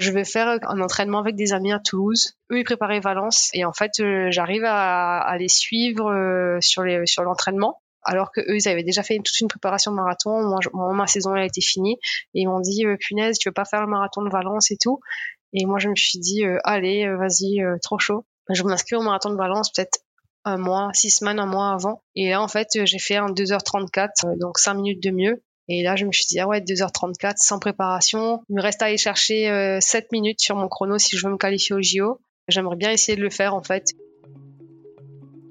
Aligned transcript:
Je 0.00 0.10
vais 0.12 0.24
faire 0.24 0.58
un 0.62 0.80
entraînement 0.80 1.20
avec 1.20 1.36
des 1.36 1.52
amis 1.52 1.72
à 1.72 1.78
Toulouse. 1.78 2.36
Eux, 2.50 2.58
ils 2.58 2.64
préparaient 2.64 2.98
Valence. 3.00 3.50
Et 3.52 3.64
en 3.64 3.72
fait, 3.72 3.92
euh, 4.00 4.28
j'arrive 4.30 4.64
à, 4.64 5.36
les 5.38 5.48
suivre 5.48 6.10
euh, 6.10 6.58
sur 6.60 7.22
l'entraînement. 7.22 7.80
Alors 8.02 8.32
que 8.32 8.40
eux, 8.40 8.56
ils 8.56 8.66
avaient 8.66 8.82
déjà 8.82 9.04
fait 9.04 9.18
toute 9.18 9.38
une 9.40 9.46
préparation 9.46 9.92
de 9.92 9.96
marathon. 9.96 10.42
Moi, 10.72 10.92
ma 10.94 11.06
saison 11.06 11.36
elle 11.36 11.42
a 11.42 11.46
été 11.46 11.60
finie. 11.60 11.98
Et 12.34 12.40
ils 12.40 12.48
m'ont 12.48 12.60
dit, 12.60 12.86
euh, 12.86 12.96
punaise, 12.98 13.38
tu 13.38 13.48
veux 13.48 13.52
pas 13.52 13.66
faire 13.66 13.82
le 13.82 13.86
marathon 13.86 14.22
de 14.22 14.30
Valence 14.30 14.72
et 14.72 14.78
tout? 14.80 15.00
Et 15.52 15.64
moi, 15.64 15.78
je 15.78 15.88
me 15.88 15.94
suis 15.94 16.18
dit, 16.18 16.42
allez, 16.64 17.06
vas-y, 17.14 17.60
trop 17.82 17.98
chaud. 17.98 18.24
Je 18.48 18.62
m'inscris 18.64 18.96
au 18.96 19.02
marathon 19.02 19.30
de 19.30 19.36
Valence 19.36 19.70
peut-être 19.70 19.98
un 20.44 20.56
mois, 20.56 20.90
six 20.92 21.10
semaines, 21.10 21.38
un 21.38 21.46
mois 21.46 21.72
avant. 21.72 22.02
Et 22.16 22.30
là, 22.30 22.40
en 22.40 22.48
fait, 22.48 22.68
j'ai 22.84 22.98
fait 22.98 23.16
un 23.16 23.28
2h34, 23.28 24.38
donc 24.38 24.58
5 24.58 24.74
minutes 24.74 25.02
de 25.02 25.10
mieux. 25.10 25.42
Et 25.72 25.84
là, 25.84 25.94
je 25.94 26.04
me 26.04 26.10
suis 26.10 26.26
dit, 26.28 26.40
ah 26.40 26.48
ouais, 26.48 26.60
2h34 26.60 27.34
sans 27.36 27.60
préparation. 27.60 28.42
Il 28.48 28.56
me 28.56 28.60
reste 28.60 28.82
à 28.82 28.86
aller 28.86 28.98
chercher 28.98 29.78
7 29.80 30.02
euh, 30.02 30.06
minutes 30.10 30.40
sur 30.40 30.56
mon 30.56 30.66
chrono 30.66 30.98
si 30.98 31.16
je 31.16 31.24
veux 31.24 31.32
me 31.32 31.38
qualifier 31.38 31.76
au 31.76 31.80
JO. 31.80 32.20
J'aimerais 32.48 32.74
bien 32.74 32.90
essayer 32.90 33.16
de 33.16 33.22
le 33.22 33.30
faire 33.30 33.54
en 33.54 33.62
fait. 33.62 33.92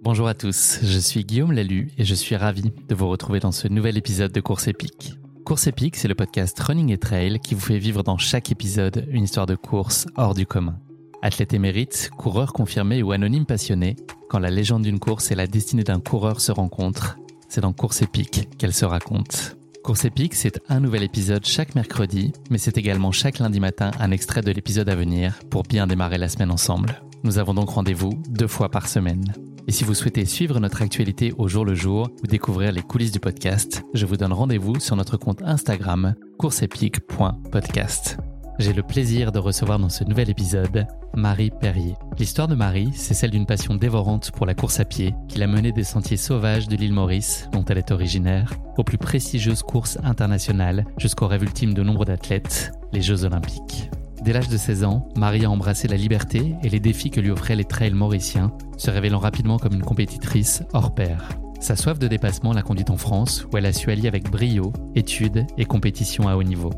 Bonjour 0.01 0.27
à 0.27 0.33
tous, 0.33 0.79
je 0.83 0.99
suis 0.99 1.23
Guillaume 1.23 1.53
Lalu 1.53 1.91
et 1.97 2.03
je 2.03 2.13
suis 2.15 2.35
ravi 2.35 2.73
de 2.89 2.95
vous 2.95 3.07
retrouver 3.07 3.39
dans 3.39 3.53
ce 3.53 3.69
nouvel 3.69 3.97
épisode 3.97 4.33
de 4.33 4.41
Course 4.41 4.67
épique. 4.67 5.13
Course 5.45 5.67
épique, 5.67 5.95
c'est 5.95 6.09
le 6.09 6.15
podcast 6.15 6.59
Running 6.59 6.91
et 6.91 6.97
Trail 6.97 7.39
qui 7.39 7.55
vous 7.55 7.61
fait 7.61 7.77
vivre 7.77 8.03
dans 8.03 8.17
chaque 8.17 8.51
épisode 8.51 9.07
une 9.09 9.23
histoire 9.23 9.45
de 9.45 9.55
course 9.55 10.05
hors 10.17 10.33
du 10.33 10.45
commun. 10.45 10.79
Athlète 11.21 11.53
émérite, 11.53 12.11
coureur 12.17 12.51
confirmé 12.51 13.03
ou 13.03 13.13
anonyme 13.13 13.45
passionné, 13.45 13.95
quand 14.29 14.39
la 14.39 14.49
légende 14.49 14.83
d'une 14.83 14.99
course 14.99 15.31
et 15.31 15.35
la 15.35 15.47
destinée 15.47 15.83
d'un 15.83 16.01
coureur 16.01 16.41
se 16.41 16.51
rencontrent, 16.51 17.17
c'est 17.47 17.61
dans 17.61 17.73
Course 17.73 18.01
épique 18.01 18.49
qu'elle 18.57 18.73
se 18.73 18.85
raconte. 18.85 19.58
Course 19.89 20.05
épique, 20.05 20.35
c'est 20.35 20.61
un 20.69 20.81
nouvel 20.81 21.01
épisode 21.01 21.43
chaque 21.47 21.73
mercredi, 21.73 22.31
mais 22.51 22.59
c'est 22.59 22.77
également 22.77 23.11
chaque 23.11 23.39
lundi 23.39 23.59
matin 23.59 23.89
un 23.99 24.11
extrait 24.11 24.43
de 24.43 24.51
l'épisode 24.51 24.87
à 24.87 24.93
venir 24.93 25.39
pour 25.49 25.63
bien 25.63 25.87
démarrer 25.87 26.19
la 26.19 26.29
semaine 26.29 26.51
ensemble. 26.51 27.01
Nous 27.23 27.39
avons 27.39 27.55
donc 27.55 27.69
rendez-vous 27.69 28.11
deux 28.29 28.45
fois 28.45 28.69
par 28.69 28.87
semaine. 28.87 29.33
Et 29.67 29.71
si 29.71 29.83
vous 29.83 29.95
souhaitez 29.95 30.25
suivre 30.25 30.59
notre 30.59 30.83
actualité 30.83 31.33
au 31.39 31.47
jour 31.47 31.65
le 31.65 31.73
jour 31.73 32.11
ou 32.21 32.27
découvrir 32.27 32.71
les 32.71 32.83
coulisses 32.83 33.11
du 33.11 33.19
podcast, 33.19 33.81
je 33.95 34.05
vous 34.05 34.15
donne 34.15 34.31
rendez-vous 34.31 34.79
sur 34.79 34.95
notre 34.95 35.17
compte 35.17 35.41
Instagram 35.41 36.13
courseepique.podcast 36.37 38.19
j'ai 38.59 38.73
le 38.73 38.83
plaisir 38.83 39.31
de 39.31 39.39
recevoir 39.39 39.79
dans 39.79 39.89
ce 39.89 40.03
nouvel 40.03 40.29
épisode 40.29 40.85
Marie 41.15 41.49
Perrier. 41.49 41.95
L'histoire 42.17 42.49
de 42.49 42.55
Marie, 42.55 42.91
c'est 42.93 43.13
celle 43.13 43.31
d'une 43.31 43.45
passion 43.45 43.75
dévorante 43.75 44.31
pour 44.31 44.45
la 44.45 44.53
course 44.53 44.81
à 44.81 44.85
pied 44.85 45.15
qui 45.29 45.39
l'a 45.39 45.47
menée 45.47 45.71
des 45.71 45.85
sentiers 45.85 46.17
sauvages 46.17 46.67
de 46.67 46.75
l'île 46.75 46.93
Maurice, 46.93 47.47
dont 47.53 47.63
elle 47.65 47.77
est 47.77 47.91
originaire, 47.91 48.53
aux 48.77 48.83
plus 48.83 48.97
prestigieuses 48.97 49.63
courses 49.63 49.97
internationales 50.03 50.85
jusqu'au 50.97 51.27
rêve 51.27 51.43
ultime 51.43 51.73
de 51.73 51.83
nombre 51.83 52.03
d'athlètes, 52.03 52.73
les 52.91 53.01
Jeux 53.01 53.23
Olympiques. 53.23 53.89
Dès 54.21 54.33
l'âge 54.33 54.49
de 54.49 54.57
16 54.57 54.83
ans, 54.83 55.07
Marie 55.15 55.45
a 55.45 55.49
embrassé 55.49 55.87
la 55.87 55.95
liberté 55.95 56.55
et 56.61 56.69
les 56.69 56.81
défis 56.81 57.11
que 57.11 57.21
lui 57.21 57.31
offraient 57.31 57.55
les 57.55 57.63
trails 57.63 57.93
mauriciens, 57.93 58.51
se 58.75 58.91
révélant 58.91 59.19
rapidement 59.19 59.57
comme 59.57 59.73
une 59.73 59.83
compétitrice 59.83 60.63
hors 60.73 60.93
pair. 60.93 61.29
Sa 61.61 61.77
soif 61.77 61.97
de 61.97 62.07
dépassement 62.07 62.51
l'a 62.51 62.61
conduite 62.61 62.89
en 62.89 62.97
France, 62.97 63.45
où 63.51 63.57
elle 63.57 63.65
a 63.65 63.73
su 63.73 63.89
allier 63.89 64.09
avec 64.09 64.29
brio 64.29 64.73
études 64.95 65.45
et 65.57 65.65
compétition 65.65 66.27
à 66.27 66.35
haut 66.35 66.43
niveau. 66.43 66.71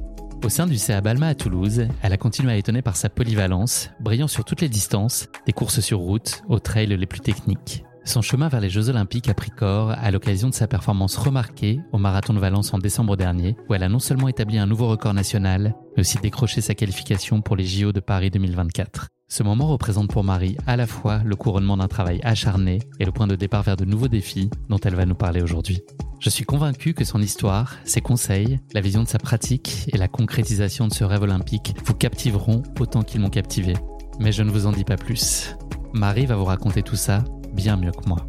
Au 0.44 0.50
sein 0.50 0.66
du 0.66 0.79
CA 0.79 1.02
Balma 1.02 1.28
à 1.28 1.35
Toulouse, 1.35 1.88
elle 2.02 2.13
a 2.13 2.18
continué 2.18 2.52
à 2.52 2.56
étonner 2.56 2.81
par 2.81 2.96
sa 2.96 3.09
polyvalence, 3.09 3.91
brillant 4.00 4.28
sur 4.28 4.44
toutes 4.44 4.62
les 4.62 4.69
distances, 4.69 5.28
des 5.46 5.53
courses 5.53 5.81
sur 5.81 6.00
route 6.00 6.41
aux 6.50 6.57
trails 6.57 6.88
les 6.88 7.06
plus 7.06 7.19
techniques. 7.19 7.84
Son 8.03 8.23
chemin 8.23 8.50
vers 8.50 8.62
les 8.62 8.69
Jeux 8.69 8.89
Olympiques 8.89 9.29
a 9.29 9.35
pris 9.35 9.51
corps 9.51 9.91
à 9.91 10.09
l'occasion 10.09 10.50
de 10.50 10.53
sa 10.53 10.67
performance 10.67 11.17
remarquée 11.17 11.79
au 11.91 12.00
Marathon 12.00 12.34
de 12.34 12.39
Valence 12.39 12.73
en 12.73 12.79
décembre 12.79 13.16
dernier, 13.16 13.56
où 13.69 13.75
elle 13.75 13.84
a 13.84 13.89
non 13.89 14.00
seulement 14.00 14.28
établi 14.28 14.57
un 14.57 14.66
nouveau 14.66 14.88
record 14.88 15.13
national, 15.13 15.75
mais 15.95 16.01
aussi 16.01 16.17
décroché 16.17 16.61
sa 16.61 16.73
qualification 16.73 17.41
pour 17.41 17.56
les 17.56 17.66
JO 17.66 17.91
de 17.91 18.00
Paris 18.00 18.31
2024. 18.31 19.07
Ce 19.28 19.44
moment 19.44 19.67
représente 19.67 20.09
pour 20.09 20.23
Marie 20.23 20.57
à 20.66 20.75
la 20.75 20.88
fois 20.88 21.22
le 21.23 21.35
couronnement 21.35 21.78
d'un 21.78 21.88
travail 21.88 22.19
acharné 22.23 22.79
et 23.00 23.06
le 23.06 23.11
point 23.11 23.28
de 23.28 23.35
départ 23.35 23.63
vers 23.63 23.78
de 23.78 23.85
nouveaux 23.85 24.09
défis 24.09 24.50
dont 24.67 24.79
elle 24.79 24.95
va 24.95 25.06
nous 25.06 25.16
parler 25.16 25.41
aujourd'hui. 25.41 25.81
Je 26.19 26.29
suis 26.29 26.44
convaincu 26.44 26.94
que 26.94 27.06
son 27.06 27.22
histoire, 27.22 27.78
ses 27.85 28.01
conseils, 28.01 28.59
la 28.73 28.81
vision 28.81 29.03
de 29.03 29.07
sa 29.07 29.19
pratique 29.19 29.85
et 29.94 29.97
la 29.97 30.07
concrétisation 30.07 30.88
de 30.88 30.94
ce 30.94 31.03
rêve 31.03 31.22
olympique 31.22 31.75
vous 31.85 31.94
captiveront 31.94 32.63
autant 32.79 33.03
qu'ils 33.03 33.22
m'ont 33.22 33.29
captivé. 33.29 33.73
Mais 34.19 34.31
je 34.31 34.44
ne 34.44 34.51
vous 34.51 34.66
en 34.66 34.72
dis 34.72 34.84
pas 34.84 34.97
plus. 34.97 35.56
Marie 35.94 36.25
va 36.25 36.35
vous 36.35 36.45
raconter 36.45 36.84
tout 36.84 36.95
ça 36.95 37.23
bien 37.53 37.78
mieux 37.78 37.91
que 37.91 38.07
moi. 38.07 38.25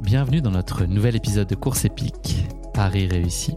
Bienvenue 0.00 0.40
dans 0.40 0.50
notre 0.50 0.84
nouvel 0.86 1.16
épisode 1.16 1.48
de 1.48 1.54
Course 1.54 1.84
épique, 1.84 2.46
Paris 2.72 3.06
réussi. 3.06 3.56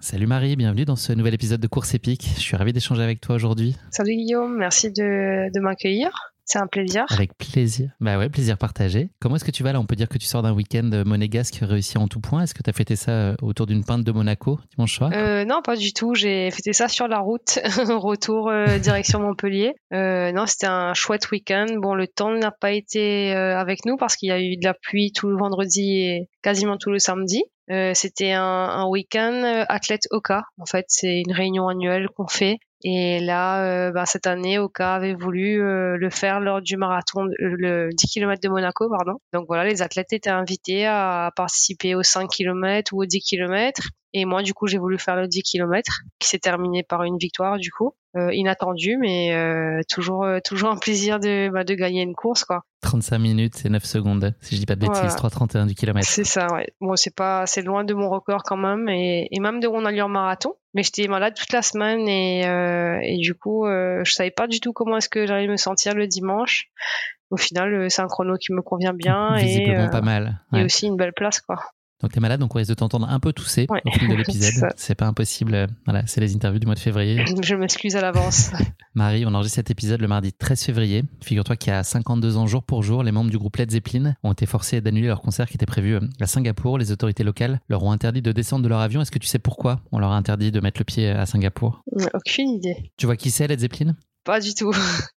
Salut 0.00 0.26
Marie, 0.26 0.56
bienvenue 0.56 0.84
dans 0.84 0.96
ce 0.96 1.12
nouvel 1.12 1.34
épisode 1.34 1.60
de 1.60 1.66
Course 1.66 1.94
épique. 1.94 2.28
Je 2.36 2.40
suis 2.40 2.56
ravi 2.56 2.72
d'échanger 2.72 3.02
avec 3.02 3.20
toi 3.20 3.36
aujourd'hui. 3.36 3.76
Salut 3.90 4.16
Guillaume, 4.16 4.56
merci 4.56 4.90
de, 4.92 5.50
de 5.52 5.60
m'accueillir. 5.60 6.33
C'est 6.46 6.58
un 6.58 6.66
plaisir. 6.66 7.04
Avec 7.08 7.36
plaisir. 7.38 7.90
Bah 8.00 8.18
ouais, 8.18 8.28
plaisir 8.28 8.58
partagé. 8.58 9.08
Comment 9.20 9.36
est-ce 9.36 9.44
que 9.44 9.50
tu 9.50 9.62
vas 9.62 9.72
là? 9.72 9.80
On 9.80 9.86
peut 9.86 9.96
dire 9.96 10.08
que 10.08 10.18
tu 10.18 10.26
sors 10.26 10.42
d'un 10.42 10.52
week-end 10.52 10.88
monégasque 11.06 11.58
réussi 11.62 11.96
en 11.98 12.06
tout 12.06 12.20
point. 12.20 12.42
Est-ce 12.42 12.54
que 12.54 12.62
tu 12.62 12.68
as 12.70 12.72
fêté 12.72 12.96
ça 12.96 13.12
euh, 13.12 13.34
autour 13.42 13.66
d'une 13.66 13.84
pinte 13.84 14.04
de 14.04 14.12
Monaco 14.12 14.60
dimanche 14.76 14.94
soir? 14.96 15.10
Euh, 15.14 15.44
Non, 15.44 15.60
pas 15.62 15.76
du 15.76 15.92
tout. 15.92 16.14
J'ai 16.14 16.50
fêté 16.50 16.72
ça 16.72 16.88
sur 16.88 17.08
la 17.08 17.18
route, 17.20 17.58
retour 17.88 18.50
euh, 18.50 18.78
direction 18.78 19.20
Montpellier. 19.20 19.72
Euh, 19.92 20.32
non, 20.32 20.46
c'était 20.46 20.66
un 20.66 20.92
chouette 20.94 21.30
week-end. 21.30 21.66
Bon, 21.80 21.94
le 21.94 22.06
temps 22.06 22.30
n'a 22.30 22.50
pas 22.50 22.72
été 22.72 23.32
avec 23.32 23.86
nous 23.86 23.96
parce 23.96 24.16
qu'il 24.16 24.28
y 24.28 24.32
a 24.32 24.40
eu 24.40 24.56
de 24.56 24.64
la 24.64 24.74
pluie 24.74 25.12
tout 25.12 25.28
le 25.28 25.36
vendredi 25.36 26.00
et 26.00 26.28
quasiment 26.42 26.76
tout 26.76 26.90
le 26.90 26.98
samedi. 26.98 27.42
Euh, 27.70 27.92
c'était 27.94 28.32
un, 28.32 28.42
un 28.42 28.86
week-end 28.86 29.64
athlète 29.68 30.02
Oka. 30.10 30.42
En 30.58 30.66
fait, 30.66 30.84
c'est 30.88 31.22
une 31.26 31.32
réunion 31.32 31.68
annuelle 31.68 32.08
qu'on 32.14 32.28
fait 32.28 32.58
et 32.86 33.18
là, 33.18 33.64
euh, 33.64 33.92
bah, 33.92 34.04
cette 34.04 34.26
année, 34.26 34.58
Oka 34.58 34.94
avait 34.94 35.14
voulu 35.14 35.62
euh, 35.62 35.96
le 35.96 36.10
faire 36.10 36.38
lors 36.38 36.60
du 36.60 36.76
marathon, 36.76 37.24
le 37.38 37.88
10 37.94 38.06
km 38.08 38.42
de 38.42 38.48
Monaco, 38.50 38.90
pardon. 38.90 39.14
Donc 39.32 39.46
voilà, 39.46 39.64
les 39.64 39.80
athlètes 39.80 40.12
étaient 40.12 40.28
invités 40.28 40.84
à 40.84 41.32
participer 41.34 41.94
aux 41.94 42.02
5 42.02 42.28
km 42.28 42.92
ou 42.92 43.02
aux 43.02 43.06
10 43.06 43.20
km. 43.22 43.80
Et 44.12 44.26
moi, 44.26 44.42
du 44.42 44.52
coup, 44.52 44.66
j'ai 44.66 44.76
voulu 44.76 44.98
faire 44.98 45.16
le 45.16 45.26
10 45.26 45.42
km, 45.42 46.02
qui 46.18 46.28
s'est 46.28 46.38
terminé 46.38 46.82
par 46.82 47.04
une 47.04 47.16
victoire, 47.16 47.56
du 47.56 47.70
coup. 47.70 47.94
Euh, 48.16 48.32
inattendu, 48.32 48.96
mais 48.96 49.34
euh, 49.34 49.80
toujours, 49.88 50.22
euh, 50.22 50.38
toujours 50.38 50.70
un 50.70 50.76
plaisir 50.76 51.18
de, 51.18 51.48
bah, 51.48 51.64
de 51.64 51.74
gagner 51.74 52.02
une 52.02 52.14
course, 52.14 52.44
quoi. 52.44 52.62
35 52.82 53.18
minutes 53.18 53.66
et 53.66 53.68
9 53.68 53.84
secondes, 53.84 54.36
si 54.40 54.54
je 54.54 54.60
dis 54.60 54.66
pas 54.66 54.76
de 54.76 54.86
bêtises, 54.86 55.16
3,31 55.16 55.66
du 55.66 55.74
kilomètre. 55.74 56.06
C'est 56.06 56.22
ça, 56.22 56.46
ouais. 56.52 56.68
Bon, 56.80 56.94
c'est 56.94 57.12
pas, 57.14 57.44
c'est 57.46 57.62
loin 57.62 57.82
de 57.82 57.92
mon 57.92 58.08
record 58.08 58.44
quand 58.44 58.56
même, 58.56 58.88
et, 58.88 59.26
et 59.32 59.40
même 59.40 59.58
de 59.58 59.66
mon 59.66 59.84
allure 59.84 60.08
marathon. 60.08 60.54
Mais 60.74 60.84
j'étais 60.84 61.08
malade 61.08 61.34
toute 61.34 61.52
la 61.52 61.62
semaine 61.62 62.06
et, 62.08 62.46
euh, 62.46 63.00
et 63.02 63.16
du 63.16 63.34
coup, 63.34 63.64
je 63.66 64.12
savais 64.12 64.30
pas 64.30 64.46
du 64.46 64.60
tout 64.60 64.72
comment 64.72 64.98
est-ce 64.98 65.08
que 65.08 65.26
j'allais 65.26 65.48
me 65.48 65.56
sentir 65.56 65.94
le 65.94 66.06
dimanche. 66.06 66.68
Au 67.30 67.36
final, 67.36 67.90
c'est 67.90 68.02
un 68.02 68.06
chrono 68.06 68.36
qui 68.36 68.52
me 68.52 68.62
convient 68.62 68.92
bien 68.92 69.34
Visiblement 69.36 69.86
et 69.86 69.90
pas 69.90 70.02
mal. 70.02 70.40
Et 70.52 70.62
aussi 70.62 70.86
une 70.86 70.96
belle 70.96 71.12
place, 71.14 71.40
quoi. 71.40 71.56
Donc 72.04 72.12
t'es 72.12 72.20
malade, 72.20 72.38
donc 72.38 72.54
on 72.54 72.58
risque 72.58 72.68
de 72.68 72.74
t'entendre 72.74 73.08
un 73.08 73.18
peu 73.18 73.32
tousser 73.32 73.64
Ouais. 73.70 73.80
au 73.86 73.90
fil 73.92 74.08
de 74.08 74.14
l'épisode. 74.16 74.68
C'est 74.76 74.94
pas 74.94 75.06
impossible. 75.06 75.54
euh, 75.54 75.66
Voilà, 75.86 76.02
c'est 76.06 76.20
les 76.20 76.34
interviews 76.34 76.58
du 76.58 76.66
mois 76.66 76.74
de 76.74 76.80
février. 76.80 77.24
Je 77.42 77.54
m'excuse 77.54 77.96
à 77.96 78.02
l'avance. 78.02 78.50
Marie, 78.94 79.24
on 79.24 79.32
enregistre 79.34 79.56
cet 79.56 79.70
épisode 79.70 80.02
le 80.02 80.06
mardi 80.08 80.34
13 80.34 80.62
février. 80.64 81.02
Figure-toi 81.22 81.56
qu'il 81.56 81.72
y 81.72 81.74
a 81.74 81.82
52 81.82 82.36
ans 82.36 82.46
jour 82.46 82.62
pour 82.62 82.82
jour, 82.82 83.02
les 83.02 83.10
membres 83.10 83.30
du 83.30 83.38
groupe 83.38 83.56
Led 83.56 83.70
Zeppelin 83.70 84.14
ont 84.22 84.32
été 84.32 84.44
forcés 84.44 84.82
d'annuler 84.82 85.06
leur 85.08 85.22
concert 85.22 85.48
qui 85.48 85.54
était 85.54 85.64
prévu 85.64 85.94
euh, 85.94 86.00
à 86.20 86.26
Singapour. 86.26 86.76
Les 86.76 86.92
autorités 86.92 87.24
locales 87.24 87.58
leur 87.70 87.82
ont 87.84 87.90
interdit 87.90 88.20
de 88.20 88.32
descendre 88.32 88.62
de 88.64 88.68
leur 88.68 88.80
avion. 88.80 89.00
Est-ce 89.00 89.10
que 89.10 89.18
tu 89.18 89.26
sais 89.26 89.38
pourquoi 89.38 89.80
on 89.90 89.98
leur 89.98 90.12
a 90.12 90.16
interdit 90.18 90.52
de 90.52 90.60
mettre 90.60 90.78
le 90.80 90.84
pied 90.84 91.08
à 91.08 91.24
Singapour? 91.24 91.82
Aucune 92.12 92.50
idée. 92.50 92.92
Tu 92.98 93.06
vois 93.06 93.16
qui 93.16 93.30
c'est 93.30 93.46
Led 93.48 93.60
Zeppelin? 93.60 93.94
Pas 94.24 94.40
du 94.40 94.52
tout. 94.54 94.72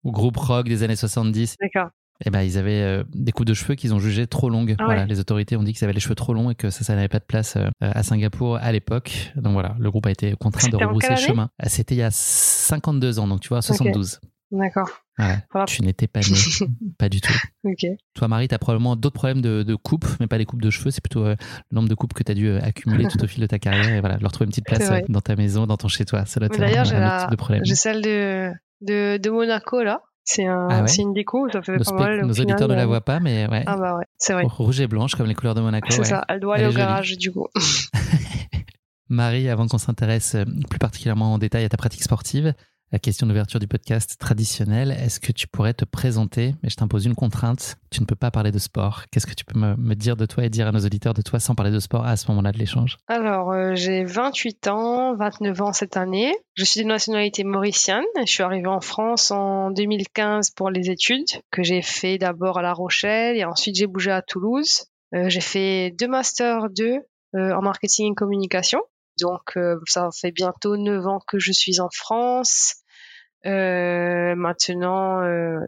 Ou 0.05 0.13
groupe 0.13 0.37
rock 0.37 0.69
des 0.69 0.85
années 0.85 0.95
70 0.97 1.57
D'accord. 1.61 1.91
Eh 2.25 2.31
ben, 2.31 2.43
ils 2.43 2.59
avaient 2.59 2.83
euh, 2.83 3.05
des 3.13 3.33
coupes 3.33 3.47
de 3.47 3.55
cheveux 3.55 3.75
qu'ils 3.75 3.95
ont 3.95 3.99
jugées 3.99 4.27
trop 4.27 4.49
longues. 4.49 4.75
Ah 4.79 4.85
voilà, 4.85 5.05
les 5.05 5.21
autorités 5.21 5.57
ont 5.57 5.63
dit 5.63 5.73
qu'ils 5.73 5.85
avaient 5.85 5.93
les 5.93 6.01
cheveux 6.01 6.15
trop 6.15 6.33
longs 6.33 6.51
et 6.51 6.55
que 6.55 6.71
ça, 6.71 6.85
ça 6.85 6.95
n'avait 6.95 7.09
pas 7.09 7.19
de 7.19 7.25
place 7.25 7.57
euh, 7.57 7.69
à 7.81 8.03
Singapour 8.03 8.57
à 8.57 8.73
l'époque. 8.73 9.33
Donc 9.37 9.53
voilà, 9.53 9.77
le 9.79 9.91
groupe 9.91 10.07
a 10.07 10.11
été 10.11 10.35
contraint 10.35 10.69
de 10.69 10.77
rebrousser 10.77 11.17
chemin. 11.17 11.51
Ah, 11.59 11.69
C'était 11.69 11.95
il 11.95 11.99
y 11.99 12.03
a 12.03 12.11
52 12.11 13.19
ans, 13.19 13.29
donc 13.29 13.41
tu 13.41 13.49
vois, 13.49 13.63
72. 13.63 14.21
D'accord. 14.53 14.89
Voilà. 15.19 15.39
Voilà. 15.51 15.67
Tu 15.67 15.83
n'étais 15.83 16.07
pas 16.07 16.21
né, 16.21 16.27
pas 16.99 17.09
du 17.09 17.21
tout. 17.21 17.33
Ok. 17.65 17.87
Toi, 18.15 18.29
Marie, 18.29 18.49
tu 18.49 18.55
as 18.55 18.59
probablement 18.59 18.97
d'autres 18.97 19.15
problèmes 19.15 19.41
de, 19.41 19.63
de 19.63 19.75
coupe, 19.75 20.07
mais 20.21 20.27
pas 20.27 20.39
des 20.39 20.45
coupes 20.45 20.63
de 20.63 20.71
cheveux. 20.71 20.91
C'est 20.91 21.01
plutôt 21.01 21.25
euh, 21.25 21.35
le 21.71 21.75
nombre 21.75 21.89
de 21.89 21.95
coupes 21.95 22.13
que 22.13 22.23
tu 22.23 22.31
as 22.31 22.35
dû 22.35 22.49
euh, 22.49 22.61
accumuler 22.63 23.09
tout 23.09 23.23
au 23.23 23.27
fil 23.27 23.41
de 23.41 23.47
ta 23.47 23.59
carrière 23.59 23.89
et 23.89 24.01
voilà, 24.01 24.19
leur 24.19 24.31
trouver 24.31 24.45
une 24.47 24.51
petite 24.51 24.67
place 24.67 24.91
euh, 24.91 25.01
dans 25.09 25.21
ta 25.21 25.37
maison, 25.37 25.67
dans 25.67 25.77
ton 25.77 25.89
chez-toi. 25.89 26.25
D'ailleurs, 26.59 26.85
j'ai 26.85 27.75
celle 27.75 28.03
de, 28.03 28.51
de, 28.83 29.17
de 29.17 29.31
Monaco 29.31 29.83
là. 29.83 30.01
C'est 30.29 30.45
un, 30.45 30.67
Ah 30.69 30.83
ouais 30.83 30.93
une 30.99 31.13
déco, 31.15 31.49
ça 31.53 31.63
fait 31.63 31.77
Nos, 31.79 31.85
pas 31.85 31.93
mal. 31.93 32.27
nos 32.27 32.35
final, 32.35 32.51
auditeurs 32.51 32.69
ne 32.69 32.75
la 32.75 32.83
euh, 32.83 32.87
voient 32.87 33.01
pas, 33.01 33.21
mais 33.21 33.47
ouais. 33.49 33.63
Ah 33.65 33.77
bah 33.77 33.97
ouais, 33.97 34.05
c'est 34.19 34.33
vrai. 34.33 34.43
Rouge 34.45 34.81
et 34.81 34.89
blanche, 34.89 35.15
comme 35.15 35.27
les 35.27 35.35
couleurs 35.37 35.55
de 35.55 35.61
Monaco. 35.61 35.87
c'est 35.91 36.01
ouais. 36.01 36.05
ça. 36.05 36.25
Elle 36.29 36.41
doit 36.41 36.57
Elle 36.59 36.65
aller 36.65 36.73
est 36.73 36.75
au 36.75 36.79
jolie. 36.79 36.85
garage 36.85 37.17
du 37.17 37.31
coup. 37.33 37.47
Marie, 39.09 39.49
avant 39.49 39.69
qu'on 39.69 39.79
s'intéresse 39.79 40.35
euh, 40.35 40.45
plus 40.69 40.81
particulièrement 40.81 41.35
en 41.35 41.39
détail 41.39 41.65
à 41.65 41.69
ta 41.69 41.77
pratique 41.77 42.03
sportive, 42.03 42.55
la 42.93 42.99
question 43.01 43.27
d'ouverture 43.27 43.59
du 43.59 43.67
podcast 43.67 44.17
traditionnelle, 44.19 44.93
est-ce 44.93 45.19
que 45.19 45.33
tu 45.33 45.49
pourrais 45.49 45.75
te 45.75 45.85
présenter? 45.85 46.55
Mais 46.63 46.69
je 46.69 46.77
t'impose 46.77 47.05
une 47.05 47.17
contrainte, 47.17 47.77
tu 47.91 48.01
ne 48.01 48.07
peux 48.07 48.15
pas 48.15 48.31
parler 48.31 48.53
de 48.53 48.59
sport. 48.59 49.03
Qu'est-ce 49.11 49.27
que 49.27 49.35
tu 49.35 49.45
peux 49.45 49.59
me, 49.59 49.75
me 49.77 49.95
dire 49.95 50.17
de 50.17 50.25
toi 50.25 50.45
et 50.45 50.51
dire 50.51 50.69
à 50.69 50.73
nos 50.73 50.79
auditeurs 50.79 51.13
de 51.13 51.23
toi 51.23 51.41
sans 51.41 51.55
parler 51.55 51.73
de 51.73 51.81
sport 51.81 52.07
à 52.07 52.17
ce 52.17 52.29
moment-là 52.29 52.53
de 52.53 52.59
l'échange? 52.59 52.99
Alors, 53.09 53.51
euh, 53.51 53.75
j'ai 53.75 54.05
28 54.05 54.69
ans, 54.69 55.17
29 55.17 55.63
ans 55.63 55.73
cette 55.73 55.97
année. 55.97 56.33
Je 56.55 56.65
suis 56.65 56.83
de 56.83 56.87
nationalité 56.87 57.43
mauricienne. 57.43 58.05
Je 58.19 58.31
suis 58.31 58.45
arrivée 58.45 58.69
en 58.69 58.81
France 58.81 59.31
en 59.31 59.71
2015 59.73 60.51
pour 60.51 60.71
les 60.71 60.89
études, 60.91 61.27
que 61.51 61.65
j'ai 61.65 61.83
fait 61.83 62.19
d'abord 62.19 62.59
à 62.59 62.63
La 62.63 62.73
Rochelle 62.73 63.37
et 63.37 63.45
ensuite 63.45 63.77
j'ai 63.77 63.87
bougé 63.87 64.13
à 64.13 64.23
Toulouse. 64.23 64.85
Euh, 65.15 65.29
j'ai 65.29 65.41
fait 65.41 65.91
deux 65.99 66.09
masters 66.09 66.71
2 66.71 66.99
euh, 67.35 67.53
en 67.53 67.63
marketing 67.63 68.13
et 68.13 68.15
communication. 68.15 68.81
Donc, 69.21 69.57
euh, 69.57 69.77
ça 69.87 70.09
fait 70.19 70.31
bientôt 70.33 70.77
9 70.77 71.07
ans 71.07 71.21
que 71.27 71.39
je 71.39 71.53
suis 71.53 71.81
en 71.81 71.89
France. 71.93 72.77
Euh, 73.45 74.35
maintenant, 74.35 75.23
euh, 75.23 75.59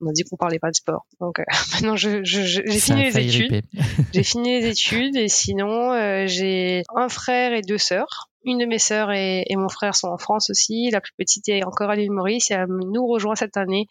on 0.00 0.08
a 0.08 0.12
dit 0.12 0.22
qu'on 0.24 0.36
parlait 0.36 0.58
pas 0.58 0.70
de 0.70 0.74
sport. 0.76 1.06
Donc, 1.20 1.38
euh, 1.38 1.44
maintenant, 1.74 1.96
je, 1.96 2.24
je- 2.24 2.42
je- 2.42 2.62
j'ai 2.64 2.78
fini 2.80 3.02
les 3.04 3.12
études. 3.28 3.50
J'ai 4.14 4.22
fini 4.22 4.60
les 4.60 4.68
études 4.70 5.16
et 5.16 5.28
sinon 5.28 5.92
euh, 5.92 6.26
j'ai 6.26 6.82
un 6.94 7.08
frère 7.08 7.52
et 7.52 7.60
deux 7.62 7.76
sœurs. 7.78 8.30
Une 8.44 8.58
de 8.58 8.64
mes 8.64 8.78
sœurs 8.78 9.10
et, 9.12 9.44
et 9.48 9.56
mon 9.56 9.68
frère 9.68 9.94
sont 9.94 10.08
en 10.08 10.16
France 10.18 10.48
aussi. 10.50 10.88
La 10.90 11.00
plus 11.00 11.12
petite 11.18 11.48
est 11.48 11.64
encore 11.64 11.90
à 11.90 11.96
l'île 11.96 12.12
Maurice 12.12 12.50
et 12.50 12.54
elle 12.54 12.66
nous 12.68 13.06
rejoint 13.06 13.34
cette 13.34 13.56
année 13.58 13.86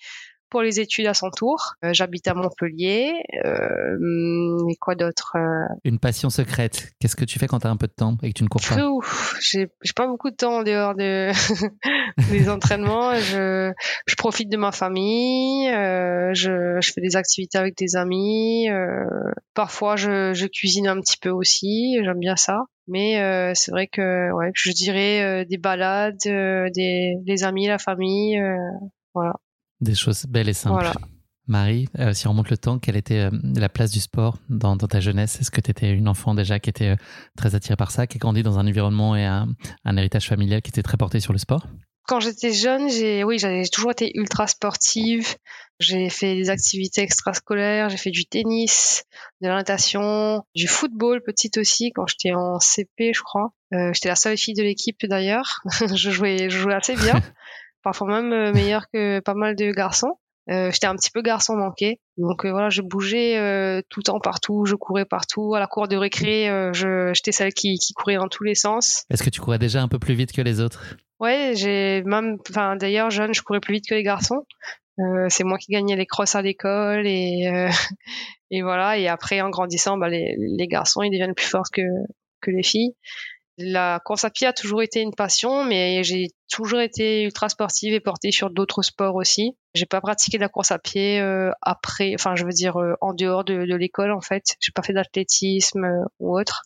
pour 0.56 0.62
les 0.62 0.80
études 0.80 1.06
à 1.08 1.14
son 1.14 1.32
tour. 1.32 1.74
Euh, 1.84 1.90
J'habite 1.92 2.30
à 2.30 2.34
Montpellier. 2.34 3.12
Euh, 3.44 4.70
et 4.70 4.78
quoi 4.78 4.96
d'autre 4.96 5.34
euh, 5.36 5.66
Une 5.84 6.00
passion 6.00 6.30
secrète. 6.30 6.94
Qu'est-ce 7.02 7.18
que 7.18 7.26
tu 7.26 7.40
fais 7.40 7.48
quand 7.48 7.60
tu 7.60 7.68
as 7.68 7.70
un 7.70 7.76
peu 7.76 7.88
de 7.88 7.92
temps 7.94 8.16
et 8.24 8.30
que 8.30 8.38
tu 8.38 8.44
ne 8.46 8.48
cours 8.48 8.62
pas? 8.62 8.76
J'ai 9.42 9.68
pas 9.98 10.08
beaucoup 10.08 10.30
de 10.32 10.36
temps 10.38 10.60
en 10.60 10.64
dehors 10.64 10.96
de 10.96 11.32
des 12.32 12.50
entraînements. 12.50 13.16
Je, 13.16 13.74
je 14.08 14.16
profite 14.16 14.48
de 14.50 14.56
ma 14.56 14.72
famille. 14.72 15.68
euh, 15.68 16.30
je, 16.34 16.78
je 16.82 16.92
fais 16.94 17.02
des 17.02 17.18
activités 17.18 17.58
avec 17.58 17.76
des 17.78 17.98
amis. 17.98 18.70
euh, 18.70 19.04
parfois, 19.56 19.98
je, 19.98 20.32
je 20.34 20.48
cuisine 20.48 20.88
un 20.88 21.02
petit 21.02 21.18
peu 21.18 21.32
aussi. 21.32 21.98
J'aime 22.02 22.20
bien 22.20 22.38
ça. 22.38 22.60
Mais 22.88 23.22
euh, 23.22 23.52
c'est 23.56 23.72
vrai 23.72 23.88
que 23.88 24.32
ouais, 24.32 24.52
je 24.54 24.72
dirais 24.72 25.22
euh, 25.22 25.44
des 25.44 25.58
balades, 25.58 26.16
euh, 26.28 26.70
des 26.74 27.16
les 27.26 27.44
amis, 27.44 27.68
la 27.68 27.78
famille. 27.78 28.40
euh, 28.40 28.56
Des 29.82 29.96
choses 29.96 30.26
belles 30.28 30.50
et 30.50 30.54
simples. 30.54 30.76
Voilà. 30.76 30.94
Marie, 31.48 31.88
euh, 32.00 32.14
si 32.14 32.28
on 32.28 32.32
remonte 32.32 32.50
le 32.50 32.58
temps, 32.58 32.80
quelle 32.80 32.96
était 32.96 33.20
euh, 33.20 33.30
la 33.56 33.70
place 33.70 33.92
du 33.92 34.00
sport 34.00 34.38
dans, 34.50 34.76
dans 34.76 34.88
ta 34.88 35.00
jeunesse? 35.00 35.40
Est-ce 35.40 35.52
que 35.52 35.62
tu 35.62 35.70
étais 35.70 35.92
une 35.92 36.08
enfant 36.08 36.34
déjà 36.34 36.60
qui 36.60 36.70
était 36.70 36.90
euh, 36.90 36.96
très 37.38 37.54
attirée 37.54 37.76
par 37.76 37.92
ça, 37.92 38.08
qui 38.08 38.18
a 38.18 38.20
grandi 38.20 38.42
dans 38.42 38.58
un 38.58 38.66
environnement 38.68 39.16
et 39.16 39.26
un, 39.26 39.48
un 39.84 39.98
héritage 39.98 40.28
familial 40.28 40.62
qui 40.64 40.70
était 40.70 40.82
très 40.82 40.98
porté 40.98 41.20
sur 41.20 41.34
le 41.34 41.40
sport? 41.40 41.68
Quand 42.08 42.20
j'étais 42.20 42.52
jeune, 42.52 42.90
j'ai 42.90 43.24
oui, 43.24 43.38
j'avais 43.40 43.64
toujours 43.66 43.92
été 43.92 44.12
ultra 44.16 44.48
sportive. 44.48 45.36
J'ai 45.80 46.10
fait 46.10 46.36
des 46.36 46.50
activités 46.50 47.02
extrascolaires, 47.02 47.90
j'ai 47.90 47.98
fait 47.98 48.12
du 48.12 48.26
tennis, 48.26 49.04
de 49.42 49.48
la 49.48 49.56
natation, 49.56 50.44
du 50.56 50.68
football 50.68 51.22
petite 51.22 51.58
aussi 51.58 51.92
quand 51.92 52.06
j'étais 52.08 52.34
en 52.34 52.60
CP, 52.60 53.12
je 53.14 53.22
crois. 53.22 53.54
J'étais 53.72 54.08
la 54.08 54.16
seule 54.16 54.38
fille 54.38 54.54
de 54.54 54.62
l'équipe 54.62 55.04
d'ailleurs. 55.06 55.62
je 55.96 56.12
jouais 56.12 56.50
je 56.50 56.60
jouais 56.60 56.76
assez 56.76 56.96
bien, 56.96 57.22
parfois 57.86 58.08
même 58.08 58.34
euh, 58.34 58.52
meilleure 58.52 58.88
que 58.92 59.20
pas 59.22 59.36
mal 59.36 59.56
de 59.56 59.72
garçons. 59.72 60.18
Euh, 60.52 60.70
j'étais 60.72 60.88
un 60.88 60.96
petit 60.96 61.10
peu 61.10 61.22
garçon 61.24 61.56
manqué, 61.56 62.00
donc 62.18 62.46
euh, 62.46 62.52
voilà, 62.52 62.70
je 62.70 62.84
bougeais 62.84 63.36
euh, 63.40 63.82
tout 63.90 64.02
le 64.02 64.04
temps 64.04 64.20
partout, 64.20 64.66
je 64.66 64.76
courais 64.76 65.06
partout. 65.06 65.56
À 65.56 65.60
la 65.60 65.66
cour 65.66 65.88
de 65.88 65.96
récré, 65.96 66.46
je 66.74 67.12
j'étais 67.16 67.32
celle 67.32 67.54
qui, 67.54 67.78
qui 67.80 67.94
courait 67.94 68.18
dans 68.18 68.28
tous 68.28 68.44
les 68.44 68.54
sens. 68.54 69.06
Est-ce 69.10 69.24
que 69.24 69.30
tu 69.30 69.42
courais 69.42 69.58
déjà 69.58 69.82
un 69.82 69.88
peu 69.88 69.98
plus 69.98 70.14
vite 70.14 70.34
que 70.34 70.42
les 70.42 70.62
autres? 70.62 70.98
Ouais, 71.20 71.54
j'ai 71.56 72.04
même, 72.04 72.38
enfin 72.50 72.76
d'ailleurs 72.76 73.10
jeune, 73.10 73.34
je 73.34 73.42
courais 73.42 73.60
plus 73.60 73.76
vite 73.76 73.86
que 73.88 73.96
les 73.96 74.04
garçons. 74.04 74.46
C'est 75.30 75.44
moi 75.44 75.58
qui 75.58 75.72
gagnais 75.72 75.96
les 75.96 76.06
crosses 76.06 76.36
à 76.36 76.42
l'école 76.42 77.08
et 77.08 77.50
et 78.52 78.62
voilà. 78.62 78.98
Et 78.98 79.08
après, 79.08 79.42
en 79.42 79.50
grandissant, 79.50 79.98
bah, 79.98 80.10
les, 80.10 80.36
les 80.38 80.68
garçons 80.68 81.02
ils 81.02 81.12
deviennent 81.12 81.36
plus 81.36 81.48
forts 81.48 81.72
que 81.72 81.82
que 82.42 82.52
les 82.52 82.64
filles. 82.64 82.94
La 83.58 84.02
course 84.04 84.26
à 84.26 84.30
pied 84.30 84.48
a 84.48 84.54
toujours 84.54 84.82
été 84.84 85.00
une 85.00 85.16
passion, 85.16 85.64
mais 85.64 86.04
j'ai 86.04 86.28
toujours 86.52 86.82
été 86.82 87.24
ultra 87.24 87.48
sportive 87.48 87.94
et 87.94 88.02
portée 88.02 88.32
sur 88.32 88.50
d'autres 88.50 88.82
sports 88.82 89.16
aussi. 89.16 89.56
J'ai 89.74 89.86
pas 89.86 90.02
pratiqué 90.02 90.38
de 90.38 90.42
la 90.44 90.50
course 90.50 90.72
à 90.72 90.80
pied 90.80 91.22
euh, 91.22 91.52
après, 91.62 92.12
enfin 92.16 92.36
je 92.36 92.44
veux 92.44 92.52
dire 92.52 92.78
euh, 92.78 92.96
en 93.00 93.14
dehors 93.14 93.46
de, 93.46 93.66
de 93.66 93.76
l'école 93.76 94.12
en 94.12 94.20
fait. 94.20 94.56
J'ai 94.60 94.74
pas 94.74 94.82
fait 94.82 94.92
d'athlétisme 94.92 95.86
euh, 95.86 96.04
ou 96.20 96.38
autre. 96.38 96.64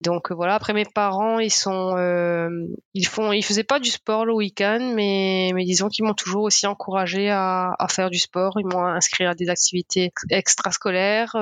Donc 0.00 0.30
euh, 0.30 0.34
voilà. 0.34 0.54
Après 0.54 0.72
mes 0.72 0.86
parents, 0.86 1.40
ils 1.40 1.52
sont, 1.52 1.94
euh, 1.98 2.48
ils 2.94 3.06
font, 3.06 3.32
ils 3.32 3.44
faisaient 3.44 3.62
pas 3.62 3.78
du 3.78 3.90
sport 3.90 4.24
le 4.24 4.32
week-end, 4.32 4.92
mais 4.94 5.50
mais 5.54 5.64
disons 5.64 5.88
qu'ils 5.88 6.06
m'ont 6.06 6.14
toujours 6.14 6.44
aussi 6.44 6.66
encouragé 6.66 7.28
à, 7.30 7.74
à 7.78 7.88
faire 7.88 8.08
du 8.08 8.18
sport. 8.18 8.54
Ils 8.58 8.66
m'ont 8.66 8.84
inscrit 8.86 9.26
à 9.26 9.34
des 9.34 9.50
activités 9.50 10.10
extrascolaires. 10.30 11.36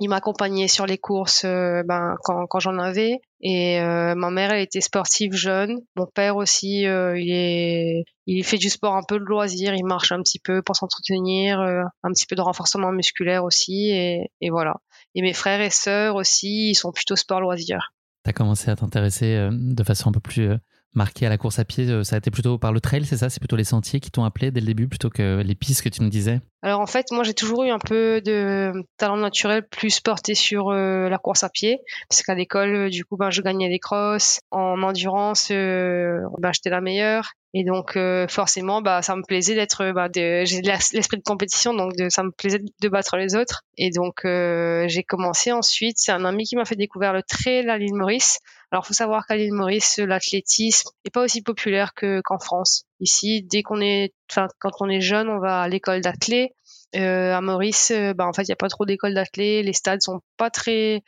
Ils 0.00 0.08
m'accompagnaient 0.08 0.68
sur 0.68 0.86
les 0.86 0.98
courses, 0.98 1.44
ben 1.44 2.16
quand 2.24 2.46
quand 2.48 2.58
j'en 2.58 2.78
avais. 2.78 3.20
Et 3.42 3.80
euh, 3.80 4.14
ma 4.14 4.30
mère, 4.30 4.52
elle 4.52 4.60
était 4.60 4.82
sportive 4.82 5.32
jeune. 5.32 5.78
Mon 5.96 6.06
père 6.06 6.36
aussi, 6.36 6.86
euh, 6.86 7.18
il 7.18 7.32
est, 7.32 8.04
il 8.26 8.44
fait 8.44 8.58
du 8.58 8.68
sport 8.68 8.96
un 8.96 9.02
peu 9.06 9.18
de 9.18 9.24
loisir. 9.24 9.74
Il 9.74 9.84
marche 9.84 10.12
un 10.12 10.20
petit 10.22 10.38
peu 10.38 10.60
pour 10.62 10.76
s'entretenir, 10.76 11.60
euh, 11.60 11.82
un 12.02 12.10
petit 12.10 12.26
peu 12.26 12.36
de 12.36 12.42
renforcement 12.42 12.92
musculaire 12.92 13.44
aussi, 13.44 13.90
et, 13.90 14.30
et 14.40 14.50
voilà. 14.50 14.76
Et 15.14 15.22
mes 15.22 15.32
frères 15.32 15.60
et 15.62 15.70
sœurs 15.70 16.16
aussi, 16.16 16.70
ils 16.70 16.74
sont 16.74 16.92
plutôt 16.92 17.16
sport 17.16 17.40
loisir. 17.40 17.92
Tu 18.24 18.30
as 18.30 18.32
commencé 18.34 18.70
à 18.70 18.76
t'intéresser 18.76 19.34
euh, 19.36 19.50
de 19.52 19.82
façon 19.84 20.10
un 20.10 20.12
peu 20.12 20.20
plus 20.20 20.50
marquée 20.94 21.26
à 21.26 21.28
la 21.28 21.38
course 21.38 21.58
à 21.58 21.64
pied. 21.64 21.88
euh, 21.88 22.04
Ça 22.04 22.16
a 22.16 22.18
été 22.18 22.30
plutôt 22.30 22.58
par 22.58 22.72
le 22.72 22.80
trail, 22.80 23.04
c'est 23.04 23.16
ça? 23.16 23.30
C'est 23.30 23.40
plutôt 23.40 23.56
les 23.56 23.64
sentiers 23.64 24.00
qui 24.00 24.10
t'ont 24.10 24.24
appelé 24.24 24.50
dès 24.50 24.60
le 24.60 24.66
début 24.66 24.88
plutôt 24.88 25.10
que 25.10 25.42
les 25.42 25.54
pistes 25.54 25.82
que 25.82 25.88
tu 25.88 26.02
nous 26.02 26.08
disais? 26.08 26.40
Alors 26.62 26.80
en 26.80 26.86
fait, 26.86 27.06
moi 27.10 27.24
j'ai 27.24 27.32
toujours 27.32 27.64
eu 27.64 27.70
un 27.70 27.78
peu 27.78 28.20
de 28.20 28.72
talent 28.98 29.16
naturel 29.16 29.66
plus 29.66 30.00
porté 30.00 30.34
sur 30.34 30.68
euh, 30.70 31.08
la 31.08 31.18
course 31.18 31.42
à 31.42 31.48
pied, 31.48 31.78
parce 32.08 32.22
qu'à 32.22 32.34
l'école, 32.34 32.74
euh, 32.74 32.88
du 32.90 33.04
coup, 33.04 33.16
ben 33.16 33.30
je 33.30 33.40
gagnais 33.40 33.68
des 33.68 33.78
crosses. 33.78 34.40
En 34.50 34.82
endurance, 34.82 35.48
ben 35.50 36.52
j'étais 36.52 36.70
la 36.70 36.80
meilleure. 36.80 37.32
Et 37.52 37.64
donc 37.64 37.98
forcément, 38.28 38.80
bah 38.80 39.02
ça 39.02 39.16
me 39.16 39.22
plaisait 39.26 39.56
d'être, 39.56 39.90
bah, 39.92 40.08
j'ai 40.14 40.60
l'esprit 40.62 41.16
de 41.16 41.22
compétition, 41.24 41.74
donc 41.74 41.94
ça 42.08 42.22
me 42.22 42.30
plaisait 42.30 42.60
de 42.80 42.88
battre 42.88 43.16
les 43.16 43.34
autres. 43.34 43.62
Et 43.76 43.90
donc 43.90 44.20
j'ai 44.24 45.02
commencé 45.02 45.50
ensuite. 45.50 45.96
C'est 45.98 46.12
un 46.12 46.24
ami 46.24 46.44
qui 46.44 46.54
m'a 46.54 46.64
fait 46.64 46.76
découvrir 46.76 47.12
le 47.12 47.22
trail 47.24 47.68
à 47.68 47.76
l'île 47.76 47.94
Maurice. 47.94 48.38
Alors 48.72 48.86
faut 48.86 48.94
savoir 48.94 49.26
qu'à 49.26 49.36
l'île 49.36 49.52
Maurice, 49.52 49.98
l'athlétisme 49.98 50.90
est 51.04 51.10
pas 51.10 51.24
aussi 51.24 51.42
populaire 51.42 51.92
que 51.94 52.20
qu'en 52.24 52.38
France. 52.38 52.84
Ici, 53.00 53.42
dès 53.42 53.62
qu'on 53.62 53.80
est, 53.80 54.14
enfin 54.30 54.46
quand 54.60 54.70
on 54.80 54.88
est 54.88 55.00
jeune, 55.00 55.28
on 55.28 55.40
va 55.40 55.62
à 55.62 55.68
l'école 55.68 56.00
d'athlé. 56.00 56.54
Euh, 56.96 57.32
à 57.32 57.40
Maurice, 57.40 57.92
euh, 57.92 58.14
bah, 58.14 58.26
en 58.26 58.32
fait, 58.32 58.42
il 58.42 58.48
n'y 58.48 58.52
a 58.52 58.56
pas 58.56 58.68
trop 58.68 58.84
d'écoles 58.84 59.14
d'athlé. 59.14 59.62
Les 59.62 59.72
stades 59.72 60.02
sont 60.02 60.20
pas 60.36 60.50
très, 60.50 61.02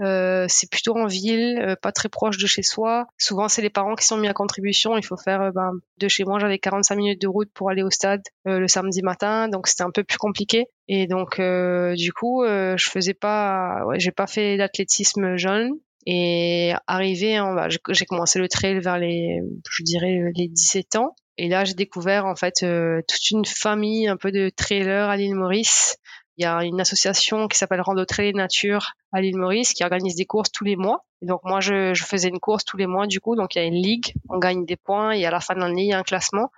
euh, 0.00 0.46
c'est 0.48 0.70
plutôt 0.70 0.96
en 0.96 1.06
ville, 1.06 1.58
euh, 1.60 1.74
pas 1.80 1.90
très 1.90 2.08
proche 2.08 2.38
de 2.38 2.46
chez 2.46 2.62
soi. 2.62 3.06
Souvent, 3.18 3.48
c'est 3.48 3.62
les 3.62 3.70
parents 3.70 3.96
qui 3.96 4.06
sont 4.06 4.16
mis 4.16 4.28
à 4.28 4.32
contribution. 4.32 4.96
Il 4.96 5.04
faut 5.04 5.16
faire, 5.16 5.42
euh, 5.42 5.50
ben, 5.50 5.72
de 5.98 6.08
chez 6.08 6.24
moi, 6.24 6.38
j'avais 6.38 6.58
45 6.58 6.94
minutes 6.94 7.20
de 7.20 7.26
route 7.26 7.50
pour 7.52 7.70
aller 7.70 7.82
au 7.82 7.90
stade 7.90 8.22
euh, 8.46 8.60
le 8.60 8.68
samedi 8.68 9.02
matin, 9.02 9.48
donc 9.48 9.66
c'était 9.66 9.82
un 9.82 9.90
peu 9.90 10.04
plus 10.04 10.18
compliqué. 10.18 10.66
Et 10.86 11.06
donc, 11.08 11.40
du 11.40 12.12
coup, 12.12 12.44
je 12.44 12.88
faisais 12.88 13.14
pas, 13.14 13.84
ouais, 13.86 13.98
j'ai 13.98 14.12
pas 14.12 14.26
fait 14.26 14.56
d'athlétisme 14.56 15.36
jeune. 15.36 15.72
Et 16.06 16.72
arrivé, 16.86 17.38
bah, 17.38 17.68
j'ai 17.68 18.04
commencé 18.04 18.38
le 18.38 18.48
trail 18.48 18.80
vers 18.80 18.98
les, 18.98 19.40
je 19.70 19.82
dirais, 19.82 20.20
les 20.34 20.48
17 20.48 20.96
ans. 20.96 21.14
Et 21.36 21.48
là, 21.48 21.64
j'ai 21.64 21.74
découvert 21.74 22.26
en 22.26 22.36
fait 22.36 22.54
toute 22.60 23.30
une 23.30 23.44
famille 23.44 24.06
un 24.06 24.16
peu 24.16 24.30
de 24.30 24.50
trailers 24.54 25.08
à 25.08 25.16
l'île 25.16 25.34
Maurice 25.34 25.96
il 26.36 26.42
y 26.42 26.46
a 26.46 26.64
une 26.64 26.80
association 26.80 27.46
qui 27.48 27.56
s'appelle 27.56 27.80
Rando 27.80 28.04
Trail 28.04 28.32
Nature 28.34 28.92
à 29.12 29.20
l'île 29.20 29.36
Maurice 29.36 29.72
qui 29.72 29.84
organise 29.84 30.16
des 30.16 30.24
courses 30.24 30.50
tous 30.50 30.64
les 30.64 30.76
mois. 30.76 31.04
Donc 31.22 31.40
moi, 31.44 31.60
je, 31.60 31.94
je, 31.94 32.04
faisais 32.04 32.28
une 32.28 32.40
course 32.40 32.64
tous 32.64 32.76
les 32.76 32.86
mois 32.86 33.06
du 33.06 33.20
coup. 33.20 33.36
Donc 33.36 33.54
il 33.54 33.58
y 33.58 33.62
a 33.62 33.64
une 33.64 33.74
ligue, 33.74 34.12
on 34.28 34.38
gagne 34.38 34.66
des 34.66 34.76
points 34.76 35.12
et 35.12 35.24
à 35.24 35.30
la 35.30 35.40
fin 35.40 35.54
de 35.54 35.60
l'année, 35.60 35.84
il 35.84 35.88
y 35.88 35.92
a 35.92 35.98
un 35.98 36.02
classement. 36.02 36.50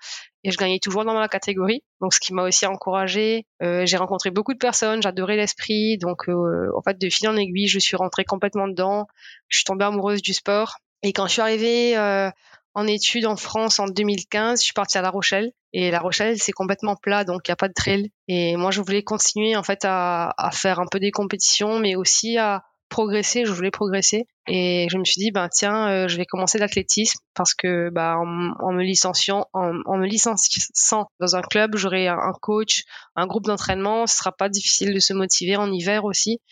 Et 0.44 0.50
je 0.50 0.56
gagnais 0.56 0.78
toujours 0.78 1.04
dans 1.04 1.14
ma 1.14 1.28
catégorie. 1.28 1.82
Donc 2.00 2.14
ce 2.14 2.20
qui 2.20 2.32
m'a 2.32 2.44
aussi 2.44 2.66
encouragée. 2.66 3.46
Euh, 3.62 3.84
j'ai 3.84 3.96
rencontré 3.96 4.30
beaucoup 4.30 4.54
de 4.54 4.58
personnes, 4.58 5.02
j'adorais 5.02 5.36
l'esprit. 5.36 5.98
Donc 5.98 6.28
euh, 6.28 6.70
en 6.74 6.82
fait, 6.82 6.98
de 6.98 7.08
fil 7.10 7.28
en 7.28 7.36
aiguille, 7.36 7.68
je 7.68 7.78
suis 7.78 7.96
rentrée 7.96 8.24
complètement 8.24 8.68
dedans. 8.68 9.06
Je 9.48 9.58
suis 9.58 9.64
tombée 9.64 9.84
amoureuse 9.84 10.22
du 10.22 10.32
sport. 10.32 10.76
Et 11.02 11.12
quand 11.12 11.26
je 11.26 11.32
suis 11.32 11.42
arrivée 11.42 11.96
euh, 11.96 12.30
en 12.76 12.86
études 12.86 13.24
en 13.24 13.36
France 13.36 13.80
en 13.80 13.86
2015. 13.86 14.60
Je 14.60 14.64
suis 14.64 14.74
partie 14.74 14.98
à 14.98 15.02
La 15.02 15.10
Rochelle 15.10 15.50
et 15.72 15.90
La 15.90 15.98
Rochelle 15.98 16.38
c'est 16.38 16.52
complètement 16.52 16.94
plat 16.94 17.24
donc 17.24 17.40
il 17.46 17.50
n'y 17.50 17.54
a 17.54 17.56
pas 17.56 17.68
de 17.68 17.74
trail. 17.74 18.12
Et 18.28 18.54
moi 18.56 18.70
je 18.70 18.82
voulais 18.82 19.02
continuer 19.02 19.56
en 19.56 19.62
fait 19.62 19.84
à, 19.84 20.34
à, 20.36 20.50
faire 20.50 20.78
un 20.78 20.86
peu 20.90 21.00
des 21.00 21.10
compétitions 21.10 21.78
mais 21.78 21.96
aussi 21.96 22.36
à 22.36 22.64
progresser. 22.90 23.46
Je 23.46 23.52
voulais 23.52 23.70
progresser 23.70 24.26
et 24.46 24.88
je 24.90 24.98
me 24.98 25.04
suis 25.04 25.18
dit 25.18 25.30
ben 25.30 25.48
tiens 25.48 25.88
euh, 25.88 26.08
je 26.08 26.18
vais 26.18 26.26
commencer 26.26 26.58
l'athlétisme 26.58 27.18
parce 27.34 27.54
que 27.54 27.88
bah 27.88 28.16
en, 28.18 28.72
me 28.72 28.82
licenciant 28.82 29.46
en, 29.54 29.72
me 29.72 30.06
licenciant 30.06 31.06
dans 31.18 31.34
un 31.34 31.42
club 31.42 31.76
j'aurai 31.76 32.08
un, 32.08 32.34
coach, 32.42 32.84
un 33.16 33.26
groupe 33.26 33.46
d'entraînement. 33.46 34.06
Ce 34.06 34.18
sera 34.18 34.32
pas 34.32 34.50
difficile 34.50 34.92
de 34.92 35.00
se 35.00 35.14
motiver 35.14 35.56
en 35.56 35.72
hiver 35.72 36.04
aussi 36.04 36.42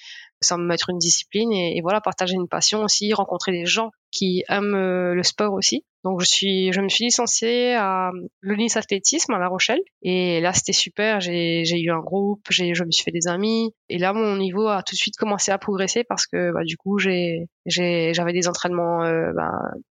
sans 0.41 0.57
me 0.57 0.67
mettre 0.67 0.89
une 0.89 0.99
discipline 0.99 1.53
et, 1.53 1.77
et, 1.77 1.81
voilà 1.83 2.01
partager 2.01 2.35
une 2.35 2.49
passion 2.49 2.83
aussi 2.83 3.13
rencontrer 3.13 3.53
des 3.53 3.67
gens 3.67 3.91
qui 4.11 4.43
aiment 4.49 4.75
euh, 4.75 5.15
le 5.15 5.23
sport 5.23 5.53
aussi 5.53 5.85
donc 6.05 6.21
je 6.21 6.27
suis, 6.27 6.73
je 6.73 6.83
me 6.83 6.89
suis 6.91 7.07
licenciée 7.07 7.75
à 7.75 8.11
l'UNIS 8.43 8.77
Athlétisme 8.77 9.33
à 9.33 9.39
La 9.39 9.49
Rochelle 9.49 9.81
et 10.03 10.41
là 10.43 10.53
c'était 10.53 10.75
super. 10.75 11.21
J'ai, 11.21 11.65
j'ai 11.65 11.81
eu 11.81 11.91
un 11.91 12.01
groupe, 12.01 12.43
j'ai, 12.51 12.75
je 12.75 12.85
me 12.85 12.91
suis 12.91 13.03
fait 13.03 13.11
des 13.11 13.27
amis 13.27 13.73
et 13.89 13.97
là 13.97 14.13
mon 14.13 14.37
niveau 14.37 14.69
a 14.69 14.83
tout 14.83 14.95
de 14.95 14.99
suite 14.99 15.17
commencé 15.17 15.51
à 15.51 15.57
progresser 15.57 16.05
parce 16.05 16.27
que 16.27 16.53
bah, 16.53 16.63
du 16.65 16.77
coup 16.77 16.99
j'ai, 16.99 17.49
j'ai, 17.65 18.13
j'avais 18.13 18.35
des 18.35 18.49
entraînements 18.49 19.03
euh, 19.03 19.33
bah, 19.35 19.51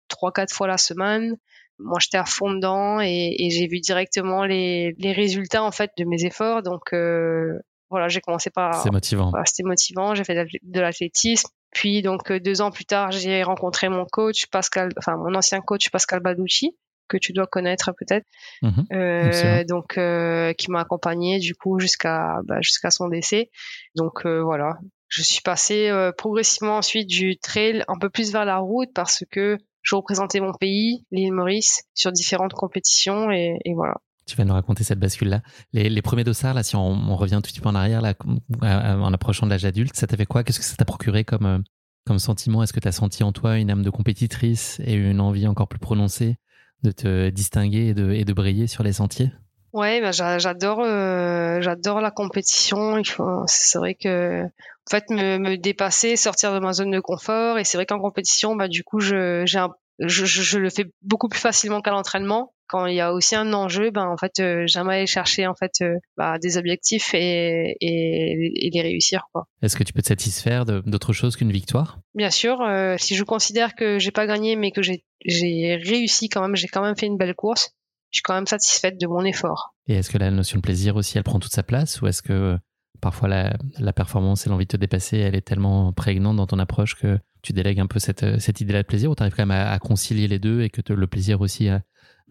trois 0.08 0.32
quatre 0.32 0.52
fois 0.52 0.66
la 0.66 0.78
semaine. 0.78 1.36
Moi 1.78 1.98
j'étais 2.00 2.18
à 2.18 2.24
fond 2.24 2.52
dedans 2.52 3.00
et, 3.00 3.36
et 3.38 3.50
j'ai 3.50 3.68
vu 3.68 3.78
directement 3.78 4.44
les, 4.44 4.96
les 4.98 5.12
résultats 5.12 5.62
en 5.62 5.70
fait 5.70 5.92
de 5.96 6.04
mes 6.04 6.24
efforts. 6.24 6.62
Donc 6.62 6.92
euh, 6.92 7.56
voilà, 7.88 8.08
j'ai 8.08 8.20
commencé 8.20 8.50
par. 8.50 8.82
C'est 8.82 8.90
motivant. 8.90 9.32
c'était 9.44 9.62
motivant. 9.62 10.14
J'ai 10.16 10.24
fait 10.24 10.44
de 10.62 10.80
l'athlétisme. 10.80 11.48
Puis 11.72 12.02
donc 12.02 12.30
euh, 12.30 12.40
deux 12.40 12.60
ans 12.60 12.70
plus 12.70 12.84
tard, 12.84 13.12
j'ai 13.12 13.42
rencontré 13.42 13.88
mon 13.88 14.04
coach 14.04 14.46
Pascal, 14.46 14.90
enfin 14.98 15.16
mon 15.16 15.34
ancien 15.34 15.60
coach 15.60 15.90
Pascal 15.90 16.20
Baducci 16.20 16.76
que 17.08 17.16
tu 17.16 17.32
dois 17.32 17.46
connaître 17.46 17.92
peut-être, 17.98 18.24
mhm. 18.62 18.86
euh, 18.92 19.64
donc 19.64 19.98
euh, 19.98 20.52
qui 20.52 20.70
m'a 20.70 20.80
accompagné 20.80 21.40
du 21.40 21.54
coup 21.54 21.80
jusqu'à 21.80 22.38
bah, 22.44 22.60
jusqu'à 22.60 22.90
son 22.90 23.08
décès. 23.08 23.50
Donc 23.96 24.24
euh, 24.24 24.40
voilà, 24.42 24.78
je 25.08 25.22
suis 25.22 25.42
passée 25.42 25.88
euh, 25.88 26.12
progressivement 26.12 26.76
ensuite 26.76 27.08
du 27.08 27.36
trail 27.36 27.84
un 27.88 27.98
peu 27.98 28.08
plus 28.08 28.32
vers 28.32 28.44
la 28.44 28.58
route 28.58 28.90
parce 28.94 29.24
que 29.30 29.58
je 29.82 29.94
représentais 29.96 30.40
mon 30.40 30.52
pays, 30.52 31.04
l'île 31.10 31.32
Maurice, 31.32 31.82
sur 31.94 32.12
différentes 32.12 32.52
compétitions 32.52 33.30
et, 33.30 33.58
et 33.64 33.74
voilà. 33.74 33.94
Tu 34.26 34.36
vas 34.36 34.44
nous 34.44 34.52
raconter 34.52 34.84
cette 34.84 34.98
bascule-là. 34.98 35.42
Les, 35.72 36.02
premiers 36.02 36.24
dossards, 36.24 36.54
là, 36.54 36.62
si 36.62 36.76
on, 36.76 37.16
revient 37.16 37.40
tout 37.42 37.50
petit 37.50 37.60
peu 37.60 37.68
en 37.68 37.74
arrière, 37.74 38.00
là, 38.00 38.14
en 38.62 39.12
approchant 39.12 39.46
de 39.46 39.50
l'âge 39.50 39.64
adulte, 39.64 39.96
ça 39.96 40.06
t'a 40.06 40.16
fait 40.16 40.26
quoi? 40.26 40.44
Qu'est-ce 40.44 40.60
que 40.60 40.64
ça 40.64 40.76
t'a 40.76 40.84
procuré 40.84 41.24
comme, 41.24 41.46
euh, 41.46 41.58
comme 42.06 42.18
sentiment? 42.18 42.62
Est-ce 42.62 42.72
que 42.72 42.80
tu 42.80 42.88
as 42.88 42.92
senti 42.92 43.24
en 43.24 43.32
toi 43.32 43.56
une 43.56 43.70
âme 43.70 43.82
de 43.82 43.90
compétitrice 43.90 44.80
et 44.84 44.94
une 44.94 45.20
envie 45.20 45.46
encore 45.46 45.68
plus 45.68 45.80
prononcée 45.80 46.36
de 46.82 46.92
te 46.92 47.30
distinguer 47.30 47.88
et 47.88 48.24
de, 48.24 48.32
briller 48.32 48.66
sur 48.66 48.84
les 48.84 48.92
sentiers? 48.92 49.32
Ouais, 49.72 50.00
bah, 50.00 50.12
j'adore, 50.12 50.80
euh, 50.80 51.60
j'adore 51.60 52.00
la 52.00 52.10
compétition. 52.10 53.02
C'est 53.46 53.78
vrai 53.78 53.94
que, 53.94 54.44
en 54.44 54.90
fait, 54.90 55.10
me, 55.10 55.38
me, 55.38 55.56
dépasser, 55.56 56.16
sortir 56.16 56.52
de 56.52 56.58
ma 56.58 56.72
zone 56.72 56.90
de 56.90 57.00
confort. 57.00 57.58
Et 57.58 57.64
c'est 57.64 57.76
vrai 57.76 57.86
qu'en 57.86 58.00
compétition, 58.00 58.56
bah, 58.56 58.68
du 58.68 58.84
coup, 58.84 59.00
j'ai 59.00 59.44
un, 59.56 59.70
je, 60.00 60.24
je, 60.24 60.58
le 60.58 60.70
fais 60.70 60.86
beaucoup 61.02 61.28
plus 61.28 61.40
facilement 61.40 61.80
qu'à 61.80 61.90
l'entraînement 61.90 62.52
quand 62.70 62.86
il 62.86 62.94
y 62.94 63.00
a 63.00 63.12
aussi 63.12 63.34
un 63.34 63.52
enjeu, 63.52 63.90
ben 63.90 64.06
en 64.06 64.16
fait, 64.16 64.38
euh, 64.38 64.62
j'aimerais 64.66 64.98
aller 64.98 65.06
chercher 65.06 65.46
en 65.48 65.54
fait 65.54 65.72
euh, 65.82 65.96
bah, 66.16 66.38
des 66.38 66.56
objectifs 66.56 67.14
et, 67.14 67.76
et, 67.80 68.66
et 68.66 68.70
les 68.70 68.80
réussir. 68.80 69.24
Est-ce 69.60 69.76
que 69.76 69.82
tu 69.82 69.92
peux 69.92 70.02
te 70.02 70.06
satisfaire 70.06 70.64
d'autre 70.64 71.12
chose 71.12 71.34
qu'une 71.34 71.50
victoire? 71.50 71.98
Bien 72.14 72.30
sûr. 72.30 72.60
Euh, 72.60 72.94
si 72.96 73.16
je 73.16 73.24
considère 73.24 73.74
que 73.74 73.98
j'ai 73.98 74.12
pas 74.12 74.26
gagné, 74.26 74.54
mais 74.54 74.70
que 74.70 74.82
j'ai 74.82 75.80
réussi 75.82 76.28
quand 76.28 76.42
même, 76.42 76.54
j'ai 76.54 76.68
quand 76.68 76.82
même 76.82 76.96
fait 76.96 77.06
une 77.06 77.16
belle 77.16 77.34
course, 77.34 77.72
je 78.12 78.18
suis 78.18 78.22
quand 78.22 78.34
même 78.34 78.46
satisfaite 78.46 79.00
de 79.00 79.06
mon 79.08 79.24
effort. 79.24 79.74
Et 79.88 79.94
est-ce 79.94 80.10
que 80.10 80.18
la 80.18 80.30
notion 80.30 80.58
de 80.58 80.62
plaisir 80.62 80.94
aussi, 80.94 81.18
elle 81.18 81.24
prend 81.24 81.40
toute 81.40 81.52
sa 81.52 81.64
place, 81.64 82.00
ou 82.00 82.06
est-ce 82.06 82.22
que 82.22 82.56
parfois 83.00 83.28
la, 83.28 83.56
la 83.80 83.92
performance 83.92 84.46
et 84.46 84.50
l'envie 84.50 84.66
de 84.66 84.70
te 84.70 84.76
dépasser, 84.76 85.18
elle 85.18 85.34
est 85.34 85.40
tellement 85.40 85.92
prégnante 85.92 86.36
dans 86.36 86.46
ton 86.46 86.60
approche 86.60 86.94
que 86.94 87.18
tu 87.42 87.52
délègues 87.52 87.80
un 87.80 87.86
peu 87.86 87.98
cette, 87.98 88.40
cette 88.40 88.60
idée-là 88.60 88.82
de 88.82 88.86
plaisir, 88.86 89.10
ou 89.10 89.14
tu 89.14 89.22
arrives 89.22 89.34
quand 89.34 89.46
même 89.46 89.66
à, 89.66 89.78
concilier 89.78 90.28
les 90.28 90.38
deux 90.38 90.62
et 90.62 90.70
que 90.70 90.92
le 90.92 91.06
plaisir 91.06 91.40
aussi 91.40 91.68
a, 91.68 91.82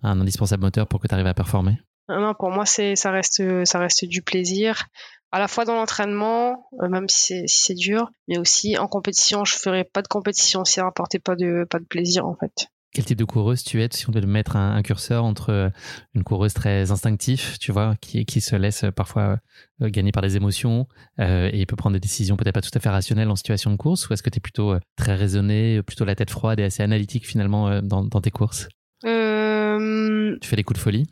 un 0.01 0.21
indispensable 0.21 0.63
moteur 0.63 0.87
pour 0.87 0.99
que 0.99 1.07
tu 1.07 1.13
arrives 1.13 1.27
à 1.27 1.33
performer? 1.33 1.77
Non, 2.07 2.33
pour 2.33 2.49
moi, 2.49 2.65
ça 2.65 3.11
reste 3.11 4.05
du 4.05 4.21
plaisir 4.21 4.87
à 5.31 5.39
la 5.39 5.47
fois 5.47 5.65
dans 5.65 5.75
l'entraînement, 5.75 6.67
euh, 6.81 6.89
même 6.89 7.07
si 7.07 7.43
c'est 7.47 7.75
dur, 7.75 8.09
mais 8.27 8.37
aussi 8.37 8.77
en 8.77 8.87
compétition. 8.87 9.45
Je 9.45 9.55
ferais 9.55 9.83
pas 9.83 10.01
de 10.01 10.07
compétition 10.07 10.65
si 10.65 10.73
ça 10.73 10.83
de 10.83 11.65
pas 11.65 11.79
de 11.79 11.85
plaisir 11.85 12.25
en 12.25 12.35
fait. 12.35 12.67
Quel 12.91 13.05
type 13.05 13.17
de 13.19 13.25
coureuse 13.25 13.63
tu 13.63 13.81
es 13.83 13.89
si 13.91 14.09
on 14.09 14.11
devait 14.11 14.25
mettre 14.25 14.55
un, 14.55 14.81
curseur 14.81 15.23
entre 15.23 15.51
euh, 15.51 15.69
une 16.15 16.23
coureuse 16.23 16.53
très 16.53 16.91
instinctive, 16.91 17.57
tu 17.59 17.71
vois, 17.71 17.95
qui, 18.01 18.25
qui 18.25 18.41
se 18.41 18.55
laisse 18.55 18.85
parfois 18.95 19.37
euh, 19.81 19.89
gagner 19.89 20.11
par 20.11 20.23
des 20.23 20.35
émotions 20.35 20.87
et 21.19 21.65
peut 21.67 21.75
prendre 21.75 21.93
des 21.93 21.99
décisions 21.99 22.35
peut-être 22.35 22.55
pas 22.55 22.61
tout 22.61 22.71
à 22.73 22.79
fait 22.79 22.89
rationnelles 22.89 23.29
en 23.29 23.35
situation 23.35 23.71
de 23.71 23.75
course, 23.75 24.09
ou 24.09 24.13
est-ce 24.13 24.23
que 24.23 24.29
tu 24.29 24.37
es 24.37 24.39
plutôt 24.39 24.75
très 24.95 25.15
raisonné, 25.15 25.81
plutôt 25.83 26.05
la 26.05 26.15
tête 26.15 26.31
froide 26.31 26.59
et 26.59 26.63
assez 26.63 26.81
analytique 26.83 27.27
finalement 27.27 27.81
dans, 27.81 28.03
dans 28.03 28.21
tes 28.21 28.31
courses? 28.31 28.67
Euh, 29.05 30.37
tu 30.41 30.47
fais 30.47 30.55
des 30.55 30.63
coups 30.63 30.79
de 30.79 30.83
folie? 30.83 31.07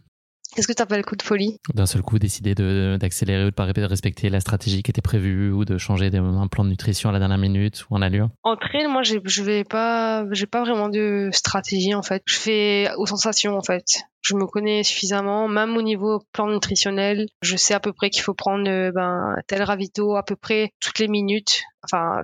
Qu'est-ce 0.55 0.67
que 0.67 0.73
tu 0.73 0.81
appelles 0.81 1.05
coup 1.05 1.15
de 1.15 1.21
folie? 1.21 1.57
D'un 1.73 1.85
seul 1.85 2.01
coup, 2.01 2.19
décider 2.19 2.55
d'accélérer 2.55 3.43
ou 3.43 3.49
de 3.49 3.55
pas 3.55 3.65
respecter 3.65 4.29
la 4.29 4.39
stratégie 4.39 4.83
qui 4.83 4.91
était 4.91 5.01
prévue 5.01 5.51
ou 5.51 5.65
de 5.65 5.77
changer 5.77 6.09
un 6.13 6.47
plan 6.47 6.63
de 6.63 6.69
nutrition 6.69 7.09
à 7.09 7.11
la 7.11 7.19
dernière 7.19 7.37
minute 7.37 7.85
ou 7.89 7.95
en 7.95 8.01
allure 8.01 8.29
En 8.43 8.55
trail, 8.55 8.87
moi, 8.87 9.03
je 9.03 9.43
vais 9.43 9.63
pas, 9.63 10.25
j'ai 10.31 10.47
pas 10.47 10.61
vraiment 10.61 10.89
de 10.89 11.29
stratégie 11.31 11.93
en 11.93 12.01
fait. 12.01 12.21
Je 12.25 12.35
fais 12.35 12.89
aux 12.97 13.05
sensations 13.05 13.57
en 13.57 13.61
fait. 13.61 13.85
Je 14.21 14.35
me 14.35 14.45
connais 14.45 14.83
suffisamment, 14.83 15.47
même 15.47 15.77
au 15.77 15.81
niveau 15.81 16.21
plan 16.33 16.47
nutritionnel. 16.47 17.27
Je 17.41 17.55
sais 17.55 17.73
à 17.73 17.79
peu 17.79 17.93
près 17.93 18.09
qu'il 18.09 18.21
faut 18.21 18.33
prendre 18.33 18.67
euh, 18.69 18.91
ben, 18.91 19.35
tel 19.47 19.63
ravito 19.63 20.15
à 20.15 20.23
peu 20.23 20.35
près 20.35 20.71
toutes 20.79 20.99
les 20.99 21.07
minutes. 21.07 21.63
Enfin, 21.83 22.23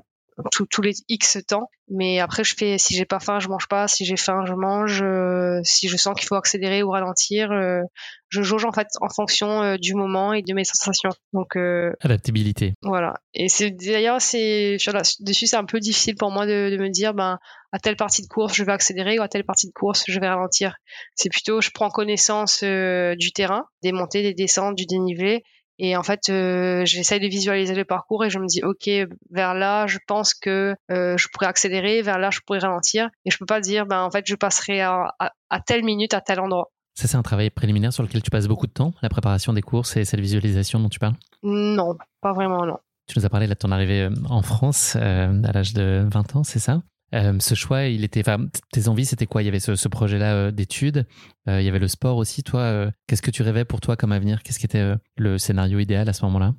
tous 0.52 0.82
les 0.82 0.94
X 1.10 1.38
temps. 1.48 1.70
Mais 1.90 2.20
après, 2.20 2.44
je 2.44 2.56
fais, 2.56 2.78
si 2.78 2.96
j'ai 2.96 3.06
pas 3.06 3.20
faim, 3.20 3.40
je 3.40 3.50
mange 3.50 3.68
pas. 3.68 3.88
Si 3.88 4.06
j'ai 4.06 4.16
faim, 4.16 4.44
je 4.46 4.54
mange. 4.54 5.02
Euh, 5.04 5.60
si 5.64 5.90
je 5.90 5.98
sens 5.98 6.18
qu'il 6.18 6.28
faut 6.28 6.36
accélérer 6.36 6.82
ou 6.82 6.90
ralentir, 6.90 7.52
euh, 7.52 7.82
je 8.30 8.42
jauge 8.42 8.66
en 8.66 8.72
fait 8.72 8.88
en 9.02 9.10
fonction 9.10 9.62
euh, 9.62 9.78
du 9.78 9.94
moment 9.94 10.34
et 10.34 10.42
de 10.42 10.54
mes 10.54 10.64
sensations. 10.64 11.10
Donc 11.34 11.58
adaptabilité. 12.02 12.74
Voilà. 12.82 13.16
Et 13.34 13.50
c'est 13.50 13.72
d'ailleurs 13.72 14.22
c'est 14.22 14.78
dessus 15.20 15.48
c'est 15.48 15.58
un 15.58 15.66
peu 15.66 15.80
difficile 15.80 16.16
pour 16.16 16.32
moi 16.32 16.46
de, 16.46 16.70
de, 16.70 16.78
me 16.78 16.90
dire 16.90 17.14
ben 17.14 17.38
à 17.72 17.80
telle 17.80 17.96
partie 17.96 18.22
de 18.22 18.28
course 18.28 18.54
je 18.56 18.64
vais 18.64 18.72
accélérer 18.72 19.20
ou 19.20 19.22
à 19.22 19.28
telle 19.28 19.44
partie 19.44 19.68
de 19.68 19.74
course 19.74 20.04
je 20.08 20.20
vais 20.20 20.28
ralentir. 20.28 20.76
C'est 21.16 21.30
plutôt 21.30 21.60
je 21.60 21.70
prends 21.74 21.90
connaissance 21.90 22.64
du 22.64 23.32
terrain, 23.34 23.66
des 23.84 23.92
montées, 23.92 24.24
des 24.24 24.34
descentes, 24.34 24.76
du 24.76 24.86
dénivelé 24.86 25.44
et 25.80 25.98
en 25.98 26.04
fait, 26.04 26.30
euh, 26.30 26.86
j'essaye 26.86 27.20
de 27.20 27.28
visualiser 27.28 27.74
le 27.74 27.86
parcours 27.86 28.24
et 28.24 28.30
je 28.30 28.40
me 28.40 28.46
dis, 28.46 28.64
ok, 28.64 28.90
vers 29.32 29.54
là, 29.54 29.88
je 29.88 29.98
pense 30.08 30.34
que 30.34 30.76
euh, 30.92 31.18
je 31.18 31.28
pourrais 31.34 31.48
accélérer, 31.48 32.02
vers 32.02 32.20
là, 32.20 32.30
je 32.30 32.40
pourrais 32.46 32.60
ralentir. 32.60 33.10
Et 33.26 33.32
je 33.32 33.38
peux 33.38 33.46
pas 33.46 33.60
dire, 33.60 33.86
ben 33.86 34.04
en 34.04 34.12
fait, 34.12 34.26
je 34.28 34.36
passerai 34.36 34.82
à, 34.82 35.16
à, 35.20 35.60
telle 35.60 35.84
minute, 35.84 36.14
à 36.14 36.22
tel 36.22 36.40
endroit. 36.40 36.72
Ça, 36.96 37.08
c'est 37.08 37.18
un 37.18 37.24
travail 37.24 37.50
préliminaire 37.50 37.92
sur 37.92 38.04
lequel 38.04 38.22
tu 38.22 38.30
passes 38.30 38.48
beaucoup 38.48 38.68
de 38.68 38.72
temps, 38.72 38.94
la 39.02 39.10
préparation 39.10 39.52
des 39.52 39.64
courses 39.64 39.98
et 39.98 40.06
cette 40.06 40.20
visualisation 40.20 40.80
dont 40.80 40.90
tu 40.90 41.00
parles? 41.00 41.16
Non, 41.42 41.98
pas 42.22 42.34
vraiment, 42.34 42.66
non. 42.66 42.78
Tu 43.08 43.18
nous 43.18 43.26
as 43.26 43.30
parlé 43.30 43.48
de 43.48 43.54
ton 43.56 43.72
arrivée 43.72 44.04
euh, 44.04 44.12
en 44.30 44.44
France 44.44 44.96
à 44.96 45.52
l'âge 45.52 45.74
de 45.74 46.08
20 46.12 46.36
ans, 46.36 46.44
c'est 46.44 46.60
ça? 46.60 46.82
Euh, 47.14 47.34
ce 47.40 47.56
choix, 47.56 47.84
il 47.84 48.04
était, 48.04 48.24
tes 48.72 48.88
envies, 48.88 49.06
c'était 49.06 49.28
quoi? 49.28 49.42
Il 49.42 49.46
y 49.46 49.48
avait 49.48 49.60
ce, 49.60 49.88
projet-là 49.88 50.34
euh, 50.34 50.52
d'études, 50.52 51.06
euh, 51.48 51.62
il 51.62 51.66
y 51.66 51.70
avait 51.70 51.80
le 51.80 51.88
sport 51.88 52.18
aussi. 52.18 52.44
Toi, 52.44 52.88
qu'est-ce 53.08 53.22
que 53.22 53.32
tu 53.32 53.44
rêvais 53.44 53.66
pour 53.66 53.82
toi 53.82 53.96
comme 53.96 54.12
avenir? 54.12 54.42
Qu'est-ce 54.44 54.60
qui 54.60 54.66
était 54.66 54.94
le 55.18 55.38
scénario 55.38 55.80
idéal 55.80 56.10
à 56.10 56.14
ce 56.14 56.26
moment-là? 56.26 56.54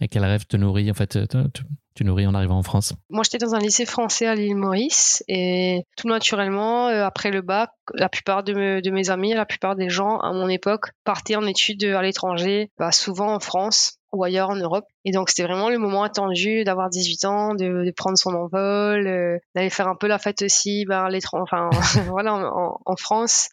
Et 0.00 0.08
quel 0.08 0.24
rêve 0.24 0.46
te 0.46 0.56
nourrit 0.56 0.90
en 0.90 0.94
fait 0.94 1.18
tu 1.94 2.04
nourris 2.04 2.26
en 2.26 2.34
arrivant 2.34 2.56
en 2.56 2.62
France? 2.62 2.94
Moi, 3.10 3.22
j'étais 3.24 3.44
dans 3.44 3.54
un 3.54 3.58
lycée 3.58 3.84
français 3.84 4.26
à 4.26 4.34
l'île 4.34 4.56
Maurice 4.56 5.22
et 5.28 5.84
tout 5.96 6.08
naturellement, 6.08 6.86
après 6.86 7.30
le 7.30 7.42
bac, 7.42 7.70
la 7.94 8.08
plupart 8.08 8.42
de, 8.42 8.80
de, 8.80 8.90
mes 8.90 9.10
amis, 9.10 9.34
la 9.34 9.44
plupart 9.44 9.76
des 9.76 9.90
gens 9.90 10.18
à 10.18 10.32
mon 10.32 10.48
époque 10.48 10.92
partaient 11.04 11.36
en 11.36 11.46
études 11.46 11.84
à 11.84 12.00
l'étranger, 12.00 12.70
bah, 12.78 12.92
souvent 12.92 13.34
en 13.34 13.40
France 13.40 13.99
ou 14.12 14.24
ailleurs 14.24 14.50
en 14.50 14.56
Europe. 14.56 14.84
Et 15.04 15.12
donc 15.12 15.30
c'était 15.30 15.44
vraiment 15.44 15.70
le 15.70 15.78
moment 15.78 16.02
attendu 16.02 16.64
d'avoir 16.64 16.90
18 16.90 17.24
ans, 17.24 17.54
de, 17.54 17.84
de 17.84 17.92
prendre 17.92 18.18
son 18.18 18.34
envol, 18.34 19.06
euh, 19.06 19.38
d'aller 19.54 19.70
faire 19.70 19.88
un 19.88 19.96
peu 19.96 20.06
la 20.06 20.18
fête 20.18 20.42
aussi, 20.42 20.84
ben, 20.86 21.08
enfin 21.32 21.70
voilà, 22.08 22.34
en, 22.34 22.80
en, 22.84 22.96
France 22.96 23.48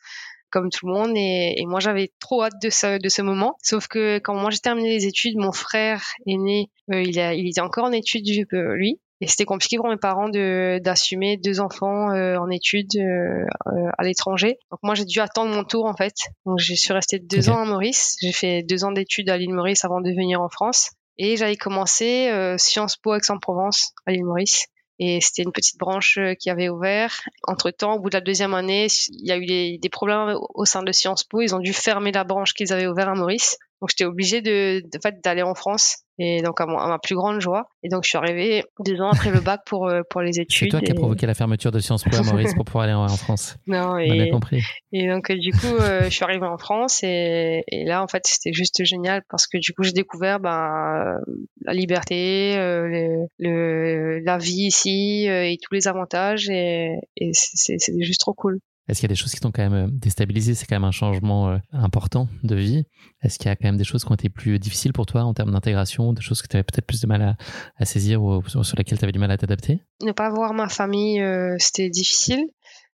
comme 0.49 0.69
tout 0.69 0.87
le 0.87 0.93
monde. 0.93 1.11
Et, 1.15 1.55
et 1.57 1.65
moi 1.65 1.79
j'avais 1.79 2.11
trop 2.19 2.43
hâte 2.43 2.61
de 2.61 2.69
ce, 2.69 2.99
de 2.99 3.09
ce 3.09 3.21
moment. 3.21 3.55
Sauf 3.61 3.87
que 3.87 4.19
quand 4.19 4.35
moi 4.35 4.49
j'ai 4.49 4.59
terminé 4.59 4.89
les 4.89 5.05
études 5.05 5.37
mon 5.37 5.51
frère 5.51 6.03
aîné 6.25 6.69
euh, 6.91 7.01
il, 7.01 7.19
a, 7.19 7.33
il 7.33 7.47
était 7.47 7.61
encore 7.61 7.85
en 7.85 7.91
études 7.91 8.27
lui 8.51 8.99
et 9.19 9.27
c'était 9.27 9.45
compliqué 9.45 9.77
pour 9.77 9.87
mes 9.87 9.97
parents 9.97 10.29
de 10.29 10.79
d'assumer 10.83 11.37
deux 11.37 11.59
enfants 11.59 12.11
euh, 12.11 12.37
en 12.37 12.49
études 12.49 12.95
euh, 12.97 13.45
euh, 13.67 13.89
à 13.97 14.03
l'étranger. 14.03 14.59
Donc 14.69 14.79
moi 14.83 14.93
j'ai 14.93 15.05
dû 15.05 15.19
attendre 15.19 15.53
mon 15.53 15.63
tour 15.63 15.85
en 15.85 15.95
fait. 15.95 16.13
Donc 16.45 16.59
je 16.59 16.73
suis 16.75 16.93
restée 16.93 17.19
deux 17.19 17.49
ans 17.49 17.59
à 17.59 17.65
Maurice. 17.65 18.15
J'ai 18.21 18.31
fait 18.31 18.61
deux 18.61 18.83
ans 18.83 18.91
d'études 18.91 19.29
à 19.29 19.37
l'île 19.37 19.53
Maurice 19.53 19.83
avant 19.85 20.01
de 20.01 20.09
venir 20.11 20.41
en 20.41 20.49
France. 20.49 20.91
Et 21.17 21.35
j'avais 21.35 21.55
commencé 21.55 22.31
Sciences 22.59 22.95
Po 22.95 23.15
Aix-en-Provence 23.15 23.93
à 24.05 24.11
l'île 24.11 24.25
Maurice. 24.25 24.67
Et 24.99 25.19
c'était 25.19 25.41
une 25.41 25.51
petite 25.51 25.79
branche 25.79 26.19
qui 26.39 26.51
avait 26.51 26.69
ouvert. 26.69 27.21
Entre 27.47 27.71
temps, 27.71 27.95
au 27.95 27.99
bout 27.99 28.11
de 28.11 28.17
la 28.17 28.21
deuxième 28.21 28.53
année, 28.53 28.85
il 29.09 29.27
y 29.27 29.31
a 29.31 29.37
eu 29.37 29.45
des, 29.47 29.79
des 29.79 29.89
problèmes 29.89 30.37
au 30.53 30.65
sein 30.65 30.83
de 30.83 30.91
Sciences 30.91 31.23
Po. 31.23 31.41
Ils 31.41 31.55
ont 31.55 31.59
dû 31.59 31.73
fermer 31.73 32.11
la 32.11 32.23
branche 32.23 32.53
qu'ils 32.53 32.71
avaient 32.71 32.85
ouvert 32.85 33.09
à 33.09 33.15
Maurice. 33.15 33.57
Donc 33.81 33.89
j'étais 33.89 34.05
obligée 34.05 34.41
de, 34.41 34.81
de 34.81 34.99
fait 35.01 35.15
d'aller 35.23 35.43
en 35.43 35.53
France 35.53 36.03
et 36.19 36.41
donc 36.41 36.59
à, 36.59 36.65
ma 36.65 36.97
plus 36.99 37.15
grande 37.15 37.39
joie. 37.39 37.69
Et 37.83 37.89
donc 37.89 38.03
je 38.03 38.09
suis 38.09 38.17
arrivée 38.17 38.63
deux 38.83 38.99
ans 39.01 39.09
après 39.11 39.29
le 39.29 39.39
bac 39.39 39.61
pour 39.65 39.87
euh, 39.87 40.01
pour 40.09 40.21
les 40.21 40.39
études. 40.39 40.71
C'est 40.71 40.79
toi 40.79 40.81
qui 40.81 40.91
as 40.91 40.95
provoqué 40.95 41.27
la 41.27 41.35
fermeture 41.35 41.71
de 41.71 41.79
Sciences 41.79 42.03
Po 42.03 42.15
à 42.15 42.23
Maurice 42.23 42.55
pour 42.55 42.65
pouvoir 42.65 42.85
aller 42.85 42.93
en, 42.93 43.07
France. 43.07 43.55
Non, 43.67 43.97
et, 43.97 44.07
On 44.09 44.13
a 44.13 44.15
bien 44.15 44.31
compris. 44.31 44.63
Et 44.91 45.07
donc 45.07 45.31
du 45.31 45.51
coup 45.51 45.75
euh, 45.79 46.05
je 46.05 46.09
suis 46.09 46.23
arrivée 46.23 46.47
en 46.47 46.57
France 46.57 47.03
et, 47.03 47.63
et 47.67 47.85
là 47.85 48.01
en 48.01 48.07
fait 48.07 48.25
c'était 48.25 48.53
juste 48.53 48.83
génial 48.83 49.21
parce 49.29 49.45
que 49.45 49.57
du 49.59 49.73
coup 49.73 49.83
j'ai 49.83 49.91
découvert 49.91 50.39
ben 50.39 51.19
la 51.61 51.73
liberté, 51.73 52.57
euh, 52.57 52.87
le, 52.87 53.27
le, 53.37 54.19
la 54.19 54.37
vie 54.37 54.67
ici 54.67 55.27
et 55.27 55.57
tous 55.61 55.73
les 55.73 55.87
avantages 55.87 56.49
et, 56.49 56.95
et 57.15 57.31
c'est 57.33 57.77
juste 58.01 58.21
trop 58.21 58.33
cool. 58.33 58.59
Est-ce 58.87 58.99
qu'il 58.99 59.09
y 59.09 59.11
a 59.11 59.13
des 59.13 59.19
choses 59.19 59.33
qui 59.33 59.39
t'ont 59.39 59.51
quand 59.51 59.63
même 59.63 59.87
euh, 59.87 59.87
déstabilisé? 59.91 60.55
C'est 60.55 60.65
quand 60.65 60.75
même 60.75 60.85
un 60.85 60.91
changement 60.91 61.49
euh, 61.49 61.57
important 61.73 62.29
de 62.43 62.55
vie. 62.55 62.85
Est-ce 63.21 63.37
qu'il 63.37 63.47
y 63.47 63.51
a 63.51 63.55
quand 63.55 63.67
même 63.67 63.77
des 63.77 63.83
choses 63.83 64.05
qui 64.05 64.11
ont 64.11 64.15
été 64.15 64.29
plus 64.29 64.59
difficiles 64.59 64.93
pour 64.93 65.05
toi 65.05 65.23
en 65.23 65.33
termes 65.33 65.51
d'intégration, 65.51 66.13
des 66.13 66.21
choses 66.21 66.41
que 66.41 66.47
tu 66.47 66.55
avais 66.55 66.63
peut-être 66.63 66.85
plus 66.85 67.01
de 67.01 67.07
mal 67.07 67.37
à, 67.77 67.85
saisir 67.85 68.23
ou 68.23 68.41
sur, 68.47 68.77
lesquelles 68.77 68.97
tu 68.97 69.05
avais 69.05 69.11
du 69.11 69.19
mal 69.19 69.31
à 69.31 69.37
t'adapter? 69.37 69.81
Ne 70.01 70.13
pas 70.13 70.29
voir 70.29 70.53
ma 70.53 70.69
famille, 70.69 71.21
euh, 71.21 71.55
c'était 71.59 71.89
difficile. 71.89 72.45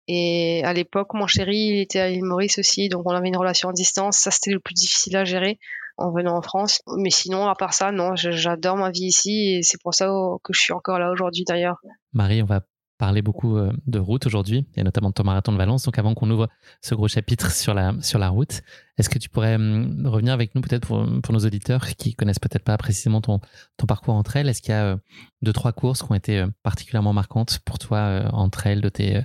Et 0.09 0.63
à 0.65 0.73
l'époque, 0.73 1.15
mon 1.15 1.27
chéri, 1.27 1.57
il 1.57 1.81
était 1.81 2.01
à 2.01 2.09
l'île 2.09 2.25
Maurice 2.25 2.59
aussi, 2.59 2.89
donc 2.89 3.03
on 3.07 3.13
avait 3.13 3.29
une 3.29 3.37
relation 3.37 3.69
à 3.69 3.73
distance. 3.73 4.17
Ça, 4.17 4.31
c'était 4.31 4.51
le 4.51 4.61
plus 4.61 4.75
difficile 4.75 5.17
à 5.17 5.25
gérer 5.25 5.59
en 5.99 6.11
venant 6.11 6.37
en 6.37 6.43
France. 6.43 6.81
Mais 6.97 7.11
sinon, 7.11 7.47
à 7.47 7.55
part 7.55 7.75
ça, 7.75 7.93
non, 7.93 8.17
j'adore 8.17 8.77
ma 8.77 8.91
vie 8.91 9.07
ici 9.07 9.57
et 9.57 9.63
c'est 9.63 9.81
pour 9.81 9.95
ça 9.95 10.07
que 10.43 10.53
je 10.53 10.61
suis 10.61 10.73
encore 10.73 10.99
là 10.99 11.11
aujourd'hui 11.11 11.45
d'ailleurs. 11.45 11.77
Marie, 12.13 12.43
on 12.43 12.47
va 12.47 12.63
parler 13.03 13.21
beaucoup 13.21 13.57
euh, 13.57 13.73
de 13.89 13.99
route 13.99 14.27
aujourd'hui, 14.27 14.65
et 14.77 14.85
notamment 14.85 15.09
de 15.09 15.15
ton 15.15 15.25
marathon 15.25 15.51
de 15.51 15.57
Valence. 15.57 15.83
Donc 15.83 15.99
avant 15.99 16.15
qu'on 16.15 16.31
ouvre 16.31 16.49
ce 16.83 16.95
gros 16.95 17.09
chapitre 17.09 17.51
sur 17.51 17.75
la, 17.75 17.95
sur 18.01 18.21
la 18.21 18.29
route, 18.29 18.63
est-ce 18.97 19.11
que 19.11 19.19
tu 19.19 19.29
pourrais 19.29 19.57
hum, 19.57 20.07
revenir 20.07 20.33
avec 20.33 20.55
nous 20.55 20.61
peut-être 20.61 20.87
pour, 20.87 21.05
pour, 21.21 21.35
nos 21.35 21.41
auditeurs 21.41 21.85
qui 21.97 22.15
connaissent 22.15 22.39
peut-être 22.39 22.63
pas 22.63 22.77
précisément 22.77 23.21
ton, 23.21 23.41
ton 23.77 23.87
parcours 23.87 24.15
entre 24.15 24.37
elles? 24.37 24.49
Est-ce 24.49 24.63
qu'il 24.63 24.71
y 24.71 24.77
a 24.77 24.85
euh, 24.85 24.97
deux, 25.43 25.53
trois 25.53 25.73
courses 25.73 26.05
qui 26.05 26.13
ont 26.13 26.15
été 26.15 26.39
euh, 26.39 26.47
particulièrement 26.63 27.13
marquantes 27.13 27.59
pour 27.65 27.81
toi 27.81 28.31
entre 28.33 28.69
elles 28.69 28.83
de 28.83 28.89
tes, 28.89 29.21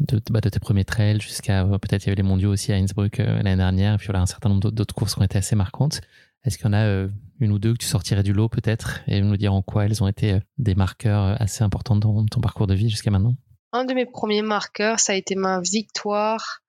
de, 0.00 0.20
bah, 0.28 0.40
de 0.40 0.48
tes 0.48 0.58
premiers 0.58 0.84
trails 0.84 1.20
jusqu'à 1.20 1.64
peut-être 1.64 2.02
il 2.02 2.06
y 2.06 2.10
avait 2.10 2.22
les 2.22 2.28
mondiaux 2.28 2.50
aussi 2.50 2.72
à 2.72 2.76
Innsbruck 2.76 3.18
l'année 3.18 3.54
dernière, 3.54 3.94
et 3.94 3.98
puis 3.98 4.06
voilà 4.08 4.22
un 4.22 4.26
certain 4.26 4.48
nombre 4.48 4.72
d'autres 4.72 4.96
courses 4.96 5.14
qui 5.14 5.20
ont 5.20 5.24
été 5.24 5.38
assez 5.38 5.54
marquantes. 5.54 6.00
Est-ce 6.44 6.58
qu'il 6.58 6.66
y 6.66 6.70
en 6.70 6.72
a 6.72 7.06
une 7.42 7.52
ou 7.52 7.58
deux 7.58 7.72
que 7.72 7.78
tu 7.78 7.86
sortirais 7.86 8.22
du 8.22 8.32
lot 8.32 8.48
peut-être 8.48 9.00
et 9.08 9.20
nous 9.20 9.36
dire 9.36 9.52
en 9.52 9.62
quoi 9.62 9.84
elles 9.84 10.02
ont 10.02 10.08
été 10.08 10.34
euh, 10.34 10.40
des 10.58 10.74
marqueurs 10.74 11.24
euh, 11.24 11.34
assez 11.38 11.64
importants 11.64 11.96
dans 11.96 12.24
ton 12.26 12.40
parcours 12.40 12.68
de 12.68 12.74
vie 12.74 12.88
jusqu'à 12.88 13.10
maintenant 13.10 13.34
Un 13.72 13.84
de 13.84 13.94
mes 13.94 14.06
premiers 14.06 14.42
marqueurs, 14.42 15.00
ça 15.00 15.12
a 15.12 15.16
été 15.16 15.34
ma 15.34 15.60
victoire 15.60 16.60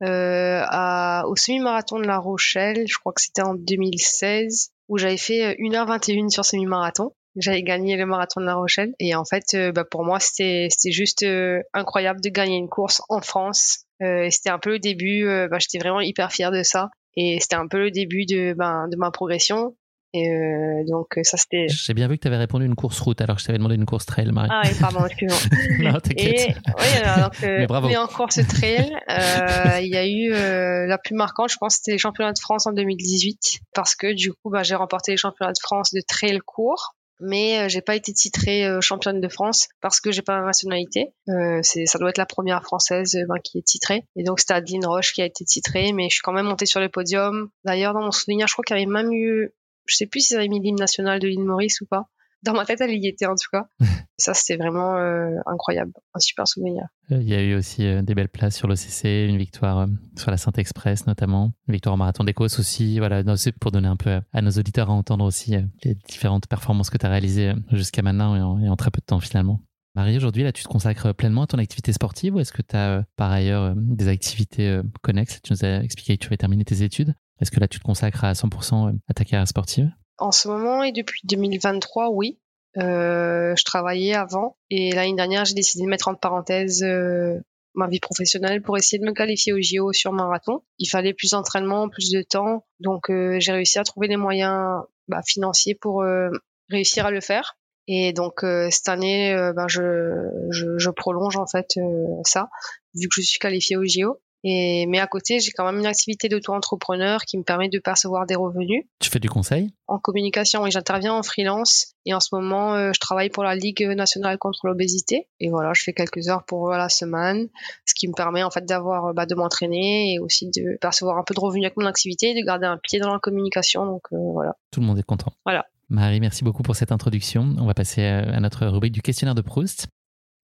au 0.00 1.36
semi-marathon 1.36 1.98
de 1.98 2.04
La 2.04 2.18
Rochelle. 2.18 2.84
Je 2.86 2.98
crois 2.98 3.14
que 3.14 3.22
c'était 3.22 3.42
en 3.42 3.54
2016 3.54 4.70
où 4.88 4.98
j'avais 4.98 5.16
fait 5.16 5.56
1h21 5.58 6.28
sur 6.28 6.44
semi-marathon. 6.44 7.12
J'avais 7.36 7.62
gagné 7.62 7.96
le 7.96 8.04
marathon 8.04 8.40
de 8.40 8.44
La 8.44 8.54
Rochelle 8.54 8.92
et 8.98 9.14
en 9.14 9.24
fait, 9.24 9.56
bah, 9.74 9.84
pour 9.90 10.04
moi, 10.04 10.20
c'était 10.20 10.68
juste 10.90 11.24
incroyable 11.72 12.20
de 12.20 12.28
gagner 12.28 12.58
une 12.58 12.68
course 12.68 13.00
en 13.08 13.22
France. 13.22 13.86
c'était 13.98 14.50
un 14.50 14.58
peu 14.58 14.72
le 14.72 14.78
début. 14.78 15.24
Bah, 15.50 15.56
j'étais 15.58 15.78
vraiment 15.78 16.02
hyper 16.02 16.30
fière 16.32 16.50
de 16.50 16.62
ça. 16.62 16.90
Et 17.16 17.38
c'était 17.40 17.56
un 17.56 17.68
peu 17.68 17.78
le 17.78 17.90
début 17.90 18.26
de, 18.26 18.52
ben, 18.52 18.88
de 18.88 18.96
ma 18.98 19.10
progression. 19.10 19.74
Et 20.14 20.30
euh, 20.30 20.84
donc 20.86 21.18
ça 21.22 21.36
c'était. 21.36 21.66
J'ai 21.68 21.92
bien 21.92 22.08
vu 22.08 22.16
que 22.16 22.22
tu 22.22 22.28
avais 22.28 22.36
répondu 22.36 22.64
une 22.64 22.76
course 22.76 23.00
route 23.00 23.20
alors 23.20 23.36
que 23.36 23.42
je 23.42 23.46
t'avais 23.46 23.58
demandé 23.58 23.74
une 23.74 23.84
course 23.84 24.06
trail, 24.06 24.30
Marie. 24.30 24.48
Ah 24.50 24.62
oui, 24.64 24.70
pardon, 24.80 25.04
excuse-moi. 25.04 25.38
non, 25.92 26.00
t'inquiète. 26.00 26.56
Oui, 26.66 27.02
alors 27.04 27.30
que 27.30 27.46
mais, 27.58 27.66
bravo. 27.66 27.88
mais 27.88 27.96
en 27.96 28.06
course 28.06 28.38
trail, 28.46 28.96
euh, 29.10 29.80
il 29.80 29.88
y 29.88 29.96
a 29.96 30.06
eu 30.06 30.32
euh, 30.32 30.86
la 30.86 30.98
plus 30.98 31.14
marquante, 31.14 31.50
je 31.50 31.56
pense, 31.58 31.76
c'était 31.76 31.92
les 31.92 31.98
championnats 31.98 32.32
de 32.32 32.38
France 32.38 32.66
en 32.66 32.72
2018 32.72 33.58
parce 33.74 33.94
que 33.94 34.14
du 34.14 34.32
coup, 34.32 34.50
bah, 34.50 34.62
j'ai 34.62 34.76
remporté 34.76 35.10
les 35.10 35.18
championnats 35.18 35.52
de 35.52 35.60
France 35.60 35.92
de 35.92 36.00
trail 36.06 36.38
court 36.46 36.94
mais 37.20 37.60
euh, 37.60 37.68
j'ai 37.68 37.80
pas 37.80 37.96
été 37.96 38.12
titrée 38.12 38.66
euh, 38.66 38.80
championne 38.80 39.20
de 39.20 39.28
France 39.28 39.68
parce 39.80 40.00
que 40.00 40.10
j'ai 40.10 40.22
pas 40.22 40.38
la 40.38 40.44
nationalité. 40.44 41.12
Euh, 41.28 41.60
c'est, 41.62 41.86
ça 41.86 41.98
doit 41.98 42.10
être 42.10 42.18
la 42.18 42.26
première 42.26 42.62
française 42.62 43.16
ben, 43.28 43.38
qui 43.42 43.58
est 43.58 43.66
titrée. 43.66 44.04
Et 44.16 44.24
donc 44.24 44.40
c'était 44.40 44.54
Adeline 44.54 44.86
Roche 44.86 45.12
qui 45.12 45.22
a 45.22 45.26
été 45.26 45.44
titrée, 45.44 45.92
mais 45.92 46.08
je 46.10 46.14
suis 46.14 46.22
quand 46.22 46.32
même 46.32 46.46
montée 46.46 46.66
sur 46.66 46.80
le 46.80 46.88
podium. 46.88 47.48
D'ailleurs, 47.64 47.94
dans 47.94 48.02
mon 48.02 48.10
souvenir, 48.10 48.46
je 48.46 48.52
crois 48.52 48.64
qu'il 48.64 48.76
y 48.76 48.82
avait 48.82 48.90
même 48.90 49.12
eu, 49.12 49.52
je 49.86 49.96
sais 49.96 50.06
plus 50.06 50.20
si 50.20 50.28
ça 50.28 50.36
avait 50.36 50.48
mis 50.48 50.60
l'hymne 50.60 50.78
national 50.78 51.18
de 51.20 51.28
l'île 51.28 51.44
Maurice 51.44 51.80
ou 51.80 51.86
pas 51.86 52.08
dans 52.44 52.52
ma 52.52 52.66
tête, 52.66 52.80
elle 52.82 52.92
y 52.92 53.08
était 53.08 53.26
en 53.26 53.34
tout 53.34 53.48
cas. 53.50 53.66
ça, 54.18 54.34
c'était 54.34 54.62
vraiment 54.62 54.96
euh, 54.96 55.30
incroyable, 55.46 55.92
un 56.12 56.20
super 56.20 56.46
souvenir. 56.46 56.84
Euh, 57.10 57.20
il 57.20 57.28
y 57.28 57.34
a 57.34 57.42
eu 57.42 57.54
aussi 57.54 57.86
euh, 57.86 58.02
des 58.02 58.14
belles 58.14 58.28
places 58.28 58.56
sur 58.56 58.68
l'OCC, 58.68 59.28
une 59.28 59.38
victoire 59.38 59.88
sur 60.16 60.30
la 60.30 60.36
Sainte-Express 60.36 61.06
notamment, 61.06 61.52
une 61.68 61.72
victoire 61.72 61.94
au 61.94 61.98
Marathon 61.98 62.22
d'Écosse 62.22 62.58
aussi. 62.58 62.98
Voilà, 62.98 63.22
c'est 63.36 63.52
pour 63.52 63.72
donner 63.72 63.88
un 63.88 63.96
peu 63.96 64.20
à 64.32 64.42
nos 64.42 64.50
auditeurs 64.50 64.90
à 64.90 64.92
entendre 64.92 65.24
aussi 65.24 65.56
les 65.84 65.94
différentes 65.94 66.46
performances 66.46 66.90
que 66.90 66.98
tu 66.98 67.06
as 67.06 67.08
réalisées 67.08 67.52
jusqu'à 67.72 68.02
maintenant 68.02 68.36
et 68.60 68.68
en, 68.68 68.76
très 68.76 68.90
peu 68.90 69.00
de 69.00 69.06
temps 69.06 69.20
finalement. 69.20 69.60
Marie, 69.94 70.16
aujourd'hui, 70.16 70.42
là, 70.42 70.50
tu 70.50 70.64
te 70.64 70.68
consacres 70.68 71.14
pleinement 71.14 71.42
à 71.42 71.46
ton 71.46 71.58
activité 71.58 71.92
sportive 71.92 72.34
ou 72.34 72.40
est-ce 72.40 72.52
que 72.52 72.62
tu 72.62 72.74
as 72.74 73.04
par 73.16 73.30
ailleurs 73.30 73.74
des 73.76 74.08
activités 74.08 74.80
connexes? 75.02 75.40
Tu 75.42 75.52
nous 75.52 75.64
as 75.64 75.82
expliqué 75.84 76.18
que 76.18 76.22
tu 76.22 76.26
avais 76.26 76.36
terminé 76.36 76.64
tes 76.64 76.82
études. 76.82 77.14
Est-ce 77.40 77.50
que 77.50 77.60
là, 77.60 77.68
tu 77.68 77.78
te 77.78 77.84
consacres 77.84 78.24
à 78.24 78.32
100% 78.32 78.98
à 79.08 79.14
ta 79.14 79.24
carrière 79.24 79.48
sportive? 79.48 79.90
En 80.18 80.32
ce 80.32 80.48
moment 80.48 80.82
et 80.82 80.92
depuis 80.92 81.20
2023, 81.24 82.10
oui. 82.10 82.38
Euh, 82.76 83.54
je 83.56 83.64
travaillais 83.64 84.14
avant 84.14 84.56
et 84.68 84.90
l'année 84.90 85.14
dernière, 85.14 85.44
j'ai 85.44 85.54
décidé 85.54 85.84
de 85.84 85.88
mettre 85.88 86.08
en 86.08 86.16
parenthèse 86.16 86.82
euh, 86.82 87.38
ma 87.74 87.88
vie 87.88 88.00
professionnelle 88.00 88.62
pour 88.62 88.76
essayer 88.76 88.98
de 88.98 89.04
me 89.04 89.12
qualifier 89.12 89.52
au 89.52 89.60
JO 89.60 89.92
sur 89.92 90.12
marathon. 90.12 90.62
Il 90.78 90.86
fallait 90.86 91.12
plus 91.12 91.30
d'entraînement, 91.30 91.88
plus 91.88 92.10
de 92.10 92.22
temps, 92.22 92.64
donc 92.80 93.10
euh, 93.10 93.38
j'ai 93.40 93.52
réussi 93.52 93.78
à 93.78 93.84
trouver 93.84 94.08
les 94.08 94.16
moyens 94.16 94.82
bah, 95.08 95.22
financiers 95.26 95.74
pour 95.74 96.02
euh, 96.02 96.30
réussir 96.70 97.06
à 97.06 97.10
le 97.10 97.20
faire. 97.20 97.56
Et 97.86 98.12
donc 98.12 98.44
euh, 98.44 98.68
cette 98.70 98.88
année, 98.88 99.34
ben, 99.54 99.68
je, 99.68 100.30
je, 100.50 100.78
je, 100.78 100.90
prolonge 100.90 101.36
en 101.36 101.46
fait 101.46 101.78
ça, 102.24 102.48
vu 102.94 103.08
que 103.08 103.14
je 103.16 103.22
suis 103.22 103.38
qualifiée 103.38 103.76
au 103.76 103.84
JO. 103.84 104.20
Et, 104.44 104.84
mais 104.86 105.00
à 105.00 105.06
côté, 105.06 105.40
j'ai 105.40 105.50
quand 105.52 105.64
même 105.64 105.78
une 105.80 105.86
activité 105.86 106.28
d'auto-entrepreneur 106.28 107.22
qui 107.22 107.38
me 107.38 107.42
permet 107.42 107.70
de 107.70 107.78
percevoir 107.78 108.26
des 108.26 108.34
revenus. 108.34 108.84
Tu 109.00 109.08
fais 109.08 109.18
du 109.18 109.30
conseil? 109.30 109.72
En 109.88 109.98
communication, 109.98 110.66
et 110.66 110.70
j'interviens 110.70 111.14
en 111.14 111.22
freelance. 111.22 111.94
Et 112.04 112.12
en 112.12 112.20
ce 112.20 112.34
moment, 112.34 112.74
euh, 112.74 112.90
je 112.94 113.00
travaille 113.00 113.30
pour 113.30 113.42
la 113.42 113.54
Ligue 113.54 113.82
nationale 113.96 114.36
contre 114.36 114.66
l'obésité. 114.66 115.28
Et 115.40 115.48
voilà, 115.48 115.72
je 115.74 115.82
fais 115.82 115.94
quelques 115.94 116.28
heures 116.28 116.44
pour 116.44 116.68
la 116.68 116.90
semaine, 116.90 117.48
ce 117.86 117.94
qui 117.94 118.06
me 118.06 118.12
permet 118.12 118.42
en 118.42 118.50
fait 118.50 118.66
d'avoir, 118.66 119.14
bah, 119.14 119.24
de 119.24 119.34
m'entraîner 119.34 120.12
et 120.12 120.18
aussi 120.18 120.50
de 120.50 120.76
percevoir 120.78 121.16
un 121.16 121.24
peu 121.24 121.32
de 121.32 121.40
revenus 121.40 121.64
avec 121.64 121.78
mon 121.78 121.86
activité, 121.86 122.34
de 122.34 122.44
garder 122.44 122.66
un 122.66 122.76
pied 122.76 123.00
dans 123.00 123.12
la 123.12 123.18
communication. 123.18 123.86
Donc 123.86 124.02
euh, 124.12 124.18
voilà. 124.32 124.56
Tout 124.70 124.80
le 124.80 124.86
monde 124.86 124.98
est 124.98 125.04
content. 125.04 125.32
Voilà. 125.46 125.64
Marie, 125.88 126.20
merci 126.20 126.44
beaucoup 126.44 126.62
pour 126.62 126.76
cette 126.76 126.92
introduction. 126.92 127.54
On 127.58 127.66
va 127.66 127.74
passer 127.74 128.04
à 128.04 128.40
notre 128.40 128.66
rubrique 128.66 128.92
du 128.92 129.02
questionnaire 129.02 129.34
de 129.34 129.42
Proust 129.42 129.86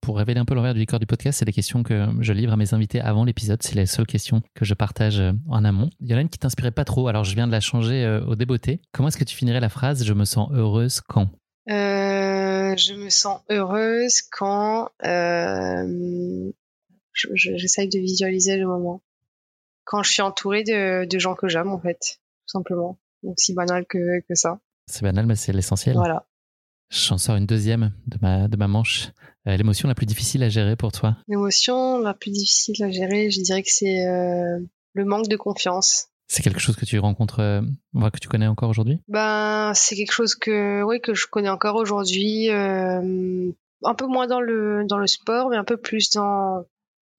pour 0.00 0.16
révéler 0.16 0.40
un 0.40 0.44
peu 0.44 0.54
l'envers 0.54 0.74
du 0.74 0.80
décor 0.80 0.98
du 0.98 1.06
podcast, 1.06 1.38
c'est 1.38 1.44
les 1.44 1.52
questions 1.52 1.82
que 1.82 2.06
je 2.20 2.32
livre 2.32 2.52
à 2.52 2.56
mes 2.56 2.72
invités 2.74 3.00
avant 3.00 3.24
l'épisode. 3.24 3.62
C'est 3.62 3.74
les 3.74 3.86
seules 3.86 4.06
questions 4.06 4.42
que 4.54 4.64
je 4.64 4.74
partage 4.74 5.20
euh, 5.20 5.32
en 5.48 5.64
amont. 5.64 5.90
Il 6.00 6.08
y 6.08 6.14
en 6.14 6.18
a 6.18 6.20
une 6.20 6.28
qui 6.28 6.38
t'inspirait 6.38 6.70
pas 6.70 6.84
trop, 6.84 7.08
alors 7.08 7.24
je 7.24 7.34
viens 7.34 7.46
de 7.46 7.52
la 7.52 7.60
changer 7.60 8.04
euh, 8.04 8.24
au 8.24 8.34
débeauté. 8.36 8.80
Comment 8.92 9.08
est-ce 9.08 9.18
que 9.18 9.24
tu 9.24 9.36
finirais 9.36 9.60
la 9.60 9.68
phrase 9.68 10.04
Je 10.04 10.12
me 10.14 10.24
sens 10.24 10.48
heureuse 10.52 11.00
quand? 11.00 11.28
Euh, 11.70 12.74
Je 12.76 12.94
me 12.94 13.10
sens 13.10 13.40
heureuse 13.50 14.22
quand. 14.30 14.88
J'essaye 17.34 17.88
de 17.88 17.98
visualiser 17.98 18.56
le 18.56 18.66
moment. 18.66 19.02
Quand 19.84 20.02
je 20.02 20.10
suis 20.12 20.22
entourée 20.22 20.62
de, 20.62 21.04
de 21.04 21.18
gens 21.18 21.34
que 21.34 21.48
j'aime, 21.48 21.68
en 21.68 21.80
fait, 21.80 21.98
tout 21.98 22.52
simplement. 22.58 22.98
Donc, 23.22 23.34
si 23.38 23.52
banal 23.54 23.84
que, 23.86 24.20
que 24.20 24.34
ça. 24.34 24.60
C'est 24.86 25.02
banal, 25.02 25.26
mais 25.26 25.36
c'est 25.36 25.52
l'essentiel. 25.52 25.96
Voilà. 25.96 26.26
J'en 26.90 27.18
sors 27.18 27.37
une 27.37 27.46
deuxième 27.46 27.92
de 28.09 28.18
ma, 28.20 28.48
de 28.48 28.57
ma 28.57 28.66
manche. 28.66 29.11
Euh, 29.46 29.57
l'émotion 29.57 29.87
la 29.88 29.94
plus 29.94 30.07
difficile 30.07 30.42
à 30.42 30.48
gérer 30.48 30.74
pour 30.74 30.90
toi? 30.90 31.16
L'émotion 31.29 32.00
la 32.00 32.14
plus 32.14 32.33
difficile 32.33 32.83
à 32.83 32.90
gérer, 32.90 33.31
je 33.31 33.40
dirais 33.40 33.62
que 33.62 33.70
c'est 33.70 34.07
euh, 34.07 34.59
le 34.94 35.05
manque 35.05 35.29
de 35.29 35.37
confiance. 35.37 36.09
C'est 36.26 36.42
quelque 36.42 36.59
chose 36.59 36.74
que 36.76 36.85
tu 36.85 36.98
rencontres, 36.98 37.40
euh, 37.40 37.62
que 38.11 38.18
tu 38.18 38.29
connais 38.29 38.48
encore 38.48 38.70
aujourd'hui? 38.70 39.00
Ben, 39.07 39.72
c'est 39.74 39.94
quelque 39.94 40.12
chose 40.12 40.35
que, 40.35 40.83
oui, 40.83 41.00
que 41.00 41.14
je 41.14 41.26
connais 41.29 41.48
encore 41.48 41.76
aujourd'hui. 41.76 42.50
Un 42.50 43.94
peu 43.96 44.07
moins 44.07 44.26
dans 44.26 44.40
le 44.40 44.85
dans 44.87 44.98
le 44.98 45.07
sport, 45.07 45.48
mais 45.48 45.57
un 45.57 45.64
peu 45.64 45.76
plus 45.76 46.11
dans 46.11 46.64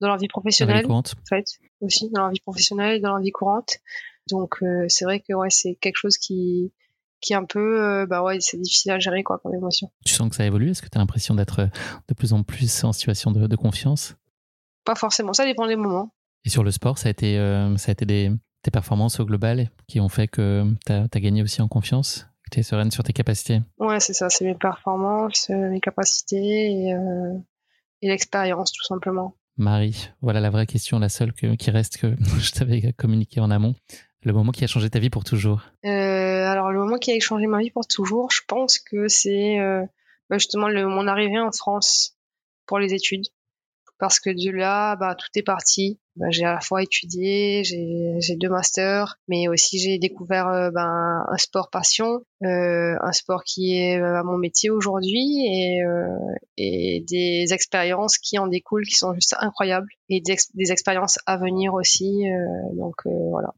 dans 0.00 0.08
la 0.08 0.16
vie 0.16 0.28
professionnelle. 0.28 0.76
Dans 0.76 0.76
la 0.76 0.82
vie 0.82 0.86
courante. 0.86 1.14
En 1.20 1.36
fait, 1.36 1.46
aussi 1.80 2.10
dans 2.10 2.26
la 2.26 2.30
vie 2.30 2.40
professionnelle 2.40 2.96
et 2.96 3.00
dans 3.00 3.14
la 3.14 3.20
vie 3.20 3.32
courante. 3.32 3.78
Donc 4.30 4.62
c'est 4.88 5.04
vrai 5.04 5.20
que 5.20 5.32
ouais, 5.32 5.50
c'est 5.50 5.74
quelque 5.74 5.96
chose 5.96 6.18
qui 6.18 6.72
qui 7.22 7.32
est 7.32 7.36
un 7.36 7.44
peu 7.44 7.82
euh, 7.82 8.06
bah 8.06 8.22
ouais, 8.22 8.38
c'est 8.40 8.60
difficile 8.60 8.92
à 8.92 8.98
gérer 8.98 9.22
quoi 9.22 9.38
comme 9.38 9.54
émotion. 9.54 9.90
Tu 10.04 10.12
sens 10.12 10.28
que 10.28 10.36
ça 10.36 10.44
évolue? 10.44 10.70
Est-ce 10.70 10.82
que 10.82 10.88
tu 10.88 10.98
as 10.98 11.00
l'impression 11.00 11.34
d'être 11.34 11.60
euh, 11.60 11.66
de 12.08 12.14
plus 12.14 12.34
en 12.34 12.42
plus 12.42 12.84
en 12.84 12.92
situation 12.92 13.30
de, 13.30 13.46
de, 13.46 13.56
confiance? 13.56 14.16
Pas 14.84 14.94
forcément, 14.94 15.32
ça 15.32 15.46
dépend 15.46 15.66
des 15.66 15.76
moments. 15.76 16.14
Et 16.44 16.50
sur 16.50 16.64
le 16.64 16.72
sport, 16.72 16.98
ça 16.98 17.08
a 17.08 17.10
été 17.10 17.36
ça 17.78 17.90
a 17.90 17.92
été 17.92 18.04
des 18.04 18.30
tes 18.62 18.70
performances 18.70 19.18
au 19.20 19.24
global 19.24 19.70
qui 19.88 20.00
ont 20.00 20.08
fait 20.08 20.28
que 20.28 20.64
tu 20.84 20.92
as, 20.92 21.06
as, 21.12 21.20
gagné 21.20 21.42
aussi 21.42 21.62
en 21.62 21.68
confiance? 21.68 22.26
Tu 22.50 22.60
es 22.60 22.62
sereine 22.62 22.90
sur 22.90 23.04
tes 23.04 23.12
capacités? 23.12 23.60
Ouais, 23.78 24.00
c'est 24.00 24.12
ça, 24.12 24.28
c'est 24.28 24.44
mes 24.44 24.54
performances, 24.54 25.48
mes 25.50 25.80
capacités 25.80 26.36
et, 26.36 26.94
et 28.02 28.08
l'expérience 28.08 28.72
tout 28.72 28.84
simplement. 28.84 29.36
Marie, 29.56 30.10
voilà 30.20 30.40
la 30.40 30.50
vraie 30.50 30.66
question, 30.66 30.98
la 30.98 31.08
seule 31.08 31.32
qui 31.32 31.70
reste 31.70 31.98
que 31.98 32.16
je 32.40 32.50
t'avais 32.52 32.92
communiqué 32.92 33.40
en 33.40 33.50
amont. 33.50 33.74
Le 34.24 34.32
moment 34.32 34.52
qui 34.52 34.62
a 34.64 34.66
changé 34.66 34.88
ta 34.88 34.98
vie 34.98 35.10
pour 35.10 35.24
toujours? 35.24 35.62
Euh, 35.84 35.88
Alors, 35.88 36.70
le 36.70 36.78
moment 36.78 36.98
qui 36.98 37.12
a 37.12 37.18
changé 37.20 37.46
ma 37.46 37.58
vie 37.58 37.70
pour 37.70 37.86
toujours, 37.86 38.30
je 38.30 38.40
pense 38.46 38.78
que 38.78 39.08
c'est 39.08 39.58
euh, 39.58 39.84
bah, 40.30 40.38
justement 40.38 40.68
le, 40.68 40.86
mon 40.86 41.08
arrivée 41.08 41.40
en 41.40 41.50
France 41.50 42.16
pour 42.66 42.78
les 42.78 42.94
études 42.94 43.26
parce 44.02 44.18
que 44.18 44.30
de 44.30 44.50
là, 44.50 44.96
bah, 44.96 45.14
tout 45.14 45.28
est 45.36 45.44
parti. 45.44 46.00
Bah, 46.16 46.26
j'ai 46.30 46.44
à 46.44 46.54
la 46.54 46.60
fois 46.60 46.82
étudié, 46.82 47.62
j'ai 47.62 48.36
deux 48.36 48.48
masters, 48.48 49.16
mais 49.28 49.46
aussi 49.46 49.78
j'ai 49.78 49.98
découvert 49.98 50.70
ben, 50.74 51.24
un 51.28 51.36
sport 51.36 51.70
passion, 51.70 52.20
euh, 52.44 52.96
un 53.00 53.12
sport 53.12 53.44
qui 53.44 53.76
est 53.76 54.00
euh, 54.00 54.24
mon 54.24 54.38
métier 54.38 54.70
aujourd'hui 54.70 55.46
et, 55.46 55.84
euh, 55.84 56.08
et 56.56 57.04
des 57.08 57.52
expériences 57.52 58.18
qui 58.18 58.40
en 58.40 58.48
découlent 58.48 58.86
qui 58.86 58.96
sont 58.96 59.14
juste 59.14 59.36
incroyables 59.38 59.88
et 60.08 60.20
des, 60.20 60.36
des 60.54 60.72
expériences 60.72 61.20
à 61.26 61.36
venir 61.36 61.72
aussi. 61.72 62.28
Euh, 62.28 62.74
donc 62.74 62.96
voilà. 63.04 63.54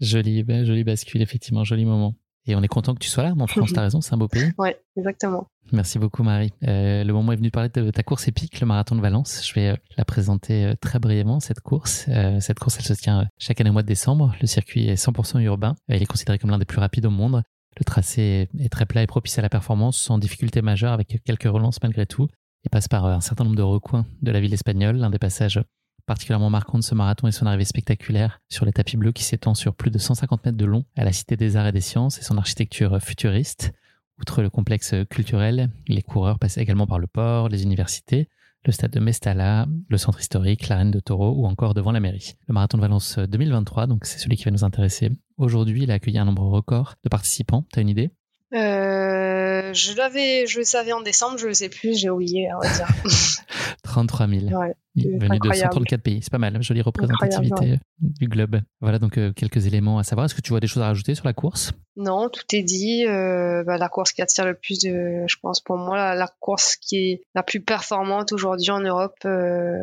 Joli, 0.00 0.44
joli 0.64 0.84
bascule, 0.84 1.22
effectivement, 1.22 1.64
joli 1.64 1.84
moment. 1.84 2.14
Et 2.46 2.56
on 2.56 2.62
est 2.62 2.68
content 2.68 2.94
que 2.94 2.98
tu 2.98 3.10
sois 3.10 3.24
là. 3.24 3.34
En 3.38 3.46
France, 3.46 3.72
t'as 3.74 3.82
raison, 3.82 4.00
c'est 4.00 4.14
un 4.14 4.16
beau 4.16 4.28
pays. 4.28 4.50
Ouais, 4.56 4.80
exactement. 4.96 5.48
Merci 5.70 5.98
beaucoup, 5.98 6.22
Marie. 6.22 6.50
Euh, 6.66 7.04
le 7.04 7.12
moment 7.12 7.32
est 7.32 7.36
venu 7.36 7.48
de 7.48 7.52
parler 7.52 7.68
de 7.68 7.90
ta 7.90 8.02
course 8.02 8.26
épique, 8.26 8.58
le 8.60 8.66
marathon 8.66 8.96
de 8.96 9.02
Valence. 9.02 9.46
Je 9.46 9.52
vais 9.52 9.68
euh, 9.68 9.76
la 9.98 10.06
présenter 10.06 10.64
euh, 10.64 10.74
très 10.80 10.98
brièvement, 10.98 11.40
cette 11.40 11.60
course. 11.60 12.06
Euh, 12.08 12.40
cette 12.40 12.58
course, 12.58 12.78
elle 12.78 12.86
se 12.86 12.94
tient 12.94 13.28
chaque 13.36 13.60
année 13.60 13.68
au 13.68 13.74
mois 13.74 13.82
de 13.82 13.86
décembre. 13.86 14.34
Le 14.40 14.46
circuit 14.46 14.88
est 14.88 14.94
100% 14.94 15.40
urbain. 15.42 15.76
Il 15.88 16.02
est 16.02 16.06
considéré 16.06 16.38
comme 16.38 16.50
l'un 16.50 16.58
des 16.58 16.64
plus 16.64 16.80
rapides 16.80 17.04
au 17.04 17.10
monde. 17.10 17.42
Le 17.78 17.84
tracé 17.84 18.48
est 18.58 18.68
très 18.70 18.86
plat 18.86 19.02
et 19.02 19.06
propice 19.06 19.38
à 19.38 19.42
la 19.42 19.50
performance, 19.50 19.98
sans 19.98 20.18
difficulté 20.18 20.62
majeure, 20.62 20.92
avec 20.92 21.20
quelques 21.24 21.44
relances 21.44 21.80
malgré 21.82 22.06
tout. 22.06 22.28
Il 22.64 22.70
passe 22.70 22.88
par 22.88 23.04
un 23.06 23.20
certain 23.20 23.44
nombre 23.44 23.56
de 23.56 23.62
recoins 23.62 24.06
de 24.22 24.32
la 24.32 24.40
ville 24.40 24.54
espagnole. 24.54 24.96
L'un 24.96 25.10
des 25.10 25.18
passages 25.18 25.60
particulièrement 26.08 26.48
marquant 26.48 26.78
de 26.78 26.82
ce 26.82 26.94
marathon 26.94 27.28
est 27.28 27.32
son 27.32 27.44
arrivée 27.44 27.66
spectaculaire 27.66 28.40
sur 28.48 28.64
les 28.64 28.72
tapis 28.72 28.96
bleus 28.96 29.12
qui 29.12 29.24
s'étend 29.24 29.54
sur 29.54 29.74
plus 29.74 29.90
de 29.90 29.98
150 29.98 30.46
mètres 30.46 30.56
de 30.56 30.64
long 30.64 30.84
à 30.96 31.04
la 31.04 31.12
Cité 31.12 31.36
des 31.36 31.56
Arts 31.56 31.66
et 31.66 31.72
des 31.72 31.82
Sciences 31.82 32.18
et 32.18 32.22
son 32.22 32.38
architecture 32.38 32.98
futuriste. 33.00 33.72
Outre 34.18 34.40
le 34.40 34.48
complexe 34.48 34.94
culturel, 35.10 35.70
les 35.86 36.00
coureurs 36.00 36.38
passent 36.38 36.56
également 36.56 36.86
par 36.86 36.98
le 36.98 37.06
port, 37.06 37.50
les 37.50 37.62
universités, 37.62 38.30
le 38.64 38.72
stade 38.72 38.90
de 38.90 39.00
Mestalla, 39.00 39.66
le 39.88 39.98
centre 39.98 40.18
historique, 40.18 40.68
l'arène 40.68 40.90
de 40.90 40.98
Taureau 40.98 41.34
ou 41.36 41.46
encore 41.46 41.74
devant 41.74 41.92
la 41.92 42.00
mairie. 42.00 42.36
Le 42.48 42.54
marathon 42.54 42.78
de 42.78 42.82
Valence 42.82 43.18
2023, 43.18 43.86
donc 43.86 44.06
c'est 44.06 44.18
celui 44.18 44.38
qui 44.38 44.44
va 44.44 44.50
nous 44.50 44.64
intéresser 44.64 45.10
aujourd'hui, 45.36 45.82
il 45.82 45.90
a 45.90 45.94
accueilli 45.94 46.18
un 46.18 46.24
nombre 46.24 46.44
record 46.44 46.94
de 47.04 47.10
participants. 47.10 47.66
T'as 47.70 47.82
une 47.82 47.90
idée? 47.90 48.10
Euh, 48.54 49.74
je 49.74 49.94
l'avais, 49.94 50.46
je 50.46 50.58
le 50.58 50.64
savais 50.64 50.92
en 50.92 51.02
décembre, 51.02 51.36
je 51.38 51.48
le 51.48 51.54
sais 51.54 51.68
plus, 51.68 51.98
j'ai 51.98 52.08
oublié, 52.08 52.48
on 52.56 52.60
va 52.60 52.74
dire. 52.74 52.88
33 53.82 54.26
000. 54.26 54.46
Ouais, 54.58 54.74
venu 55.04 55.38
de 55.38 55.52
134 55.52 56.02
pays. 56.02 56.20
C'est 56.22 56.30
pas 56.30 56.38
mal, 56.38 56.62
jolie 56.62 56.82
représentativité 56.82 57.72
euh, 57.72 57.76
du 58.00 58.28
globe. 58.28 58.60
Voilà 58.80 58.98
donc 58.98 59.18
euh, 59.18 59.32
quelques 59.32 59.66
éléments 59.66 59.98
à 59.98 60.04
savoir. 60.04 60.26
Est-ce 60.26 60.34
que 60.34 60.40
tu 60.40 60.50
vois 60.50 60.60
des 60.60 60.66
choses 60.66 60.82
à 60.82 60.86
rajouter 60.86 61.14
sur 61.14 61.26
la 61.26 61.32
course? 61.32 61.72
Non, 61.98 62.28
tout 62.28 62.44
est 62.52 62.62
dit. 62.62 63.04
Euh, 63.06 63.64
bah, 63.64 63.76
la 63.76 63.88
course 63.88 64.12
qui 64.12 64.22
attire 64.22 64.44
le 64.44 64.54
plus 64.54 64.78
de, 64.78 65.24
je 65.26 65.36
pense 65.42 65.60
pour 65.60 65.76
moi, 65.76 66.14
la, 66.14 66.28
course 66.38 66.76
qui 66.76 66.96
est 66.96 67.22
la 67.34 67.42
plus 67.42 67.60
performante 67.60 68.32
aujourd'hui 68.32 68.70
en 68.70 68.80
Europe. 68.80 69.16
Euh, 69.24 69.74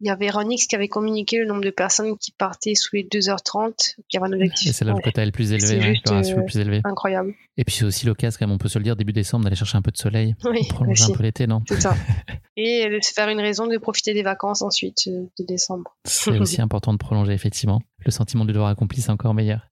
il 0.00 0.08
y 0.08 0.10
avait 0.10 0.28
Ronix 0.28 0.66
qui 0.66 0.74
avait 0.74 0.88
communiqué 0.88 1.38
le 1.38 1.46
nombre 1.46 1.62
de 1.62 1.70
personnes 1.70 2.18
qui 2.18 2.32
partaient 2.32 2.74
sous 2.74 2.96
les 2.96 3.04
2h30, 3.04 3.94
qui 4.08 4.16
avait 4.16 4.26
un 4.26 4.32
objectif. 4.32 4.70
Et 4.70 4.72
c'est 4.72 4.84
là 4.84 4.92
le 4.92 5.00
quota 5.00 5.24
le 5.24 5.30
plus 5.30 5.52
élevé, 5.52 5.78
ouais, 5.78 5.94
le 6.04 6.44
plus 6.44 6.58
élevé. 6.58 6.80
Incroyable. 6.82 7.32
Et 7.56 7.64
puis 7.64 7.76
c'est 7.76 7.84
aussi 7.84 8.06
l'occasion, 8.06 8.38
comme 8.40 8.50
on 8.50 8.58
peut 8.58 8.68
se 8.68 8.78
le 8.78 8.84
dire, 8.84 8.96
début 8.96 9.12
décembre, 9.12 9.44
d'aller 9.44 9.56
chercher 9.56 9.78
un 9.78 9.82
peu 9.82 9.92
de 9.92 9.96
soleil, 9.96 10.34
oui, 10.44 10.66
prolonger 10.68 11.04
un 11.04 11.14
peu 11.14 11.22
l'été, 11.22 11.46
non? 11.46 11.62
C'est 11.68 11.80
ça. 11.80 11.94
Et 12.56 12.88
de 12.88 12.98
se 13.02 13.12
faire 13.12 13.28
une 13.28 13.40
raison 13.40 13.66
de 13.66 13.76
profiter 13.78 14.14
des 14.14 14.22
vacances 14.22 14.35
ensuite 14.44 15.08
de 15.08 15.44
décembre. 15.44 15.96
C'est 16.04 16.38
aussi 16.38 16.60
important 16.60 16.92
de 16.92 16.98
prolonger, 16.98 17.32
effectivement. 17.32 17.80
Le 18.04 18.10
sentiment 18.10 18.44
du 18.44 18.52
devoir 18.52 18.70
accompli, 18.70 19.00
c'est 19.00 19.10
encore 19.10 19.34
meilleur. 19.34 19.68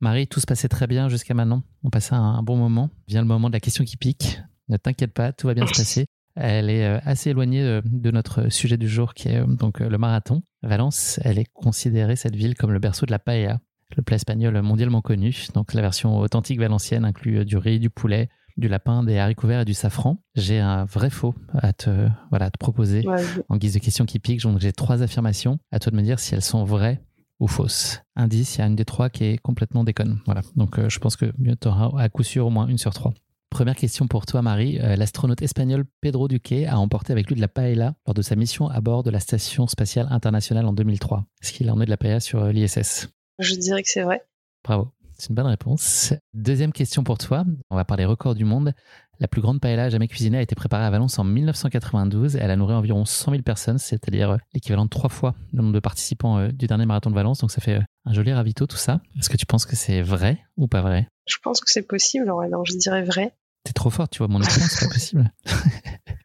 Marie, 0.00 0.26
tout 0.26 0.40
se 0.40 0.46
passait 0.46 0.68
très 0.68 0.86
bien 0.86 1.08
jusqu'à 1.08 1.34
maintenant. 1.34 1.62
On 1.82 1.90
passait 1.90 2.14
un, 2.14 2.42
bon 2.42 2.56
moment. 2.56 2.90
Vient 3.08 3.20
le 3.20 3.28
moment 3.28 3.48
de 3.48 3.54
la 3.54 3.60
question 3.60 3.84
qui 3.84 3.96
pique. 3.96 4.40
Ne 4.68 4.76
t'inquiète 4.76 5.12
pas, 5.12 5.32
tout 5.32 5.46
va 5.46 5.54
bien 5.54 5.66
se 5.66 5.76
passer. 5.76 6.06
Elle 6.36 6.68
est 6.68 6.84
euh, 6.84 6.98
assez 7.04 7.30
éloignée 7.30 7.62
euh, 7.62 7.80
de 7.84 8.10
notre 8.10 8.48
sujet 8.48 8.76
du 8.76 8.88
jour 8.88 9.14
qui 9.14 9.28
est 9.28 9.40
euh, 9.40 9.46
donc 9.46 9.80
le 9.80 9.98
marathon. 9.98 10.42
Valence, 10.62 11.20
elle 11.22 11.38
est 11.38 11.48
considérée 11.52 12.16
cette 12.16 12.34
ville 12.34 12.56
comme 12.56 12.72
le 12.72 12.80
berceau 12.80 13.06
de 13.06 13.12
la 13.12 13.18
paella, 13.18 13.60
le 13.96 14.02
plat 14.02 14.16
espagnol 14.16 14.60
mondialement 14.62 15.00
connu. 15.00 15.46
Donc 15.54 15.74
la 15.74 15.82
version 15.82 16.18
authentique 16.18 16.58
valencienne 16.58 17.04
inclut 17.04 17.44
du 17.44 17.56
riz, 17.56 17.78
du 17.78 17.90
poulet, 17.90 18.28
du 18.56 18.68
lapin, 18.68 19.02
des 19.02 19.18
haricots 19.18 19.48
verts 19.48 19.60
et 19.60 19.64
du 19.64 19.74
safran. 19.74 20.18
J'ai 20.34 20.58
un 20.58 20.84
vrai 20.84 21.10
faux 21.10 21.34
à 21.54 21.72
te, 21.72 22.08
voilà, 22.30 22.50
te 22.50 22.58
proposer 22.58 23.04
en 23.48 23.56
guise 23.56 23.74
de 23.74 23.78
question 23.78 24.06
qui 24.06 24.18
pique. 24.18 24.42
Donc 24.42 24.60
j'ai 24.60 24.72
trois 24.72 25.02
affirmations. 25.02 25.58
À 25.72 25.78
toi 25.78 25.90
de 25.90 25.96
me 25.96 26.02
dire 26.02 26.18
si 26.18 26.34
elles 26.34 26.42
sont 26.42 26.64
vraies 26.64 27.00
ou 27.40 27.48
fausses. 27.48 28.02
Indice, 28.16 28.56
il 28.56 28.58
y 28.60 28.62
a 28.62 28.66
une 28.66 28.76
des 28.76 28.84
trois 28.84 29.10
qui 29.10 29.24
est 29.24 29.38
complètement 29.38 29.84
déconne. 29.84 30.20
Voilà. 30.26 30.42
Donc 30.56 30.80
je 30.88 30.98
pense 30.98 31.16
que 31.16 31.26
tu 31.26 31.68
auras 31.68 31.90
à 32.00 32.08
coup 32.08 32.22
sûr 32.22 32.46
au 32.46 32.50
moins 32.50 32.68
une 32.68 32.78
sur 32.78 32.94
trois. 32.94 33.12
Première 33.54 33.76
question 33.76 34.08
pour 34.08 34.26
toi, 34.26 34.42
Marie. 34.42 34.80
Euh, 34.80 34.96
l'astronaute 34.96 35.40
espagnol 35.40 35.84
Pedro 36.00 36.26
Duque 36.26 36.64
a 36.66 36.76
emporté 36.76 37.12
avec 37.12 37.28
lui 37.28 37.36
de 37.36 37.40
la 37.40 37.46
paella 37.46 37.94
lors 38.04 38.12
de 38.12 38.20
sa 38.20 38.34
mission 38.34 38.68
à 38.68 38.80
bord 38.80 39.04
de 39.04 39.10
la 39.10 39.20
Station 39.20 39.68
spatiale 39.68 40.08
internationale 40.10 40.66
en 40.66 40.72
2003. 40.72 41.24
Est-ce 41.40 41.52
qu'il 41.52 41.68
a 41.68 41.72
emmené 41.72 41.84
de 41.84 41.90
la 41.90 41.96
paella 41.96 42.18
sur 42.18 42.42
euh, 42.42 42.50
l'ISS 42.50 43.10
Je 43.38 43.54
dirais 43.54 43.84
que 43.84 43.88
c'est 43.88 44.02
vrai. 44.02 44.24
Bravo. 44.64 44.88
C'est 45.16 45.28
une 45.28 45.34
bonne 45.34 45.46
réponse. 45.46 46.12
Deuxième 46.32 46.72
question 46.72 47.04
pour 47.04 47.18
toi. 47.18 47.44
On 47.70 47.76
va 47.76 47.84
parler 47.84 48.04
record 48.04 48.34
du 48.34 48.44
monde. 48.44 48.72
La 49.20 49.28
plus 49.28 49.40
grande 49.40 49.60
paella 49.60 49.90
jamais 49.90 50.08
cuisinée 50.08 50.38
a 50.38 50.42
été 50.42 50.54
préparée 50.54 50.84
à 50.84 50.90
Valence 50.90 51.18
en 51.18 51.24
1992. 51.24 52.36
Elle 52.36 52.50
a 52.50 52.56
nourri 52.56 52.74
environ 52.74 53.04
100 53.04 53.30
000 53.30 53.42
personnes, 53.42 53.78
c'est-à-dire 53.78 54.30
euh, 54.30 54.36
l'équivalent 54.52 54.84
de 54.84 54.90
trois 54.90 55.08
fois 55.08 55.34
le 55.52 55.62
nombre 55.62 55.72
de 55.72 55.80
participants 55.80 56.48
du 56.48 56.66
dernier 56.66 56.86
marathon 56.86 57.10
de 57.10 57.14
Valence. 57.14 57.38
Donc 57.38 57.52
ça 57.52 57.60
fait 57.60 57.80
un 58.04 58.12
joli 58.12 58.32
ravito 58.32 58.66
tout 58.66 58.76
ça. 58.76 59.00
Est-ce 59.18 59.30
que 59.30 59.36
tu 59.36 59.46
penses 59.46 59.66
que 59.66 59.76
c'est 59.76 60.02
vrai 60.02 60.38
ou 60.56 60.66
pas 60.66 60.82
vrai? 60.82 61.06
Je 61.26 61.36
pense 61.42 61.60
que 61.60 61.70
c'est 61.70 61.86
possible. 61.86 62.26
donc 62.26 62.66
je 62.66 62.76
dirais 62.76 63.02
vrai. 63.02 63.34
T'es 63.62 63.72
trop 63.72 63.90
fort, 63.90 64.08
tu 64.08 64.18
vois 64.18 64.28
mon 64.28 64.42
écran, 64.42 64.60
c'est 64.68 64.86
pas 64.86 64.92
possible. 64.92 65.32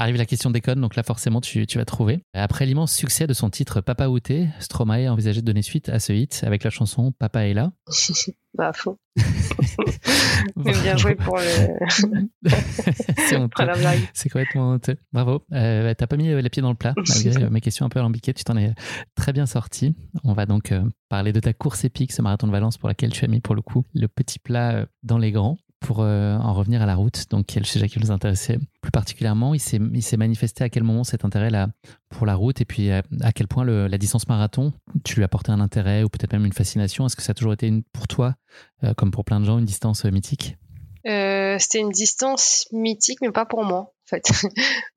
Arrive 0.00 0.14
la 0.14 0.26
question 0.26 0.50
déconne, 0.52 0.80
donc 0.80 0.94
là 0.94 1.02
forcément 1.02 1.40
tu, 1.40 1.66
tu 1.66 1.78
vas 1.78 1.84
trouver. 1.84 2.22
Après 2.32 2.66
l'immense 2.66 2.94
succès 2.94 3.26
de 3.26 3.34
son 3.34 3.50
titre 3.50 3.80
Papa 3.80 4.06
Outé, 4.06 4.46
Stromae 4.60 5.08
a 5.08 5.12
envisagé 5.12 5.40
de 5.40 5.46
donner 5.46 5.62
suite 5.62 5.88
à 5.88 5.98
ce 5.98 6.12
hit 6.12 6.44
avec 6.46 6.62
la 6.62 6.70
chanson 6.70 7.10
Papa 7.10 7.48
est 7.48 7.52
là. 7.52 7.72
bah 8.54 8.72
faux. 8.72 8.96
Mais 10.54 10.70
bien 10.82 10.96
joué 10.96 11.16
pour 11.16 11.36
le. 11.38 12.48
c'est 14.14 14.28
complètement 14.28 14.70
honteux. 14.70 14.96
Bravo. 15.12 15.42
Euh, 15.52 15.92
T'as 15.98 16.06
pas 16.06 16.16
mis 16.16 16.28
les 16.28 16.48
pieds 16.48 16.62
dans 16.62 16.70
le 16.70 16.76
plat 16.76 16.94
malgré 16.96 17.50
mes 17.50 17.60
questions 17.60 17.84
un 17.84 17.88
peu 17.88 17.98
alambiquées. 17.98 18.34
Tu 18.34 18.44
t'en 18.44 18.56
es 18.56 18.74
très 19.16 19.32
bien 19.32 19.46
sorti. 19.46 19.96
On 20.22 20.32
va 20.32 20.46
donc 20.46 20.70
euh, 20.70 20.84
parler 21.08 21.32
de 21.32 21.40
ta 21.40 21.52
course 21.52 21.84
épique, 21.84 22.12
ce 22.12 22.22
marathon 22.22 22.46
de 22.46 22.52
Valence 22.52 22.78
pour 22.78 22.88
laquelle 22.88 23.10
tu 23.10 23.24
as 23.24 23.28
mis 23.28 23.40
pour 23.40 23.56
le 23.56 23.62
coup 23.62 23.84
le 23.94 24.06
petit 24.06 24.38
plat 24.38 24.74
euh, 24.74 24.86
dans 25.02 25.18
les 25.18 25.32
grands 25.32 25.58
pour 25.80 26.00
euh, 26.00 26.36
en 26.36 26.54
revenir 26.54 26.82
à 26.82 26.86
la 26.86 26.94
route, 26.94 27.30
donc 27.30 27.46
quel 27.46 27.64
sujet 27.64 27.88
qui 27.88 27.98
nous 28.00 28.10
intéressait 28.10 28.58
plus 28.80 28.90
particulièrement, 28.90 29.54
il 29.54 29.60
s'est, 29.60 30.16
manifesté 30.16 30.64
à 30.64 30.68
quel 30.68 30.82
moment 30.82 31.04
cet 31.04 31.24
intérêt 31.24 31.50
là 31.50 31.68
pour 32.08 32.26
la 32.26 32.34
route 32.34 32.60
et 32.60 32.64
puis 32.64 32.90
à, 32.90 33.02
quel 33.34 33.46
point 33.46 33.64
le, 33.64 33.86
la 33.86 33.98
distance 33.98 34.28
marathon, 34.28 34.72
tu 35.04 35.16
lui 35.16 35.24
apporté 35.24 35.52
un 35.52 35.60
intérêt 35.60 36.02
ou 36.02 36.08
peut-être 36.08 36.32
même 36.32 36.44
une 36.44 36.52
fascination? 36.52 37.06
Est-ce 37.06 37.16
que 37.16 37.22
ça 37.22 37.30
a 37.30 37.34
toujours 37.34 37.52
été 37.52 37.72
pour 37.92 38.08
toi, 38.08 38.34
euh, 38.82 38.92
comme 38.94 39.10
pour 39.10 39.24
plein 39.24 39.40
de 39.40 39.44
gens, 39.44 39.58
une 39.58 39.64
distance 39.64 40.04
euh, 40.04 40.10
mythique? 40.10 40.56
C'était 41.04 41.80
une 41.80 41.90
distance 41.90 42.66
mythique, 42.70 43.20
mais 43.22 43.30
pas 43.30 43.46
pour 43.46 43.64
moi 43.64 43.78
en 43.78 44.06
fait. 44.06 44.30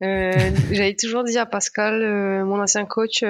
j'avais 0.00 0.94
toujours 0.94 1.24
dit 1.24 1.38
à 1.38 1.46
Pascal, 1.46 2.44
mon 2.44 2.60
ancien 2.60 2.84
coach, 2.84 3.22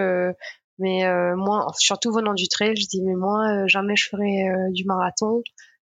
mais 0.79 1.35
moi, 1.37 1.67
surtout 1.79 2.13
venant 2.13 2.35
du 2.35 2.49
trail, 2.49 2.75
je 2.75 2.87
dis 2.89 3.01
mais 3.03 3.15
moi 3.15 3.69
jamais 3.69 3.95
je 3.95 4.09
ferai 4.09 4.49
du 4.73 4.85
marathon 4.85 5.43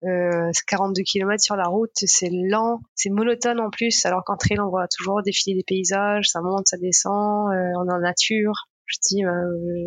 euh, 0.04 0.50
42 0.66 1.02
km 1.02 1.42
sur 1.42 1.56
la 1.56 1.64
route, 1.64 1.90
c'est 1.94 2.30
lent, 2.30 2.80
c'est 2.94 3.10
monotone 3.10 3.60
en 3.60 3.70
plus, 3.70 4.04
alors 4.06 4.24
qu'en 4.24 4.36
trail, 4.36 4.58
on 4.60 4.68
voit 4.68 4.86
toujours 4.88 5.22
défiler 5.22 5.56
des 5.56 5.64
paysages, 5.64 6.28
ça 6.28 6.40
monte, 6.40 6.66
ça 6.66 6.76
descend, 6.78 7.52
euh, 7.52 7.72
on 7.78 7.88
est 7.88 7.92
en 7.92 8.00
nature. 8.00 8.52
Je 8.86 8.96
dis, 9.06 9.24
euh, 9.24 9.30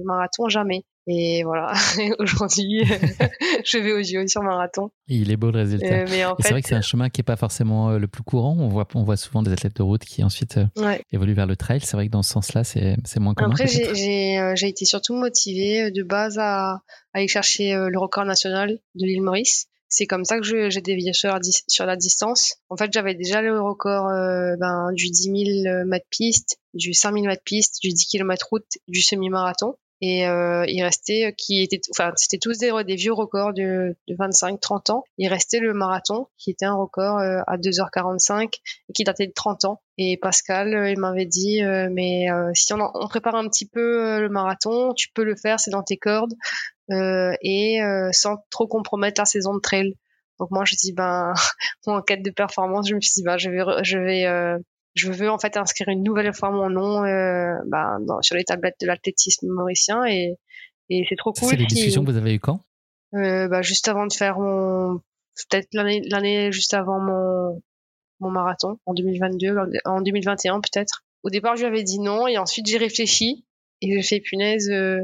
marathon, 0.05 0.47
jamais. 0.47 0.85
Et 1.05 1.43
voilà, 1.43 1.73
aujourd'hui, 2.19 2.83
je 3.65 3.77
vais 3.77 3.91
au 3.91 4.01
JO 4.01 4.25
sur 4.25 4.41
marathon. 4.41 4.89
il 5.07 5.31
est 5.31 5.37
beau 5.37 5.51
le 5.51 5.59
résultat. 5.59 5.85
Euh, 5.85 6.05
c'est 6.39 6.51
vrai 6.51 6.61
que 6.61 6.69
c'est 6.69 6.75
un 6.75 6.81
chemin 6.81 7.09
qui 7.09 7.19
n'est 7.19 7.25
pas 7.25 7.35
forcément 7.35 7.89
euh, 7.89 7.99
le 7.99 8.07
plus 8.07 8.23
courant. 8.23 8.55
On 8.57 8.69
voit, 8.69 8.87
on 8.95 9.03
voit 9.03 9.17
souvent 9.17 9.43
des 9.43 9.51
athlètes 9.51 9.75
de 9.75 9.83
route 9.83 10.05
qui 10.05 10.23
ensuite 10.23 10.57
euh, 10.57 10.97
évoluent 11.11 11.33
vers 11.33 11.45
le 11.45 11.57
trail. 11.57 11.81
C'est 11.81 11.97
vrai 11.97 12.07
que 12.07 12.11
dans 12.11 12.23
ce 12.23 12.31
sens-là, 12.31 12.63
c'est 12.63 12.95
moins 13.17 13.33
commun. 13.33 13.51
Après, 13.51 13.67
j'ai 13.67 14.67
été 14.67 14.85
surtout 14.85 15.15
motivée 15.15 15.91
de 15.91 16.03
base 16.03 16.37
à, 16.39 16.79
aller 17.13 17.27
chercher 17.27 17.73
le 17.73 17.99
record 17.99 18.23
national 18.23 18.79
de 18.95 19.05
l'île 19.05 19.21
Maurice. 19.21 19.67
C'est 19.95 20.07
comme 20.07 20.25
ça 20.25 20.39
que 20.39 20.43
j'ai 20.43 20.81
dévié 20.81 21.13
sur 21.13 21.29
la, 21.29 21.39
sur 21.67 21.85
la 21.85 21.95
distance. 21.95 22.55
En 22.69 22.77
fait, 22.77 22.91
j'avais 22.91 23.13
déjà 23.13 23.43
le 23.43 23.61
record 23.61 24.07
ben, 24.57 24.91
du 24.93 25.11
10 25.11 25.63
000 25.65 25.85
mètres 25.85 26.07
piste, 26.09 26.57
du 26.73 26.95
5 26.95 27.13
000 27.13 27.27
mètres 27.27 27.43
piste, 27.45 27.77
du 27.79 27.89
10 27.89 28.07
km 28.07 28.47
route, 28.49 28.65
du 28.87 29.03
semi-marathon 29.03 29.75
et 30.05 30.27
euh, 30.27 30.65
il 30.67 30.83
restait 30.83 31.27
euh, 31.27 31.31
qui 31.31 31.63
était 31.63 31.79
enfin 31.91 32.11
c'était 32.17 32.37
tous 32.37 32.57
des, 32.57 32.73
des 32.85 32.95
vieux 32.97 33.13
records 33.13 33.53
de, 33.53 33.95
de 34.09 34.15
25 34.19 34.59
30 34.59 34.89
ans. 34.89 35.05
Il 35.17 35.29
restait 35.29 35.61
le 35.61 35.73
marathon 35.73 36.27
qui 36.37 36.51
était 36.51 36.65
un 36.65 36.75
record 36.75 37.19
euh, 37.19 37.39
à 37.47 37.55
2h45 37.55 38.49
et 38.89 38.93
qui 38.93 39.05
datait 39.05 39.27
de 39.27 39.31
30 39.31 39.63
ans. 39.63 39.81
Et 39.97 40.17
Pascal 40.21 40.75
euh, 40.75 40.91
il 40.91 40.99
m'avait 40.99 41.25
dit 41.25 41.61
mais 41.91 42.27
si 42.53 42.73
on, 42.73 42.79
on, 42.93 43.07
prépare 43.07 43.35
un 43.35 43.47
petit 43.47 43.65
peu 43.65 44.19
le 44.19 44.27
marathon 44.27 44.93
tu 44.93 45.07
peux 45.13 45.23
le 45.23 45.37
faire 45.37 45.57
c'est 45.61 45.71
dans 45.71 45.83
tes 45.83 45.95
cordes 45.95 46.33
et 46.89 47.79
sans 48.11 48.43
trop 48.49 48.67
compromettre 48.67 49.21
la 49.21 49.25
saison 49.25 49.55
de 49.55 49.61
trail. 49.61 49.95
Donc 50.37 50.51
moi 50.51 50.65
je 50.65 50.75
dis 50.75 50.91
ben 50.91 51.33
en 51.85 52.01
quête 52.01 52.23
de 52.23 52.31
performance 52.31 52.89
je 52.89 52.95
me 52.95 52.99
suis 52.99 53.21
dit 53.21 53.23
ben 53.23 53.37
je 53.37 53.49
vais 53.49 53.63
je 53.83 53.97
vais 53.97 54.57
je 54.93 55.11
veux 55.11 55.29
en 55.29 55.37
fait 55.39 55.57
inscrire 55.57 55.89
une 55.89 56.03
nouvelle 56.03 56.33
fois 56.33 56.51
mon 56.51 56.69
nom 56.69 57.03
euh, 57.03 57.55
bah, 57.65 57.97
sur 58.21 58.35
les 58.35 58.43
tablettes 58.43 58.75
de 58.79 58.87
l'athlétisme 58.87 59.47
mauricien 59.47 60.05
et, 60.05 60.37
et 60.89 61.05
c'est 61.09 61.15
trop 61.15 61.33
cool. 61.33 61.49
C'est 61.49 61.55
les 61.55 61.65
discussions 61.65 62.03
que 62.03 62.11
vous 62.11 62.17
avez 62.17 62.35
eues 62.35 62.39
quand? 62.39 62.61
Euh, 63.15 63.47
bah, 63.47 63.61
Juste 63.61 63.87
avant 63.87 64.05
de 64.05 64.13
faire 64.13 64.39
mon... 64.39 65.01
Peut-être 65.49 65.67
l'année, 65.73 66.01
l'année 66.05 66.51
juste 66.51 66.75
avant 66.75 66.99
mon, 66.99 67.61
mon 68.19 68.29
marathon, 68.29 68.77
en 68.85 68.93
2022, 68.93 69.55
en 69.85 70.01
2021 70.01 70.61
peut-être. 70.61 71.03
Au 71.23 71.29
départ, 71.31 71.55
je 71.55 71.61
lui 71.61 71.67
avais 71.67 71.83
dit 71.83 71.99
non 71.99 72.27
et 72.27 72.37
ensuite 72.37 72.67
j'ai 72.67 72.77
réfléchi 72.77 73.45
et 73.81 73.93
j'ai 73.93 74.03
fait 74.03 74.19
punaise... 74.19 74.69
Euh, 74.69 75.01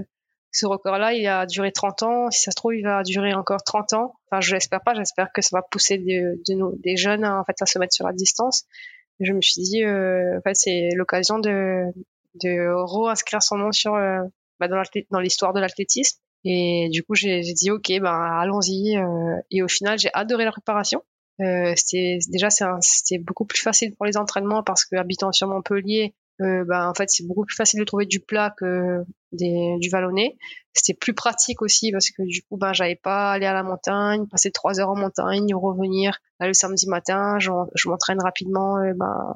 ce 0.51 0.65
record-là, 0.65 1.13
il 1.13 1.27
a 1.27 1.45
duré 1.45 1.71
30 1.71 2.01
ans. 2.01 2.31
Si 2.31 2.41
ça 2.41 2.49
se 2.49 2.55
trouve, 2.55 2.73
il 2.73 2.83
va 2.83 3.03
durer 3.03 3.35
encore 3.35 3.63
30 3.63 3.93
ans. 3.93 4.15
Enfin, 4.25 4.41
je 4.41 4.55
l'espère 4.55 4.81
pas. 4.81 4.95
J'espère 4.95 5.31
que 5.31 5.43
ça 5.43 5.55
va 5.55 5.61
pousser 5.61 5.99
de, 5.99 6.41
de 6.47 6.81
des 6.81 6.97
jeunes 6.97 7.23
en 7.23 7.43
fait, 7.43 7.61
à 7.61 7.67
se 7.67 7.77
mettre 7.77 7.93
sur 7.93 8.07
la 8.07 8.13
distance 8.13 8.65
je 9.19 9.33
me 9.33 9.41
suis 9.41 9.61
dit, 9.61 9.83
euh, 9.83 10.37
en 10.37 10.41
fait, 10.41 10.55
c'est 10.55 10.89
l'occasion 10.95 11.39
de, 11.39 11.83
de 12.35 12.73
re-inscrire 12.83 13.41
son 13.41 13.57
nom 13.57 13.71
sur, 13.71 13.95
euh, 13.95 14.21
bah, 14.59 14.67
dans 14.67 15.19
l'histoire 15.19 15.53
de 15.53 15.59
l'athlétisme. 15.59 16.19
Et 16.45 16.87
du 16.91 17.03
coup, 17.03 17.15
j'ai 17.15 17.41
dit, 17.41 17.71
OK, 17.71 17.91
ben, 17.99 18.39
allons-y. 18.41 18.97
Euh, 18.97 19.35
et 19.51 19.61
au 19.61 19.67
final, 19.67 19.99
j'ai 19.99 20.09
adoré 20.13 20.45
la 20.45 20.51
préparation. 20.51 21.03
Euh, 21.41 21.73
c'était 21.75 22.19
déjà 22.29 22.49
c'était 22.49 23.17
beaucoup 23.17 23.45
plus 23.45 23.61
facile 23.61 23.95
pour 23.95 24.05
les 24.05 24.17
entraînements 24.17 24.61
parce 24.61 24.83
que 24.83 24.97
habitant 24.97 25.31
sur 25.31 25.47
Montpellier, 25.47 26.13
euh, 26.41 26.63
bah, 26.65 26.89
en 26.89 26.93
fait, 26.93 27.09
c'est 27.09 27.25
beaucoup 27.25 27.45
plus 27.45 27.55
facile 27.55 27.79
de 27.79 27.85
trouver 27.85 28.05
du 28.05 28.19
plat 28.19 28.53
que 28.57 29.03
des, 29.31 29.75
du 29.79 29.89
vallonné. 29.89 30.37
C'était 30.73 30.97
plus 30.97 31.13
pratique 31.13 31.61
aussi 31.61 31.91
parce 31.91 32.09
que 32.11 32.23
du 32.23 32.41
coup, 32.43 32.57
ben, 32.57 32.73
j'avais 32.73 32.95
pas 32.95 33.31
aller 33.31 33.45
à 33.45 33.53
la 33.53 33.63
montagne, 33.63 34.25
passer 34.27 34.51
trois 34.51 34.79
heures 34.79 34.89
en 34.89 34.95
montagne, 34.95 35.53
revenir. 35.53 36.19
Là, 36.39 36.47
le 36.47 36.53
samedi 36.53 36.87
matin, 36.87 37.39
je, 37.39 37.51
je 37.75 37.89
m'entraîne 37.89 38.21
rapidement 38.21 38.77
euh, 38.77 38.93
ben, 38.95 39.35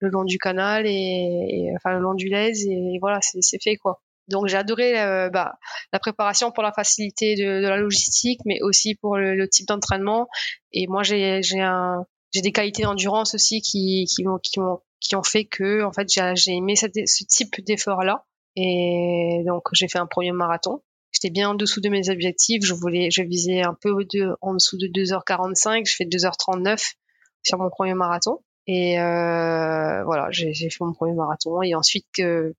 le 0.00 0.08
long 0.08 0.24
du 0.24 0.38
canal 0.38 0.84
et, 0.86 1.72
enfin 1.76 1.94
le 1.94 2.00
long 2.00 2.14
du 2.14 2.28
Lez 2.28 2.66
et, 2.66 2.98
voilà, 3.00 3.20
c'est 3.22 3.62
fait 3.62 3.76
quoi. 3.76 4.02
Donc 4.28 4.46
j'ai 4.46 4.56
adoré 4.56 5.00
euh, 5.00 5.30
bah, 5.30 5.54
la 5.92 5.98
préparation 5.98 6.50
pour 6.50 6.62
la 6.62 6.72
facilité 6.72 7.34
de, 7.36 7.62
de, 7.62 7.68
la 7.68 7.76
logistique, 7.76 8.40
mais 8.46 8.60
aussi 8.62 8.94
pour 8.96 9.16
le, 9.16 9.34
le 9.34 9.48
type 9.48 9.66
d'entraînement. 9.68 10.28
Et 10.72 10.86
moi 10.88 11.02
j'ai 11.02 11.42
j'ai 11.42 11.60
un 11.60 12.04
j'ai 12.32 12.40
des 12.40 12.52
qualités 12.52 12.82
d'endurance 12.82 13.34
aussi 13.34 13.60
qui 13.60 14.06
qui 14.06 14.24
qui 14.42 14.60
m'ont 14.60 14.80
qui 15.02 15.16
ont 15.16 15.22
fait 15.22 15.44
que 15.44 15.82
en 15.82 15.92
fait 15.92 16.08
j'ai 16.08 16.52
aimé 16.52 16.76
ce 16.76 17.24
type 17.24 17.62
d'effort 17.64 18.02
là 18.04 18.24
et 18.56 19.42
donc 19.46 19.64
j'ai 19.72 19.88
fait 19.88 19.98
un 19.98 20.06
premier 20.06 20.32
marathon. 20.32 20.82
J'étais 21.10 21.30
bien 21.30 21.50
en 21.50 21.54
dessous 21.54 21.80
de 21.80 21.88
mes 21.90 22.08
objectifs. 22.08 22.64
Je 22.64 22.72
voulais 22.74 23.10
je 23.10 23.22
visais 23.22 23.62
un 23.62 23.74
peu 23.74 23.92
de, 24.12 24.34
en 24.40 24.54
dessous 24.54 24.78
de 24.78 24.86
2h45 24.86 25.88
je 25.88 25.96
fais 25.96 26.04
2h39 26.04 26.94
sur 27.42 27.58
mon 27.58 27.68
premier 27.70 27.94
marathon. 27.94 28.40
Et 28.66 29.00
euh, 29.00 30.04
voilà 30.04 30.28
j'ai 30.30 30.54
fait 30.54 30.80
mon 30.80 30.92
premier 30.92 31.14
marathon. 31.14 31.62
Et 31.62 31.74
ensuite 31.74 32.06
que 32.14 32.54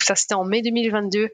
ça 0.00 0.14
c'était 0.14 0.34
en 0.34 0.44
mai 0.44 0.62
2022 0.62 1.28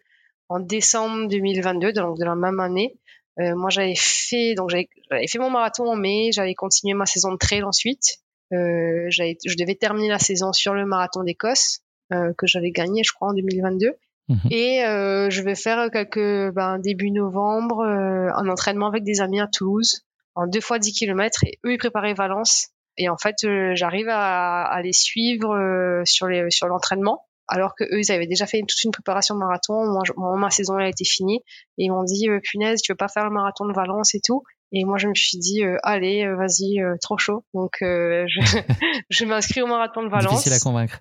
en 0.48 0.60
décembre 0.60 1.28
2022 1.28 1.92
donc 1.92 2.18
de 2.18 2.24
la 2.24 2.34
même 2.34 2.58
année 2.60 2.96
euh, 3.40 3.54
moi 3.54 3.70
j'avais 3.70 3.94
fait 3.96 4.54
donc 4.54 4.70
j'avais 4.70 4.88
fait 5.28 5.38
mon 5.38 5.50
marathon 5.50 5.86
en 5.86 5.96
mai. 5.96 6.30
J'avais 6.32 6.54
continué 6.54 6.94
ma 6.94 7.06
saison 7.06 7.32
de 7.32 7.38
trail 7.38 7.62
ensuite. 7.62 8.18
euh, 8.18 8.29
je 8.50 9.56
devais 9.56 9.74
terminer 9.74 10.08
la 10.08 10.18
saison 10.18 10.52
sur 10.52 10.74
le 10.74 10.84
marathon 10.86 11.22
d'Écosse 11.22 11.80
euh, 12.12 12.32
que 12.36 12.46
j'avais 12.46 12.70
gagné, 12.70 13.02
je 13.04 13.12
crois, 13.12 13.28
en 13.28 13.34
2022. 13.34 13.94
Mhm. 14.30 14.38
Et 14.50 14.84
euh, 14.84 15.28
je 15.28 15.42
vais 15.42 15.56
faire 15.56 15.90
quelques 15.90 16.54
ben, 16.54 16.78
début 16.78 17.10
novembre 17.10 17.80
euh, 17.80 18.30
un 18.34 18.48
entraînement 18.48 18.86
avec 18.86 19.02
des 19.02 19.20
amis 19.20 19.40
à 19.40 19.48
Toulouse 19.48 20.02
en 20.36 20.46
deux 20.46 20.60
fois 20.60 20.78
10 20.78 20.92
km 20.92 21.42
et 21.44 21.58
eux 21.66 21.72
ils 21.72 21.78
préparaient 21.78 22.14
Valence 22.14 22.68
et 22.96 23.08
en 23.08 23.16
fait 23.16 23.34
euh, 23.44 23.72
j'arrive 23.74 24.08
à, 24.08 24.62
à, 24.62 24.82
les 24.82 24.92
suivre 24.92 25.50
euh, 25.56 26.02
sur 26.04 26.28
les 26.28 26.48
sur 26.50 26.68
l'entraînement 26.68 27.26
alors 27.48 27.74
que 27.74 27.82
eux 27.82 27.98
ils 27.98 28.12
avaient 28.12 28.28
déjà 28.28 28.46
fait 28.46 28.60
toute 28.60 28.84
une 28.84 28.92
préparation 28.92 29.34
de 29.34 29.40
marathon 29.40 29.84
moi, 30.16 30.36
ma 30.36 30.50
saison 30.50 30.76
a 30.76 30.88
été 30.88 31.04
finie 31.04 31.42
et 31.78 31.86
ils 31.86 31.90
m'ont 31.90 32.04
dit 32.04 32.28
punaise 32.44 32.82
tu 32.82 32.92
veux 32.92 32.96
pas 32.96 33.08
faire 33.08 33.24
le 33.24 33.32
marathon 33.32 33.66
de 33.66 33.72
Valence 33.72 34.14
et 34.14 34.20
tout? 34.24 34.44
Et 34.72 34.84
moi, 34.84 34.98
je 34.98 35.08
me 35.08 35.14
suis 35.14 35.38
dit, 35.38 35.64
euh, 35.64 35.78
allez, 35.82 36.24
euh, 36.24 36.36
vas-y, 36.36 36.80
euh, 36.80 36.96
trop 37.00 37.18
chaud. 37.18 37.44
Donc, 37.54 37.78
je, 37.80 38.26
je 39.10 39.24
m'inscris 39.24 39.62
au 39.62 39.66
marathon 39.66 40.02
de 40.02 40.08
Valence. 40.08 40.30
Difficile 40.30 40.52
à 40.52 40.58
convaincre. 40.58 41.00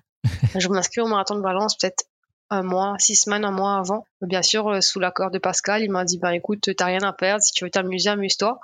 je 0.56 0.68
m'inscris 0.68 1.00
au 1.00 1.06
marathon 1.06 1.36
de 1.36 1.42
Valence 1.42 1.76
peut-être 1.76 2.04
un 2.50 2.62
mois, 2.62 2.96
six 2.98 3.14
semaines, 3.14 3.44
un 3.44 3.52
mois 3.52 3.76
avant. 3.76 4.04
Bien 4.22 4.42
sûr, 4.42 4.82
sous 4.82 4.98
l'accord 4.98 5.30
de 5.30 5.38
Pascal, 5.38 5.82
il 5.82 5.90
m'a 5.90 6.04
dit, 6.04 6.18
ben 6.18 6.32
écoute, 6.32 6.68
t'as 6.76 6.86
rien 6.86 7.02
à 7.02 7.12
perdre. 7.12 7.42
Si 7.42 7.52
tu 7.52 7.64
veux 7.64 7.70
t'amuser, 7.70 8.10
amuse-toi. 8.10 8.58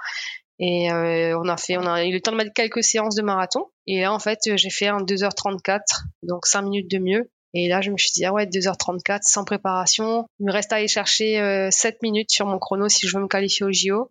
Et 0.59 0.89
on 0.93 1.49
a 1.49 1.57
fait, 1.57 1.77
on 1.77 1.87
a 1.87 2.05
eu 2.05 2.13
le 2.13 2.21
temps 2.21 2.33
de 2.33 2.37
mettre 2.37 2.53
quelques 2.53 2.83
séances 2.83 3.15
de 3.15 3.23
marathon. 3.23 3.67
Et 3.87 4.01
là, 4.01 4.13
en 4.13 4.19
fait, 4.19 4.41
j'ai 4.57 4.71
fait 4.71 4.89
un 4.89 4.99
2h34, 4.99 5.81
donc 6.25 6.47
5 6.47 6.63
minutes 6.63 6.91
de 6.91 6.99
mieux. 6.99 7.31
Et 7.55 7.69
là, 7.69 7.81
je 7.81 7.93
me 7.93 7.97
suis 7.97 8.11
dit, 8.11 8.25
ah 8.25 8.33
ouais, 8.33 8.47
2h34 8.47 9.21
sans 9.23 9.45
préparation. 9.45 10.27
Il 10.41 10.47
me 10.47 10.53
reste 10.53 10.73
à 10.73 10.77
aller 10.77 10.89
chercher 10.89 11.41
euh, 11.41 11.69
7 11.71 12.03
minutes 12.03 12.31
sur 12.31 12.47
mon 12.47 12.59
chrono 12.59 12.89
si 12.89 13.07
je 13.07 13.17
veux 13.17 13.23
me 13.23 13.29
qualifier 13.29 13.65
au 13.65 13.73
JO. 13.73 14.11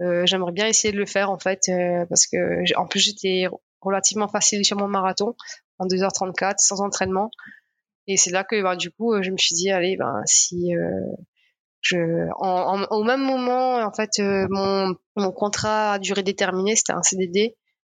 Euh, 0.00 0.24
j'aimerais 0.24 0.52
bien 0.52 0.66
essayer 0.66 0.92
de 0.92 0.98
le 0.98 1.06
faire 1.06 1.30
en 1.30 1.38
fait 1.38 1.68
euh, 1.68 2.06
parce 2.06 2.26
que 2.26 2.76
en 2.76 2.86
plus 2.86 3.00
j'étais 3.00 3.48
relativement 3.80 4.28
facile 4.28 4.64
sur 4.64 4.78
mon 4.78 4.88
marathon 4.88 5.34
en 5.78 5.86
2h34 5.86 6.54
sans 6.58 6.80
entraînement. 6.80 7.30
Et 8.06 8.16
c'est 8.16 8.30
là 8.30 8.44
que 8.44 8.62
bah, 8.62 8.76
du 8.76 8.90
coup 8.90 9.12
euh, 9.12 9.22
je 9.22 9.30
me 9.30 9.36
suis 9.36 9.54
dit 9.54 9.70
allez 9.70 9.96
ben 9.96 10.22
si 10.24 10.72
je 11.82 12.28
en, 12.38 12.82
au 12.90 13.04
même 13.04 13.20
moment 13.20 13.76
en 13.76 13.92
fait 13.92 14.18
mon, 14.18 14.94
mon 15.16 15.32
contrat 15.32 15.94
à 15.94 15.98
durée 15.98 16.22
déterminée 16.22 16.76
c'était 16.76 16.92
un 16.92 17.02
CDD 17.02 17.56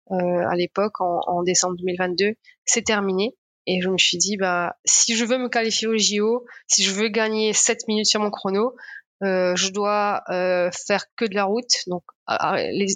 à 0.10 0.56
l'époque 0.56 1.00
en, 1.00 1.22
en, 1.28 1.44
décembre 1.44 1.76
2022 1.78 2.34
c'est 2.66 2.84
terminé. 2.84 3.36
Et 3.66 3.80
je 3.82 3.90
me 3.90 3.98
suis 3.98 4.18
dit 4.18 4.36
bah 4.36 4.76
si 4.84 5.16
je 5.16 5.24
veux 5.24 5.38
me 5.38 5.48
qualifier 5.48 5.88
au 5.88 5.98
JO 5.98 6.46
si 6.68 6.84
je 6.84 6.92
veux 6.92 7.08
gagner 7.08 7.54
7 7.54 7.88
minutes 7.88 8.08
sur 8.08 8.20
mon 8.20 8.30
chrono 8.30 8.76
euh, 9.24 9.56
je 9.56 9.72
dois 9.72 10.24
euh, 10.30 10.70
faire 10.72 11.06
que 11.16 11.26
de 11.26 11.36
la 11.36 11.46
route, 11.46 11.72
donc 11.88 12.04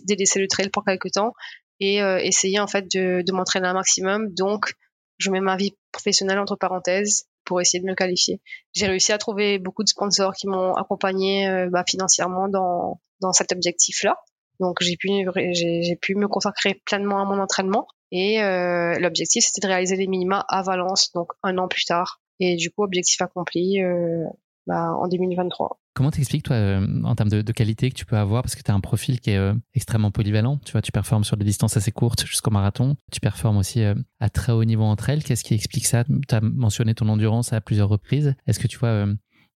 délaisser 0.06 0.40
le 0.40 0.48
trail 0.48 0.70
pour 0.70 0.84
quelques 0.84 1.12
temps 1.12 1.34
et 1.80 2.02
euh, 2.02 2.18
essayer 2.18 2.60
en 2.60 2.68
fait 2.68 2.86
de, 2.92 3.22
de 3.26 3.32
m'entraîner 3.32 3.68
un 3.68 3.74
maximum. 3.74 4.34
Donc, 4.34 4.74
je 5.18 5.30
mets 5.32 5.42
ma 5.42 5.58
vie 5.58 5.76
professionnelle 5.92 6.40
entre 6.40 6.56
parenthèses 6.56 7.26
pour 7.46 7.62
essayer 7.62 7.82
de 7.82 7.88
me 7.88 7.96
qualifier. 7.96 8.42
J'ai 8.74 8.88
réussi 8.88 9.14
à 9.14 9.18
trouver 9.18 9.58
beaucoup 9.60 9.84
de 9.84 9.90
sponsors 9.90 10.34
qui 10.34 10.48
m'ont 10.48 10.74
accompagné 10.76 11.68
bah, 11.72 11.84
financièrement 11.88 12.50
dans, 12.50 13.00
dans 13.22 13.32
cet 13.32 13.52
objectif-là. 13.52 14.18
Donc 14.60 14.78
j'ai 14.82 14.98
pu 14.98 15.10
j'ai 15.54 15.96
pu 16.02 16.16
me 16.16 16.28
consacrer 16.28 16.82
pleinement 16.86 17.22
à 17.22 17.26
mon 17.26 17.40
entraînement 17.40 17.88
et 18.12 18.42
euh, 18.42 18.98
l'objectif 19.00 19.46
c'était 19.46 19.66
de 19.66 19.68
réaliser 19.68 19.96
les 19.96 20.08
minima 20.08 20.44
à 20.48 20.64
Valence 20.64 21.12
donc 21.14 21.32
un 21.44 21.58
an 21.58 21.68
plus 21.68 21.86
tard 21.86 22.22
et 22.40 22.56
du 22.56 22.72
coup 22.72 22.84
objectif 22.84 23.22
accompli 23.22 23.84
euh, 23.84 24.26
bah, 24.68 24.94
en 24.94 25.08
2023. 25.08 25.80
Comment 25.94 26.12
t'expliques, 26.12 26.44
toi, 26.44 26.58
euh, 26.58 26.86
en 27.06 27.16
termes 27.16 27.30
de, 27.30 27.52
qualité 27.52 27.90
que 27.90 27.96
tu 27.96 28.06
peux 28.06 28.18
avoir, 28.18 28.44
parce 28.44 28.56
que 28.56 28.62
tu 28.62 28.70
as 28.70 28.74
un 28.74 28.82
profil 28.82 29.20
qui 29.20 29.32
est 29.32 29.38
euh, 29.38 29.54
extrêmement 29.74 30.12
polyvalent, 30.12 30.60
tu 30.64 30.74
vois, 30.74 30.82
tu 30.82 30.92
performes 30.92 31.24
sur 31.24 31.38
des 31.38 31.46
distances 31.46 31.76
assez 31.78 31.92
courtes 31.92 32.26
jusqu'au 32.26 32.52
marathon, 32.52 32.96
tu 33.12 33.20
performes 33.20 33.58
aussi 33.58 33.82
euh, 33.82 33.96
à 34.20 34.30
très 34.30 34.52
haut 34.52 34.66
niveau 34.66 34.84
entre 34.84 35.10
elles. 35.10 35.24
Qu'est-ce 35.24 35.44
qui 35.44 35.54
explique 35.54 35.86
ça? 35.86 36.04
Tu 36.04 36.36
as 36.36 36.42
mentionné 36.42 36.94
ton 36.94 37.08
endurance 37.08 37.54
à 37.54 37.62
plusieurs 37.62 37.90
reprises. 37.90 38.36
Est-ce 38.46 38.60
que 38.60 38.68
tu 38.68 38.78
vois 38.78 39.08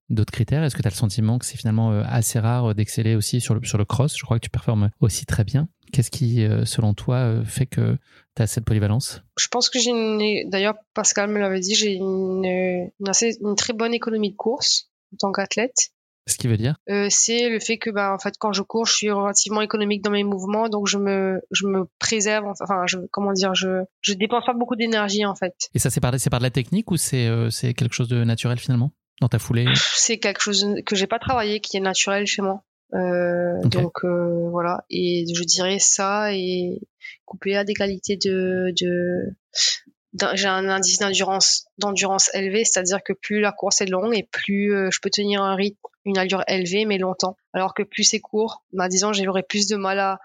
d'autres 0.10 0.32
critères? 0.32 0.63
Est-ce 0.63 0.76
que 0.76 0.82
tu 0.82 0.88
as 0.88 0.91
le 0.91 0.95
sentiment 0.95 1.38
que 1.38 1.45
c'est 1.45 1.58
finalement 1.58 1.91
assez 1.91 2.39
rare 2.39 2.74
d'exceller 2.74 3.15
aussi 3.15 3.41
sur 3.41 3.56
le, 3.56 3.63
sur 3.63 3.78
le 3.78 3.86
cross? 3.86 4.17
Je 4.17 4.24
crois 4.24 4.39
que 4.39 4.43
tu 4.43 4.50
performes 4.50 4.89
aussi 5.00 5.26
très 5.26 5.43
bien. 5.43 5.67
Qu'est-ce 5.91 6.10
qui, 6.10 6.43
selon 6.65 6.93
toi, 6.93 7.43
fait 7.45 7.65
que 7.65 7.97
tu 8.36 8.41
as 8.41 8.47
cette 8.47 8.65
polyvalence? 8.65 9.21
Je 9.38 9.47
pense 9.47 9.69
que 9.69 9.78
j'ai 9.78 9.91
une... 9.91 10.50
D'ailleurs, 10.50 10.76
Pascal 10.93 11.30
me 11.30 11.39
l'avait 11.39 11.60
dit, 11.60 11.76
j'ai 11.76 11.93
une, 11.93 12.45
une, 12.45 13.12
une 13.41 13.56
très 13.56 13.74
bonne 13.74 13.93
économie 13.93 14.32
de 14.32 14.38
course 14.38 14.90
en 15.13 15.17
tant 15.17 15.32
qu'athlète. 15.32 15.91
Ce 16.28 16.38
qui 16.38 16.47
veut 16.47 16.58
dire 16.58 16.76
euh, 16.89 17.08
C'est 17.10 17.50
le 17.50 17.60
fait 17.60 17.78
que, 17.78 17.89
bah, 17.89 18.13
en 18.13 18.19
fait, 18.19 18.36
quand 18.39 18.54
je 18.54 18.62
cours, 18.62 18.86
je 18.86 18.93
suis 18.93 19.10
relativement 19.10 19.62
économique 19.62 20.04
dans 20.04 20.12
mes 20.12 20.24
mouvements, 20.24 20.69
donc 20.69 20.88
je 20.88 20.97
me, 20.97 21.41
je 21.50 21.65
me 21.65 21.86
préserve. 21.97 22.45
Enfin, 22.62 22.84
je, 22.86 23.00
comment 23.12 23.34
dire, 23.34 23.56
je, 23.56 23.84
je 24.02 24.13
dépense 24.13 24.45
pas 24.45 24.54
beaucoup 24.54 24.76
d'énergie, 24.76 25.26
en 25.26 25.36
fait. 25.36 25.56
Et 25.74 25.80
ça, 25.80 25.89
c'est 25.89 26.00
par, 26.00 26.17
c'est 26.19 26.30
par 26.30 26.39
de 26.39 26.43
la 26.43 26.52
technique 26.52 26.91
ou 26.91 26.97
c'est, 26.97 27.28
euh, 27.28 27.50
c'est 27.50 27.74
quelque 27.74 27.93
chose 27.93 28.08
de 28.08 28.24
naturel 28.24 28.60
finalement 28.60 28.91
dans 29.19 29.30
ta 29.30 29.39
foulée? 29.39 29.65
C'est 29.95 30.19
quelque 30.19 30.41
chose 30.41 30.76
que 30.86 30.95
j'ai 30.95 31.08
pas 31.08 31.19
travaillé, 31.19 31.60
qui 31.60 31.78
est 31.78 31.82
naturel 31.82 32.26
chez 32.28 32.41
moi. 32.41 32.63
Euh, 32.93 33.62
Donc 33.63 34.04
voilà, 34.04 34.84
et 34.89 35.26
je 35.34 35.43
dirais 35.43 35.80
ça 35.80 36.34
et 36.34 36.82
couplé 37.26 37.56
à 37.56 37.63
des 37.63 37.74
qualités 37.74 38.17
de, 38.17 38.74
de 38.80 39.34
j'ai 40.34 40.47
un 40.47 40.67
indice 40.67 41.00
d'endurance 41.00 41.65
d'endurance 41.78 42.34
élevé, 42.34 42.65
c'est-à-dire 42.65 43.00
que 43.04 43.13
plus 43.13 43.39
la 43.39 43.52
course 43.52 43.82
est 43.82 43.86
longue 43.86 44.13
et 44.15 44.28
plus 44.30 44.74
euh, 44.74 44.89
je 44.91 45.00
peux 45.02 45.10
tenir 45.10 45.41
un 45.41 45.56
rythme, 45.56 45.80
une 46.06 46.17
allure 46.17 46.43
élevée 46.47 46.86
mais 46.86 46.97
longtemps. 46.97 47.38
Alors 47.54 47.74
que 47.74 47.84
plus 47.84 48.04
c'est 48.04 48.19
court, 48.19 48.63
bah, 48.74 48.89
disons 48.89 49.13
j'aurais 49.13 49.43
plus 49.43 49.67
de 49.67 49.78
mal 49.78 50.00
à, 50.00 50.19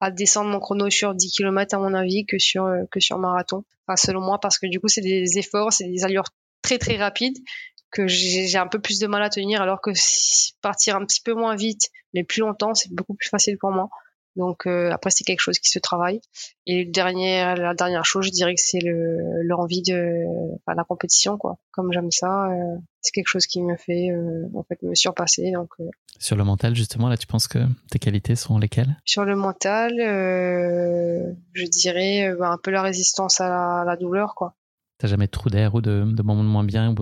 à 0.00 0.10
descendre 0.10 0.50
mon 0.50 0.60
chrono 0.60 0.90
sur 0.90 1.14
10 1.14 1.32
km 1.32 1.74
à 1.74 1.78
mon 1.78 1.94
avis 1.94 2.26
que 2.26 2.38
sur 2.38 2.66
euh, 2.66 2.84
que 2.90 3.00
sur 3.00 3.18
marathon. 3.18 3.64
Enfin 3.86 3.96
selon 3.96 4.20
moi 4.20 4.38
parce 4.40 4.58
que 4.58 4.66
du 4.66 4.78
coup 4.78 4.88
c'est 4.88 5.00
des 5.00 5.38
efforts, 5.38 5.72
c'est 5.72 5.88
des 5.88 6.04
allures 6.04 6.28
très 6.62 6.78
très 6.78 6.96
rapides 6.96 7.38
que 7.90 8.06
j'ai 8.06 8.56
un 8.56 8.68
peu 8.68 8.78
plus 8.78 9.00
de 9.00 9.06
mal 9.06 9.22
à 9.22 9.30
tenir 9.30 9.62
alors 9.62 9.80
que 9.80 9.90
si 9.94 10.52
partir 10.60 10.96
un 10.96 11.04
petit 11.04 11.20
peu 11.20 11.34
moins 11.34 11.56
vite 11.56 11.88
mais 12.14 12.22
plus 12.22 12.40
longtemps 12.40 12.74
c'est 12.74 12.92
beaucoup 12.92 13.14
plus 13.14 13.28
facile 13.28 13.56
pour 13.58 13.70
moi. 13.70 13.88
Donc 14.36 14.66
euh, 14.66 14.90
après 14.92 15.10
c'est 15.10 15.24
quelque 15.24 15.40
chose 15.40 15.58
qui 15.58 15.70
se 15.70 15.78
travaille. 15.78 16.20
Et 16.66 16.84
le 16.84 16.90
dernier, 16.90 17.54
la 17.56 17.74
dernière 17.74 18.04
chose, 18.04 18.26
je 18.26 18.30
dirais 18.30 18.54
que 18.54 18.60
c'est 18.62 18.80
le 18.80 19.42
l'envie 19.42 19.82
de 19.82 20.24
enfin, 20.56 20.74
la 20.76 20.84
compétition 20.84 21.36
quoi. 21.36 21.58
Comme 21.72 21.92
j'aime 21.92 22.10
ça, 22.10 22.50
euh, 22.50 22.76
c'est 23.00 23.12
quelque 23.12 23.28
chose 23.28 23.46
qui 23.46 23.62
me 23.62 23.76
fait 23.76 24.10
euh, 24.10 24.48
en 24.54 24.62
fait 24.62 24.80
me 24.82 24.94
surpasser. 24.94 25.50
Donc 25.52 25.70
sur 26.18 26.36
le 26.36 26.44
mental 26.44 26.74
justement 26.76 27.08
là, 27.08 27.16
tu 27.16 27.26
penses 27.26 27.48
que 27.48 27.58
tes 27.90 27.98
qualités 27.98 28.36
sont 28.36 28.58
lesquelles? 28.58 28.96
Sur 29.04 29.24
le 29.24 29.36
mental, 29.36 29.94
je 29.98 31.64
dirais 31.66 32.32
bah, 32.38 32.50
un 32.50 32.58
peu 32.58 32.70
la 32.70 32.82
résistance 32.82 33.40
à 33.40 33.48
la, 33.48 33.80
à 33.80 33.84
la 33.84 33.96
douleur 33.96 34.34
quoi. 34.34 34.54
T'as 35.00 35.08
jamais 35.08 35.24
de 35.24 35.30
trou 35.30 35.48
d'air 35.48 35.74
ou 35.74 35.80
de, 35.80 36.04
de 36.04 36.22
moments 36.22 36.44
de 36.44 36.48
moins 36.48 36.62
bien 36.62 36.90
ou 36.90 36.94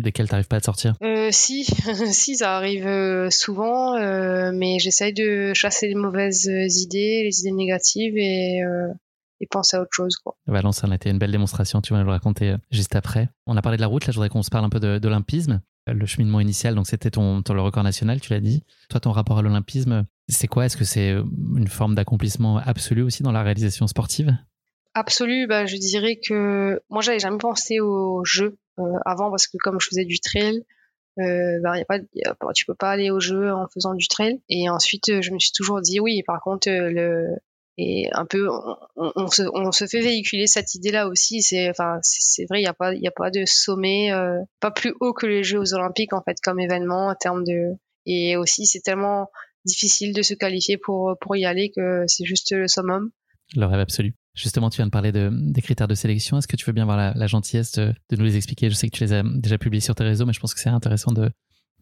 desquels 0.00 0.28
t'arrives 0.28 0.48
pas 0.48 0.56
à 0.56 0.60
te 0.60 0.64
sortir? 0.64 0.94
Euh, 1.02 1.28
Si, 1.30 1.64
si, 2.10 2.36
ça 2.36 2.56
arrive 2.56 2.86
euh, 2.86 3.28
souvent, 3.28 3.94
euh, 3.96 4.50
mais 4.54 4.78
j'essaye 4.78 5.12
de 5.12 5.52
chasser 5.52 5.86
les 5.88 5.94
mauvaises 5.94 6.46
idées, 6.46 7.22
les 7.22 7.40
idées 7.40 7.52
négatives 7.52 8.16
et, 8.16 8.62
euh, 8.62 8.88
et 9.40 9.46
penser 9.46 9.76
à 9.76 9.82
autre 9.82 9.90
chose. 9.92 10.16
Quoi. 10.16 10.34
Valence, 10.46 10.78
ça 10.78 10.86
a 10.90 10.94
été 10.94 11.10
une 11.10 11.18
belle 11.18 11.32
démonstration, 11.32 11.82
tu 11.82 11.92
vas 11.92 11.98
nous 11.98 12.06
le 12.06 12.12
raconter 12.12 12.52
euh, 12.52 12.56
juste 12.70 12.96
après. 12.96 13.28
On 13.46 13.58
a 13.58 13.62
parlé 13.62 13.76
de 13.76 13.82
la 13.82 13.88
route, 13.88 14.06
là 14.06 14.10
je 14.12 14.16
voudrais 14.16 14.30
qu'on 14.30 14.42
se 14.42 14.50
parle 14.50 14.64
un 14.64 14.70
peu 14.70 14.80
d'olympisme. 14.98 15.60
Le 15.86 16.06
cheminement 16.06 16.40
initial, 16.40 16.74
donc 16.74 16.86
c'était 16.86 17.10
ton, 17.10 17.42
ton, 17.42 17.52
le 17.52 17.60
record 17.60 17.82
national, 17.84 18.18
tu 18.18 18.32
l'as 18.32 18.40
dit. 18.40 18.62
Toi, 18.88 19.00
ton 19.00 19.12
rapport 19.12 19.36
à 19.36 19.42
l'olympisme, 19.42 20.06
c'est 20.28 20.46
quoi? 20.46 20.64
Est-ce 20.64 20.78
que 20.78 20.84
c'est 20.84 21.10
une 21.10 21.68
forme 21.68 21.94
d'accomplissement 21.94 22.56
absolu 22.56 23.02
aussi 23.02 23.22
dans 23.22 23.32
la 23.32 23.42
réalisation 23.42 23.86
sportive? 23.86 24.34
Absolu, 24.94 25.46
bah, 25.46 25.66
je 25.66 25.76
dirais 25.76 26.16
que 26.16 26.80
moi 26.88 27.02
j'avais 27.02 27.18
jamais 27.18 27.38
pensé 27.38 27.80
au 27.80 28.24
jeu 28.24 28.56
euh, 28.78 28.82
avant 29.04 29.30
parce 29.30 29.46
que 29.46 29.56
comme 29.58 29.80
je 29.80 29.88
faisais 29.88 30.04
du 30.04 30.20
trail, 30.20 30.64
euh, 31.20 31.60
bah, 31.62 31.78
y 31.78 31.82
a 31.82 31.84
pas, 31.84 31.98
y 32.14 32.24
a 32.24 32.36
tu 32.54 32.66
peux 32.66 32.74
pas 32.74 32.90
aller 32.90 33.10
au 33.10 33.20
jeu 33.20 33.52
en 33.52 33.66
faisant 33.68 33.94
du 33.94 34.08
trail. 34.08 34.40
Et 34.48 34.68
ensuite, 34.68 35.20
je 35.20 35.30
me 35.32 35.38
suis 35.38 35.52
toujours 35.52 35.80
dit 35.80 36.00
oui. 36.00 36.22
Par 36.26 36.40
contre, 36.40 36.68
euh, 36.68 36.90
le 36.90 37.28
et 37.76 38.08
un 38.12 38.24
peu, 38.24 38.48
on, 38.94 39.26
se, 39.26 39.42
on 39.52 39.72
se 39.72 39.86
fait 39.88 40.00
véhiculer 40.00 40.46
cette 40.46 40.76
idée-là 40.76 41.08
aussi. 41.08 41.42
C'est, 41.42 41.68
enfin, 41.70 41.98
c'est 42.02 42.46
vrai, 42.48 42.60
il 42.60 42.64
y 42.64 42.68
a 42.68 42.72
pas, 42.72 42.94
il 42.94 43.02
y 43.02 43.08
a 43.08 43.12
pas 43.12 43.30
de 43.30 43.44
sommet, 43.46 44.12
euh, 44.12 44.38
pas 44.60 44.70
plus 44.70 44.94
haut 45.00 45.12
que 45.12 45.26
les 45.26 45.42
Jeux 45.42 45.74
Olympiques 45.74 46.12
en 46.12 46.22
fait 46.22 46.36
comme 46.42 46.60
événement 46.60 47.08
en 47.08 47.14
termes 47.16 47.44
de. 47.44 47.76
Et 48.06 48.36
aussi, 48.36 48.66
c'est 48.66 48.80
tellement 48.80 49.28
difficile 49.64 50.14
de 50.14 50.22
se 50.22 50.34
qualifier 50.34 50.76
pour 50.76 51.16
pour 51.20 51.36
y 51.36 51.46
aller 51.46 51.72
que 51.74 52.04
c'est 52.06 52.24
juste 52.24 52.52
le 52.52 52.68
summum. 52.68 53.10
Le 53.56 53.66
rêve 53.66 53.80
absolu. 53.80 54.14
Justement, 54.34 54.68
tu 54.68 54.76
viens 54.76 54.86
de 54.86 54.90
parler 54.90 55.12
de, 55.12 55.30
des 55.32 55.62
critères 55.62 55.88
de 55.88 55.94
sélection. 55.94 56.38
Est-ce 56.38 56.48
que 56.48 56.56
tu 56.56 56.64
veux 56.64 56.72
bien 56.72 56.82
avoir 56.82 56.96
la, 56.96 57.12
la 57.14 57.26
gentillesse 57.26 57.72
de, 57.72 57.94
de, 58.10 58.16
nous 58.16 58.24
les 58.24 58.36
expliquer? 58.36 58.68
Je 58.68 58.74
sais 58.74 58.88
que 58.88 58.96
tu 58.96 59.04
les 59.04 59.12
as 59.12 59.22
déjà 59.22 59.58
publiés 59.58 59.80
sur 59.80 59.94
tes 59.94 60.04
réseaux, 60.04 60.26
mais 60.26 60.32
je 60.32 60.40
pense 60.40 60.54
que 60.54 60.60
c'est 60.60 60.68
intéressant 60.70 61.12
de 61.12 61.30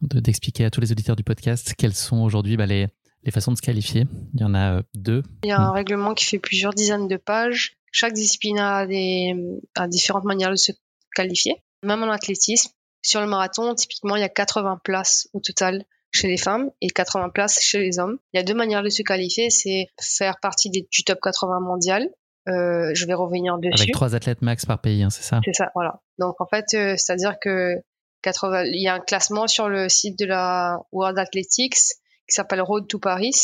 d'expliquer 0.03 0.65
à 0.65 0.71
tous 0.71 0.81
les 0.81 0.91
auditeurs 0.91 1.15
du 1.15 1.23
podcast 1.23 1.75
quelles 1.79 1.95
sont 1.95 2.23
aujourd'hui 2.23 2.57
bah, 2.57 2.67
les, 2.67 2.89
les 3.23 3.31
façons 3.31 3.53
de 3.53 3.57
se 3.57 3.63
qualifier. 3.63 4.07
Il 4.35 4.41
y 4.41 4.45
en 4.45 4.55
a 4.55 4.79
euh, 4.79 4.83
deux. 4.95 5.23
Il 5.45 5.49
y 5.49 5.53
a 5.53 5.61
un 5.61 5.73
règlement 5.73 6.15
qui 6.15 6.25
fait 6.25 6.39
plusieurs 6.39 6.75
dizaines 6.75 7.09
de 7.09 7.17
pages. 7.17 7.77
Chaque 7.93 8.13
discipline 8.13 8.59
a, 8.59 8.87
des, 8.87 9.35
a 9.75 9.87
différentes 9.87 10.25
manières 10.25 10.51
de 10.51 10.57
se 10.57 10.73
qualifier. 11.15 11.63
Même 11.83 12.03
en 12.03 12.11
athlétisme, 12.11 12.71
sur 13.03 13.21
le 13.21 13.27
marathon, 13.27 13.75
typiquement, 13.75 14.17
il 14.17 14.21
y 14.21 14.25
a 14.25 14.29
80 14.29 14.81
places 14.83 15.29
au 15.33 15.41
total 15.41 15.85
chez 16.11 16.29
les 16.29 16.37
femmes 16.37 16.71
et 16.81 16.89
80 16.89 17.31
places 17.31 17.61
chez 17.61 17.79
les 17.79 17.99
hommes. 17.99 18.19
Il 18.33 18.39
y 18.39 18.41
a 18.41 18.45
deux 18.45 18.55
manières 18.55 18.83
de 18.83 18.89
se 18.89 19.03
qualifier, 19.03 19.51
c'est 19.51 19.89
faire 20.01 20.39
partie 20.41 20.71
des, 20.71 20.87
du 20.91 21.05
top 21.05 21.19
80 21.23 21.61
mondial 21.61 22.09
euh, 22.49 22.91
je 22.95 23.07
vais 23.07 23.15
revenir 23.15 23.59
dessus. 23.59 23.83
Avec 23.83 23.93
trois 23.93 24.15
athlètes 24.15 24.43
max 24.43 24.67
par 24.67 24.81
pays, 24.81 25.03
hein, 25.03 25.11
c'est 25.11 25.23
ça? 25.23 25.41
C'est 25.45 25.55
ça, 25.55 25.71
voilà. 25.75 26.01
Donc 26.19 26.41
en 26.41 26.47
fait, 26.47 26.67
euh, 26.75 26.95
c'est-à-dire 26.97 27.37
que 27.41 27.77
80, 28.23 28.65
il 28.65 28.83
y 28.83 28.89
a 28.89 28.95
un 28.95 29.01
classement 29.01 29.47
sur 29.47 29.69
le 29.69 29.89
site 29.89 30.19
de 30.19 30.27
la 30.27 30.81
World 30.93 31.19
Athletics 31.19 31.75
qui 31.75 32.35
s'appelle 32.35 32.61
Road 32.61 32.87
to 32.89 32.99
Paris. 32.99 33.35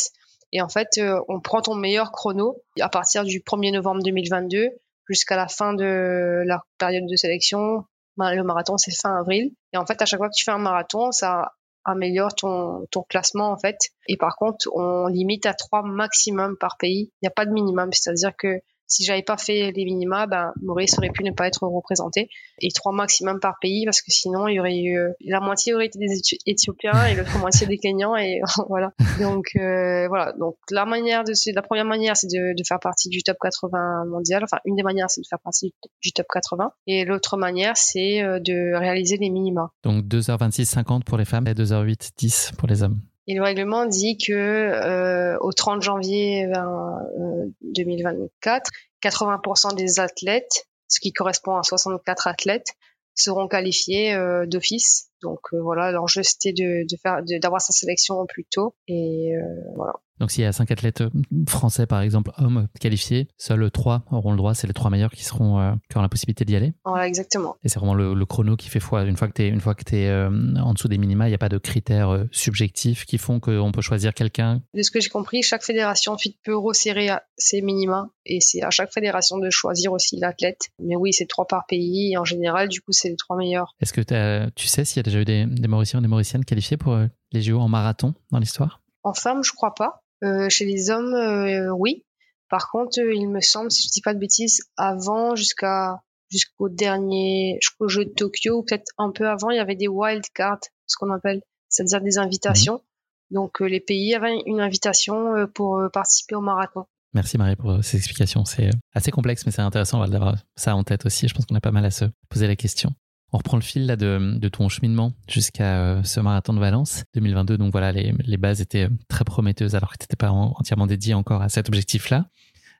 Et 0.52 0.62
en 0.62 0.68
fait, 0.68 0.98
euh, 0.98 1.20
on 1.28 1.40
prend 1.40 1.60
ton 1.60 1.74
meilleur 1.74 2.10
chrono 2.10 2.62
à 2.80 2.88
partir 2.88 3.24
du 3.24 3.40
1er 3.40 3.72
novembre 3.72 4.02
2022 4.02 4.68
jusqu'à 5.08 5.36
la 5.36 5.48
fin 5.48 5.74
de 5.74 6.42
la 6.46 6.62
période 6.78 7.06
de 7.08 7.16
sélection. 7.16 7.84
Le 8.16 8.42
marathon, 8.42 8.76
c'est 8.78 8.90
fin 8.90 9.16
avril. 9.16 9.52
Et 9.72 9.76
en 9.76 9.86
fait, 9.86 10.02
à 10.02 10.06
chaque 10.06 10.18
fois 10.18 10.28
que 10.28 10.34
tu 10.34 10.44
fais 10.44 10.50
un 10.50 10.58
marathon, 10.58 11.12
ça 11.12 11.52
améliore 11.84 12.34
ton, 12.34 12.84
ton 12.90 13.02
classement 13.02 13.50
en 13.50 13.56
fait. 13.56 13.78
Et 14.08 14.16
par 14.16 14.36
contre, 14.36 14.68
on 14.74 15.06
limite 15.06 15.46
à 15.46 15.54
trois 15.54 15.82
maximum 15.82 16.56
par 16.58 16.76
pays. 16.78 17.12
Il 17.14 17.24
n'y 17.24 17.28
a 17.28 17.32
pas 17.32 17.46
de 17.46 17.52
minimum, 17.52 17.90
c'est-à-dire 17.92 18.32
que 18.36 18.60
si 18.88 19.04
j'avais 19.04 19.22
pas 19.22 19.36
fait 19.36 19.70
les 19.72 19.84
minima, 19.84 20.26
ben, 20.26 20.52
Maurice 20.62 20.98
aurait 20.98 21.10
pu 21.10 21.22
ne 21.22 21.30
pas 21.30 21.46
être 21.46 21.62
représenté. 21.62 22.28
Et 22.60 22.68
trois 22.74 22.92
maximum 22.92 23.38
par 23.38 23.58
pays, 23.60 23.84
parce 23.84 24.00
que 24.00 24.10
sinon, 24.10 24.48
il 24.48 24.54
y 24.54 24.60
aurait 24.60 24.78
eu, 24.78 24.98
la 25.24 25.40
moitié 25.40 25.74
aurait 25.74 25.86
été 25.86 25.98
des 25.98 26.20
Éthiopiens 26.46 27.06
et 27.06 27.14
l'autre 27.14 27.38
moitié 27.38 27.66
des 27.66 27.78
Kenyans, 27.78 28.16
et 28.16 28.40
voilà. 28.68 28.92
Donc, 29.20 29.50
euh, 29.56 30.08
voilà. 30.08 30.32
Donc, 30.32 30.56
la 30.70 30.86
manière 30.86 31.24
de, 31.24 31.32
la 31.54 31.62
première 31.62 31.84
manière, 31.84 32.16
c'est 32.16 32.26
de, 32.26 32.56
de, 32.56 32.64
faire 32.66 32.80
partie 32.80 33.08
du 33.08 33.22
top 33.22 33.36
80 33.40 34.06
mondial. 34.06 34.42
Enfin, 34.42 34.58
une 34.64 34.76
des 34.76 34.82
manières, 34.82 35.10
c'est 35.10 35.20
de 35.20 35.26
faire 35.28 35.40
partie 35.40 35.74
du 36.02 36.12
top 36.12 36.26
80. 36.32 36.72
Et 36.86 37.04
l'autre 37.04 37.36
manière, 37.36 37.76
c'est 37.76 38.22
euh, 38.22 38.40
de 38.40 38.74
réaliser 38.74 39.16
les 39.18 39.30
minima. 39.30 39.70
Donc, 39.84 40.04
2h26, 40.04 40.64
50 40.64 41.04
pour 41.04 41.18
les 41.18 41.24
femmes 41.24 41.46
et 41.46 41.52
2h08, 41.52 42.10
10 42.16 42.52
pour 42.56 42.68
les 42.68 42.82
hommes. 42.82 43.00
Et 43.28 43.34
le 43.34 43.42
règlement 43.42 43.84
dit 43.84 44.16
que 44.16 44.32
euh, 44.32 45.36
au 45.40 45.52
30 45.52 45.82
janvier 45.82 46.46
euh, 46.46 47.46
2024, 47.60 48.70
80% 49.02 49.76
des 49.76 50.00
athlètes, 50.00 50.66
ce 50.88 50.98
qui 50.98 51.12
correspond 51.12 51.56
à 51.56 51.62
64 51.62 52.26
athlètes, 52.26 52.68
seront 53.14 53.46
qualifiés 53.46 54.14
euh, 54.14 54.46
d'office. 54.46 55.10
Donc 55.22 55.40
euh, 55.52 55.60
voilà, 55.60 55.90
l'enjeu 55.90 56.22
c'était 56.22 56.52
de, 56.52 56.84
de 56.88 56.96
faire, 57.02 57.20
d'avoir 57.40 57.60
sa 57.60 57.72
sélection 57.72 58.26
plus 58.26 58.44
tôt. 58.44 58.74
Et 58.86 59.34
euh, 59.36 59.42
voilà. 59.76 59.94
Donc 60.20 60.32
s'il 60.32 60.42
y 60.42 60.46
a 60.46 60.52
cinq 60.52 60.70
athlètes 60.70 61.00
euh, 61.02 61.10
français, 61.48 61.86
par 61.86 62.00
exemple, 62.00 62.32
hommes 62.38 62.68
qualifiés, 62.80 63.28
seuls 63.36 63.70
trois 63.70 64.04
auront 64.10 64.32
le 64.32 64.36
droit. 64.36 64.54
C'est 64.54 64.66
les 64.66 64.72
trois 64.72 64.90
meilleurs 64.90 65.12
qui 65.12 65.24
seront 65.24 65.60
euh, 65.60 65.72
qui 65.88 65.96
auront 65.96 66.02
la 66.02 66.08
possibilité 66.08 66.44
d'y 66.44 66.56
aller. 66.56 66.72
Voilà, 66.84 67.06
exactement. 67.06 67.56
Et 67.62 67.68
c'est 67.68 67.78
vraiment 67.78 67.94
le, 67.94 68.14
le, 68.14 68.26
chrono 68.26 68.56
qui 68.56 68.68
fait 68.68 68.80
foi. 68.80 69.04
Une 69.04 69.16
fois 69.16 69.28
que 69.28 69.34
tu 69.34 69.42
es 69.42 69.48
une 69.48 69.60
fois 69.60 69.74
que 69.74 70.58
en 70.60 70.74
dessous 70.74 70.88
des 70.88 70.98
minima, 70.98 71.26
il 71.26 71.30
n'y 71.30 71.34
a 71.34 71.38
pas 71.38 71.48
de 71.48 71.58
critères 71.58 72.26
subjectifs 72.32 73.04
qui 73.06 73.18
font 73.18 73.40
qu'on 73.40 73.72
peut 73.72 73.80
choisir 73.80 74.12
quelqu'un. 74.12 74.60
De 74.74 74.82
ce 74.82 74.90
que 74.90 75.00
j'ai 75.00 75.08
compris, 75.08 75.42
chaque 75.42 75.62
fédération 75.62 76.12
ensuite 76.12 76.38
peut 76.44 76.56
resserrer 76.56 77.10
ses 77.36 77.62
minima 77.62 78.10
et 78.26 78.40
c'est 78.40 78.62
à 78.62 78.70
chaque 78.70 78.92
fédération 78.92 79.38
de 79.38 79.50
choisir 79.50 79.92
aussi 79.92 80.18
l'athlète. 80.18 80.68
Mais 80.78 80.96
oui, 80.96 81.12
c'est 81.12 81.26
trois 81.26 81.46
par 81.46 81.66
pays. 81.66 82.12
Et 82.12 82.16
en 82.18 82.24
général, 82.24 82.68
du 82.68 82.80
coup, 82.80 82.92
c'est 82.92 83.08
les 83.08 83.16
trois 83.16 83.36
meilleurs. 83.36 83.74
Est-ce 83.80 83.92
que 83.92 84.50
tu 84.50 84.66
sais 84.66 84.84
s'il 84.84 84.98
y 84.98 85.00
a 85.00 85.07
déjà 85.08 85.20
eu 85.20 85.24
des, 85.24 85.46
des 85.46 85.68
Mauriciens 85.68 85.98
ou 85.98 86.02
des 86.02 86.08
Mauriciennes 86.08 86.44
qualifiés 86.44 86.76
pour 86.76 86.98
les 87.32 87.42
JO 87.42 87.58
en 87.58 87.68
marathon 87.68 88.14
dans 88.30 88.38
l'histoire? 88.38 88.82
En 89.02 89.14
femme, 89.14 89.42
je 89.42 89.52
crois 89.52 89.74
pas. 89.74 90.02
Euh, 90.24 90.48
chez 90.48 90.64
les 90.64 90.90
hommes, 90.90 91.14
euh, 91.14 91.70
oui. 91.70 92.04
Par 92.48 92.70
contre, 92.70 93.00
euh, 93.00 93.14
il 93.14 93.28
me 93.28 93.40
semble, 93.40 93.70
si 93.70 93.86
je 93.86 93.92
dis 93.92 94.00
pas 94.00 94.14
de 94.14 94.18
bêtises, 94.18 94.62
avant, 94.76 95.36
jusqu'à 95.36 96.02
jusqu'au 96.30 96.68
dernier, 96.68 97.58
jusqu'au 97.62 97.88
jeu 97.88 98.04
de 98.04 98.10
Tokyo, 98.10 98.58
ou 98.58 98.62
peut-être 98.62 98.92
un 98.98 99.10
peu 99.10 99.28
avant, 99.28 99.50
il 99.50 99.56
y 99.56 99.60
avait 99.60 99.76
des 99.76 99.88
wild 99.88 100.24
cards, 100.34 100.60
ce 100.86 100.96
qu'on 100.98 101.10
appelle, 101.10 101.40
c'est-à-dire 101.68 102.02
des 102.02 102.18
invitations. 102.18 102.82
Mmh. 103.30 103.34
Donc 103.34 103.60
les 103.60 103.80
pays 103.80 104.14
avaient 104.14 104.38
une 104.44 104.60
invitation 104.60 105.46
pour 105.54 105.82
participer 105.92 106.34
au 106.34 106.40
marathon. 106.40 106.84
Merci 107.14 107.38
Marie 107.38 107.56
pour 107.56 107.82
ces 107.82 107.96
explications. 107.96 108.44
C'est 108.44 108.70
assez 108.94 109.10
complexe, 109.10 109.46
mais 109.46 109.52
c'est 109.52 109.62
intéressant 109.62 110.06
d'avoir 110.06 110.36
ça 110.56 110.76
en 110.76 110.84
tête 110.84 111.06
aussi. 111.06 111.28
Je 111.28 111.34
pense 111.34 111.46
qu'on 111.46 111.54
a 111.54 111.60
pas 111.60 111.72
mal 111.72 111.84
à 111.84 111.90
se 111.90 112.04
poser 112.28 112.46
la 112.46 112.56
question. 112.56 112.94
On 113.32 113.38
reprend 113.38 113.58
le 113.58 113.62
fil 113.62 113.84
là 113.86 113.96
de, 113.96 114.38
de 114.38 114.48
ton 114.48 114.68
cheminement 114.68 115.12
jusqu'à 115.28 115.80
euh, 115.80 116.02
ce 116.02 116.18
marathon 116.20 116.54
de 116.54 116.60
Valence 116.60 117.04
2022. 117.14 117.58
Donc 117.58 117.72
voilà, 117.72 117.92
les, 117.92 118.14
les 118.24 118.36
bases 118.38 118.62
étaient 118.62 118.84
euh, 118.84 118.96
très 119.08 119.24
prometteuses 119.24 119.74
alors 119.74 119.92
que 119.92 119.98
tu 119.98 120.04
n'étais 120.04 120.16
pas 120.16 120.30
entièrement 120.30 120.86
dédié 120.86 121.12
encore 121.12 121.42
à 121.42 121.50
cet 121.50 121.68
objectif-là. 121.68 122.26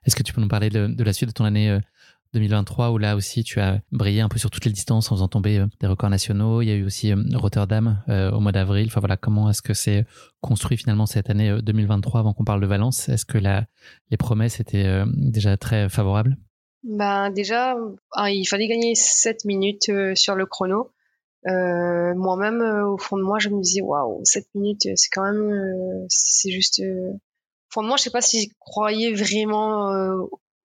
Est-ce 0.05 0.15
que 0.15 0.23
tu 0.23 0.33
peux 0.33 0.41
nous 0.41 0.47
parler 0.47 0.69
de, 0.69 0.87
de, 0.87 1.03
la 1.03 1.13
suite 1.13 1.29
de 1.29 1.33
ton 1.33 1.45
année 1.45 1.77
2023 2.33 2.91
où 2.91 2.97
là 2.97 3.15
aussi 3.15 3.43
tu 3.43 3.59
as 3.59 3.81
brillé 3.91 4.21
un 4.21 4.29
peu 4.29 4.39
sur 4.39 4.49
toutes 4.49 4.65
les 4.65 4.71
distances 4.71 5.11
en 5.11 5.15
faisant 5.15 5.27
tomber 5.27 5.65
des 5.81 5.87
records 5.87 6.09
nationaux? 6.09 6.61
Il 6.61 6.67
y 6.67 6.71
a 6.71 6.75
eu 6.75 6.85
aussi 6.85 7.13
Rotterdam 7.33 8.01
au 8.07 8.39
mois 8.39 8.53
d'avril. 8.53 8.87
Enfin 8.87 9.01
voilà, 9.01 9.17
comment 9.17 9.49
est-ce 9.49 9.61
que 9.61 9.73
c'est 9.73 10.05
construit 10.39 10.77
finalement 10.77 11.05
cette 11.05 11.29
année 11.29 11.61
2023 11.61 12.21
avant 12.21 12.33
qu'on 12.33 12.45
parle 12.45 12.61
de 12.61 12.65
Valence? 12.65 13.09
Est-ce 13.09 13.25
que 13.25 13.37
la, 13.37 13.65
les 14.09 14.17
promesses 14.17 14.61
étaient 14.61 15.03
déjà 15.17 15.57
très 15.57 15.89
favorables? 15.89 16.37
Ben 16.83 17.29
déjà, 17.29 17.75
ah, 18.13 18.31
il 18.31 18.45
fallait 18.45 18.67
gagner 18.67 18.95
7 18.95 19.45
minutes 19.45 19.91
sur 20.15 20.35
le 20.35 20.45
chrono. 20.45 20.91
Euh, 21.47 22.13
moi-même, 22.15 22.61
euh, 22.61 22.87
au 22.87 22.97
fond 22.97 23.17
de 23.17 23.23
moi, 23.23 23.39
je 23.39 23.49
me 23.49 23.61
disais, 23.61 23.81
waouh, 23.81 24.19
7 24.23 24.47
minutes, 24.55 24.87
euh, 24.87 24.93
c'est 24.95 25.09
quand 25.09 25.23
même, 25.23 25.49
euh, 25.49 26.05
c'est 26.09 26.51
juste. 26.51 26.79
au 26.79 27.17
fond 27.69 27.81
de 27.81 27.87
moi, 27.87 27.97
je 27.97 28.03
sais 28.03 28.09
pas 28.09 28.21
si 28.21 28.43
je 28.43 28.49
croyais 28.59 29.13
vraiment 29.13 29.91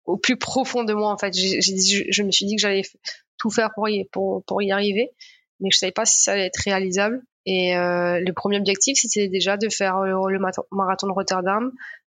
au 0.06 0.16
plus 0.16 0.36
profond 0.36 0.84
de 0.84 0.94
moi. 0.94 1.12
En 1.12 1.18
fait, 1.18 1.32
je, 1.34 2.22
me 2.22 2.30
suis 2.30 2.46
dit 2.46 2.56
que 2.56 2.60
j'allais 2.60 2.82
tout 3.38 3.50
faire 3.50 3.70
pour 3.74 3.88
y, 3.88 4.04
pour, 4.06 4.42
pour 4.44 4.62
y 4.62 4.72
arriver, 4.72 5.10
mais 5.60 5.70
je 5.70 5.78
savais 5.78 5.92
pas 5.92 6.04
si 6.06 6.22
ça 6.22 6.32
allait 6.32 6.46
être 6.46 6.60
réalisable. 6.64 7.22
Et 7.46 7.74
le 7.74 8.32
premier 8.32 8.58
objectif, 8.58 8.98
c'était 8.98 9.28
déjà 9.28 9.56
de 9.56 9.68
faire 9.68 10.00
le, 10.00 10.38
marathon 10.72 11.06
de 11.06 11.12
Rotterdam. 11.12 11.72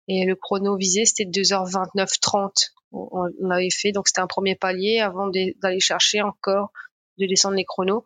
Et 0.08 0.24
le 0.26 0.34
chrono 0.34 0.76
visé, 0.76 1.04
c'était 1.04 1.30
2h29-30. 1.30 2.72
On, 2.92 3.28
on 3.40 3.50
avait 3.50 3.70
fait, 3.70 3.92
donc 3.92 4.08
c'était 4.08 4.20
un 4.20 4.26
premier 4.26 4.56
palier 4.56 5.00
avant 5.00 5.28
d'aller 5.28 5.80
chercher 5.80 6.22
encore 6.22 6.72
de 7.18 7.26
descendre 7.26 7.56
les 7.56 7.64
chronos 7.64 8.04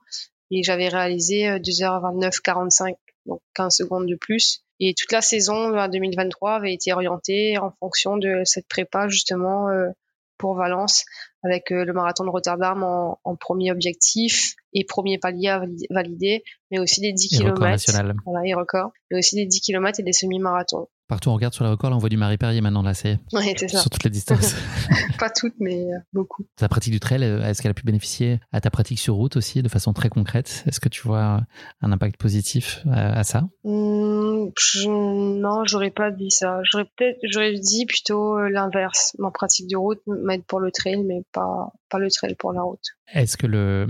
et 0.50 0.62
j'avais 0.62 0.88
réalisé 0.88 1.46
2h29-45, 1.58 2.90
euh, 2.90 2.94
donc 3.26 3.40
15 3.54 3.74
secondes 3.74 4.06
de 4.06 4.16
plus. 4.16 4.62
Et 4.80 4.94
toute 4.94 5.12
la 5.12 5.20
saison 5.20 5.70
2023 5.70 6.54
avait 6.54 6.74
été 6.74 6.92
orientée 6.92 7.58
en 7.58 7.70
fonction 7.80 8.16
de 8.16 8.42
cette 8.44 8.68
prépa 8.68 9.08
justement 9.08 9.68
euh, 9.68 9.88
pour 10.36 10.56
Valence, 10.56 11.04
avec 11.44 11.70
euh, 11.70 11.84
le 11.84 11.92
marathon 11.92 12.24
de 12.24 12.30
Rotterdam 12.30 12.82
en, 12.82 13.20
en, 13.22 13.36
premier 13.36 13.70
objectif 13.70 14.54
et 14.72 14.84
premier 14.84 15.18
palier 15.18 15.48
à 15.48 15.62
valider, 15.90 16.42
mais 16.70 16.80
aussi 16.80 17.00
des 17.00 17.12
10 17.12 17.38
km. 17.38 17.56
Voilà, 18.26 18.46
et 18.46 18.54
record. 18.54 18.90
Mais 19.10 19.18
aussi 19.18 19.36
des 19.36 19.46
10 19.46 19.60
km 19.60 20.00
et 20.00 20.02
des 20.02 20.12
semi-marathons. 20.12 20.88
Partout 21.06 21.28
on 21.28 21.34
regarde 21.34 21.52
sur 21.52 21.64
le 21.64 21.70
record, 21.70 21.90
là, 21.90 21.96
on 21.96 21.98
voit 21.98 22.08
du 22.08 22.16
Marie 22.16 22.38
Perrier 22.38 22.62
maintenant, 22.62 22.82
là, 22.82 22.94
c'est 22.94 23.18
sur 23.68 23.90
toutes 23.90 24.04
les 24.04 24.10
distances. 24.10 24.54
Pas 25.18 25.28
toutes, 25.28 25.54
mais 25.60 25.84
euh, 25.84 25.98
beaucoup. 26.14 26.46
Ta 26.56 26.66
pratique 26.66 26.94
du 26.94 27.00
trail, 27.00 27.22
euh, 27.22 27.42
est-ce 27.44 27.60
qu'elle 27.60 27.72
a 27.72 27.74
pu 27.74 27.84
bénéficier 27.84 28.40
à 28.52 28.62
ta 28.62 28.70
pratique 28.70 28.98
sur 28.98 29.14
route 29.14 29.36
aussi, 29.36 29.62
de 29.62 29.68
façon 29.68 29.92
très 29.92 30.08
concrète? 30.08 30.64
Est-ce 30.66 30.80
que 30.80 30.88
tu 30.88 31.02
vois 31.02 31.42
un 31.82 31.92
impact 31.92 32.16
positif 32.16 32.80
à, 32.90 33.22
ça? 33.22 33.42
Mmh, 33.64 34.46
je, 34.58 34.88
Non, 34.88 35.64
j'aurais 35.66 35.90
pas 35.90 36.10
dit 36.10 36.30
ça. 36.30 36.60
J'aurais 36.62 36.86
peut-être, 36.96 37.18
j'aurais 37.30 37.52
dit 37.52 37.84
plutôt 37.84 38.38
euh, 38.38 38.48
l'inverse. 38.48 39.14
Ma 39.18 39.30
pratique 39.30 39.68
de 39.68 39.76
route 39.76 40.00
m'aide 40.06 40.44
pour 40.44 40.60
le 40.60 40.70
trail, 40.70 41.04
mais 41.04 41.22
pas, 41.32 41.70
pas 41.90 41.98
le 41.98 42.10
trail 42.10 42.34
pour 42.34 42.54
la 42.54 42.62
route. 42.62 42.84
Est-ce 43.12 43.36
que 43.36 43.46
le, 43.46 43.86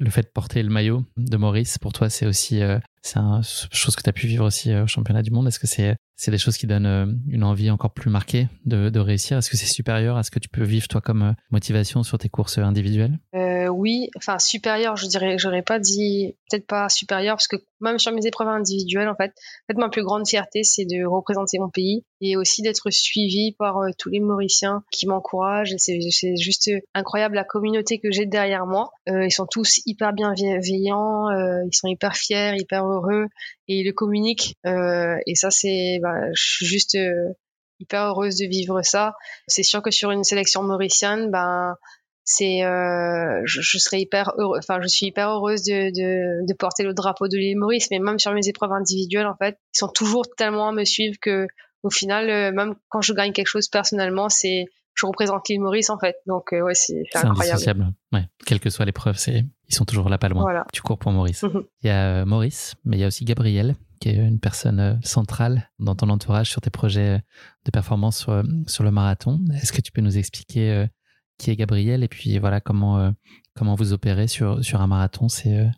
le 0.00 0.10
fait 0.10 0.22
de 0.22 0.30
porter 0.34 0.64
le 0.64 0.70
maillot 0.70 1.04
de 1.16 1.36
Maurice, 1.36 1.78
pour 1.78 1.92
toi, 1.92 2.10
c'est 2.10 2.26
aussi 2.26 2.60
c'est 3.02 3.20
une 3.20 3.42
chose 3.70 3.94
que 3.94 4.02
tu 4.02 4.10
as 4.10 4.12
pu 4.12 4.26
vivre 4.26 4.44
aussi 4.44 4.74
au 4.74 4.88
championnat 4.88 5.22
du 5.22 5.30
monde? 5.30 5.46
Est-ce 5.46 5.60
que 5.60 5.68
c'est 5.68 5.96
c'est 6.16 6.30
des 6.30 6.38
choses 6.38 6.56
qui 6.56 6.66
donnent 6.66 6.86
euh, 6.86 7.06
une 7.28 7.44
envie 7.44 7.70
encore 7.70 7.92
plus 7.92 8.10
marquée 8.10 8.48
de, 8.64 8.98
réussir. 8.98 9.36
Est-ce 9.36 9.50
que 9.50 9.56
c'est 9.56 9.66
supérieur 9.66 10.16
à 10.16 10.22
ce 10.22 10.30
que 10.30 10.38
tu 10.38 10.48
peux 10.48 10.64
vivre 10.64 10.88
toi 10.88 11.00
comme 11.02 11.22
euh, 11.22 11.32
motivation 11.50 12.02
sur 12.02 12.18
tes 12.18 12.30
courses 12.30 12.58
individuelles? 12.58 13.18
Euh, 13.34 13.45
Oui, 13.76 14.08
enfin 14.16 14.38
supérieur, 14.38 14.96
je 14.96 15.06
dirais, 15.06 15.36
j'aurais 15.38 15.62
pas 15.62 15.78
dit 15.78 16.34
peut-être 16.50 16.66
pas 16.66 16.88
supérieur 16.88 17.36
parce 17.36 17.48
que 17.48 17.56
même 17.80 17.98
sur 17.98 18.12
mes 18.12 18.26
épreuves 18.26 18.48
individuelles, 18.48 19.08
en 19.08 19.14
fait, 19.14 19.30
en 19.30 19.72
fait 19.72 19.78
ma 19.78 19.90
plus 19.90 20.02
grande 20.02 20.26
fierté 20.26 20.62
c'est 20.64 20.86
de 20.86 21.04
représenter 21.04 21.58
mon 21.58 21.68
pays 21.68 22.04
et 22.20 22.36
aussi 22.36 22.62
d'être 22.62 22.90
suivi 22.90 23.52
par 23.58 23.76
tous 23.98 24.08
les 24.08 24.20
Mauriciens 24.20 24.82
qui 24.90 25.06
m'encouragent. 25.06 25.74
C'est 25.76 26.36
juste 26.36 26.70
incroyable 26.94 27.34
la 27.34 27.44
communauté 27.44 27.98
que 27.98 28.10
j'ai 28.10 28.24
derrière 28.24 28.66
moi. 28.66 28.90
ils 29.06 29.32
sont 29.32 29.46
tous 29.46 29.80
hyper 29.84 30.12
bienveillants, 30.14 31.28
ils 31.30 31.74
sont 31.74 31.88
hyper 31.88 32.16
fiers, 32.16 32.54
hyper 32.58 32.86
heureux 32.86 33.26
et 33.68 33.80
ils 33.80 33.84
le 33.84 33.92
communiquent. 33.92 34.54
et 34.64 35.34
ça 35.34 35.50
c'est 35.50 35.98
bah, 36.02 36.32
je 36.32 36.42
suis 36.42 36.66
juste 36.66 36.94
euh, 36.94 37.32
hyper 37.80 38.04
heureuse 38.06 38.36
de 38.36 38.46
vivre 38.46 38.82
ça. 38.82 39.14
C'est 39.46 39.62
sûr 39.62 39.82
que 39.82 39.90
sur 39.90 40.10
une 40.10 40.24
sélection 40.24 40.62
mauricienne, 40.62 41.30
ben 41.30 41.76
c'est 42.26 42.64
euh, 42.64 43.40
je, 43.44 43.78
serais 43.78 44.00
hyper 44.00 44.32
heureux, 44.36 44.58
enfin 44.58 44.80
je 44.82 44.88
suis 44.88 45.06
hyper 45.06 45.30
heureuse 45.30 45.62
de, 45.62 45.90
de, 45.90 46.46
de 46.46 46.54
porter 46.54 46.82
le 46.82 46.92
drapeau 46.92 47.28
de 47.28 47.36
l'île 47.36 47.56
Maurice, 47.56 47.88
mais 47.92 48.00
même 48.00 48.18
sur 48.18 48.32
mes 48.34 48.48
épreuves 48.48 48.72
individuelles 48.72 49.28
en 49.28 49.36
fait, 49.36 49.58
ils 49.74 49.78
sont 49.78 49.88
toujours 49.88 50.24
tellement 50.36 50.68
à 50.68 50.72
me 50.72 50.84
suivre 50.84 51.16
que 51.22 51.46
au 51.84 51.90
final, 51.90 52.28
euh, 52.28 52.50
même 52.50 52.74
quand 52.88 53.00
je 53.00 53.12
gagne 53.12 53.32
quelque 53.32 53.46
chose 53.46 53.68
personnellement, 53.68 54.28
c'est 54.28 54.64
je 54.94 55.06
représente 55.06 55.48
l'île 55.48 55.60
Maurice 55.60 55.88
en 55.88 55.98
fait. 55.98 56.16
Donc 56.26 56.50
ouais, 56.50 56.74
c'est 56.74 57.04
incroyable. 57.14 57.92
Ouais, 58.12 58.24
quelle 58.44 58.58
que 58.58 58.70
soit 58.70 58.84
l'épreuve, 58.84 59.16
c'est 59.16 59.44
ils 59.68 59.74
sont 59.74 59.84
toujours 59.84 60.08
là 60.08 60.18
pas 60.18 60.28
loin. 60.28 60.42
Voilà. 60.42 60.66
Tu 60.72 60.82
cours 60.82 60.98
pour 60.98 61.12
Maurice. 61.12 61.44
Mhm. 61.44 61.62
Il 61.82 61.86
y 61.86 61.90
a 61.90 62.24
Maurice, 62.24 62.74
mais 62.84 62.96
il 62.96 63.00
y 63.00 63.04
a 63.04 63.06
aussi 63.06 63.24
Gabriel 63.24 63.76
qui 64.00 64.08
est 64.10 64.16
une 64.16 64.40
personne 64.40 64.80
euh, 64.80 64.94
centrale 65.02 65.70
dans 65.78 65.94
ton 65.94 66.08
entourage 66.08 66.50
sur 66.50 66.60
tes 66.60 66.70
projets 66.70 67.22
de 67.64 67.70
performance 67.70 68.18
sur, 68.18 68.42
sur 68.66 68.84
le 68.84 68.90
marathon. 68.90 69.40
Est-ce 69.54 69.72
que 69.72 69.80
tu 69.80 69.92
peux 69.92 70.02
nous 70.02 70.18
expliquer 70.18 70.70
euh, 70.70 70.86
qui 71.38 71.50
est 71.50 71.56
Gabriel 71.56 72.02
et 72.04 72.08
puis 72.08 72.38
voilà 72.38 72.60
comment 72.60 72.98
euh, 72.98 73.10
comment 73.56 73.74
vous 73.74 73.92
opérez 73.92 74.28
sur 74.28 74.64
sur 74.64 74.80
un 74.80 74.86
marathon 74.86 75.28
C'est 75.28 75.68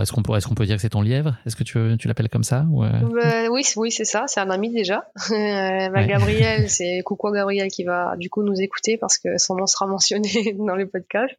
est-ce 0.00 0.12
qu'on 0.12 0.22
peut, 0.22 0.34
est 0.34 0.44
qu'on 0.44 0.54
peut 0.54 0.64
dire 0.64 0.76
que 0.76 0.82
c'est 0.82 0.90
ton 0.90 1.02
lièvre? 1.02 1.36
Est-ce 1.44 1.56
que 1.56 1.62
tu, 1.64 1.78
tu 1.98 2.08
l'appelles 2.08 2.30
comme 2.30 2.44
ça 2.44 2.64
ou 2.70 2.84
euh? 2.84 2.90
bah, 3.12 3.50
Oui, 3.50 3.62
oui 3.76 3.90
c'est 3.90 4.06
ça. 4.06 4.24
C'est 4.26 4.40
un 4.40 4.50
ami 4.50 4.72
déjà. 4.72 5.06
Euh, 5.34 5.88
bah, 5.90 6.04
Gabriel, 6.04 6.70
c'est 6.70 7.02
coucou 7.04 7.30
Gabriel 7.30 7.68
qui 7.68 7.84
va 7.84 8.14
du 8.16 8.30
coup 8.30 8.42
nous 8.42 8.60
écouter 8.60 8.96
parce 8.96 9.18
que 9.18 9.36
son 9.36 9.56
nom 9.56 9.66
sera 9.66 9.86
mentionné 9.88 10.54
dans 10.58 10.76
le 10.76 10.88
podcast. 10.88 11.34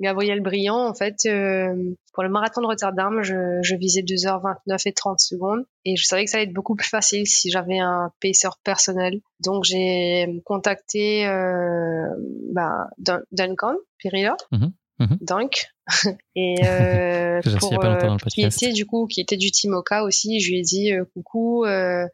Gabriel 0.00 0.40
Brillant, 0.40 0.88
en 0.88 0.94
fait, 0.94 1.20
euh, 1.26 1.74
pour 2.12 2.22
le 2.22 2.28
marathon 2.28 2.60
de 2.62 2.66
Rotterdam, 2.66 3.22
je, 3.22 3.60
je 3.62 3.76
visais 3.76 4.02
2h29 4.02 4.82
et 4.86 4.92
30 4.92 5.20
secondes 5.20 5.64
et 5.84 5.96
je 5.96 6.04
savais 6.04 6.24
que 6.24 6.30
ça 6.30 6.38
allait 6.38 6.46
être 6.46 6.52
beaucoup 6.52 6.74
plus 6.74 6.88
facile 6.88 7.26
si 7.26 7.50
j'avais 7.50 7.78
un 7.78 8.12
paceur 8.20 8.58
personnel. 8.64 9.20
Donc 9.40 9.64
j'ai 9.64 10.42
contacté 10.44 11.26
euh, 11.26 12.06
bah, 12.52 12.88
Duncan 13.30 13.74
Pirilla. 14.02 14.36
Mm-hmm. 14.52 14.72
Mm-hmm. 15.00 15.18
Donc, 15.26 15.66
et 16.36 16.56
euh, 16.64 17.40
pour, 17.58 17.84
euh, 17.84 18.16
qui 18.28 18.42
était 18.42 18.72
du 18.72 18.86
coup 18.86 19.06
qui 19.06 19.20
était 19.20 19.36
du 19.36 19.50
team 19.50 19.74
Oka 19.74 20.04
aussi 20.04 20.38
je 20.38 20.50
lui 20.50 20.60
ai 20.60 20.62
dit 20.62 20.92
euh, 20.92 21.04
coucou 21.12 21.64
euh, 21.64 22.06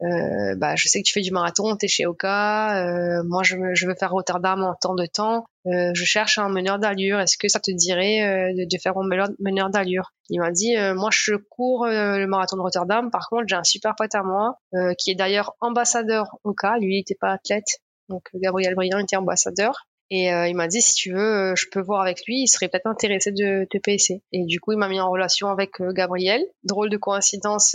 bah 0.00 0.74
je 0.74 0.88
sais 0.88 1.00
que 1.00 1.06
tu 1.06 1.12
fais 1.12 1.20
du 1.20 1.30
marathon 1.30 1.76
t'es 1.76 1.86
chez 1.86 2.04
Oka 2.04 3.22
moi 3.24 3.42
je, 3.44 3.56
je 3.74 3.86
veux 3.86 3.94
faire 3.94 4.10
Rotterdam 4.10 4.64
en 4.64 4.74
temps 4.74 4.96
de 4.96 5.06
temps. 5.06 5.44
Je 5.64 6.04
cherche 6.04 6.38
un 6.38 6.48
meneur 6.48 6.80
d'allure. 6.80 7.20
Est-ce 7.20 7.38
que 7.38 7.46
ça 7.46 7.60
te 7.60 7.70
dirait 7.70 8.52
de, 8.52 8.64
de, 8.68 8.78
faire 8.82 8.94
mon 8.96 9.04
meneur 9.38 9.70
d'allure? 9.70 10.12
Il 10.28 10.40
m'a 10.40 10.50
dit 10.50 10.74
moi 10.96 11.10
je 11.12 11.34
cours 11.36 11.86
le 11.86 12.26
marathon 12.26 12.56
de 12.56 12.62
Rotterdam. 12.62 13.12
Par 13.12 13.28
contre 13.28 13.44
j'ai 13.46 13.54
un 13.54 13.62
super 13.62 13.94
pote 13.96 14.16
à 14.16 14.24
moi 14.24 14.58
qui 14.98 15.12
est 15.12 15.14
d'ailleurs 15.14 15.54
ambassadeur 15.60 16.36
Oka. 16.42 16.78
Lui 16.80 16.96
il 16.96 17.00
était 17.02 17.14
pas 17.14 17.30
athlète. 17.30 17.78
Donc 18.08 18.24
Gabriel 18.34 18.74
Briand 18.74 18.98
était 18.98 19.14
ambassadeur 19.14 19.86
et 20.14 20.30
euh, 20.30 20.46
il 20.46 20.54
m'a 20.54 20.68
dit 20.68 20.82
si 20.82 20.92
tu 20.92 21.14
veux, 21.14 21.52
euh, 21.52 21.54
je 21.56 21.64
peux 21.72 21.80
voir 21.80 22.02
avec 22.02 22.26
lui, 22.26 22.42
il 22.42 22.46
serait 22.46 22.68
peut-être 22.68 22.86
intéressé 22.86 23.32
de 23.32 23.66
te 23.70 23.78
PSC. 23.78 24.20
Et 24.32 24.44
du 24.44 24.60
coup, 24.60 24.72
il 24.72 24.78
m'a 24.78 24.88
mis 24.88 25.00
en 25.00 25.10
relation 25.10 25.48
avec 25.48 25.80
euh, 25.80 25.90
Gabriel. 25.94 26.44
Drôle 26.64 26.90
de 26.90 26.98
coïncidence, 26.98 27.74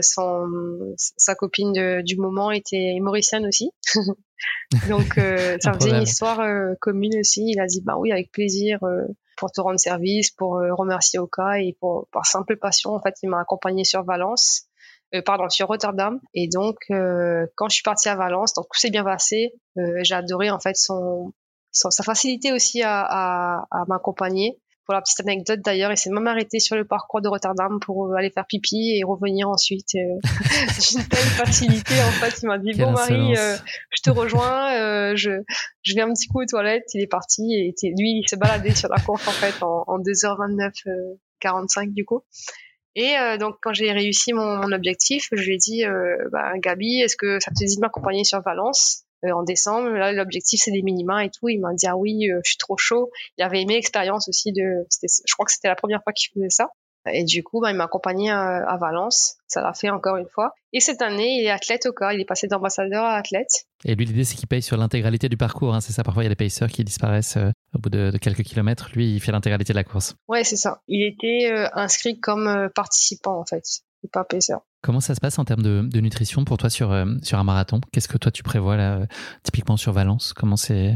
son, 0.00 0.48
sa 0.96 1.34
copine 1.34 2.00
du 2.00 2.16
moment 2.16 2.50
était 2.50 2.96
mauricienne 3.02 3.46
aussi. 3.46 3.70
Donc 4.88 5.16
ça 5.60 5.74
faisait 5.74 5.90
une 5.90 6.04
histoire 6.04 6.40
commune 6.80 7.18
aussi. 7.20 7.42
Il 7.46 7.60
a 7.60 7.66
dit 7.66 7.82
bah 7.82 7.96
oui, 7.98 8.12
avec 8.12 8.32
plaisir 8.32 8.78
pour 9.36 9.52
te 9.52 9.60
rendre 9.60 9.78
service, 9.78 10.30
pour 10.30 10.52
remercier 10.52 11.18
Oka 11.18 11.60
et 11.60 11.76
pour 11.80 12.08
par 12.12 12.24
simple 12.24 12.56
passion, 12.56 12.94
en 12.94 13.02
fait, 13.02 13.16
il 13.22 13.28
m'a 13.28 13.40
accompagné 13.40 13.84
sur 13.84 14.04
Valence. 14.04 14.68
pardon, 15.26 15.50
sur 15.50 15.66
Rotterdam. 15.66 16.18
Et 16.32 16.48
donc, 16.48 16.76
quand 16.88 17.68
je 17.68 17.74
suis 17.74 17.82
partie 17.82 18.08
à 18.08 18.16
Valence, 18.16 18.54
donc 18.54 18.64
tout 18.72 18.80
s'est 18.80 18.90
bien 18.90 19.04
passé. 19.04 19.52
j'ai 19.76 20.14
adoré 20.14 20.48
en 20.48 20.60
fait 20.60 20.74
son 20.74 21.34
sa 21.78 22.02
facilité 22.02 22.52
aussi 22.52 22.82
à, 22.82 23.00
à, 23.02 23.66
à 23.70 23.84
m'accompagner. 23.86 24.58
Pour 24.84 24.94
la 24.94 25.02
petite 25.02 25.20
anecdote 25.20 25.60
d'ailleurs, 25.62 25.92
il 25.92 25.98
s'est 25.98 26.08
même 26.08 26.26
arrêté 26.26 26.60
sur 26.60 26.74
le 26.74 26.86
parcours 26.86 27.20
de 27.20 27.28
Rotterdam 27.28 27.78
pour 27.78 28.16
aller 28.16 28.30
faire 28.30 28.46
pipi 28.46 28.96
et 28.96 29.04
revenir 29.04 29.46
ensuite. 29.48 29.94
Euh, 29.96 30.18
D'une 30.22 31.06
telle 31.06 31.18
facilité, 31.18 31.94
en 32.02 32.10
fait, 32.12 32.40
il 32.42 32.46
m'a 32.46 32.56
dit 32.56 32.72
bon 32.72 32.92
Marie, 32.92 33.36
euh, 33.36 33.56
je 33.90 34.00
te 34.02 34.08
rejoins, 34.08 34.72
euh, 34.72 35.12
je 35.14 35.42
je 35.82 35.92
viens 35.92 36.08
un 36.08 36.14
petit 36.14 36.26
coup 36.28 36.40
aux 36.40 36.46
toilettes. 36.46 36.88
Il 36.94 37.02
est 37.02 37.06
parti 37.06 37.42
et 37.52 37.74
lui, 37.98 38.22
il 38.22 38.24
s'est 38.26 38.38
baladé 38.38 38.74
sur 38.74 38.88
la 38.88 38.98
course 38.98 39.28
en 39.28 39.32
fait 39.32 39.62
en, 39.62 39.84
en 39.86 39.98
2h29 39.98 40.72
45 41.40 41.92
du 41.92 42.04
coup. 42.06 42.22
Et 42.94 43.16
euh, 43.16 43.36
donc 43.36 43.56
quand 43.62 43.72
j'ai 43.72 43.92
réussi 43.92 44.32
mon, 44.32 44.56
mon, 44.56 44.72
objectif, 44.72 45.28
je 45.30 45.42
lui 45.42 45.54
ai 45.54 45.58
dit 45.58 45.84
euh, 45.84 46.16
bah, 46.32 46.52
Gabi, 46.58 47.00
est-ce 47.00 47.16
que 47.16 47.38
ça 47.38 47.50
te 47.50 47.64
dit 47.64 47.76
de 47.76 47.80
m'accompagner 47.80 48.24
sur 48.24 48.42
Valence? 48.42 49.04
euh, 49.04 49.07
en 49.24 49.42
décembre. 49.42 49.90
Là, 49.90 50.12
l'objectif 50.12 50.60
c'est 50.62 50.70
des 50.70 50.82
minima 50.82 51.24
et 51.24 51.30
tout. 51.30 51.48
Il 51.48 51.60
m'a 51.60 51.72
dit 51.74 51.86
ah 51.86 51.96
oui, 51.96 52.30
euh, 52.30 52.40
je 52.44 52.50
suis 52.50 52.58
trop 52.58 52.76
chaud. 52.76 53.10
Il 53.36 53.44
avait 53.44 53.62
aimé 53.62 53.74
l'expérience 53.74 54.28
aussi 54.28 54.52
de. 54.52 54.86
Je 55.02 55.34
crois 55.34 55.46
que 55.46 55.52
c'était 55.52 55.68
la 55.68 55.76
première 55.76 56.02
fois 56.02 56.12
qu'il 56.12 56.30
faisait 56.32 56.50
ça. 56.50 56.68
Et 57.12 57.24
du 57.24 57.42
coup, 57.42 57.60
bah, 57.60 57.70
il 57.70 57.76
m'a 57.76 57.84
accompagné 57.84 58.30
à, 58.30 58.58
à 58.68 58.76
Valence. 58.76 59.36
Ça 59.46 59.62
l'a 59.62 59.72
fait 59.72 59.90
encore 59.90 60.16
une 60.16 60.28
fois. 60.28 60.52
Et 60.72 60.80
cette 60.80 61.00
année, 61.00 61.38
il 61.40 61.46
est 61.46 61.50
athlète 61.50 61.86
au 61.86 61.92
corps. 61.92 62.12
Il 62.12 62.20
est 62.20 62.26
passé 62.26 62.46
d'ambassadeur 62.48 63.04
à 63.04 63.16
athlète. 63.16 63.66
Et 63.84 63.94
lui, 63.94 64.04
l'idée, 64.04 64.24
c'est 64.24 64.36
qu'il 64.36 64.48
paye 64.48 64.62
sur 64.62 64.76
l'intégralité 64.76 65.28
du 65.28 65.36
parcours. 65.36 65.74
Hein, 65.74 65.80
c'est 65.80 65.92
ça. 65.92 66.02
Parfois, 66.02 66.22
il 66.22 66.26
y 66.26 66.30
a 66.30 66.34
des 66.34 66.36
pacers 66.36 66.68
qui 66.68 66.84
disparaissent 66.84 67.36
euh, 67.36 67.50
au 67.74 67.78
bout 67.78 67.90
de, 67.90 68.10
de, 68.10 68.18
quelques 68.18 68.42
kilomètres. 68.42 68.90
Lui, 68.94 69.14
il 69.14 69.20
fait 69.20 69.32
l'intégralité 69.32 69.72
de 69.72 69.78
la 69.78 69.84
course. 69.84 70.14
Ouais, 70.28 70.44
c'est 70.44 70.56
ça. 70.56 70.82
Il 70.88 71.06
était 71.06 71.50
euh, 71.50 71.68
inscrit 71.72 72.18
comme 72.20 72.46
euh, 72.46 72.68
participant, 72.68 73.38
en 73.38 73.44
fait. 73.44 73.64
Et 74.04 74.08
pas. 74.08 74.24
Comment 74.80 75.00
ça 75.00 75.16
se 75.16 75.20
passe 75.20 75.38
en 75.40 75.44
termes 75.44 75.62
de, 75.62 75.82
de 75.82 76.00
nutrition 76.00 76.44
pour 76.44 76.56
toi 76.56 76.70
sur, 76.70 76.92
euh, 76.92 77.04
sur 77.22 77.38
un 77.38 77.44
marathon? 77.44 77.80
Qu'est-ce 77.92 78.06
que 78.06 78.16
toi 78.16 78.30
tu 78.30 78.44
prévois 78.44 78.76
là, 78.76 79.06
typiquement 79.42 79.76
sur 79.76 79.92
Valence? 79.92 80.32
Comment 80.32 80.56
c'est 80.56 80.94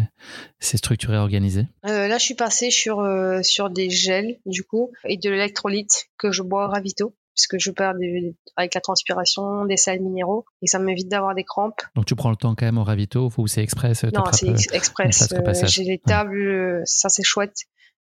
structuré, 0.61 1.17
organisé? 1.17 1.67
Euh, 1.87 2.07
Là, 2.07 2.19
je 2.19 2.25
suis 2.25 2.37
passée 2.37 2.71
sur, 2.71 3.01
euh, 3.01 3.43
sur 3.43 3.71
des 3.71 3.91
gels, 3.91 4.39
du 4.47 4.63
coup, 4.63 4.93
et 5.05 5.17
de 5.17 5.31
l'électrolyte 5.31 6.11
que 6.17 6.31
je 6.31 6.43
bois 6.43 6.69
ravito 6.69 7.15
puisque 7.35 7.59
je 7.59 7.71
perds 7.71 7.95
des, 7.95 8.37
avec 8.57 8.75
la 8.75 8.83
transpiration 8.83 9.65
des 9.65 9.79
sels 9.79 10.03
minéraux 10.03 10.45
et 10.61 10.67
ça 10.67 10.79
m'évite 10.79 11.09
d'avoir 11.09 11.35
des 11.35 11.45
crampes. 11.45 11.81
Donc 11.97 12.05
tu 12.05 12.15
prends 12.15 12.29
le 12.31 12.37
temps 12.37 12.55
quand 12.55 12.67
même 12.67 12.77
au 12.77 12.85
ravito 12.85 13.31
ou 13.39 13.47
c'est 13.47 13.63
express 13.63 14.05
Non, 14.05 14.25
c'est 14.33 14.49
ex 14.49 14.67
express. 14.71 15.65
J'ai 15.67 15.85
les 15.85 15.99
tables, 15.99 16.83
ça 16.85 17.09
c'est 17.09 17.23
chouette. 17.23 17.57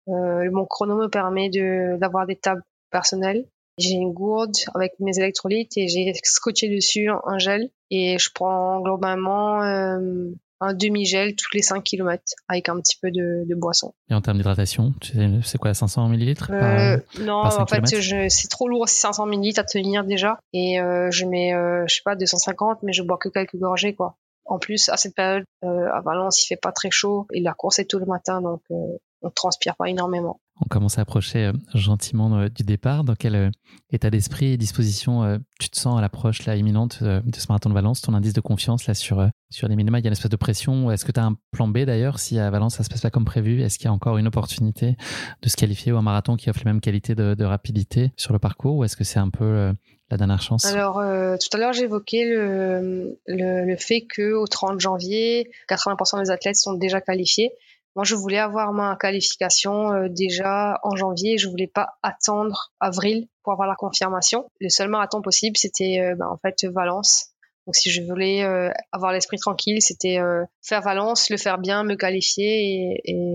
Mon 0.07 0.64
chrono 0.64 0.97
me 0.97 1.09
permet 1.09 1.51
d'avoir 1.99 2.26
des 2.26 2.36
tables 2.36 2.62
personnelles 2.92 3.44
j'ai 3.78 3.92
une 3.92 4.12
gourde 4.12 4.54
avec 4.74 4.94
mes 5.00 5.18
électrolytes 5.18 5.76
et 5.76 5.88
j'ai 5.88 6.12
scotché 6.22 6.68
dessus 6.68 7.08
un 7.08 7.38
gel 7.38 7.70
et 7.90 8.18
je 8.18 8.30
prends 8.34 8.80
globalement 8.80 9.62
euh, 9.62 10.30
un 10.60 10.74
demi-gel 10.74 11.34
tous 11.36 11.54
les 11.54 11.62
5 11.62 11.82
km 11.82 12.22
avec 12.48 12.68
un 12.68 12.80
petit 12.80 12.96
peu 13.00 13.10
de, 13.10 13.44
de 13.46 13.54
boisson. 13.54 13.94
Et 14.08 14.14
en 14.14 14.20
termes 14.20 14.38
d'hydratation, 14.38 14.94
c'est 15.42 15.58
quoi, 15.58 15.74
500 15.74 16.08
millilitres 16.08 16.50
euh, 16.50 16.98
Non, 17.20 17.42
en 17.44 17.66
fait, 17.66 17.84
c'est 18.28 18.48
trop 18.48 18.68
lourd, 18.68 18.88
c'est 18.88 19.00
500 19.00 19.26
millilitres 19.26 19.60
à 19.60 19.64
tenir 19.64 20.04
déjà. 20.04 20.38
Et 20.52 20.80
euh, 20.80 21.10
je 21.10 21.26
mets, 21.26 21.54
euh, 21.54 21.84
je 21.86 21.96
sais 21.96 22.02
pas, 22.04 22.16
250, 22.16 22.78
mais 22.82 22.92
je 22.92 23.02
bois 23.02 23.18
que 23.18 23.28
quelques 23.28 23.56
gorgées, 23.56 23.94
quoi. 23.94 24.16
En 24.46 24.58
plus, 24.58 24.88
à 24.88 24.96
cette 24.96 25.14
période, 25.14 25.44
euh, 25.64 25.88
à 25.92 26.00
Valence, 26.00 26.42
il 26.44 26.46
fait 26.46 26.60
pas 26.60 26.70
très 26.70 26.90
chaud 26.90 27.26
et 27.32 27.40
la 27.40 27.52
course 27.52 27.80
est 27.80 27.84
tout 27.84 27.98
le 27.98 28.06
matin, 28.06 28.40
donc 28.40 28.62
euh, 28.70 28.96
on 29.22 29.30
transpire 29.30 29.76
pas 29.76 29.88
énormément. 29.88 30.40
On 30.64 30.68
commence 30.68 30.98
à 30.98 31.02
approcher 31.02 31.46
euh, 31.46 31.52
gentiment 31.74 32.34
euh, 32.38 32.48
du 32.48 32.62
départ. 32.62 33.04
Dans 33.04 33.14
quel 33.14 33.34
euh, 33.34 33.50
état 33.90 34.08
d'esprit 34.08 34.52
et 34.52 34.56
disposition 34.56 35.38
tu 35.60 35.68
te 35.68 35.78
sens 35.78 35.98
à 35.98 36.00
l'approche 36.00 36.46
là, 36.46 36.56
imminente 36.56 37.02
de 37.02 37.22
ce 37.36 37.46
marathon 37.48 37.68
de 37.68 37.74
Valence? 37.74 38.00
Ton 38.00 38.14
indice 38.14 38.32
de 38.32 38.40
confiance 38.40 38.86
là 38.86 38.94
sur, 38.94 39.28
sur 39.50 39.68
les 39.68 39.76
minima, 39.76 39.98
il 39.98 40.04
y 40.04 40.06
a 40.06 40.08
une 40.08 40.12
espèce 40.12 40.30
de 40.30 40.36
pression. 40.36 40.90
Est-ce 40.90 41.04
que 41.04 41.12
tu 41.12 41.20
as 41.20 41.24
un 41.24 41.36
plan 41.50 41.68
B 41.68 41.78
d'ailleurs? 41.78 42.18
Si 42.18 42.38
à 42.38 42.50
Valence 42.50 42.76
ça 42.76 42.84
se 42.84 42.88
passe 42.88 43.00
pas 43.00 43.10
comme 43.10 43.24
prévu 43.24 43.62
Est-ce 43.62 43.78
qu'il 43.78 43.86
y 43.86 43.88
a 43.88 43.92
encore 43.92 44.18
une 44.18 44.26
opportunité 44.26 44.96
de 45.42 45.48
se 45.48 45.56
qualifier 45.56 45.92
ou 45.92 45.98
un 45.98 46.02
marathon 46.02 46.36
qui 46.36 46.50
offre 46.50 46.60
les 46.60 46.70
mêmes 46.70 46.80
qualités 46.80 47.14
de, 47.14 47.34
de 47.34 47.44
rapidité 47.44 48.12
sur 48.16 48.32
le 48.32 48.38
parcours? 48.38 48.76
Ou 48.76 48.84
est-ce 48.84 48.96
que 48.96 49.04
c'est 49.04 49.18
un 49.18 49.30
peu 49.30 49.72
la 50.10 50.16
dernière 50.16 50.42
chance? 50.42 50.64
Alors, 50.66 50.98
euh, 50.98 51.36
tout 51.36 51.48
à 51.56 51.58
l'heure, 51.58 51.72
j'évoquais 51.72 52.24
le, 52.24 53.18
le, 53.26 53.66
le, 53.66 53.76
fait 53.76 54.06
qu'au 54.06 54.46
30 54.46 54.80
janvier, 54.80 55.50
80% 55.68 56.22
des 56.22 56.30
athlètes 56.30 56.56
sont 56.56 56.74
déjà 56.74 57.00
qualifiés. 57.00 57.52
Moi, 57.97 58.05
je 58.05 58.14
voulais 58.14 58.38
avoir 58.38 58.72
ma 58.74 58.94
qualification 58.94 59.90
euh, 59.92 60.09
déjà 60.11 60.78
en 60.82 60.94
janvier. 60.97 61.38
Je 61.38 61.49
voulais 61.49 61.66
pas 61.66 61.94
attendre 62.03 62.70
avril 62.78 63.26
pour 63.42 63.55
avoir 63.55 63.66
la 63.66 63.74
confirmation. 63.74 64.51
Le 64.61 64.68
seul 64.68 64.90
marathon 64.90 65.22
possible, 65.22 65.57
c'était 65.57 66.01
euh, 66.01 66.14
ben, 66.14 66.26
en 66.26 66.36
fait 66.36 66.66
Valence. 66.66 67.30
Donc, 67.66 67.74
si 67.74 67.90
je 67.90 68.03
voulais 68.03 68.44
euh, 68.44 68.70
avoir 68.92 69.12
l'esprit 69.12 69.38
tranquille, 69.38 69.80
c'était 69.80 70.20
faire 70.62 70.82
Valence, 70.82 71.30
le 71.30 71.36
faire 71.36 71.59
bien, 71.59 71.82
me 71.82 71.97
qualifier 71.97 72.47
et, 72.47 73.01
et, 73.07 73.34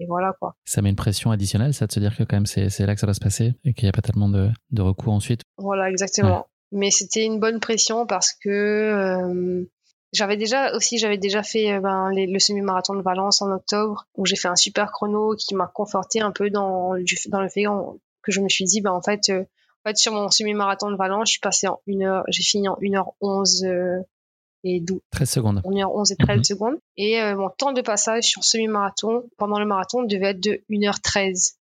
et, 0.00 0.06
voilà 0.06 0.32
quoi. 0.40 0.54
Ça 0.64 0.80
met 0.80 0.88
une 0.88 0.96
pression 0.96 1.32
additionnelle, 1.32 1.74
ça, 1.74 1.86
de 1.86 1.92
se 1.92 2.00
dire 2.00 2.16
que 2.16 2.22
quand 2.22 2.36
même 2.36 2.46
c'est 2.46 2.86
là 2.86 2.94
que 2.94 3.00
ça 3.00 3.06
va 3.06 3.12
se 3.12 3.20
passer 3.20 3.52
et 3.66 3.74
qu'il 3.74 3.84
n'y 3.84 3.90
a 3.90 3.92
pas 3.92 4.00
tellement 4.00 4.30
de, 4.30 4.48
de 4.70 4.80
recours 4.80 5.12
ensuite. 5.12 5.42
Voilà, 5.58 5.90
exactement. 5.90 6.38
Ouais. 6.38 6.78
Mais 6.80 6.90
c'était 6.90 7.26
une 7.26 7.40
bonne 7.40 7.60
pression 7.60 8.06
parce 8.06 8.32
que 8.32 9.68
j'avais 10.12 10.36
déjà 10.36 10.74
aussi, 10.74 10.98
j'avais 10.98 11.18
déjà 11.18 11.42
fait 11.42 11.72
euh, 11.72 11.80
ben, 11.80 12.10
les, 12.10 12.26
le 12.26 12.38
semi-marathon 12.38 12.94
de 12.94 13.02
Valence 13.02 13.42
en 13.42 13.50
octobre, 13.52 14.06
où 14.16 14.26
j'ai 14.26 14.36
fait 14.36 14.48
un 14.48 14.56
super 14.56 14.90
chrono 14.90 15.34
qui 15.36 15.54
m'a 15.54 15.66
conforté 15.66 16.20
un 16.20 16.32
peu 16.32 16.50
dans, 16.50 16.94
dans 17.28 17.40
le 17.40 17.48
fait 17.48 17.64
que 18.22 18.32
je 18.32 18.40
me 18.40 18.48
suis 18.48 18.64
dit, 18.64 18.80
ben, 18.80 18.92
en 18.92 19.02
fait, 19.02 19.28
euh, 19.30 19.44
en 19.84 19.90
fait, 19.90 19.96
sur 19.96 20.12
mon 20.12 20.30
semi-marathon 20.30 20.90
de 20.90 20.96
Valence, 20.96 21.28
je 21.28 21.32
suis 21.32 21.40
passé 21.40 21.68
en 21.68 21.80
une 21.86 22.02
heure, 22.02 22.24
j'ai 22.28 22.42
fini 22.42 22.68
en 22.68 22.76
1h11 22.80 23.66
euh, 23.66 24.02
et 24.64 24.80
12. 24.80 25.00
13 25.10 25.30
secondes. 25.30 25.62
1h11 25.64 26.12
et 26.12 26.16
13 26.16 26.36
mm 26.36 26.40
-hmm. 26.40 26.44
secondes. 26.44 26.78
Et 26.96 27.22
euh, 27.22 27.36
mon 27.36 27.50
temps 27.50 27.72
de 27.72 27.82
passage 27.82 28.24
sur 28.24 28.44
semi-marathon, 28.44 29.28
pendant 29.36 29.58
le 29.58 29.66
marathon, 29.66 30.02
devait 30.02 30.30
être 30.30 30.40
de 30.40 30.62
1h13. 30.68 31.54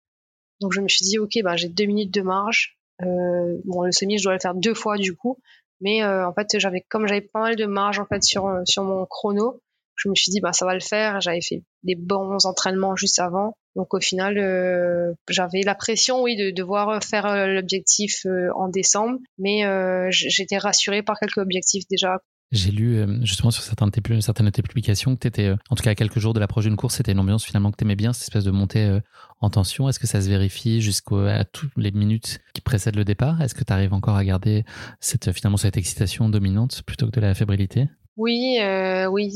Donc 0.60 0.72
je 0.72 0.80
me 0.80 0.88
suis 0.88 1.04
dit, 1.04 1.18
ok, 1.18 1.32
ben, 1.44 1.56
j'ai 1.56 1.68
deux 1.68 1.84
minutes 1.86 2.14
de 2.14 2.22
marge. 2.22 2.78
Euh, 3.02 3.58
bon, 3.64 3.82
le 3.82 3.92
semi, 3.92 4.18
je 4.18 4.24
dois 4.24 4.32
le 4.32 4.40
faire 4.40 4.54
deux 4.54 4.74
fois 4.74 4.96
du 4.96 5.14
coup. 5.14 5.38
Mais 5.80 6.02
euh, 6.02 6.26
en 6.26 6.32
fait, 6.32 6.58
j'avais 6.58 6.82
comme 6.88 7.06
j'avais 7.06 7.20
pas 7.20 7.40
mal 7.40 7.56
de 7.56 7.66
marge 7.66 7.98
en 7.98 8.06
fait 8.06 8.22
sur 8.22 8.46
euh, 8.46 8.62
sur 8.64 8.82
mon 8.82 9.06
chrono, 9.06 9.60
je 9.96 10.08
me 10.08 10.14
suis 10.14 10.30
dit 10.30 10.40
bah 10.40 10.52
ça 10.52 10.66
va 10.66 10.74
le 10.74 10.80
faire. 10.80 11.20
J'avais 11.20 11.40
fait 11.40 11.62
des 11.82 11.94
bons 11.94 12.44
entraînements 12.46 12.96
juste 12.96 13.18
avant, 13.18 13.56
donc 13.74 13.94
au 13.94 14.00
final 14.00 14.38
euh, 14.38 15.12
j'avais 15.28 15.62
la 15.62 15.74
pression 15.74 16.22
oui 16.22 16.36
de 16.36 16.50
devoir 16.50 17.02
faire 17.02 17.26
euh, 17.26 17.46
l'objectif 17.46 18.24
euh, 18.26 18.50
en 18.54 18.68
décembre, 18.68 19.18
mais 19.38 19.64
j'étais 20.10 20.58
rassurée 20.58 21.02
par 21.02 21.18
quelques 21.18 21.38
objectifs 21.38 21.84
déjà 21.90 22.20
j'ai 22.52 22.70
lu 22.70 23.04
justement 23.22 23.50
sur 23.50 23.62
certaines 23.62 23.88
de 23.88 24.50
tes, 24.50 24.62
publications 24.62 25.14
que 25.14 25.20
tu 25.20 25.28
étais, 25.28 25.50
en 25.68 25.76
tout 25.76 25.82
cas 25.82 25.90
à 25.90 25.94
quelques 25.94 26.18
jours 26.18 26.34
de 26.34 26.40
l'approche 26.40 26.64
d'une 26.64 26.76
course, 26.76 26.96
c'était 26.96 27.12
une 27.12 27.18
ambiance 27.18 27.44
finalement 27.44 27.70
que 27.70 27.76
tu 27.76 27.84
aimais 27.84 27.96
bien, 27.96 28.12
cette 28.12 28.24
espèce 28.24 28.44
de 28.44 28.50
montée 28.50 29.00
en 29.40 29.50
tension. 29.50 29.88
Est-ce 29.88 29.98
que 29.98 30.06
ça 30.06 30.20
se 30.20 30.28
vérifie 30.28 30.80
jusqu'à 30.80 31.44
toutes 31.44 31.72
les 31.76 31.90
minutes 31.90 32.40
qui 32.54 32.60
précèdent 32.60 32.96
le 32.96 33.04
départ? 33.04 33.42
Est-ce 33.42 33.54
que 33.54 33.64
tu 33.64 33.72
arrives 33.72 33.92
encore 33.92 34.16
à 34.16 34.24
garder 34.24 34.64
cette, 35.00 35.32
finalement 35.32 35.56
cette 35.56 35.76
excitation 35.76 36.28
dominante 36.28 36.82
plutôt 36.86 37.06
que 37.06 37.12
de 37.12 37.20
la 37.20 37.34
fébrilité? 37.34 37.88
Oui, 38.16 38.58
euh, 38.60 39.06
oui, 39.06 39.30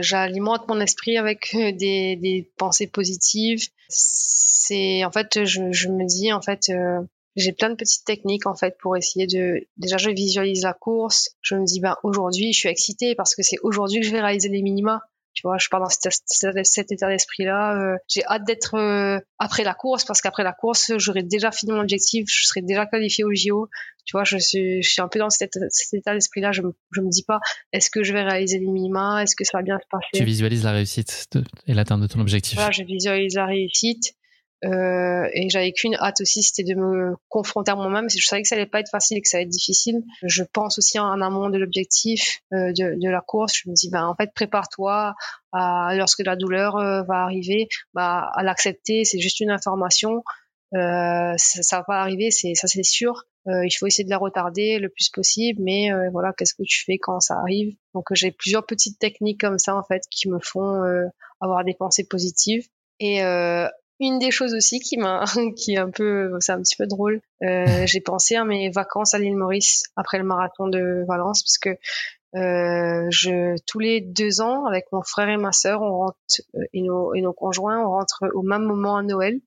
j'alimente 0.00 0.66
mon 0.66 0.80
esprit 0.80 1.18
avec 1.18 1.54
des, 1.54 2.50
pensées 2.56 2.86
positives. 2.86 3.68
En 4.70 5.10
fait, 5.10 5.44
je, 5.44 5.88
me 5.88 6.06
dis 6.06 6.32
en 6.32 6.40
fait, 6.40 6.70
euh, 6.70 7.00
j'ai 7.36 7.52
plein 7.52 7.70
de 7.70 7.74
petites 7.74 8.04
techniques 8.04 8.46
en 8.46 8.54
fait 8.54 8.76
pour 8.80 8.96
essayer 8.96 9.26
de 9.26 9.66
déjà 9.76 9.96
je 9.96 10.10
visualise 10.10 10.62
la 10.62 10.74
course. 10.74 11.30
Je 11.40 11.54
me 11.54 11.64
dis 11.64 11.80
ben 11.80 11.96
aujourd'hui 12.02 12.52
je 12.52 12.58
suis 12.58 12.68
excitée 12.68 13.14
parce 13.14 13.34
que 13.34 13.42
c'est 13.42 13.56
aujourd'hui 13.62 14.00
que 14.00 14.06
je 14.06 14.12
vais 14.12 14.20
réaliser 14.20 14.48
les 14.48 14.62
minima. 14.62 15.00
Tu 15.34 15.46
vois 15.46 15.56
je 15.58 15.68
pars 15.70 15.80
dans 15.80 15.88
cet, 15.88 16.12
cet 16.26 16.92
état 16.92 17.08
d'esprit 17.08 17.44
là 17.44 17.74
euh, 17.74 17.96
j'ai 18.06 18.22
hâte 18.26 18.44
d'être 18.44 18.74
euh, 18.74 19.18
après 19.38 19.64
la 19.64 19.72
course 19.72 20.04
parce 20.04 20.20
qu'après 20.20 20.44
la 20.44 20.52
course 20.52 20.92
j'aurai 20.98 21.22
déjà 21.22 21.50
fini 21.50 21.72
mon 21.72 21.80
objectif. 21.80 22.26
Je 22.28 22.46
serai 22.46 22.60
déjà 22.60 22.84
qualifié 22.84 23.24
au 23.24 23.34
JO 23.34 23.70
tu 24.04 24.12
vois 24.12 24.24
je 24.24 24.36
suis 24.36 24.82
je 24.82 24.90
suis 24.90 25.00
un 25.00 25.08
peu 25.08 25.18
dans 25.18 25.30
cet, 25.30 25.58
cet 25.70 25.94
état 25.94 26.12
d'esprit 26.12 26.42
là 26.42 26.52
je 26.52 26.60
me, 26.60 26.74
je 26.90 27.00
me 27.00 27.08
dis 27.08 27.22
pas 27.22 27.40
est-ce 27.72 27.88
que 27.88 28.02
je 28.02 28.12
vais 28.12 28.22
réaliser 28.22 28.58
les 28.58 28.66
minima? 28.66 29.22
Est-ce 29.22 29.34
que 29.34 29.44
ça 29.44 29.58
va 29.58 29.62
bien 29.62 29.78
se 29.78 29.86
passer? 29.90 30.08
Tu 30.12 30.24
visualises 30.24 30.64
la 30.64 30.72
réussite 30.72 31.28
de, 31.32 31.44
et 31.66 31.72
l'atteinte 31.72 32.02
de 32.02 32.06
ton 32.06 32.20
objectif? 32.20 32.56
Voilà 32.56 32.70
je 32.70 32.82
visualise 32.82 33.34
la 33.34 33.46
réussite 33.46 34.14
euh, 34.64 35.28
et 35.32 35.48
j'avais 35.48 35.72
qu'une 35.72 35.96
hâte 35.96 36.20
aussi, 36.20 36.42
c'était 36.42 36.62
de 36.62 36.78
me 36.78 37.16
confronter 37.28 37.72
à 37.72 37.74
moi-même. 37.74 38.08
Je 38.08 38.24
savais 38.24 38.42
que 38.42 38.48
ça 38.48 38.54
allait 38.54 38.66
pas 38.66 38.80
être 38.80 38.90
facile 38.90 39.18
et 39.18 39.20
que 39.20 39.28
ça 39.28 39.38
allait 39.38 39.46
être 39.46 39.50
difficile. 39.50 40.02
Je 40.22 40.44
pense 40.44 40.78
aussi 40.78 40.98
en 40.98 41.20
amont 41.20 41.50
de 41.50 41.58
l'objectif 41.58 42.40
euh, 42.52 42.72
de, 42.72 43.00
de, 43.00 43.10
la 43.10 43.20
course. 43.20 43.54
Je 43.56 43.68
me 43.68 43.74
dis, 43.74 43.90
ben 43.90 44.06
en 44.06 44.14
fait, 44.14 44.30
prépare-toi 44.34 45.14
à 45.52 45.94
lorsque 45.96 46.24
la 46.24 46.36
douleur 46.36 46.76
euh, 46.76 47.02
va 47.02 47.22
arriver, 47.24 47.68
bah 47.92 48.30
à 48.34 48.42
l'accepter. 48.42 49.04
C'est 49.04 49.18
juste 49.18 49.40
une 49.40 49.50
information. 49.50 50.22
Euh, 50.74 51.34
ça, 51.36 51.62
ça 51.62 51.84
va 51.88 52.00
arriver, 52.00 52.30
c'est 52.30 52.54
ça 52.54 52.68
c'est 52.68 52.84
sûr. 52.84 53.24
Euh, 53.48 53.66
il 53.66 53.72
faut 53.72 53.86
essayer 53.86 54.04
de 54.04 54.10
la 54.10 54.18
retarder 54.18 54.78
le 54.78 54.88
plus 54.88 55.10
possible, 55.10 55.60
mais 55.62 55.90
voilà, 56.12 56.32
qu'est-ce 56.38 56.54
que 56.54 56.62
tu 56.62 56.84
fais 56.84 56.98
quand 56.98 57.18
ça 57.18 57.34
arrive? 57.34 57.74
Donc 57.94 58.06
j'ai 58.12 58.30
plusieurs 58.30 58.64
petites 58.64 59.00
techniques 59.00 59.40
comme 59.40 59.58
ça 59.58 59.76
en 59.76 59.82
fait 59.82 60.02
qui 60.10 60.30
me 60.30 60.38
font 60.38 60.80
avoir 61.40 61.64
des 61.64 61.74
pensées 61.74 62.06
positives. 62.08 62.64
Et 63.00 63.24
euh, 63.24 63.68
une 64.02 64.18
des 64.18 64.30
choses 64.30 64.54
aussi 64.54 64.80
qui 64.80 64.96
m'a, 64.96 65.24
qui 65.56 65.74
est 65.74 65.78
un 65.78 65.90
peu, 65.90 66.36
c'est 66.40 66.52
un 66.52 66.60
petit 66.60 66.76
peu 66.76 66.86
drôle. 66.86 67.20
Euh, 67.42 67.86
j'ai 67.86 68.00
pensé 68.00 68.36
à 68.36 68.44
mes 68.44 68.70
vacances 68.70 69.14
à 69.14 69.18
l'île 69.18 69.36
Maurice 69.36 69.84
après 69.96 70.18
le 70.18 70.24
marathon 70.24 70.68
de 70.68 71.04
Valence 71.06 71.42
parce 71.42 71.58
que 71.58 71.70
euh, 72.34 73.06
je 73.10 73.56
tous 73.66 73.78
les 73.78 74.00
deux 74.00 74.40
ans 74.40 74.64
avec 74.64 74.86
mon 74.92 75.02
frère 75.02 75.28
et 75.28 75.36
ma 75.36 75.52
sœur, 75.52 75.82
on 75.82 75.98
rentre 75.98 76.16
euh, 76.56 76.64
et 76.72 76.82
nos 76.82 77.14
et 77.14 77.20
nos 77.20 77.32
conjoints, 77.32 77.80
on 77.80 77.90
rentre 77.90 78.24
au 78.34 78.42
même 78.42 78.62
moment 78.62 78.96
à 78.96 79.02
Noël 79.02 79.38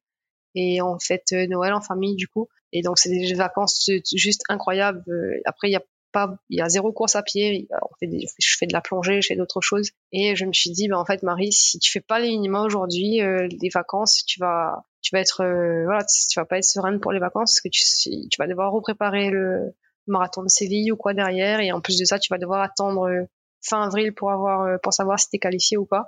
et 0.55 0.81
on 0.81 0.97
fête 0.99 1.31
Noël 1.31 1.73
en 1.73 1.81
famille 1.81 2.15
du 2.15 2.27
coup. 2.27 2.47
Et 2.71 2.81
donc 2.81 2.97
c'est 2.97 3.09
des 3.09 3.33
vacances 3.33 3.89
juste 4.13 4.41
incroyables. 4.49 5.03
Après 5.45 5.67
il 5.69 5.71
y 5.71 5.77
a 5.77 5.83
pas, 6.15 6.37
il 6.49 6.57
y 6.57 6.61
a 6.61 6.69
zéro 6.69 6.93
course 6.93 7.17
à 7.17 7.23
pied. 7.23 7.67
On 7.81 7.95
fait 7.99 8.07
des, 8.07 8.25
je 8.39 8.57
fais 8.57 8.67
de 8.67 8.73
la 8.73 8.79
plongée, 8.79 9.21
je 9.21 9.27
fais 9.27 9.35
d'autres 9.35 9.59
choses. 9.59 9.91
Et 10.13 10.37
je 10.37 10.45
me 10.45 10.53
suis 10.53 10.71
dit, 10.71 10.87
ben 10.87 10.95
en 10.95 11.05
fait, 11.05 11.21
Marie, 11.23 11.51
si 11.51 11.77
tu 11.77 11.91
fais 11.91 11.99
pas 11.99 12.19
les 12.19 12.29
minima 12.29 12.61
aujourd'hui, 12.61 13.21
euh, 13.21 13.49
les 13.61 13.69
vacances, 13.69 14.23
tu 14.25 14.39
vas, 14.39 14.85
tu 15.01 15.13
vas 15.13 15.19
être, 15.19 15.41
euh, 15.41 15.83
voilà, 15.83 16.05
tu 16.05 16.39
vas 16.39 16.45
pas 16.45 16.57
être 16.57 16.63
sereine 16.63 17.01
pour 17.01 17.11
les 17.11 17.19
vacances 17.19 17.51
parce 17.51 17.61
que 17.61 17.69
tu, 17.69 17.83
tu 18.29 18.37
vas 18.39 18.47
devoir 18.47 18.71
repréparer 18.71 19.29
le 19.29 19.75
marathon 20.07 20.43
de 20.43 20.47
Séville 20.47 20.93
ou 20.93 20.95
quoi 20.95 21.13
derrière. 21.13 21.59
Et 21.59 21.73
en 21.73 21.81
plus 21.81 21.99
de 21.99 22.05
ça, 22.05 22.17
tu 22.17 22.29
vas 22.31 22.37
devoir 22.37 22.61
attendre 22.61 23.09
euh, 23.09 23.25
fin 23.61 23.83
avril 23.83 24.13
pour 24.13 24.31
avoir, 24.31 24.61
euh, 24.61 24.77
pour 24.81 24.93
savoir 24.93 25.19
si 25.19 25.29
t'es 25.29 25.39
qualifié 25.39 25.75
ou 25.75 25.85
pas. 25.85 26.05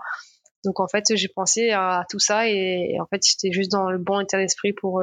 Donc 0.63 0.79
en 0.79 0.87
fait, 0.87 1.15
j'ai 1.15 1.27
pensé 1.27 1.71
à 1.71 2.05
tout 2.09 2.19
ça 2.19 2.47
et, 2.47 2.91
et 2.93 3.01
en 3.01 3.05
fait, 3.07 3.21
j'étais 3.25 3.51
juste 3.51 3.71
dans 3.71 3.91
le 3.91 3.97
bon 3.97 4.21
état 4.21 4.37
d'esprit 4.37 4.71
pour 4.71 5.01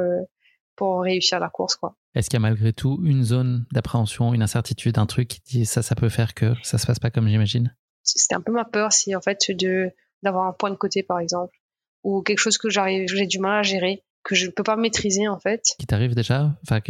pour 0.76 1.02
réussir 1.02 1.40
la 1.40 1.48
course. 1.48 1.76
quoi. 1.76 1.96
Est-ce 2.14 2.30
qu'il 2.30 2.36
y 2.36 2.38
a 2.38 2.40
malgré 2.40 2.72
tout 2.72 3.00
une 3.04 3.22
zone 3.24 3.66
d'appréhension, 3.72 4.34
une 4.34 4.42
incertitude, 4.42 4.98
un 4.98 5.06
truc 5.06 5.28
qui 5.28 5.40
dit 5.44 5.66
ça, 5.66 5.82
ça 5.82 5.94
peut 5.94 6.08
faire 6.08 6.34
que 6.34 6.54
ça 6.62 6.78
se 6.78 6.86
passe 6.86 6.98
pas 6.98 7.10
comme 7.10 7.28
j'imagine? 7.28 7.74
C'était 8.02 8.34
un 8.34 8.40
peu 8.40 8.52
ma 8.52 8.64
peur, 8.64 8.92
c'est 8.92 9.14
en 9.14 9.20
fait 9.20 9.50
de 9.50 9.90
d'avoir 10.22 10.46
un 10.46 10.52
point 10.52 10.70
de 10.70 10.76
côté 10.76 11.02
par 11.02 11.18
exemple, 11.18 11.56
ou 12.02 12.22
quelque 12.22 12.38
chose 12.38 12.58
que 12.58 12.70
j'arrive, 12.70 13.08
j'ai 13.08 13.26
du 13.26 13.38
mal 13.38 13.58
à 13.58 13.62
gérer, 13.62 14.04
que 14.22 14.34
je 14.34 14.46
ne 14.46 14.50
peux 14.50 14.62
pas 14.62 14.76
maîtriser 14.76 15.28
en 15.28 15.38
fait. 15.38 15.62
Qui 15.78 15.86
t'arrive 15.86 16.14
déjà? 16.14 16.56
Enfin, 16.62 16.80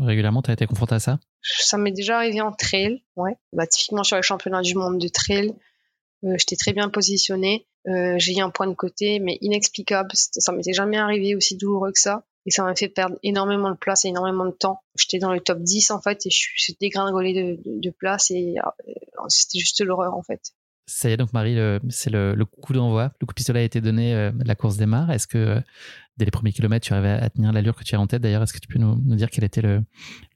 régulièrement, 0.00 0.42
tu 0.42 0.50
as 0.50 0.54
été 0.54 0.66
confronté 0.66 0.94
à 0.94 1.00
ça? 1.00 1.18
Ça 1.42 1.78
m'est 1.78 1.92
déjà 1.92 2.18
arrivé 2.18 2.40
en 2.40 2.52
trail, 2.52 3.02
ouais. 3.16 3.36
Bah, 3.52 3.66
typiquement 3.66 4.04
sur 4.04 4.16
les 4.16 4.22
championnats 4.22 4.62
du 4.62 4.74
monde 4.74 4.98
de 4.98 5.08
trail, 5.08 5.52
euh, 6.24 6.34
j'étais 6.38 6.56
très 6.56 6.72
bien 6.72 6.88
positionnée. 6.88 7.66
Euh, 7.88 8.14
j'ai 8.18 8.36
eu 8.36 8.40
un 8.40 8.50
point 8.50 8.66
de 8.66 8.74
côté, 8.74 9.20
mais 9.20 9.38
inexplicable. 9.40 10.10
Ça 10.14 10.52
m'était 10.52 10.72
jamais 10.72 10.96
arrivé 10.96 11.34
aussi 11.34 11.56
douloureux 11.56 11.92
que 11.92 12.00
ça. 12.00 12.24
Et 12.46 12.50
ça 12.50 12.62
m'a 12.62 12.74
fait 12.74 12.88
perdre 12.88 13.16
énormément 13.22 13.70
de 13.70 13.76
place 13.76 14.04
et 14.04 14.08
énormément 14.08 14.46
de 14.46 14.52
temps. 14.52 14.80
J'étais 14.98 15.18
dans 15.18 15.32
le 15.32 15.40
top 15.40 15.60
10 15.60 15.90
en 15.90 16.00
fait 16.00 16.26
et 16.26 16.30
je 16.30 16.48
suis 16.56 16.76
dégringolée 16.80 17.60
de, 17.64 17.90
place 17.90 18.30
et 18.30 18.54
euh, 18.58 18.90
c'était 19.28 19.58
juste 19.58 19.84
l'horreur 19.84 20.14
en 20.14 20.22
fait. 20.22 20.52
Ça 20.88 21.10
y 21.10 21.12
est 21.12 21.16
donc 21.16 21.32
Marie, 21.32 21.58
c'est 21.88 22.10
le, 22.10 22.44
coup 22.44 22.72
d'envoi. 22.72 23.10
Le 23.20 23.26
coup 23.26 23.32
de 23.32 23.36
pistolet 23.36 23.60
a 23.60 23.64
été 23.64 23.80
donné, 23.80 24.30
la 24.44 24.54
course 24.54 24.76
démarre. 24.76 25.10
Est-ce 25.10 25.26
que 25.26 25.60
dès 26.16 26.24
les 26.24 26.30
premiers 26.30 26.52
kilomètres, 26.52 26.86
tu 26.86 26.92
arrivais 26.92 27.10
à 27.20 27.28
tenir 27.28 27.52
l'allure 27.52 27.74
que 27.74 27.82
tu 27.82 27.96
as 27.96 28.00
en 28.00 28.06
tête? 28.06 28.22
D'ailleurs, 28.22 28.44
est-ce 28.44 28.52
que 28.52 28.60
tu 28.60 28.68
peux 28.68 28.78
nous, 28.78 28.94
nous, 29.04 29.16
dire 29.16 29.28
quel 29.28 29.42
était 29.42 29.62
le, 29.62 29.82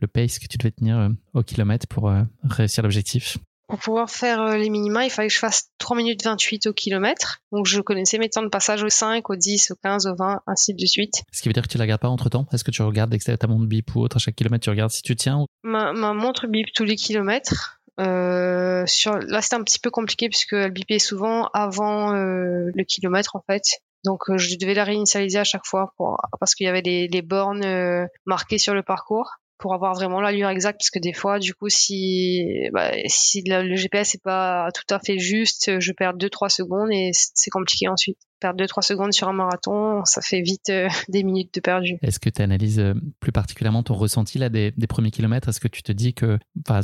le 0.01 0.09
pace 0.09 0.41
que 0.41 0.49
tu 0.49 0.59
devais 0.59 0.73
tenir 0.73 1.13
au 1.35 1.45
kilomètre 1.45 1.87
pour 1.87 2.13
réussir 2.43 2.83
l'objectif? 2.83 3.39
Pour 3.71 3.79
pouvoir 3.79 4.11
faire 4.11 4.41
euh, 4.41 4.57
les 4.57 4.69
minima, 4.69 5.05
il 5.05 5.11
fallait 5.11 5.29
que 5.29 5.35
je 5.35 5.39
fasse 5.39 5.71
3 5.79 5.97
minutes 5.97 6.25
28 6.25 6.67
au 6.67 6.73
kilomètre. 6.73 7.41
Donc 7.53 7.67
je 7.67 7.81
connaissais 7.81 8.19
mes 8.19 8.29
temps 8.29 8.43
de 8.43 8.49
passage 8.49 8.83
au 8.83 8.89
5, 8.89 9.31
au 9.31 9.37
10, 9.37 9.71
au 9.71 9.77
15, 9.77 10.07
au 10.09 10.15
20, 10.17 10.41
ainsi 10.47 10.75
de 10.75 10.87
suite. 10.87 11.23
Ce 11.33 11.41
qui 11.41 11.49
veut 11.49 11.53
dire 11.53 11.63
que 11.63 11.69
tu 11.69 11.79
la 11.79 11.87
gardes 11.87 12.01
pas 12.01 12.09
entre 12.09 12.29
temps 12.29 12.47
Est-ce 12.53 12.65
que 12.65 12.73
tu 12.73 12.83
regardes 12.83 13.11
dès 13.11 13.19
que 13.19 13.37
ta 13.37 13.47
montre 13.47 13.67
bip 13.67 13.95
ou 13.95 14.01
autre 14.01 14.17
à 14.17 14.19
chaque 14.19 14.35
kilomètre, 14.35 14.65
tu 14.65 14.71
regardes 14.71 14.91
si 14.91 15.03
tu 15.03 15.15
tiens 15.15 15.47
ma, 15.63 15.93
montre 15.93 16.49
bip 16.49 16.67
tous 16.75 16.85
les 16.85 16.97
kilomètres. 16.97 17.81
Euh, 18.01 18.85
sur, 18.87 19.19
là, 19.19 19.41
c'était 19.41 19.57
un 19.57 19.63
petit 19.63 19.79
peu 19.79 19.91
compliqué 19.91 20.29
puisque 20.29 20.55
elle 20.55 20.73
bipait 20.73 20.99
souvent 20.99 21.49
avant 21.55 22.13
euh, 22.13 22.71
le 22.75 22.85
kilomètre 22.85 23.37
en 23.37 23.43
fait. 23.49 23.63
Donc 24.05 24.35
je 24.35 24.57
devais 24.57 24.75
la 24.75 24.85
réinitialiser 24.85 25.39
à 25.39 25.45
chaque 25.45 25.67
fois 25.67 25.93
pour, 25.97 26.17
parce 26.41 26.55
qu'il 26.55 26.65
y 26.65 26.69
avait 26.69 26.83
des, 26.83 27.07
des 27.07 27.23
bornes 27.23 28.09
marquées 28.25 28.59
sur 28.59 28.75
le 28.75 28.83
parcours 28.83 29.40
pour 29.61 29.75
avoir 29.75 29.95
vraiment 29.95 30.21
l'allure 30.21 30.49
exacte 30.49 30.81
parce 30.81 30.91
que 30.91 30.99
des 30.99 31.13
fois 31.13 31.39
du 31.39 31.55
coup 31.55 31.69
si 31.69 32.45
bah, 32.73 32.91
si 33.07 33.43
le 33.47 33.77
GPS 33.77 34.15
est 34.15 34.23
pas 34.23 34.69
tout 34.75 34.95
à 34.95 34.99
fait 34.99 35.19
juste 35.19 35.79
je 35.81 35.93
perds 35.93 36.17
2-3 36.17 36.49
secondes 36.49 36.91
et 36.91 37.11
c'est 37.13 37.51
compliqué 37.51 37.89
ensuite 37.89 38.19
perdre 38.41 38.65
2-3 38.65 38.83
secondes 38.83 39.13
sur 39.13 39.29
un 39.29 39.33
marathon, 39.33 40.05
ça 40.05 40.21
fait 40.21 40.41
vite 40.41 40.71
euh, 40.71 40.89
des 41.09 41.23
minutes 41.23 41.55
de 41.55 41.61
perdu. 41.61 41.99
Est-ce 42.03 42.19
que 42.19 42.31
tu 42.31 42.43
analyses 42.43 42.81
euh, 42.81 42.95
plus 43.21 43.33
particulièrement 43.33 43.83
ton 43.83 43.95
ressenti 43.95 44.39
là, 44.39 44.49
des, 44.49 44.73
premiers 44.89 45.11
kilomètres? 45.11 45.49
Est-ce 45.49 45.61
que 45.61 45.69
tu 45.69 45.83
te 45.83 45.93
dis 45.93 46.15
que 46.15 46.39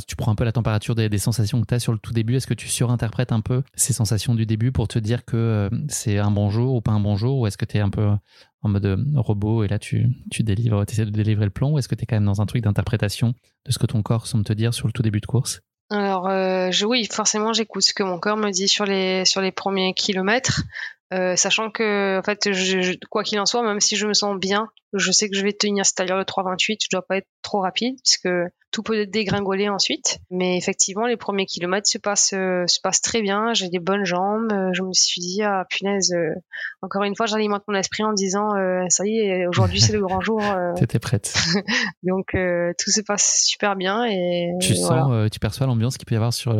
tu 0.07 0.15
prends 0.15 0.31
un 0.31 0.35
peu 0.35 0.43
la 0.43 0.51
température 0.51 0.95
des, 0.95 1.17
sensations 1.17 1.59
que 1.61 1.65
tu 1.65 1.73
as 1.73 1.79
sur 1.79 1.91
le 1.91 1.99
tout 1.99 2.13
début? 2.13 2.35
Est-ce 2.35 2.47
que 2.47 2.53
tu 2.53 2.67
surinterprètes 2.67 3.31
un 3.31 3.41
peu 3.41 3.63
ces 3.73 3.93
sensations 3.93 4.35
du 4.35 4.45
début 4.45 4.71
pour 4.71 4.87
te 4.87 4.99
dire 4.99 5.25
que 5.25 5.35
euh, 5.35 5.69
c'est 5.89 6.19
un 6.19 6.31
bon 6.31 6.49
jour 6.49 6.75
ou 6.75 6.81
pas 6.81 6.91
un 6.91 6.99
bon 6.99 7.17
jour? 7.17 7.39
Ou 7.39 7.47
est-ce 7.47 7.57
que 7.57 7.65
tu 7.65 7.77
es 7.77 7.81
un 7.81 7.89
peu 7.89 8.07
en 8.61 8.69
mode 8.69 9.05
robot 9.15 9.63
et 9.63 9.67
là 9.67 9.79
tu, 9.79 10.07
tu 10.31 10.43
délivres, 10.43 10.85
tu 10.85 10.93
essaies 10.93 11.05
de 11.05 11.11
délivrer 11.11 11.45
le 11.45 11.51
plan 11.51 11.71
Ou 11.71 11.79
est-ce 11.79 11.87
que 11.87 11.95
tu 11.95 12.03
es 12.03 12.05
quand 12.05 12.15
même 12.15 12.25
dans 12.25 12.41
un 12.41 12.45
truc 12.45 12.63
d'interprétation 12.63 13.33
de 13.65 13.71
ce 13.71 13.79
que 13.79 13.85
ton 13.85 14.01
corps 14.01 14.27
semble 14.27 14.43
te 14.43 14.53
dire 14.53 14.73
sur 14.73 14.87
le 14.87 14.93
tout 14.93 15.03
début 15.03 15.19
de 15.19 15.25
course? 15.25 15.61
Alors 15.89 16.27
je, 16.71 16.85
oui, 16.85 17.07
forcément 17.09 17.53
j'écoute 17.53 17.83
ce 17.83 17.93
que 17.93 18.03
mon 18.03 18.19
corps 18.19 18.35
me 18.35 18.51
dit 18.51 18.67
sur 18.67 18.85
les 18.85 19.23
sur 19.25 19.41
les 19.41 19.51
premiers 19.51 19.93
kilomètres. 19.93 20.63
Euh, 21.13 21.37
sachant 21.37 21.71
que 21.71 22.19
en 22.19 22.21
fait 22.21 22.51
je, 22.51 22.97
quoi 23.09 23.23
qu'il 23.23 23.39
en 23.39 23.45
soit 23.45 23.63
même 23.63 23.79
si 23.79 23.95
je 23.95 24.07
me 24.07 24.13
sens 24.13 24.37
bien 24.37 24.67
je 24.91 25.09
sais 25.13 25.29
que 25.29 25.37
je 25.37 25.41
vais 25.41 25.53
tenir 25.53 25.85
c'est-à-dire 25.85 26.17
le 26.17 26.23
3,28 26.23 26.79
je 26.83 26.87
dois 26.91 27.01
pas 27.01 27.15
être 27.15 27.29
trop 27.41 27.61
rapide 27.61 27.95
puisque 28.03 28.27
tout 28.71 28.83
peut 28.83 29.05
dégringoler 29.05 29.69
ensuite. 29.69 30.19
Mais 30.31 30.57
effectivement 30.57 31.07
les 31.07 31.15
premiers 31.15 31.45
kilomètres 31.45 31.87
se 31.87 31.97
passent 31.97 32.33
euh, 32.33 32.65
se 32.67 32.81
passent 32.81 33.01
très 33.01 33.21
bien. 33.21 33.53
J'ai 33.53 33.69
des 33.69 33.79
bonnes 33.79 34.03
jambes. 34.03 34.51
Euh, 34.51 34.71
je 34.73 34.81
me 34.83 34.91
suis 34.91 35.21
dit 35.21 35.41
ah 35.43 35.65
punaise 35.69 36.13
encore 36.81 37.03
une 37.03 37.15
fois 37.15 37.25
j'alimente 37.25 37.63
mon 37.69 37.75
esprit 37.75 38.03
en 38.03 38.11
disant 38.11 38.49
ça 38.89 39.05
y 39.05 39.17
est 39.19 39.47
aujourd'hui 39.47 39.79
c'est 39.79 39.93
le 39.93 40.01
grand 40.01 40.19
jour 40.19 40.41
t'étais 40.75 40.99
prête. 40.99 41.33
Donc 42.03 42.31
tout 42.33 42.91
se 42.91 42.99
passe 42.99 43.43
super 43.45 43.77
bien 43.77 44.03
et 44.03 44.51
tu 44.59 44.75
sens 44.75 45.29
tu 45.31 45.39
perçois 45.39 45.67
l'ambiance 45.67 45.97
qu'il 45.97 46.05
peut 46.05 46.15
y 46.15 46.17
avoir 46.17 46.33
sur 46.33 46.51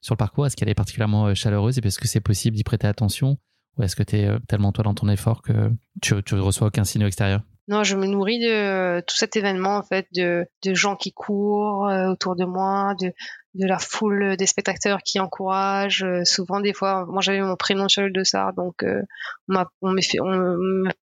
sur 0.00 0.14
le 0.14 0.16
parcours. 0.16 0.46
Est-ce 0.46 0.54
qu'elle 0.54 0.68
est 0.68 0.74
particulièrement 0.74 1.34
chaleureuse 1.34 1.76
et 1.78 1.80
parce 1.80 1.96
que 1.96 2.06
c'est 2.06 2.20
possible 2.20 2.56
d'y 2.56 2.62
prêter 2.62 2.86
attention? 2.86 3.36
Ou 3.76 3.82
est-ce 3.82 3.96
que 3.96 4.02
tu 4.02 4.16
es 4.16 4.26
euh, 4.26 4.38
tellement 4.48 4.72
toi 4.72 4.84
dans 4.84 4.94
ton 4.94 5.08
effort 5.08 5.42
que 5.42 5.70
tu, 6.00 6.14
ne 6.14 6.40
reçois 6.40 6.68
aucun 6.68 6.84
signe 6.84 7.02
extérieur? 7.02 7.42
Non, 7.68 7.82
je 7.82 7.96
me 7.96 8.06
nourris 8.06 8.38
de 8.38 8.48
euh, 8.48 9.00
tout 9.06 9.16
cet 9.16 9.36
événement 9.36 9.76
en 9.76 9.82
fait, 9.82 10.06
de, 10.14 10.46
de 10.64 10.74
gens 10.74 10.94
qui 10.94 11.12
courent 11.12 11.88
euh, 11.88 12.12
autour 12.12 12.36
de 12.36 12.44
moi, 12.44 12.94
de, 13.00 13.12
de 13.56 13.66
la 13.66 13.78
foule 13.78 14.36
des 14.36 14.46
spectateurs 14.46 15.02
qui 15.02 15.18
encouragent. 15.18 16.04
Euh, 16.04 16.24
souvent, 16.24 16.60
des 16.60 16.72
fois, 16.72 17.06
moi 17.06 17.20
j'avais 17.22 17.40
mon 17.40 17.56
prénom 17.56 17.88
sur 17.88 18.02
le 18.02 18.10
dossard, 18.10 18.52
donc 18.54 18.82
euh, 18.82 19.02
on 19.48 19.94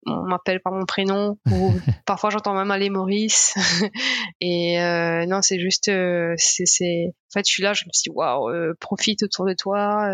m'appelle 0.06 0.60
par 0.62 0.74
mon 0.74 0.86
prénom. 0.86 1.38
Ou 1.52 1.74
parfois, 2.06 2.30
j'entends 2.30 2.54
même 2.54 2.72
aller 2.72 2.90
Maurice. 2.90 3.56
et 4.42 4.82
euh, 4.82 5.26
non, 5.26 5.42
c'est 5.42 5.60
juste, 5.60 5.92
c'est, 6.38 7.06
en 7.08 7.32
fait, 7.34 7.46
je 7.46 7.52
suis 7.52 7.64
là, 7.64 7.74
je 7.74 7.86
me 7.86 7.92
dis 7.92 8.10
waouh, 8.10 8.74
profite 8.80 9.24
autour 9.24 9.46
de 9.46 9.54
toi, 9.54 10.08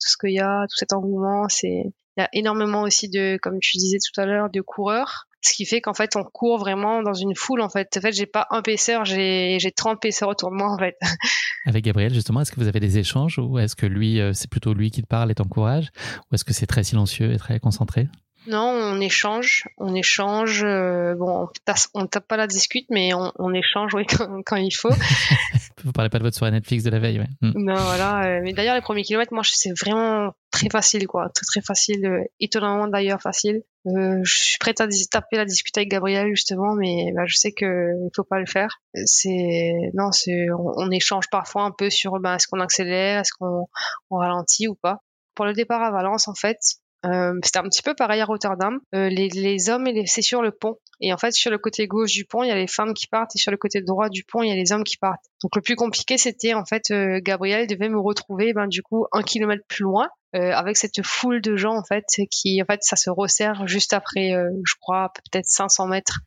tout 0.00 0.08
ce 0.08 0.16
qu'il 0.16 0.34
y 0.34 0.40
a, 0.40 0.66
tout 0.68 0.76
cet 0.76 0.92
engouement, 0.92 1.48
c'est 1.48 1.92
il 2.16 2.22
y 2.22 2.24
a 2.24 2.28
énormément 2.32 2.82
aussi 2.82 3.08
de, 3.08 3.38
comme 3.40 3.60
tu 3.60 3.78
disais 3.78 3.98
tout 3.98 4.20
à 4.20 4.26
l'heure, 4.26 4.50
de 4.50 4.60
coureurs 4.60 5.27
ce 5.48 5.54
qui 5.54 5.64
fait 5.64 5.80
qu'en 5.80 5.94
fait 5.94 6.16
on 6.16 6.22
court 6.22 6.58
vraiment 6.58 7.02
dans 7.02 7.14
une 7.14 7.34
foule 7.34 7.60
en 7.60 7.68
fait. 7.68 7.88
En 7.96 8.00
fait 8.00 8.12
j'ai 8.12 8.26
pas 8.26 8.46
un 8.50 8.62
paisseur 8.62 9.04
j'ai 9.04 9.58
j'ai 9.58 9.72
30 9.72 10.00
paisseurs 10.00 10.28
autour 10.28 10.50
de 10.50 10.56
moi 10.56 10.70
en 10.72 10.78
fait. 10.78 10.96
Avec 11.66 11.84
Gabriel 11.84 12.14
justement 12.14 12.40
est-ce 12.40 12.52
que 12.52 12.60
vous 12.60 12.68
avez 12.68 12.80
des 12.80 12.98
échanges 12.98 13.38
ou 13.38 13.58
est-ce 13.58 13.76
que 13.76 13.86
lui 13.86 14.20
euh, 14.20 14.32
c'est 14.32 14.50
plutôt 14.50 14.74
lui 14.74 14.90
qui 14.90 15.02
te 15.02 15.06
parle 15.06 15.30
et 15.30 15.34
t'encourage? 15.34 15.90
Ou 16.30 16.34
est-ce 16.34 16.44
que 16.44 16.52
c'est 16.52 16.66
très 16.66 16.84
silencieux 16.84 17.32
et 17.32 17.36
très 17.38 17.60
concentré? 17.60 18.08
Non, 18.46 18.70
on 18.70 19.00
échange, 19.00 19.64
on 19.76 19.94
échange. 19.94 20.62
Euh, 20.64 21.14
bon, 21.14 21.48
on 21.94 22.06
tape 22.06 22.26
pas 22.26 22.36
la 22.36 22.46
discute, 22.46 22.86
mais 22.88 23.12
on, 23.14 23.52
échange, 23.52 23.94
oui, 23.94 24.06
quand, 24.46 24.56
il 24.56 24.70
faut. 24.70 24.90
Vous 25.84 25.92
parlez 25.92 26.08
pas 26.08 26.18
de 26.18 26.24
votre 26.24 26.36
soirée 26.36 26.50
Netflix 26.50 26.82
de 26.82 26.90
la 26.90 26.98
veille, 26.98 27.20
ouais. 27.20 27.28
Hmm. 27.40 27.52
Non, 27.54 27.74
voilà. 27.74 28.26
Euh, 28.26 28.40
mais 28.42 28.52
d'ailleurs, 28.52 28.74
les 28.74 28.80
premiers 28.80 29.02
kilomètres, 29.02 29.32
moi, 29.32 29.42
c'est 29.44 29.78
vraiment 29.78 30.32
très 30.50 30.68
facile, 30.70 31.06
quoi. 31.06 31.28
Très, 31.34 31.44
très 31.44 31.60
facile. 31.60 32.04
Euh, 32.06 32.24
étonnamment, 32.40 32.88
d'ailleurs, 32.88 33.20
facile. 33.20 33.62
je 33.84 34.22
suis 34.24 34.58
prête 34.58 34.80
à 34.80 34.88
taper 35.10 35.36
la 35.36 35.44
discute 35.44 35.76
avec 35.76 35.90
Gabriel, 35.90 36.28
justement, 36.28 36.74
mais 36.74 37.12
bah, 37.14 37.24
je 37.26 37.36
sais 37.36 37.52
que 37.52 37.92
il 37.92 38.10
faut 38.14 38.24
pas 38.24 38.40
le 38.40 38.46
faire. 38.46 38.80
C'est, 39.04 39.90
non, 39.94 40.10
c'est, 40.10 40.46
on, 40.50 40.90
échange 40.90 41.28
parfois 41.30 41.62
un 41.62 41.70
peu 41.70 41.90
sur, 41.90 42.18
bah, 42.18 42.36
est-ce 42.36 42.48
qu'on 42.48 42.60
accélère, 42.60 43.20
est-ce 43.20 43.32
qu'on 43.38 43.66
ralentit 44.10 44.68
ou 44.68 44.74
pas. 44.74 45.02
Pour 45.34 45.44
le 45.44 45.52
départ 45.52 45.82
à 45.82 45.90
Valence, 45.92 46.26
en 46.26 46.34
fait, 46.34 46.58
euh, 47.06 47.34
c'était 47.44 47.58
un 47.58 47.64
petit 47.64 47.82
peu 47.82 47.94
pareil 47.94 48.20
à 48.20 48.24
Rotterdam. 48.24 48.78
Euh, 48.94 49.08
les, 49.08 49.28
les, 49.28 49.70
hommes, 49.70 49.86
c'est 50.06 50.22
sur 50.22 50.42
le 50.42 50.50
pont. 50.50 50.76
Et 51.00 51.12
en 51.12 51.16
fait, 51.16 51.32
sur 51.32 51.50
le 51.50 51.58
côté 51.58 51.86
gauche 51.86 52.12
du 52.12 52.24
pont, 52.24 52.42
il 52.42 52.48
y 52.48 52.52
a 52.52 52.56
les 52.56 52.66
femmes 52.66 52.94
qui 52.94 53.06
partent, 53.06 53.36
et 53.36 53.38
sur 53.38 53.50
le 53.50 53.56
côté 53.56 53.80
droit 53.80 54.08
du 54.08 54.24
pont, 54.24 54.42
il 54.42 54.48
y 54.48 54.52
a 54.52 54.56
les 54.56 54.72
hommes 54.72 54.84
qui 54.84 54.96
partent. 54.96 55.24
Donc 55.42 55.54
le 55.54 55.62
plus 55.62 55.76
compliqué, 55.76 56.18
c'était 56.18 56.54
en 56.54 56.64
fait, 56.64 56.90
euh, 56.90 57.20
Gabriel 57.22 57.66
devait 57.66 57.88
me 57.88 58.00
retrouver, 58.00 58.52
ben 58.52 58.66
du 58.66 58.82
coup, 58.82 59.06
un 59.12 59.22
kilomètre 59.22 59.64
plus 59.68 59.84
loin, 59.84 60.08
euh, 60.34 60.52
avec 60.52 60.76
cette 60.76 61.02
foule 61.04 61.40
de 61.40 61.56
gens 61.56 61.76
en 61.76 61.84
fait, 61.84 62.04
qui 62.30 62.60
en 62.60 62.64
fait, 62.64 62.80
ça 62.82 62.96
se 62.96 63.10
resserre 63.10 63.66
juste 63.68 63.92
après, 63.92 64.34
euh, 64.34 64.50
je 64.64 64.74
crois, 64.80 65.12
peut-être 65.14 65.46
500 65.46 65.86
mètres. 65.86 66.20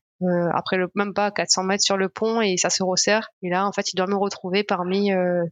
après 0.54 0.78
le 0.78 0.88
même 0.94 1.16
pas 1.16 1.32
400 1.32 1.64
mètres 1.64 1.84
sur 1.84 1.98
le 1.98 2.08
pont 2.08 2.42
et 2.42 2.56
ça 2.56 2.70
se 2.70 2.84
resserre 2.84 3.30
et 3.42 3.50
là 3.50 3.66
en 3.66 3.72
fait 3.72 3.92
il 3.92 3.96
doit 3.96 4.06
me 4.06 4.16
retrouver 4.16 4.64
parmi 4.64 5.10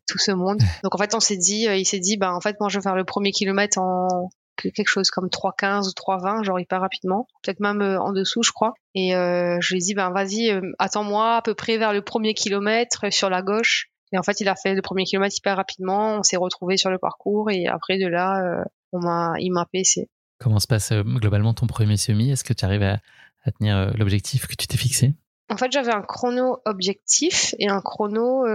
tout 0.08 0.20
ce 0.20 0.32
monde 0.32 0.62
donc 0.84 0.94
en 0.94 0.98
fait 1.00 1.16
on 1.16 1.20
s'est 1.20 1.38
dit 1.38 1.66
il 1.66 1.86
s'est 1.88 1.98
dit 1.98 2.18
ben 2.18 2.32
en 2.32 2.40
fait 2.40 2.56
moi 2.60 2.70
je 2.70 2.78
vais 2.78 2.84
faire 2.84 2.94
le 2.94 3.04
premier 3.04 3.32
kilomètre 3.32 3.80
en 3.80 4.30
quelque 4.62 4.88
chose 4.88 5.10
comme 5.10 5.28
3,15 5.28 5.88
ou 5.88 5.92
3,20, 5.92 6.44
genre 6.44 6.60
hyper 6.60 6.82
rapidement, 6.82 7.28
peut-être 7.44 7.60
même 7.60 7.82
euh, 7.82 8.00
en 8.00 8.12
dessous, 8.12 8.44
je 8.44 8.52
crois. 8.52 8.74
Et 8.96 9.16
euh, 9.16 9.58
je 9.62 9.74
lui 9.74 9.82
ai 9.82 9.86
dit, 9.86 9.94
ben 9.94 10.12
vas-y, 10.12 10.52
euh, 10.52 10.62
attends-moi 10.80 11.38
à 11.38 11.42
peu 11.42 11.54
près 11.54 11.78
vers 11.78 11.94
le 11.94 12.02
premier 12.02 12.34
kilomètre 12.34 13.12
sur 13.12 13.30
la 13.30 13.42
gauche. 13.42 13.90
Et 14.12 14.18
en 14.18 14.24
fait, 14.24 14.40
il 14.42 14.50
a 14.50 14.56
fait 14.56 14.74
le 14.74 14.82
premier 14.82 15.04
kilomètre 15.04 15.36
hyper 15.38 15.56
rapidement. 15.56 16.18
On 16.18 16.24
s'est 16.24 16.38
retrouvé 16.38 16.78
sur 16.78 16.90
le 16.90 16.98
parcours 16.98 17.52
et 17.52 17.68
après 17.68 18.00
de 18.00 18.08
là, 18.08 18.64
on 18.92 19.00
m'a, 19.00 19.34
il 19.38 19.52
m'a 19.52 19.68
PC. 19.72 20.10
Comment 20.40 20.60
se 20.60 20.66
passe 20.66 20.92
globalement 20.94 21.54
ton 21.54 21.68
premier 21.68 21.96
semi? 21.96 22.32
Est-ce 22.32 22.44
que 22.44 22.54
tu 22.54 22.66
arrives 22.66 22.82
à, 22.82 22.98
à 23.44 23.52
tenir 23.52 23.94
l'objectif 23.96 24.48
que 24.48 24.56
tu 24.56 24.66
t'es 24.66 24.78
fixé? 24.78 25.14
En 25.52 25.58
fait, 25.58 25.72
j'avais 25.72 25.94
un 25.94 26.02
chrono 26.02 26.58
objectif 26.66 27.54
et 27.60 27.70
un 27.70 27.82
chrono 27.82 28.46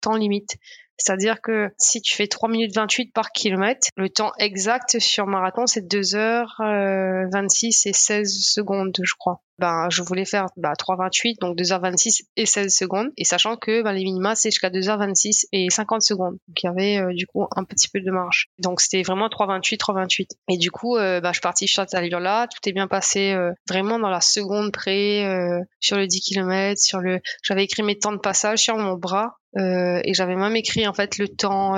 temps 0.00 0.16
limite. 0.16 0.56
C'est-à-dire 0.96 1.40
que 1.40 1.70
si 1.78 2.00
tu 2.00 2.14
fais 2.14 2.26
3 2.26 2.48
minutes 2.48 2.74
28 2.74 3.12
par 3.12 3.32
kilomètre, 3.32 3.88
le 3.96 4.08
temps 4.08 4.32
exact 4.38 4.98
sur 4.98 5.26
marathon, 5.26 5.66
c'est 5.66 5.86
2 5.86 6.00
h 6.00 7.28
26 7.32 7.86
et 7.86 7.92
16 7.92 8.40
secondes, 8.40 8.96
je 9.02 9.14
crois. 9.18 9.42
Ben, 9.58 9.88
je 9.90 10.02
voulais 10.02 10.24
faire 10.24 10.46
bah, 10.56 10.72
3h28, 10.72 11.38
donc 11.40 11.56
2h26 11.56 12.22
et 12.36 12.46
16 12.46 12.74
secondes. 12.74 13.10
Et 13.16 13.24
sachant 13.24 13.56
que 13.56 13.82
ben, 13.82 13.92
les 13.92 14.02
minima, 14.02 14.34
c'est 14.34 14.50
jusqu'à 14.50 14.70
2h26 14.70 15.44
et 15.52 15.70
50 15.70 16.02
secondes. 16.02 16.38
Donc 16.48 16.62
il 16.62 16.66
y 16.66 16.68
avait 16.68 16.98
euh, 16.98 17.14
du 17.14 17.26
coup 17.26 17.46
un 17.54 17.62
petit 17.62 17.88
peu 17.88 18.00
de 18.00 18.10
marge. 18.10 18.48
Donc 18.58 18.80
c'était 18.80 19.02
vraiment 19.02 19.28
3h28, 19.28 19.78
3h28. 19.78 20.30
Et 20.48 20.56
du 20.56 20.70
coup, 20.70 20.96
euh, 20.96 21.20
ben, 21.20 21.28
je 21.28 21.34
suis 21.34 21.42
partie 21.42 21.68
sur 21.68 21.82
cette 21.82 21.94
allure-là. 21.94 22.48
Tout 22.48 22.68
est 22.68 22.72
bien 22.72 22.88
passé 22.88 23.32
euh, 23.32 23.52
vraiment 23.68 23.98
dans 24.00 24.10
la 24.10 24.20
seconde 24.20 24.72
près, 24.72 25.24
euh, 25.24 25.60
sur 25.78 25.96
le 25.96 26.06
10 26.06 26.20
km, 26.22 26.98
le... 26.98 27.20
J'avais 27.42 27.62
écrit 27.62 27.82
mes 27.82 27.98
temps 27.98 28.12
de 28.12 28.18
passage 28.18 28.58
sur 28.58 28.76
mon 28.76 28.94
bras. 28.94 29.36
et 29.56 30.14
j'avais 30.14 30.34
même 30.34 30.56
écrit 30.56 30.81
en 30.86 30.94
fait 30.94 31.18
le 31.18 31.28
temps 31.28 31.74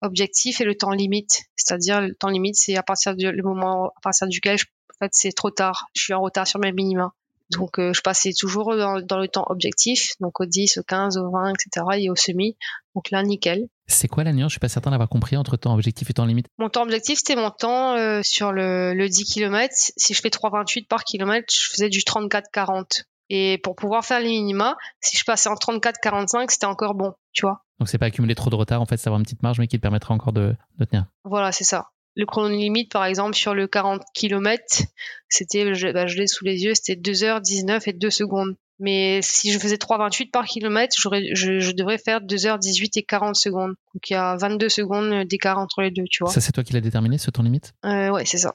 objectif 0.00 0.60
et 0.60 0.64
le 0.64 0.74
temps 0.74 0.90
limite. 0.90 1.44
C'est-à-dire 1.56 2.00
le 2.00 2.14
temps 2.14 2.28
limite, 2.28 2.56
c'est 2.56 2.76
à 2.76 2.82
partir 2.82 3.14
du 3.14 3.30
le 3.30 3.42
moment 3.42 3.88
à 3.96 4.00
partir 4.02 4.26
duquel 4.26 4.58
je 4.58 4.64
fait, 5.02 5.10
c'est 5.12 5.32
trop 5.32 5.50
tard. 5.50 5.86
Je 5.94 6.02
suis 6.02 6.14
en 6.14 6.20
retard 6.20 6.46
sur 6.46 6.60
mes 6.60 6.72
minima. 6.72 7.12
Donc, 7.50 7.78
euh, 7.78 7.92
je 7.92 8.00
passais 8.00 8.32
toujours 8.32 8.74
dans, 8.76 9.18
le 9.18 9.28
temps 9.28 9.44
objectif, 9.48 10.14
donc 10.20 10.40
au 10.40 10.46
10, 10.46 10.78
au 10.78 10.82
15, 10.84 11.18
au 11.18 11.30
20, 11.30 11.52
etc. 11.52 11.86
et 11.98 12.08
au 12.08 12.16
semi. 12.16 12.56
Donc 12.94 13.10
là, 13.10 13.22
nickel. 13.22 13.66
C'est 13.86 14.08
quoi 14.08 14.24
la 14.24 14.32
nuance? 14.32 14.52
Je 14.52 14.54
suis 14.54 14.60
pas 14.60 14.68
certain 14.68 14.90
d'avoir 14.90 15.10
compris 15.10 15.36
entre 15.36 15.58
temps 15.58 15.74
objectif 15.74 16.08
et 16.08 16.14
temps 16.14 16.24
limite. 16.24 16.46
Mon 16.58 16.70
temps 16.70 16.82
objectif, 16.82 17.18
c'était 17.18 17.36
mon 17.36 17.50
temps 17.50 17.94
euh, 17.94 18.20
sur 18.22 18.52
le, 18.52 18.94
le 18.94 19.08
10 19.08 19.24
km. 19.24 19.74
Si 19.74 20.14
je 20.14 20.20
fais 20.22 20.30
3,28 20.30 20.86
par 20.86 21.04
kilomètre, 21.04 21.52
je 21.52 21.68
faisais 21.70 21.90
du 21.90 21.98
34,40. 22.00 23.04
Et 23.28 23.58
pour 23.58 23.76
pouvoir 23.76 24.04
faire 24.04 24.20
les 24.20 24.28
minima, 24.28 24.76
si 25.00 25.16
je 25.16 25.24
passais 25.24 25.48
en 25.50 25.54
34,45, 25.54 26.50
c'était 26.50 26.66
encore 26.66 26.94
bon, 26.94 27.12
tu 27.32 27.42
vois. 27.42 27.64
Donc 27.82 27.88
c'est 27.88 27.98
pas 27.98 28.06
accumuler 28.06 28.36
trop 28.36 28.48
de 28.48 28.54
retard, 28.54 28.80
en 28.80 28.86
fait, 28.86 28.96
c'est 28.96 29.08
avoir 29.08 29.18
une 29.18 29.24
petite 29.24 29.42
marge, 29.42 29.58
mais 29.58 29.66
qui 29.66 29.76
te 29.76 29.82
permettra 29.82 30.14
encore 30.14 30.32
de, 30.32 30.54
de 30.78 30.84
tenir. 30.84 31.06
Voilà, 31.24 31.50
c'est 31.50 31.64
ça 31.64 31.88
le 32.14 32.26
chrono 32.26 32.54
limite, 32.54 32.92
par 32.92 33.06
exemple, 33.06 33.34
sur 33.34 33.54
le 33.54 33.66
40 33.66 34.02
km, 34.14 34.82
c'était, 35.28 35.74
je, 35.74 35.88
bah, 35.88 36.06
je 36.06 36.18
l'ai 36.18 36.26
sous 36.26 36.44
les 36.44 36.62
yeux, 36.62 36.74
c'était 36.74 36.94
2h19 36.94 37.82
et 37.86 37.92
2 37.94 38.10
secondes. 38.10 38.54
Mais 38.78 39.20
si 39.22 39.50
je 39.50 39.58
faisais 39.58 39.76
3,28 39.76 40.30
par 40.30 40.44
kilomètre, 40.44 40.94
je, 40.98 41.08
je, 41.34 41.72
devrais 41.72 41.98
faire 41.98 42.20
2h18 42.20 42.90
et 42.98 43.02
40 43.02 43.34
secondes. 43.34 43.74
Donc 43.94 44.10
il 44.10 44.12
y 44.12 44.16
a 44.16 44.36
22 44.36 44.68
secondes 44.68 45.24
d'écart 45.24 45.58
entre 45.58 45.80
les 45.80 45.90
deux, 45.90 46.04
tu 46.10 46.22
vois. 46.22 46.32
Ça, 46.32 46.42
c'est 46.42 46.52
toi 46.52 46.62
qui 46.62 46.74
l'as 46.74 46.82
déterminé, 46.82 47.16
ce 47.16 47.30
temps 47.30 47.42
limite? 47.42 47.72
Euh, 47.86 48.10
Ouais, 48.10 48.26
c'est 48.26 48.38
ça. 48.38 48.54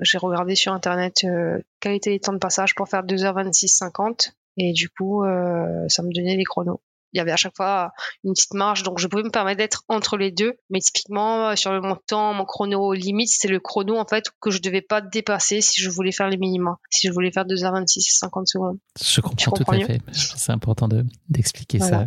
J'ai 0.00 0.18
regardé 0.18 0.54
sur 0.54 0.72
Internet 0.72 1.24
euh, 1.24 1.58
quels 1.80 1.94
étaient 1.94 2.10
les 2.10 2.20
temps 2.20 2.32
de 2.32 2.38
passage 2.38 2.74
pour 2.76 2.88
faire 2.88 3.02
2h26 3.02 3.66
50. 3.66 4.32
Et 4.58 4.72
du 4.72 4.88
coup, 4.88 5.24
euh, 5.24 5.88
ça 5.88 6.02
me 6.02 6.12
donnait 6.12 6.36
les 6.36 6.44
chronos 6.44 6.80
il 7.12 7.18
y 7.18 7.20
avait 7.20 7.32
à 7.32 7.36
chaque 7.36 7.56
fois 7.56 7.92
une 8.24 8.32
petite 8.32 8.54
marge, 8.54 8.82
donc 8.82 8.98
je 8.98 9.06
pouvais 9.06 9.22
me 9.22 9.30
permettre 9.30 9.58
d'être 9.58 9.84
entre 9.88 10.16
les 10.16 10.30
deux. 10.30 10.54
Mais 10.70 10.80
typiquement, 10.80 11.48
euh, 11.48 11.56
sur 11.56 11.72
le 11.72 11.80
montant, 11.80 12.32
mon 12.34 12.44
chrono 12.44 12.92
limite, 12.92 13.30
c'est 13.30 13.48
le 13.48 13.60
chrono 13.60 13.96
en 13.96 14.06
fait 14.06 14.26
que 14.40 14.50
je 14.50 14.60
devais 14.60 14.82
pas 14.82 15.00
dépasser 15.00 15.60
si 15.60 15.80
je 15.80 15.90
voulais 15.90 16.12
faire 16.12 16.28
les 16.28 16.36
minima, 16.36 16.78
si 16.90 17.08
je 17.08 17.12
voulais 17.12 17.32
faire 17.32 17.44
2h26 17.44 17.98
et 17.98 18.02
50 18.02 18.48
secondes. 18.48 18.78
Je 19.00 19.20
comprends 19.20 19.52
tout 19.52 19.64
à 19.68 19.78
fait. 19.80 20.00
C'est 20.12 20.52
important 20.52 20.88
d'expliquer 21.28 21.78
ça. 21.78 22.06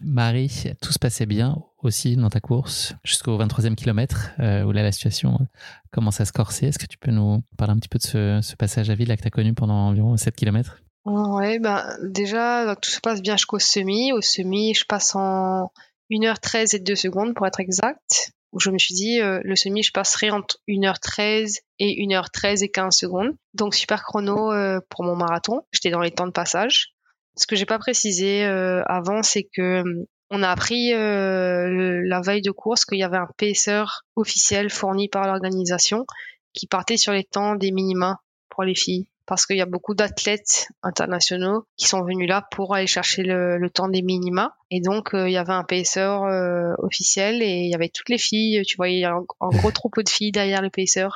Marie, 0.00 0.72
tout 0.80 0.92
se 0.92 0.98
passait 0.98 1.26
bien 1.26 1.56
aussi 1.84 2.16
dans 2.16 2.30
ta 2.30 2.40
course 2.40 2.94
jusqu'au 3.04 3.38
23e 3.38 3.74
kilomètre 3.74 4.30
euh, 4.40 4.64
où 4.64 4.72
là 4.72 4.82
la 4.82 4.90
situation 4.90 5.38
euh, 5.40 5.44
commence 5.92 6.20
à 6.20 6.24
se 6.24 6.32
corser. 6.32 6.66
Est-ce 6.66 6.78
que 6.78 6.86
tu 6.86 6.98
peux 6.98 7.10
nous 7.10 7.42
parler 7.56 7.74
un 7.74 7.78
petit 7.78 7.90
peu 7.90 7.98
de 7.98 8.04
ce, 8.04 8.40
ce 8.42 8.56
passage 8.56 8.90
à 8.90 8.94
vide 8.94 9.08
là 9.08 9.16
que 9.16 9.22
tu 9.22 9.28
as 9.28 9.30
connu 9.30 9.52
pendant 9.54 9.74
environ 9.74 10.16
7 10.16 10.34
kilomètres? 10.34 10.78
Ouais, 11.04 11.58
ben 11.58 11.96
déjà, 12.02 12.76
tout 12.80 12.90
se 12.90 13.00
passe 13.00 13.20
bien 13.20 13.36
jusqu'au 13.36 13.58
semi. 13.58 14.12
Au 14.12 14.22
semi, 14.22 14.74
je 14.74 14.86
passe 14.86 15.14
en 15.14 15.70
1h13 16.10 16.76
et 16.76 16.78
2 16.78 16.94
secondes 16.94 17.34
pour 17.34 17.46
être 17.46 17.60
exact. 17.60 18.32
Où 18.52 18.60
je 18.60 18.70
me 18.70 18.78
suis 18.78 18.94
dit, 18.94 19.20
euh, 19.20 19.40
le 19.44 19.56
semi, 19.56 19.82
je 19.82 19.92
passerai 19.92 20.30
entre 20.30 20.58
1h13 20.68 21.58
et 21.78 22.06
1h13 22.06 22.64
et 22.64 22.70
15 22.70 22.96
secondes. 22.96 23.34
Donc 23.52 23.74
super 23.74 24.02
chrono 24.02 24.52
euh, 24.52 24.80
pour 24.88 25.04
mon 25.04 25.16
marathon. 25.16 25.62
J'étais 25.72 25.90
dans 25.90 26.00
les 26.00 26.12
temps 26.12 26.26
de 26.26 26.32
passage. 26.32 26.94
Ce 27.36 27.46
que 27.46 27.56
j'ai 27.56 27.66
pas 27.66 27.78
précisé 27.78 28.44
euh, 28.44 28.82
avant, 28.86 29.22
c'est 29.22 29.48
que 29.54 29.82
on 30.30 30.42
a 30.42 30.48
appris 30.48 30.90
la 30.90 32.20
veille 32.22 32.40
de 32.40 32.50
course 32.50 32.84
qu'il 32.86 32.98
y 32.98 33.04
avait 33.04 33.18
un 33.18 33.28
paisseur 33.36 34.02
officiel 34.16 34.70
fourni 34.70 35.08
par 35.08 35.26
l'organisation 35.26 36.06
qui 36.54 36.66
partait 36.66 36.96
sur 36.96 37.12
les 37.12 37.24
temps 37.24 37.56
des 37.56 37.70
minima 37.70 38.20
pour 38.48 38.64
les 38.64 38.74
filles 38.74 39.06
parce 39.26 39.46
qu'il 39.46 39.56
y 39.56 39.62
a 39.62 39.66
beaucoup 39.66 39.94
d'athlètes 39.94 40.68
internationaux 40.82 41.64
qui 41.76 41.86
sont 41.86 42.02
venus 42.02 42.28
là 42.28 42.46
pour 42.50 42.74
aller 42.74 42.86
chercher 42.86 43.22
le, 43.22 43.68
temps 43.72 43.88
des 43.88 44.02
minima. 44.02 44.54
Et 44.70 44.80
donc, 44.80 45.14
euh, 45.14 45.28
il 45.28 45.32
y 45.32 45.36
avait 45.36 45.52
un 45.52 45.64
pacer 45.64 46.00
euh, 46.00 46.74
officiel 46.78 47.42
et 47.42 47.62
il 47.62 47.70
y 47.70 47.74
avait 47.74 47.88
toutes 47.88 48.08
les 48.08 48.18
filles. 48.18 48.62
Tu 48.66 48.76
voyais 48.76 49.04
un, 49.04 49.24
un 49.40 49.48
gros 49.48 49.70
troupeau 49.70 50.02
de 50.02 50.08
filles 50.08 50.32
derrière 50.32 50.62
le 50.62 50.70
pacer. 50.70 51.08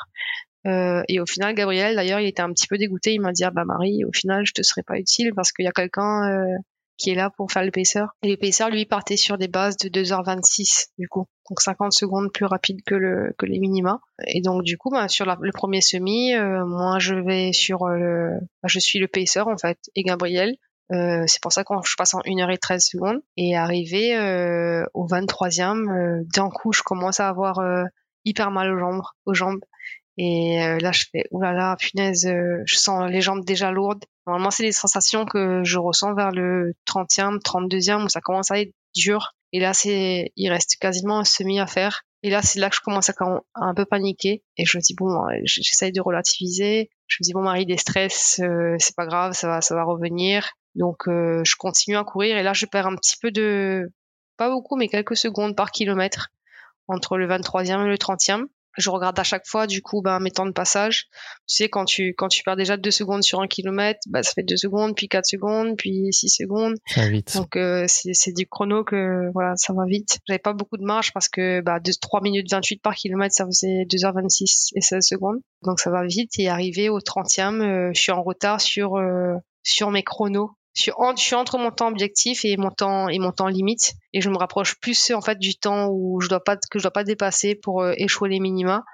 Euh, 0.67 1.03
et 1.09 1.21
au 1.21 1.27
final, 1.27 1.55
Gabriel, 1.55 1.95
d'ailleurs, 1.97 2.21
il 2.21 2.27
était 2.27 2.43
un 2.43 2.53
petit 2.53 2.67
peu 2.67 2.79
dégoûté. 2.79 3.15
Il 3.15 3.21
m'a 3.21 3.33
dit, 3.33 3.45
ah 3.45 3.51
bah 3.51 3.65
Marie, 3.65 4.05
au 4.05 4.13
final, 4.13 4.45
je 4.45 4.53
te 4.53 4.63
serais 4.63 4.83
pas 4.83 4.99
utile 4.99 5.33
parce 5.35 5.53
qu'il 5.53 5.65
y 5.65 5.69
a 5.69 5.73
quelqu'un 5.73 6.31
euh, 6.31 6.57
qui 6.97 7.11
est 7.11 7.15
là 7.15 7.31
pour 7.37 7.51
faire 7.51 7.65
le 7.65 7.71
pacer. 7.71 8.03
Et 8.23 8.29
le 8.29 8.37
pacer, 8.37 8.69
lui, 8.71 8.85
partait 8.85 9.17
sur 9.17 9.39
des 9.39 9.49
bases 9.49 9.77
de 9.77 9.89
2h26, 9.89 10.89
du 10.99 11.09
coup. 11.09 11.27
Donc 11.49 11.61
50 11.61 11.93
secondes 11.93 12.31
plus 12.33 12.45
rapide 12.45 12.83
que, 12.85 12.95
le, 12.95 13.35
que 13.39 13.47
les 13.47 13.59
minima. 13.59 14.01
Et 14.27 14.41
donc, 14.41 14.63
du 14.63 14.77
coup, 14.77 14.91
bah, 14.91 15.09
sur 15.09 15.25
le 15.25 15.53
premier 15.53 15.81
semi, 15.81 16.35
euh, 16.35 16.67
moi, 16.67 16.99
je 16.99 17.15
vais 17.15 17.53
sur 17.53 17.87
le... 17.87 18.39
Bah, 18.63 18.69
je 18.69 18.79
suis 18.79 18.99
le 18.99 19.09
pacer, 19.09 19.41
en 19.41 19.57
fait, 19.57 19.79
et 19.95 20.03
Gabriel. 20.03 20.57
Euh, 20.93 21.25
c'est 21.27 21.43
pour 21.43 21.53
ça 21.53 21.65
que 21.65 21.75
je 21.85 21.97
passe 21.97 22.15
en 22.15 22.21
1h13 22.21 22.81
secondes. 22.81 23.21
Et 23.37 23.57
arrivé 23.57 24.17
euh, 24.17 24.85
au 24.95 25.07
23e, 25.07 25.89
euh, 25.89 26.25
d'un 26.35 26.51
coup, 26.51 26.73
je 26.73 26.83
commence 26.83 27.21
à 27.21 27.29
avoir 27.29 27.59
euh, 27.61 27.85
hyper 28.25 28.51
mal 28.51 28.73
aux 28.73 28.79
jambes. 28.79 29.03
Aux 29.27 29.35
jambes. 29.35 29.61
Et 30.19 30.61
euh, 30.63 30.79
là, 30.79 30.91
je 30.91 31.05
fais, 31.11 31.27
oulala, 31.31 31.77
punaise, 31.79 32.27
euh, 32.27 32.63
je 32.67 32.77
sens 32.77 33.09
les 33.09 33.21
jambes 33.21 33.45
déjà 33.45 33.71
lourdes. 33.71 34.05
Normalement, 34.27 34.51
c'est 34.51 34.65
des 34.65 34.73
sensations 34.73 35.25
que 35.25 35.63
je 35.63 35.79
ressens 35.79 36.15
vers 36.15 36.33
le 36.33 36.75
30e, 36.87 37.39
32e, 37.41 38.05
où 38.05 38.09
ça 38.09 38.21
commence 38.21 38.51
à 38.51 38.61
être 38.61 38.73
dur. 38.97 39.37
Et 39.53 39.61
là, 39.61 39.73
c'est, 39.75 40.33
il 40.37 40.51
reste 40.51 40.77
quasiment 40.81 41.21
un 41.21 41.25
semi 41.25 41.61
à 41.61 41.67
faire. 41.67 42.03
Et 42.23 42.31
là, 42.31 42.43
c'est 42.43 42.59
là 42.59 42.69
que 42.69 42.77
je 42.77 42.81
commence 42.81 43.11
à, 43.11 43.15
un 43.55 43.75
peu 43.75 43.85
paniquer. 43.85 44.43
Et 44.57 44.65
je 44.65 44.77
me 44.77 44.83
dis, 44.83 44.95
bon, 44.95 45.27
euh, 45.29 45.41
j'essaye 45.45 45.93
de 45.93 46.01
relativiser. 46.01 46.91
Je 47.07 47.19
me 47.21 47.25
dis, 47.25 47.33
bon, 47.33 47.43
Marie, 47.43 47.67
des 47.67 47.77
stress, 47.77 48.41
c'est 48.79 48.97
pas 48.97 49.07
grave, 49.07 49.33
ça 49.33 49.49
va, 49.49 49.61
ça 49.61 49.75
va 49.75 49.85
revenir. 49.85 50.51
Donc, 50.75 51.05
je 51.07 51.57
continue 51.57 51.97
à 51.97 52.05
courir. 52.05 52.37
Et 52.37 52.43
là, 52.43 52.53
je 52.53 52.67
perds 52.67 52.87
un 52.87 52.97
petit 52.97 53.17
peu 53.21 53.31
de, 53.31 53.91
pas 54.37 54.51
beaucoup, 54.51 54.77
mais 54.77 54.89
quelques 54.89 55.17
secondes 55.17 55.55
par 55.57 55.71
kilomètre 55.71 56.29
entre 56.87 57.19
le 57.19 57.29
23e 57.29 57.85
et 57.85 57.89
le 57.89 57.97
30e 57.97 58.47
je 58.79 58.91
regarde 58.91 59.19
à 59.19 59.25
chaque 59.25 59.47
fois 59.47 59.67
du 59.67 59.83
coup 59.83 60.01
ben, 60.01 60.21
mes 60.21 60.31
temps 60.31 60.47
de 60.47 60.53
passage. 60.53 61.09
Tu 61.47 61.57
sais 61.57 61.69
quand 61.69 61.85
tu 61.85 62.15
quand 62.17 62.29
tu 62.29 62.43
perds 62.43 62.57
déjà 62.57 62.77
deux 62.77 62.91
secondes 62.91 63.23
sur 63.23 63.41
un 63.41 63.47
kilomètre, 63.47 64.01
bah, 64.09 64.23
ça 64.23 64.33
fait 64.33 64.43
deux 64.43 64.57
secondes, 64.57 64.95
puis 64.97 65.09
quatre 65.09 65.27
secondes, 65.27 65.77
puis 65.77 66.09
six 66.13 66.29
secondes. 66.29 66.77
Ça 66.87 67.03
va 67.03 67.09
vite. 67.09 67.37
Donc 67.37 67.57
euh, 67.57 67.85
c'est 67.89 68.33
du 68.33 68.47
chrono 68.47 68.85
que 68.85 69.31
voilà 69.35 69.55
ça 69.57 69.73
va 69.73 69.85
vite. 69.85 70.19
J'avais 70.27 70.39
pas 70.39 70.53
beaucoup 70.53 70.77
de 70.77 70.85
marge 70.85 71.13
parce 71.13 71.29
que 71.29 71.61
bah, 71.61 71.79
3 72.01 72.21
minutes 72.23 72.51
28 72.51 72.81
par 72.83 72.95
kilomètre 72.95 73.35
ça 73.35 73.45
faisait 73.47 73.85
2h26 73.85 74.71
et 74.75 74.81
16 74.81 75.05
secondes. 75.05 75.39
Donc 75.63 75.81
ça 75.81 75.91
va 75.91 76.07
vite 76.07 76.39
et 76.39 76.49
arrivé 76.49 76.89
au 76.89 77.01
30e, 77.01 77.61
euh, 77.61 77.91
je 77.95 78.01
suis 78.01 78.13
en 78.13 78.23
retard 78.23 78.61
sur 78.61 78.97
euh, 78.97 79.35
sur 79.63 79.91
mes 79.91 80.03
chronos 80.03 80.53
je 80.79 81.15
suis, 81.17 81.35
entre 81.35 81.59
mon 81.59 81.71
temps 81.71 81.89
objectif 81.89 82.45
et 82.45 82.57
mon 82.57 82.71
temps 82.71 83.09
et 83.09 83.19
mon 83.19 83.33
temps 83.33 83.49
limite 83.49 83.95
et 84.13 84.21
je 84.21 84.31
me 84.31 84.39
rapproche 84.39 84.79
plus 84.81 85.11
en 85.11 85.21
fait 85.21 85.39
du 85.39 85.57
temps 85.57 85.89
où 85.91 86.21
je 86.21 86.29
dois 86.29 86.43
pas 86.43 86.57
que 86.57 86.79
je 86.79 86.85
dois 86.85 86.93
pas 86.93 87.05
dépasser 87.05 87.55
pour 87.55 87.83
euh, 87.83 87.93
échouer 87.97 88.29
les 88.29 88.41
minima. 88.41 88.85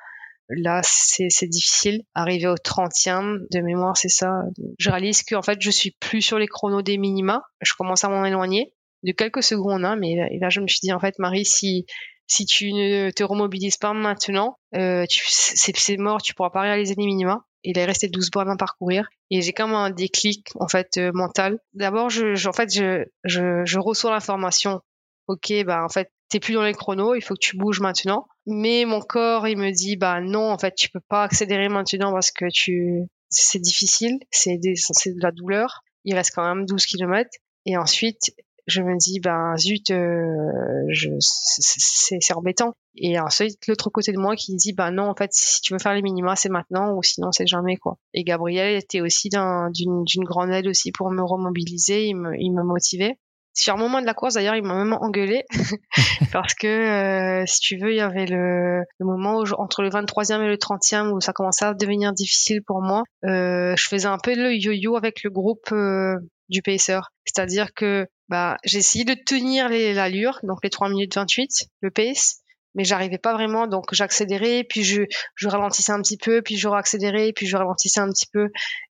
Là, 0.51 0.83
c'est 0.83 1.47
difficile. 1.47 2.03
Arriver 2.15 2.49
au 2.49 2.55
30e 2.55 3.47
de 3.51 3.61
mémoire, 3.61 3.97
c'est 3.97 4.11
ça. 4.11 4.43
Je 4.79 4.91
réalise 4.91 5.23
que 5.23 5.35
en 5.35 5.41
fait, 5.41 5.59
je 5.59 5.71
suis 5.71 5.93
plus 5.93 6.21
sur 6.21 6.39
les 6.39 6.47
chronos 6.47 6.83
des 6.83 6.99
minima. 6.99 7.43
Je 7.63 7.73
commence 7.73 8.05
à 8.05 8.11
m'en 8.11 8.27
éloigner 8.27 8.75
de 9.05 9.13
quelques 9.13 9.43
secondes, 9.43 9.87
hein, 9.87 9.97
mais 9.97 10.17
là, 10.39 10.51
je 10.51 10.61
me 10.61 10.69
suis 10.69 10.81
dit 10.83 10.93
en 10.93 11.01
fait, 11.01 11.19
Marie, 11.19 11.47
si 11.47 11.87
si 12.27 12.47
tu 12.47 12.73
ne 12.73 13.11
te 13.11 13.23
remobilises 13.23 13.77
pas 13.77 13.93
maintenant, 13.93 14.59
euh, 14.75 15.05
c'est 15.09 15.97
mort, 15.99 16.23
tu 16.23 16.35
pourras 16.35 16.51
pas 16.51 16.63
réaliser 16.63 16.95
les 16.97 17.07
minima 17.07 17.45
il 17.65 17.79
est 17.79 17.85
resté 17.85 18.09
12 18.09 18.31
bornes 18.31 18.51
à 18.51 18.57
parcourir 18.57 19.09
et 19.31 19.43
j'ai 19.43 19.53
comme 19.53 19.75
un 19.75 19.91
déclic 19.91 20.49
en 20.61 20.69
fait 20.69 20.97
euh, 20.99 21.11
mental. 21.13 21.59
D'abord, 21.73 22.11
je, 22.11 22.47
en 22.47 22.53
fait, 22.53 22.73
je, 22.73 23.05
je, 23.25 23.65
je 23.65 23.79
reçois 23.79 24.11
l'information. 24.11 24.81
Ok, 25.27 25.53
bah 25.65 25.83
en 25.83 25.89
fait, 25.89 26.11
t'es 26.29 26.39
plus 26.39 26.55
dans 26.55 26.63
les 26.63 26.75
chronos, 26.75 27.15
il 27.15 27.23
faut 27.23 27.35
que 27.35 27.41
tu 27.41 27.57
bouges 27.57 27.81
maintenant. 27.81 28.27
Mais 28.47 28.85
mon 28.85 29.01
corps, 29.01 29.49
il 29.49 29.57
me 29.57 29.71
dit 29.71 29.97
bah 29.97 30.21
non, 30.21 30.51
en 30.51 30.59
fait, 30.59 30.75
tu 30.75 30.91
peux 30.91 31.01
pas 31.09 31.25
accélérer 31.25 31.69
maintenant 31.69 32.13
parce 32.13 32.31
que 32.31 32.45
tu, 32.53 33.05
c'est 33.31 33.59
difficile, 33.59 34.19
c'est 34.31 34.59
de 34.59 35.23
la 35.23 35.33
douleur. 35.33 35.83
Il 36.05 36.15
reste 36.15 36.33
quand 36.35 36.45
même 36.45 36.67
12 36.67 36.85
km. 36.85 37.31
Et 37.67 37.79
ensuite, 37.79 38.35
je 38.67 38.83
me 38.83 38.97
dis 38.97 39.21
ben 39.21 39.57
zut 39.57 39.91
euh, 39.91 40.85
je 40.89 41.11
c'est 41.19 42.19
c'est 42.21 42.35
embêtant. 42.35 42.75
Et 42.97 43.19
ensuite 43.19 43.67
l'autre 43.67 43.91
côté 43.91 44.13
de 44.13 44.19
moi 44.19 44.37
qui 44.37 44.55
dit 44.55 44.73
ben 44.73 44.91
non 44.91 45.11
en 45.11 45.15
fait 45.15 45.31
si 45.33 45.61
tu 45.61 45.73
veux 45.73 45.79
faire 45.79 45.95
les 45.95 46.03
minima 46.03 46.37
c'est 46.37 46.49
maintenant 46.49 46.95
ou 46.97 47.03
sinon 47.03 47.33
c'est 47.33 47.47
jamais 47.47 47.77
quoi. 47.77 47.99
Et 48.15 48.25
Gabriel 48.25 48.77
était 48.77 49.01
aussi 49.01 49.29
d'une 49.29 50.05
d'une 50.05 50.25
grande 50.25 50.51
aide 50.51 50.67
aussi 50.67 50.93
pour 50.93 51.11
me 51.11 51.23
remobiliser. 51.23 52.07
Il 52.07 52.17
me 52.17 52.35
il 52.39 52.53
me 52.53 52.63
motivait. 52.63 53.19
Sur 53.57 53.75
un 53.75 53.77
moment 53.77 54.01
de 54.01 54.07
la 54.07 54.15
course, 54.15 54.35
d'ailleurs, 54.35 54.57
il 54.57 54.65
m'a 54.65 54.75
même 54.75 54.95
engueulé 54.95 55.45
parce 56.33 56.55
que, 56.55 56.67
euh, 56.67 57.45
si 57.47 57.61
tu 57.61 57.77
veux, 57.79 57.93
il 57.93 57.97
y 57.99 58.01
avait 58.01 58.27
le, 58.27 58.81
le 58.99 59.07
moment 59.07 59.39
où, 59.39 59.45
entre 59.59 59.83
le 59.83 59.91
23e 59.91 60.43
et 60.43 60.49
le 60.49 60.57
30e 60.57 61.13
où 61.13 61.21
ça 61.21 61.33
commençait 61.33 61.65
à 61.65 61.73
devenir 61.73 62.13
difficile 62.13 62.63
pour 62.67 62.83
moi. 62.83 63.05
Euh, 63.25 63.77
je 63.77 63.87
faisais 63.87 64.09
un 64.09 64.19
peu 64.19 64.35
le 64.35 64.53
yo-yo 64.53 64.97
avec 64.97 65.23
le 65.23 65.31
groupe 65.31 65.71
euh, 65.71 66.17
du 66.49 66.63
pacer. 66.63 67.01
C'est-à-dire 67.25 67.75
que 67.75 68.07
bah, 68.29 68.57
j'ai 68.65 68.79
essayé 68.79 69.05
de 69.05 69.15
tenir 69.15 69.69
l'allure, 69.69 70.41
donc 70.43 70.59
les 70.63 70.71
3 70.71 70.89
minutes 70.89 71.15
28, 71.15 71.69
le 71.81 71.91
pace, 71.91 72.44
mais 72.75 72.85
j'arrivais 72.85 73.19
pas 73.19 73.33
vraiment 73.33 73.67
donc 73.67 73.87
j'accélérais 73.93 74.65
puis 74.69 74.83
je, 74.83 75.03
je 75.35 75.49
ralentissais 75.49 75.93
un 75.93 76.01
petit 76.01 76.17
peu 76.17 76.43
puis 76.43 76.57
je 76.57 76.69
réaccélérais 76.69 77.33
puis 77.35 77.47
je 77.47 77.57
ralentissais 77.57 78.01
un 78.01 78.09
petit 78.09 78.27
peu. 78.33 78.49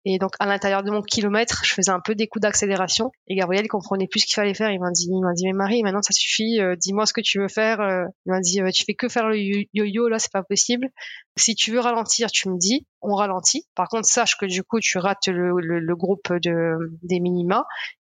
Et 0.06 0.18
donc 0.18 0.32
à 0.38 0.46
l'intérieur 0.46 0.82
de 0.82 0.90
mon 0.90 1.02
kilomètre 1.02 1.62
je 1.64 1.74
faisais 1.74 1.90
un 1.90 2.00
peu 2.00 2.14
des 2.14 2.26
coups 2.26 2.42
d'accélération. 2.42 3.10
Et 3.28 3.36
Gabriel 3.36 3.64
il 3.64 3.68
comprenait 3.68 4.06
plus 4.06 4.20
ce 4.20 4.26
qu'il 4.26 4.34
fallait 4.34 4.54
faire. 4.54 4.70
Il 4.70 4.80
m'a 4.80 4.90
dit 4.90 5.08
il 5.10 5.20
m'a 5.20 5.32
dit 5.34 5.44
mais 5.44 5.52
Marie 5.52 5.82
maintenant 5.82 6.02
ça 6.02 6.12
suffit. 6.12 6.60
Euh, 6.60 6.76
dis-moi 6.76 7.06
ce 7.06 7.12
que 7.12 7.20
tu 7.20 7.38
veux 7.40 7.48
faire. 7.48 7.80
Euh. 7.80 8.04
il 8.26 8.32
m'a 8.32 8.40
dit 8.40 8.60
euh, 8.60 8.70
tu 8.70 8.84
fais 8.84 8.94
que 8.94 9.08
faire 9.08 9.28
le 9.28 9.36
yo-yo 9.38 10.08
là 10.08 10.18
c'est 10.18 10.32
pas 10.32 10.42
possible. 10.42 10.88
Si 11.36 11.54
tu 11.54 11.70
veux 11.70 11.80
ralentir 11.80 12.30
tu 12.30 12.48
me 12.48 12.58
dis. 12.58 12.86
On 13.02 13.14
ralentit. 13.14 13.66
Par 13.74 13.88
contre 13.88 14.06
sache 14.06 14.36
que 14.36 14.44
du 14.44 14.62
coup 14.62 14.78
tu 14.78 14.98
rates 14.98 15.28
le, 15.28 15.52
le, 15.58 15.80
le 15.80 15.96
groupe 15.96 16.30
de 16.30 16.76
des 17.02 17.18
minima 17.18 17.64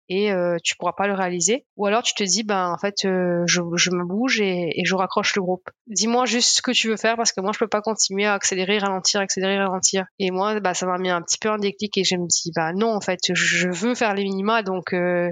et 0.10 0.32
euh, 0.32 0.58
tu 0.64 0.76
pourras 0.78 0.93
pas 0.93 1.08
le 1.08 1.14
réaliser. 1.14 1.66
Ou 1.78 1.86
alors 1.86 2.03
tu 2.03 2.14
te 2.14 2.24
dis, 2.24 2.43
ben 2.43 2.70
en 2.70 2.78
fait, 2.78 3.06
euh, 3.06 3.43
je, 3.47 3.62
je, 3.76 3.89
me 3.91 4.06
bouge 4.06 4.39
et, 4.39 4.80
et, 4.80 4.86
je 4.86 4.95
raccroche 4.95 5.36
le 5.36 5.41
groupe. 5.41 5.70
Dis-moi 5.88 6.26
juste 6.26 6.58
ce 6.58 6.62
que 6.62 6.72
tu 6.72 6.89
veux 6.89 6.97
faire 6.97 7.16
parce 7.16 7.32
que 7.32 7.41
moi 7.41 7.51
je 7.53 7.60
peux 7.60 7.68
pas 7.68 7.82
continuer 7.82 8.26
à 8.26 8.34
accélérer, 8.34 8.78
ralentir, 8.78 9.22
accélérer, 9.22 9.58
ralentir. 9.58 10.06
Et 10.20 10.32
moi, 10.32 10.60
bah 10.60 10.74
ça 10.74 10.86
m'a 10.86 10.97
mis 10.97 11.10
un 11.10 11.22
petit 11.22 11.38
peu 11.39 11.49
un 11.49 11.58
déclic 11.58 11.97
et 11.97 12.03
je 12.03 12.16
me 12.16 12.28
dis, 12.28 12.51
bah 12.56 12.74
non 12.74 12.93
en 12.93 13.01
fait, 13.01 13.20
je 13.34 13.70
veux 13.70 13.95
faire 13.95 14.14
les 14.14 14.24
minima 14.24 14.64
donc 14.64 14.93
euh, 14.93 15.30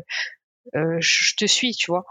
euh 0.75 0.97
je 0.99 1.35
te 1.37 1.45
suis, 1.45 1.73
tu 1.73 1.91
vois. 1.91 2.05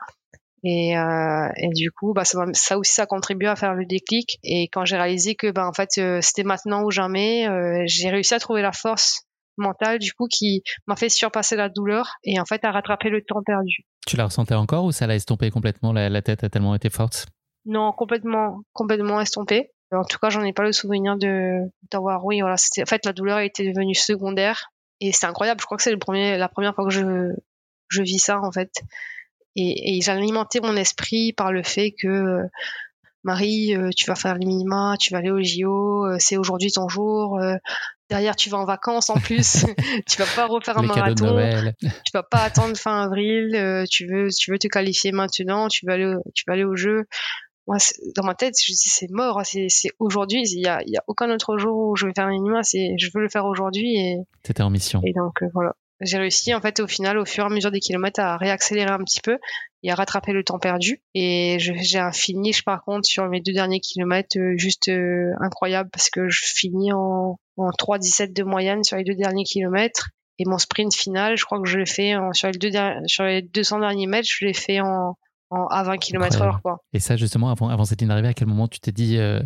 Et, 0.64 0.96
euh, 0.96 1.48
et, 1.56 1.70
du 1.70 1.90
coup, 1.90 2.12
bah, 2.12 2.24
ça, 2.24 2.38
ça, 2.52 2.78
aussi, 2.78 2.92
ça 2.92 3.04
contribue 3.04 3.46
à 3.46 3.56
faire 3.56 3.74
le 3.74 3.84
déclic. 3.84 4.38
Et 4.44 4.68
quand 4.68 4.84
j'ai 4.84 4.96
réalisé 4.96 5.34
que, 5.34 5.50
bah, 5.50 5.66
en 5.66 5.72
fait, 5.72 6.00
c'était 6.20 6.44
maintenant 6.44 6.84
ou 6.84 6.92
jamais, 6.92 7.48
j'ai 7.86 8.10
réussi 8.10 8.34
à 8.34 8.38
trouver 8.38 8.62
la 8.62 8.70
force 8.70 9.26
mental 9.56 9.98
du 9.98 10.12
coup 10.12 10.26
qui 10.26 10.62
m'a 10.86 10.96
fait 10.96 11.08
surpasser 11.08 11.56
la 11.56 11.68
douleur 11.68 12.16
et 12.24 12.40
en 12.40 12.44
fait 12.44 12.64
à 12.64 12.70
rattraper 12.70 13.10
le 13.10 13.22
temps 13.22 13.42
perdu. 13.42 13.84
Tu 14.06 14.16
la 14.16 14.24
ressentais 14.24 14.54
encore 14.54 14.84
ou 14.84 14.92
ça 14.92 15.06
l'a 15.06 15.14
estompé 15.14 15.50
complètement 15.50 15.92
la, 15.92 16.22
tête 16.22 16.44
a 16.44 16.48
tellement 16.48 16.74
été 16.74 16.90
forte? 16.90 17.26
Non, 17.64 17.92
complètement 17.92 18.62
complètement 18.72 19.20
estompé. 19.20 19.70
En 19.92 20.04
tout 20.04 20.18
cas, 20.18 20.30
j'en 20.30 20.42
ai 20.42 20.54
pas 20.54 20.64
le 20.64 20.72
souvenir 20.72 21.16
de 21.16 21.60
d'avoir 21.90 22.24
oui 22.24 22.40
voilà, 22.40 22.56
c'était 22.56 22.82
en 22.82 22.86
fait 22.86 23.04
la 23.04 23.12
douleur 23.12 23.38
était 23.40 23.70
devenue 23.70 23.94
secondaire 23.94 24.70
et 25.00 25.12
c'est 25.12 25.26
incroyable, 25.26 25.60
je 25.60 25.66
crois 25.66 25.76
que 25.76 25.82
c'est 25.82 25.92
le 25.92 25.98
premier 25.98 26.38
la 26.38 26.48
première 26.48 26.74
fois 26.74 26.84
que 26.84 26.90
je 26.90 27.34
je 27.88 28.02
vis 28.02 28.18
ça 28.18 28.40
en 28.40 28.50
fait. 28.50 28.70
Et, 29.54 29.98
et 29.98 30.00
j'alimentais 30.00 30.60
mon 30.60 30.76
esprit 30.76 31.34
par 31.34 31.52
le 31.52 31.62
fait 31.62 31.92
que 31.92 32.40
Marie, 33.24 33.76
euh, 33.76 33.90
tu 33.96 34.06
vas 34.06 34.14
faire 34.14 34.34
les 34.34 34.46
minima, 34.46 34.96
tu 34.98 35.12
vas 35.12 35.18
aller 35.18 35.30
au 35.30 35.42
JO, 35.42 36.06
euh, 36.06 36.16
c'est 36.18 36.36
aujourd'hui 36.36 36.72
ton 36.72 36.88
jour. 36.88 37.38
Euh, 37.38 37.54
derrière, 38.10 38.34
tu 38.34 38.50
vas 38.50 38.58
en 38.58 38.64
vacances 38.64 39.10
en 39.10 39.14
plus. 39.14 39.64
tu 40.08 40.18
vas 40.18 40.26
pas 40.34 40.46
refaire 40.46 40.78
un 40.78 40.82
marathon. 40.82 41.36
tu 41.80 42.12
vas 42.12 42.22
pas 42.22 42.42
attendre 42.42 42.76
fin 42.76 43.04
avril. 43.04 43.86
tu 43.90 44.06
veux, 44.06 44.28
tu 44.36 44.50
veux 44.50 44.58
te 44.58 44.66
qualifier 44.66 45.12
maintenant. 45.12 45.68
Tu 45.68 45.86
vas 45.86 45.94
aller, 45.94 46.14
tu 46.34 46.44
vas 46.46 46.54
aller 46.54 46.64
au 46.64 46.74
jeu. 46.74 47.04
Moi, 47.68 47.76
dans 48.16 48.24
ma 48.24 48.34
tête, 48.34 48.54
je 48.60 48.72
dis 48.72 48.88
c'est 48.88 49.10
mort. 49.10 49.40
C'est, 49.44 49.68
aujourd'hui. 50.00 50.42
Il 50.44 50.60
y 50.60 50.66
a, 50.66 50.80
y 50.86 50.96
a 50.96 51.04
aucun 51.06 51.30
autre 51.30 51.58
jour 51.58 51.90
où 51.90 51.96
je 51.96 52.06
vais 52.06 52.12
faire 52.14 52.26
les 52.26 52.38
minima. 52.38 52.64
C'est, 52.64 52.96
je 52.98 53.08
veux 53.14 53.22
le 53.22 53.28
faire 53.28 53.46
aujourd'hui 53.46 53.96
et. 53.96 54.16
T'étais 54.42 54.62
en 54.62 54.70
mission. 54.70 55.00
Et 55.04 55.12
donc 55.12 55.44
voilà 55.54 55.74
j'ai 56.02 56.18
réussi 56.18 56.54
en 56.54 56.60
fait 56.60 56.80
au 56.80 56.86
final 56.86 57.18
au 57.18 57.24
fur 57.24 57.44
et 57.44 57.46
à 57.46 57.50
mesure 57.50 57.70
des 57.70 57.80
kilomètres 57.80 58.20
à 58.20 58.36
réaccélérer 58.36 58.90
un 58.90 58.98
petit 58.98 59.20
peu 59.20 59.38
et 59.82 59.90
à 59.90 59.94
rattraper 59.94 60.32
le 60.32 60.44
temps 60.44 60.58
perdu. 60.58 61.02
Et 61.14 61.58
j'ai 61.58 61.98
un 61.98 62.12
finish 62.12 62.64
par 62.64 62.84
contre 62.84 63.06
sur 63.06 63.28
mes 63.28 63.40
deux 63.40 63.52
derniers 63.52 63.80
kilomètres 63.80 64.38
euh, 64.38 64.54
juste 64.56 64.88
euh, 64.88 65.32
incroyable 65.40 65.90
parce 65.90 66.10
que 66.10 66.28
je 66.28 66.44
finis 66.44 66.92
en, 66.92 67.38
en 67.56 67.70
3,17 67.70 68.32
de 68.32 68.42
moyenne 68.44 68.84
sur 68.84 68.96
les 68.96 69.04
deux 69.04 69.14
derniers 69.14 69.44
kilomètres. 69.44 70.10
Et 70.38 70.44
mon 70.46 70.58
sprint 70.58 70.94
final 70.94 71.36
je 71.36 71.44
crois 71.44 71.60
que 71.60 71.68
je 71.68 71.78
l'ai 71.78 71.86
fait 71.86 72.14
sur 72.32 72.48
les 72.48 72.58
deux 72.58 72.70
sur 73.06 73.24
les 73.24 73.42
200 73.42 73.80
derniers 73.80 74.06
mètres 74.06 74.28
je 74.30 74.44
l'ai 74.44 74.54
fait 74.54 74.80
en 74.80 75.16
à 75.70 75.82
20 75.82 75.98
km 75.98 76.38
h 76.38 76.60
quoi. 76.60 76.78
Et 76.92 77.00
ça, 77.00 77.16
justement, 77.16 77.50
avant, 77.50 77.68
avant 77.68 77.84
cette 77.84 78.00
ligne 78.00 78.08
d'arrivée, 78.08 78.28
à 78.28 78.34
quel 78.34 78.48
moment 78.48 78.68
tu 78.68 78.80
t'es 78.80 78.92
dit, 78.92 79.18
euh, 79.18 79.40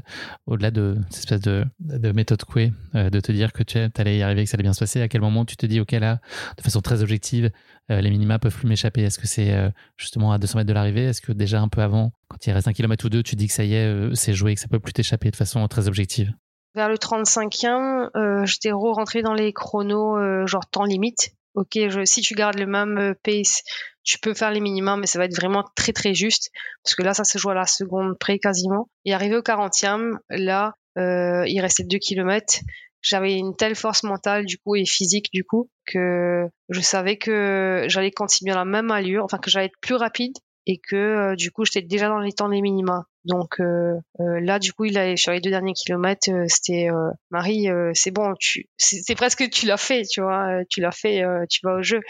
au-delà 0.46 0.70
de 0.70 0.96
cette 1.11 1.18
espèce 1.20 1.40
de, 1.40 1.64
de 1.80 2.12
méthode 2.12 2.44
Coué, 2.44 2.72
euh, 2.94 3.11
de 3.11 3.20
te 3.20 3.32
dire 3.32 3.52
que 3.52 3.62
tu 3.62 3.78
allais 3.96 4.18
y 4.18 4.22
arriver, 4.22 4.44
que 4.44 4.50
ça 4.50 4.54
allait 4.54 4.62
bien 4.62 4.72
se 4.72 4.80
passer, 4.80 5.00
à 5.00 5.09
quel 5.09 5.20
moment 5.20 5.44
tu 5.44 5.57
te 5.57 5.66
dis, 5.66 5.80
OK, 5.80 5.92
là, 5.92 6.20
de 6.57 6.62
façon 6.62 6.80
très 6.80 7.02
objective, 7.02 7.50
euh, 7.90 8.00
les 8.00 8.11
minima 8.11 8.38
peuvent 8.38 8.57
plus 8.57 8.68
m'échapper? 8.68 9.02
Est-ce 9.02 9.18
que 9.18 9.26
c'est 9.26 9.72
justement 9.96 10.32
à 10.32 10.38
200 10.38 10.59
mètres 10.59 10.68
de 10.68 10.72
l'arrivée? 10.72 11.04
Est-ce 11.04 11.20
que 11.20 11.32
déjà 11.32 11.61
un 11.61 11.68
peu 11.68 11.82
avant, 11.82 12.12
quand 12.28 12.44
il 12.46 12.52
reste 12.52 12.68
un 12.68 12.72
kilomètre 12.72 13.04
ou 13.04 13.09
deux, 13.09 13.22
tu 13.22 13.36
dis 13.36 13.48
que 13.48 13.52
ça 13.52 13.64
y 13.64 13.74
est, 13.74 14.14
c'est 14.14 14.34
joué, 14.34 14.54
que 14.54 14.61
ça 14.61 14.68
peut 14.68 14.80
plus 14.80 14.92
t'échapper 14.92 15.30
de 15.30 15.36
façon 15.36 15.66
très 15.68 15.88
objective? 15.88 16.32
Vers 16.74 16.88
le 16.88 16.96
35e, 16.96 18.44
j'étais 18.44 18.70
re-rentré 18.70 19.22
dans 19.22 19.34
les 19.34 19.52
chronos 19.52 20.46
genre 20.46 20.66
temps 20.66 20.84
limite. 20.84 21.32
Ok, 21.54 21.70
je, 21.74 22.04
si 22.04 22.20
tu 22.20 22.34
gardes 22.34 22.59
le 22.59 22.66
même 22.66 23.14
pace, 23.22 23.62
tu 24.07 24.18
peux 24.20 24.32
faire 24.32 24.52
les 24.52 24.61
minimums, 24.61 25.00
mais 25.00 25.07
ça 25.07 25.18
va 25.18 25.26
être 25.26 25.36
vraiment 25.36 25.64
très 25.74 25.92
très 25.92 26.14
juste, 26.14 26.50
parce 26.82 26.94
que 26.94 27.02
là, 27.02 27.12
ça 27.12 27.24
se 27.24 27.36
joue 27.36 27.50
à 27.50 27.54
la 27.54 27.66
seconde 27.66 28.16
près 28.18 28.38
quasiment. 28.38 28.88
Et 29.04 29.12
arrivé 29.12 29.36
au 29.36 29.42
40e, 29.42 30.18
là, 30.30 30.74
euh, 30.96 31.44
il 31.46 31.61
restait 31.61 31.84
2 31.84 31.98
km. 31.98 32.61
J'avais 33.02 33.34
une 33.34 33.54
telle 33.54 33.74
force 33.74 34.04
mentale 34.04 34.46
du 34.46 34.59
coup 34.59 34.74
et 34.74 34.84
physique 34.84 35.28
du 35.32 35.44
coup 35.44 35.70
que 35.86 36.44
je 36.70 36.80
savais 36.80 37.18
que 37.18 37.84
j'allais 37.88 38.11
continuer 38.11 38.52
à 38.52 38.57
la 38.57 38.64
même 38.64 38.90
allure, 38.90 39.24
enfin 39.24 39.38
que 39.38 39.50
j'allais 39.50 39.66
être 39.66 39.78
plus 39.80 39.94
rapide 39.94 40.32
et 40.66 40.78
que 40.78 40.96
euh, 40.96 41.36
du 41.36 41.52
coup 41.52 41.64
j'étais 41.64 41.86
déjà 41.86 42.09
dans 42.09 42.18
les 42.18 42.32
temps 42.32 42.48
des 42.48 42.61
minima. 42.61 43.07
Donc 43.27 43.61
euh, 43.61 43.95
euh, 44.20 44.41
là 44.41 44.59
du 44.61 44.72
coup 44.72 44.85
il 44.85 44.97
a 44.97 45.16
sur 45.16 45.33
les 45.33 45.41
deux 45.41 45.51
derniers 45.51 45.72
kilomètres 45.72 46.31
c'était 46.47 46.89
Marie 47.31 47.66
c'est 47.95 48.12
bon 48.12 48.35
tu 48.39 48.68
c'est 48.77 49.14
presque 49.16 49.51
tu 49.51 49.66
l'as 49.66 49.77
fait 49.77 50.03
tu 50.05 50.20
vois 50.20 50.64
tu 50.70 50.81
l'as 50.81 50.93
fait 50.93 51.24
tu 51.51 51.61
vas 51.64 51.74
au 51.74 51.83
jeu 51.83 52.01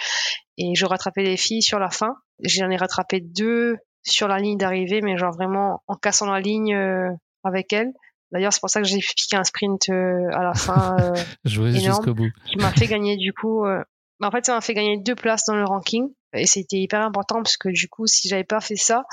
et 0.58 0.74
je 0.74 0.84
rattrapais 0.84 1.22
les 1.22 1.36
filles 1.36 1.62
sur 1.62 1.78
la 1.78 1.90
fin 1.90 2.14
j'en 2.42 2.70
ai 2.70 2.76
rattrapé 2.76 3.20
deux 3.20 3.76
sur 4.02 4.28
la 4.28 4.38
ligne 4.38 4.58
d'arrivée 4.58 5.00
mais 5.00 5.16
genre 5.16 5.32
vraiment 5.32 5.82
en 5.86 5.94
cassant 5.94 6.30
la 6.30 6.40
ligne 6.40 6.76
avec 7.44 7.72
elles 7.72 7.92
D'ailleurs, 8.32 8.52
c'est 8.52 8.58
pour 8.58 8.70
ça 8.70 8.82
que 8.82 8.88
j'ai 8.88 8.98
piqué 8.98 9.36
un 9.36 9.44
sprint 9.44 9.88
à 9.88 10.42
la 10.42 10.52
fin. 10.52 10.96
Jouer 11.44 11.70
jusqu'au 11.70 12.12
bout. 12.12 12.32
Qui 12.44 12.56
m'a 12.56 12.72
fait 12.72 12.88
gagner 12.88 13.16
du 13.16 13.32
coup. 13.32 13.64
En 14.20 14.30
fait, 14.30 14.46
ça 14.46 14.54
m'a 14.54 14.60
fait 14.60 14.74
gagner 14.74 14.98
deux 14.98 15.14
places 15.14 15.44
dans 15.46 15.56
le 15.56 15.64
ranking 15.64 16.08
et 16.32 16.46
c'était 16.46 16.78
hyper 16.78 17.00
important 17.02 17.36
parce 17.36 17.56
que 17.56 17.68
du 17.68 17.88
coup, 17.88 18.06
si 18.06 18.28
j'avais 18.28 18.44
pas 18.44 18.60
fait 18.60 18.76
ça, 18.76 19.04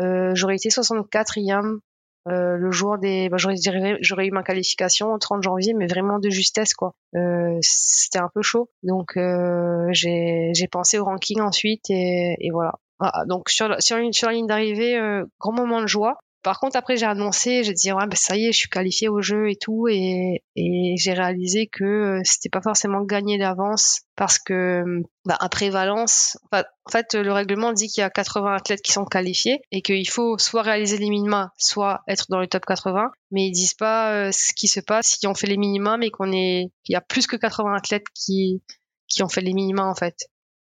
euh, 0.00 0.32
j'aurais 0.34 0.56
été 0.56 0.68
64e 0.68 1.80
euh, 2.28 2.56
le 2.56 2.70
jour 2.72 2.98
des. 2.98 3.28
Bah, 3.28 3.36
j'aurais, 3.38 4.26
eu 4.26 4.30
ma 4.30 4.42
qualification 4.42 5.12
au 5.12 5.18
30 5.18 5.42
janvier, 5.42 5.74
mais 5.74 5.86
vraiment 5.86 6.18
de 6.18 6.28
justesse 6.28 6.74
quoi. 6.74 6.94
Euh, 7.14 7.58
c'était 7.60 8.18
un 8.18 8.28
peu 8.34 8.42
chaud, 8.42 8.68
donc 8.82 9.16
euh, 9.16 9.88
j'ai, 9.92 10.52
pensé 10.70 10.98
au 10.98 11.04
ranking 11.04 11.40
ensuite 11.40 11.88
et, 11.88 12.36
et 12.40 12.50
voilà. 12.50 12.72
Ah, 12.98 13.24
donc 13.26 13.50
sur 13.50 13.68
la, 13.68 13.80
sur, 13.80 13.96
sur 14.12 14.28
la 14.28 14.34
ligne 14.34 14.46
d'arrivée, 14.46 14.96
euh, 14.98 15.24
grand 15.38 15.52
moment 15.52 15.80
de 15.80 15.86
joie. 15.86 16.18
Par 16.42 16.60
contre, 16.60 16.76
après, 16.76 16.96
j'ai 16.96 17.06
annoncé, 17.06 17.64
j'ai 17.64 17.72
dit, 17.72 17.92
ouais, 17.92 18.06
ben, 18.06 18.16
ça 18.16 18.36
y 18.36 18.46
est, 18.46 18.52
je 18.52 18.58
suis 18.58 18.68
qualifié 18.68 19.08
au 19.08 19.20
jeu 19.20 19.50
et 19.50 19.56
tout, 19.56 19.88
et, 19.88 20.44
et 20.54 20.94
j'ai 20.96 21.12
réalisé 21.12 21.66
que 21.66 21.84
euh, 21.84 22.20
c'était 22.24 22.48
pas 22.48 22.60
forcément 22.60 23.02
gagné 23.02 23.36
d'avance 23.36 24.02
parce 24.14 24.38
que, 24.38 24.84
bah, 25.24 25.36
après 25.40 25.70
Valence, 25.70 26.38
en 26.52 26.62
fait, 26.90 27.14
le 27.14 27.32
règlement 27.32 27.72
dit 27.72 27.88
qu'il 27.88 28.00
y 28.00 28.04
a 28.04 28.10
80 28.10 28.54
athlètes 28.54 28.82
qui 28.82 28.92
sont 28.92 29.04
qualifiés 29.04 29.60
et 29.72 29.82
qu'il 29.82 30.08
faut 30.08 30.38
soit 30.38 30.62
réaliser 30.62 30.98
les 30.98 31.10
minima, 31.10 31.52
soit 31.58 32.02
être 32.06 32.26
dans 32.28 32.38
le 32.38 32.46
top 32.46 32.64
80, 32.64 33.10
mais 33.32 33.48
ils 33.48 33.52
disent 33.52 33.74
pas 33.74 34.12
euh, 34.12 34.30
ce 34.32 34.52
qui 34.54 34.68
se 34.68 34.80
passe 34.80 35.16
si 35.18 35.26
on 35.26 35.34
fait 35.34 35.48
les 35.48 35.56
minima, 35.56 35.96
mais 35.96 36.10
qu'on 36.10 36.30
est, 36.30 36.70
qu'il 36.84 36.92
y 36.92 36.96
a 36.96 37.00
plus 37.00 37.26
que 37.26 37.36
80 37.36 37.74
athlètes 37.74 38.06
qui, 38.14 38.62
qui 39.08 39.24
ont 39.24 39.28
fait 39.28 39.40
les 39.40 39.52
minima, 39.52 39.84
en 39.84 39.94
fait 39.94 40.14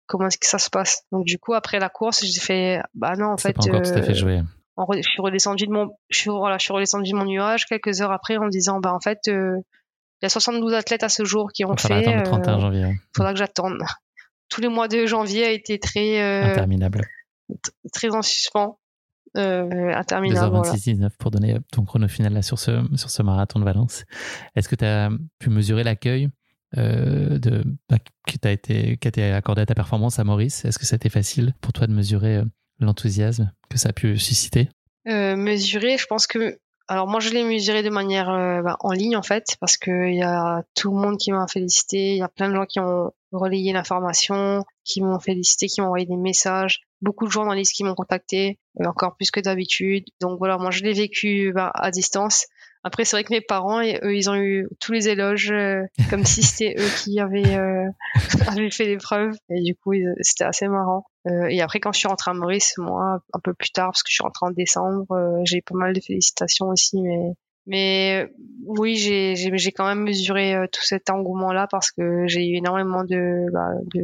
comment 0.06 0.26
est-ce 0.26 0.38
que 0.38 0.46
ça 0.46 0.58
se 0.58 0.68
passe? 0.68 1.04
Donc 1.10 1.24
du 1.24 1.38
coup 1.38 1.54
après 1.54 1.78
la 1.78 1.88
course, 1.88 2.24
j'ai 2.24 2.40
fait 2.40 2.80
bah 2.94 3.14
non 3.16 3.28
en 3.32 3.36
fait. 3.38 3.54
Pas 3.54 3.62
encore 3.62 3.82
tout 3.82 3.90
à 3.90 4.02
fait 4.02 4.14
je 4.78 5.02
suis 5.02 5.22
redescendu 5.22 5.66
de 5.66 5.72
mon, 5.72 5.90
je 6.08 6.18
suis, 6.18 6.30
voilà, 6.30 6.58
je 6.58 6.64
suis 6.64 6.72
redescendu 6.72 7.10
de 7.10 7.16
mon 7.16 7.24
nuage 7.24 7.66
quelques 7.66 8.00
heures 8.00 8.12
après 8.12 8.36
en 8.36 8.44
me 8.44 8.50
disant, 8.50 8.80
bah 8.80 8.92
en 8.92 9.00
fait, 9.00 9.18
euh, 9.28 9.56
il 10.22 10.24
y 10.24 10.26
a 10.26 10.28
72 10.28 10.72
athlètes 10.74 11.02
à 11.02 11.08
ce 11.08 11.24
jour 11.24 11.50
qui 11.52 11.64
ont 11.64 11.76
fait. 11.76 12.02
Il 12.02 12.08
euh, 12.08 12.60
janvier. 12.60 13.00
Faudra 13.14 13.32
que 13.32 13.38
j'attende. 13.38 13.78
Tous 14.48 14.60
les 14.60 14.68
mois 14.68 14.86
de 14.86 15.06
janvier 15.06 15.44
a 15.44 15.50
été 15.50 15.78
très 15.78 16.20
euh, 16.20 16.52
interminable, 16.52 17.08
très 17.92 18.14
en 18.14 18.22
suspens. 18.22 18.78
Euh, 19.36 19.94
interminable. 19.94 20.58
2h26 20.58 20.84
19 20.84 21.16
pour 21.16 21.30
donner 21.30 21.56
ton 21.72 21.86
chrono 21.86 22.06
final 22.06 22.34
là 22.34 22.42
sur 22.42 22.58
ce 22.58 22.82
sur 22.96 23.08
ce 23.08 23.22
marathon 23.22 23.58
de 23.60 23.64
Valence. 23.64 24.04
Est-ce 24.54 24.68
que 24.68 24.76
tu 24.76 24.84
as 24.84 25.08
pu 25.38 25.48
mesurer 25.48 25.84
l'accueil 25.84 26.28
euh, 26.76 27.38
de 27.38 27.64
bah, 27.88 27.96
qui 28.26 28.38
t'a 28.38 28.52
été 28.52 28.98
qui 28.98 29.08
a 29.08 29.10
été 29.10 29.32
accordé 29.32 29.62
à 29.62 29.66
ta 29.66 29.74
performance 29.74 30.18
à 30.18 30.24
Maurice? 30.24 30.66
Est-ce 30.66 30.78
que 30.78 30.84
ça 30.84 30.94
a 30.94 30.96
été 30.96 31.08
facile 31.08 31.54
pour 31.62 31.72
toi 31.72 31.86
de 31.86 31.94
mesurer 31.94 32.42
l'enthousiasme 32.84 33.52
que 33.68 33.78
ça 33.78 33.90
a 33.90 33.92
pu 33.92 34.18
susciter? 34.18 34.68
Euh, 35.08 35.36
Mesurer, 35.36 35.98
je 35.98 36.06
pense 36.06 36.26
que. 36.26 36.58
Alors 36.88 37.06
moi, 37.06 37.20
je 37.20 37.30
l'ai 37.30 37.44
mesuré 37.44 37.82
de 37.82 37.90
manière 37.90 38.28
euh, 38.28 38.60
bah, 38.60 38.76
en 38.80 38.92
ligne 38.92 39.16
en 39.16 39.22
fait, 39.22 39.56
parce 39.60 39.76
qu'il 39.76 40.14
y 40.14 40.22
a 40.22 40.62
tout 40.74 40.90
le 40.90 41.00
monde 41.00 41.16
qui 41.16 41.32
m'a 41.32 41.46
félicité, 41.46 42.12
il 42.12 42.18
y 42.18 42.22
a 42.22 42.28
plein 42.28 42.48
de 42.50 42.54
gens 42.54 42.66
qui 42.66 42.80
ont 42.80 43.12
relayé 43.30 43.72
l'information, 43.72 44.64
qui 44.84 45.00
m'ont 45.00 45.20
félicité, 45.20 45.68
qui 45.68 45.80
m'ont 45.80 45.86
envoyé 45.86 46.06
des 46.06 46.16
messages. 46.16 46.80
beaucoup 47.00 47.26
de 47.26 47.30
journalistes 47.30 47.72
qui 47.72 47.84
m'ont 47.84 47.94
contacté, 47.94 48.58
encore 48.84 49.16
plus 49.16 49.30
que 49.30 49.40
d'habitude. 49.40 50.04
Donc 50.20 50.38
voilà, 50.38 50.58
moi 50.58 50.70
je 50.70 50.82
l'ai 50.82 50.92
vécu 50.92 51.52
bah, 51.54 51.70
à 51.74 51.90
distance. 51.90 52.46
Après, 52.84 53.04
c'est 53.04 53.16
vrai 53.16 53.24
que 53.24 53.32
mes 53.32 53.40
parents, 53.40 53.80
eux, 53.80 54.14
ils 54.14 54.28
ont 54.28 54.34
eu 54.34 54.66
tous 54.80 54.92
les 54.92 55.08
éloges, 55.08 55.54
comme 56.10 56.24
si 56.24 56.42
c'était 56.42 56.74
eux 56.78 56.88
qui 57.02 57.20
avaient, 57.20 57.56
avaient 58.48 58.70
fait 58.70 58.86
l'épreuve. 58.86 59.34
Et 59.50 59.62
du 59.62 59.76
coup, 59.76 59.92
c'était 60.20 60.44
assez 60.44 60.66
marrant. 60.66 61.04
Et 61.26 61.60
après, 61.62 61.80
quand 61.80 61.92
je 61.92 61.98
suis 61.98 62.08
rentrée 62.08 62.30
à 62.30 62.34
Maurice, 62.34 62.74
moi, 62.78 63.22
un 63.32 63.40
peu 63.40 63.54
plus 63.54 63.70
tard, 63.70 63.88
parce 63.88 64.02
que 64.02 64.10
je 64.10 64.14
suis 64.14 64.22
rentrée 64.22 64.46
en 64.46 64.50
décembre, 64.50 65.40
j'ai 65.44 65.58
eu 65.58 65.62
pas 65.62 65.76
mal 65.76 65.92
de 65.92 66.00
félicitations 66.00 66.68
aussi, 66.68 67.00
mais 67.00 67.34
mais 67.66 68.28
oui, 68.66 68.96
j'ai 68.96 69.72
quand 69.72 69.86
même 69.86 70.02
mesuré 70.02 70.54
euh, 70.54 70.66
tout 70.70 70.82
cet 70.82 71.10
engouement-là 71.10 71.68
parce 71.70 71.90
que 71.92 72.26
j'ai 72.26 72.48
eu 72.48 72.56
énormément 72.56 73.04
de, 73.04 73.46
bah, 73.52 73.70
de, 73.94 74.02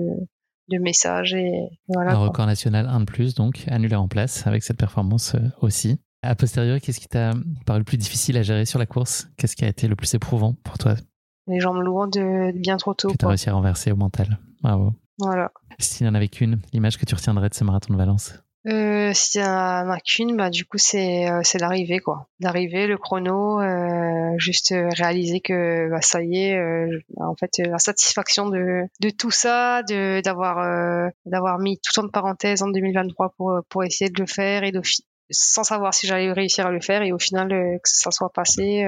de 0.69 0.79
messages 0.79 1.35
et 1.35 1.69
voilà. 1.89 2.13
Un 2.13 2.19
record 2.19 2.47
national, 2.47 2.87
un 2.87 3.01
de 3.01 3.05
plus, 3.05 3.35
donc 3.35 3.65
annulé 3.69 3.97
en 3.97 4.09
place 4.09 4.47
avec 4.47 4.63
cette 4.63 4.79
performance 4.79 5.35
euh, 5.35 5.41
aussi. 5.61 5.99
A 6.23 6.35
posteriori, 6.35 6.81
qu'est-ce 6.81 7.01
qui 7.01 7.09
t'a 7.09 7.33
paru 7.65 7.81
le 7.81 7.85
plus 7.85 7.97
difficile 7.97 8.37
à 8.37 8.43
gérer 8.43 8.65
sur 8.65 8.79
la 8.79 8.87
course? 8.87 9.29
Qu'est-ce 9.37 9.57
qui 9.57 9.65
a 9.65 9.69
été 9.69 9.87
le 9.87 9.97
plus 9.97 10.15
éprouvant 10.15 10.55
pour 10.65 10.79
toi? 10.79 10.95
Les 11.47 11.61
jambes 11.61 11.81
lourdes 11.81 12.13
de 12.13 12.53
bien 12.59 12.77
trop 12.77 12.95
tôt. 12.95 13.09
Que 13.09 13.17
tu 13.17 13.25
as 13.25 13.29
réussi 13.29 13.49
à 13.49 13.55
renverser 13.55 13.93
au 13.93 13.97
mental. 13.97 14.39
Bravo. 14.63 14.93
Voilà. 15.19 15.51
S'il 15.79 16.07
y 16.07 16.09
en 16.09 16.15
avait 16.15 16.29
qu'une, 16.29 16.61
l'image 16.73 16.99
que 16.99 17.05
tu 17.05 17.15
retiendrais 17.15 17.49
de 17.49 17.55
ce 17.55 17.65
marathon 17.65 17.93
de 17.93 17.99
Valence? 17.99 18.35
Euh, 18.67 19.13
S'il 19.15 19.41
y 19.41 19.45
en 19.45 19.89
a 19.91 19.99
qu'une, 20.01 20.37
bah, 20.37 20.51
du 20.51 20.65
coup, 20.65 20.79
c'est 20.79 21.31
euh, 21.31 21.41
c'est 21.43 21.59
l'arrivée, 21.59 22.01
quoi. 22.01 22.29
L'arrivée, 22.41 22.87
le 22.87 22.99
chrono, 22.99 23.61
euh, 23.61 24.35
juste 24.37 24.75
réaliser 24.97 25.41
que 25.41 25.89
bah, 25.91 26.03
ça 26.03 26.23
y 26.23 26.37
est, 26.37 26.59
euh, 26.59 26.99
en 27.17 27.35
fait, 27.35 27.51
la 27.59 27.79
satisfaction 27.79 28.49
de, 28.49 28.83
de 29.01 29.11
tout 29.11 29.31
ça, 29.31 29.83
de 29.85 30.21
d'avoir 30.23 30.59
euh, 30.59 31.09
d'avoir 31.25 31.59
mis 31.59 31.79
tout 31.79 31.99
en 32.01 32.09
parenthèse 32.09 32.63
en 32.63 32.69
2023 32.69 33.35
pour, 33.37 33.61
pour 33.69 33.85
essayer 33.85 34.11
de 34.11 34.21
le 34.21 34.27
faire 34.27 34.65
et 34.65 34.73
de, 34.73 34.83
sans 35.31 35.65
savoir 35.65 35.95
si 35.95 36.07
j'allais 36.07 36.31
réussir 36.33 36.67
à 36.67 36.71
le 36.71 36.81
faire 36.81 37.03
et 37.03 37.13
au 37.13 37.19
final 37.19 37.49
que 37.49 37.89
ça 37.89 38.11
soit 38.11 38.33
passé, 38.33 38.87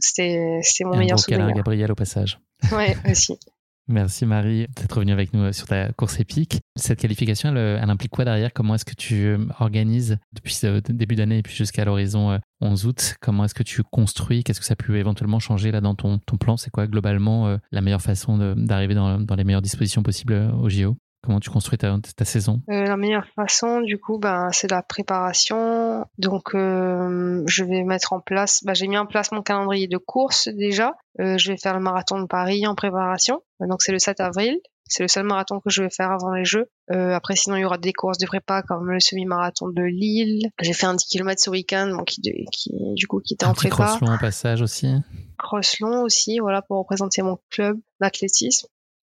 c'était 0.00 0.60
mon 0.84 0.96
meilleur 0.96 1.18
souvenir. 1.18 1.52
Gabriel 1.52 1.90
au 1.90 1.96
passage. 1.96 2.38
Ouais, 2.72 2.96
aussi. 3.10 3.38
Merci 3.90 4.26
Marie 4.26 4.66
d'être 4.76 5.00
venue 5.00 5.12
avec 5.12 5.32
nous 5.32 5.44
euh, 5.44 5.52
sur 5.52 5.66
ta 5.66 5.90
course 5.94 6.20
épique. 6.20 6.60
Cette 6.76 7.00
qualification, 7.00 7.48
elle, 7.48 7.56
euh, 7.56 7.80
elle 7.82 7.88
implique 7.88 8.10
quoi 8.10 8.26
derrière? 8.26 8.52
Comment 8.52 8.74
est-ce 8.74 8.84
que 8.84 8.94
tu 8.94 9.24
euh, 9.24 9.38
organises 9.60 10.18
depuis 10.34 10.52
ce 10.52 10.80
début 10.92 11.16
d'année 11.16 11.38
et 11.38 11.42
puis 11.42 11.54
jusqu'à 11.54 11.86
l'horizon 11.86 12.38
11 12.60 12.84
août? 12.84 13.14
Comment 13.22 13.46
est-ce 13.46 13.54
que 13.54 13.62
tu 13.62 13.82
construis? 13.82 14.44
Qu'est-ce 14.44 14.60
que 14.60 14.66
ça 14.66 14.76
peut 14.76 14.96
éventuellement 14.96 15.38
changer 15.38 15.70
là 15.70 15.80
dans 15.80 15.94
ton, 15.94 16.18
ton 16.18 16.36
plan? 16.36 16.58
C'est 16.58 16.70
quoi 16.70 16.86
globalement 16.86 17.56
la 17.72 17.80
meilleure 17.80 18.02
façon 18.02 18.54
d'arriver 18.56 18.94
dans, 18.94 19.18
dans, 19.18 19.34
les 19.36 19.44
meilleures 19.44 19.62
dispositions 19.62 20.02
possibles 20.02 20.34
au 20.34 20.68
JO 20.68 20.96
Comment 21.22 21.40
tu 21.40 21.50
construis 21.50 21.78
ta, 21.78 21.96
ta 22.16 22.24
saison? 22.24 22.62
Euh, 22.70 22.84
La 22.84 22.96
meilleure 22.96 23.26
façon, 23.34 23.80
du 23.80 23.98
coup, 23.98 24.18
ben, 24.18 24.48
c'est 24.52 24.70
la 24.70 24.82
préparation. 24.82 26.04
Donc, 26.16 26.54
euh, 26.54 27.42
je 27.46 27.64
vais 27.64 27.82
mettre 27.82 28.12
en 28.12 28.20
place. 28.20 28.62
Ben, 28.64 28.74
j'ai 28.74 28.86
mis 28.86 28.96
en 28.98 29.06
place 29.06 29.32
mon 29.32 29.42
calendrier 29.42 29.88
de 29.88 29.98
course 29.98 30.48
déjà. 30.48 30.94
Euh, 31.20 31.36
je 31.36 31.50
vais 31.50 31.58
faire 31.58 31.74
le 31.74 31.80
marathon 31.80 32.20
de 32.20 32.26
Paris 32.26 32.66
en 32.66 32.74
préparation. 32.74 33.42
Donc, 33.60 33.82
c'est 33.82 33.92
le 33.92 33.98
7 33.98 34.20
avril. 34.20 34.58
C'est 34.90 35.02
le 35.02 35.08
seul 35.08 35.24
marathon 35.24 35.60
que 35.60 35.68
je 35.68 35.82
vais 35.82 35.90
faire 35.90 36.10
avant 36.10 36.32
les 36.32 36.46
Jeux. 36.46 36.70
Euh, 36.90 37.12
après, 37.12 37.36
sinon, 37.36 37.56
il 37.56 37.60
y 37.60 37.64
aura 37.66 37.76
des 37.76 37.92
courses 37.92 38.16
de 38.16 38.24
prépa 38.24 38.62
comme 38.62 38.90
le 38.90 39.00
semi-marathon 39.00 39.68
de 39.68 39.82
Lille. 39.82 40.48
J'ai 40.62 40.72
fait 40.72 40.86
un 40.86 40.94
10 40.94 41.04
km 41.04 41.38
ce 41.38 41.50
week-end, 41.50 41.92
bon, 41.94 42.04
qui, 42.04 42.22
qui, 42.22 42.70
du 42.94 43.06
coup, 43.06 43.20
qui 43.20 43.34
était 43.34 43.44
un 43.44 43.50
en 43.50 43.54
prépa. 43.54 43.74
Cross 43.74 44.00
long 44.00 44.08
en 44.08 44.16
passage 44.18 44.62
aussi. 44.62 44.94
Cross 45.36 45.80
long 45.80 46.02
aussi, 46.04 46.38
voilà, 46.38 46.62
pour 46.62 46.78
représenter 46.78 47.20
mon 47.20 47.38
club 47.50 47.76
d'athlétisme, 48.00 48.66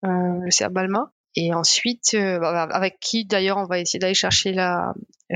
euh, 0.06 0.40
le 0.44 0.52
CA 0.52 0.68
Balma. 0.68 1.10
Et 1.36 1.54
ensuite, 1.54 2.14
euh, 2.14 2.40
bah, 2.40 2.64
avec 2.72 3.00
qui 3.00 3.26
d'ailleurs 3.26 3.58
on 3.58 3.66
va 3.66 3.80
essayer 3.80 4.00
d'aller 4.00 4.14
chercher 4.14 4.54
la, 4.54 4.94
euh, 5.32 5.36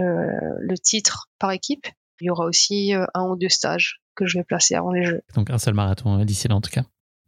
le 0.60 0.78
titre 0.78 1.30
par 1.40 1.52
équipe. 1.52 1.88
Il 2.20 2.28
y 2.28 2.30
aura 2.30 2.46
aussi 2.46 2.94
euh, 2.94 3.06
un 3.14 3.24
ou 3.30 3.36
deux 3.36 3.50
stages 3.50 4.02
que 4.16 4.26
je 4.26 4.38
vais 4.38 4.44
placer 4.44 4.76
avant 4.76 4.92
les 4.92 5.04
Jeux. 5.04 5.22
Donc 5.36 5.50
un 5.50 5.58
seul 5.58 5.74
marathon 5.74 6.24
d'ici 6.26 6.48
là 6.48 6.56
en 6.56 6.62
tout 6.62 6.72
cas. 6.72 6.84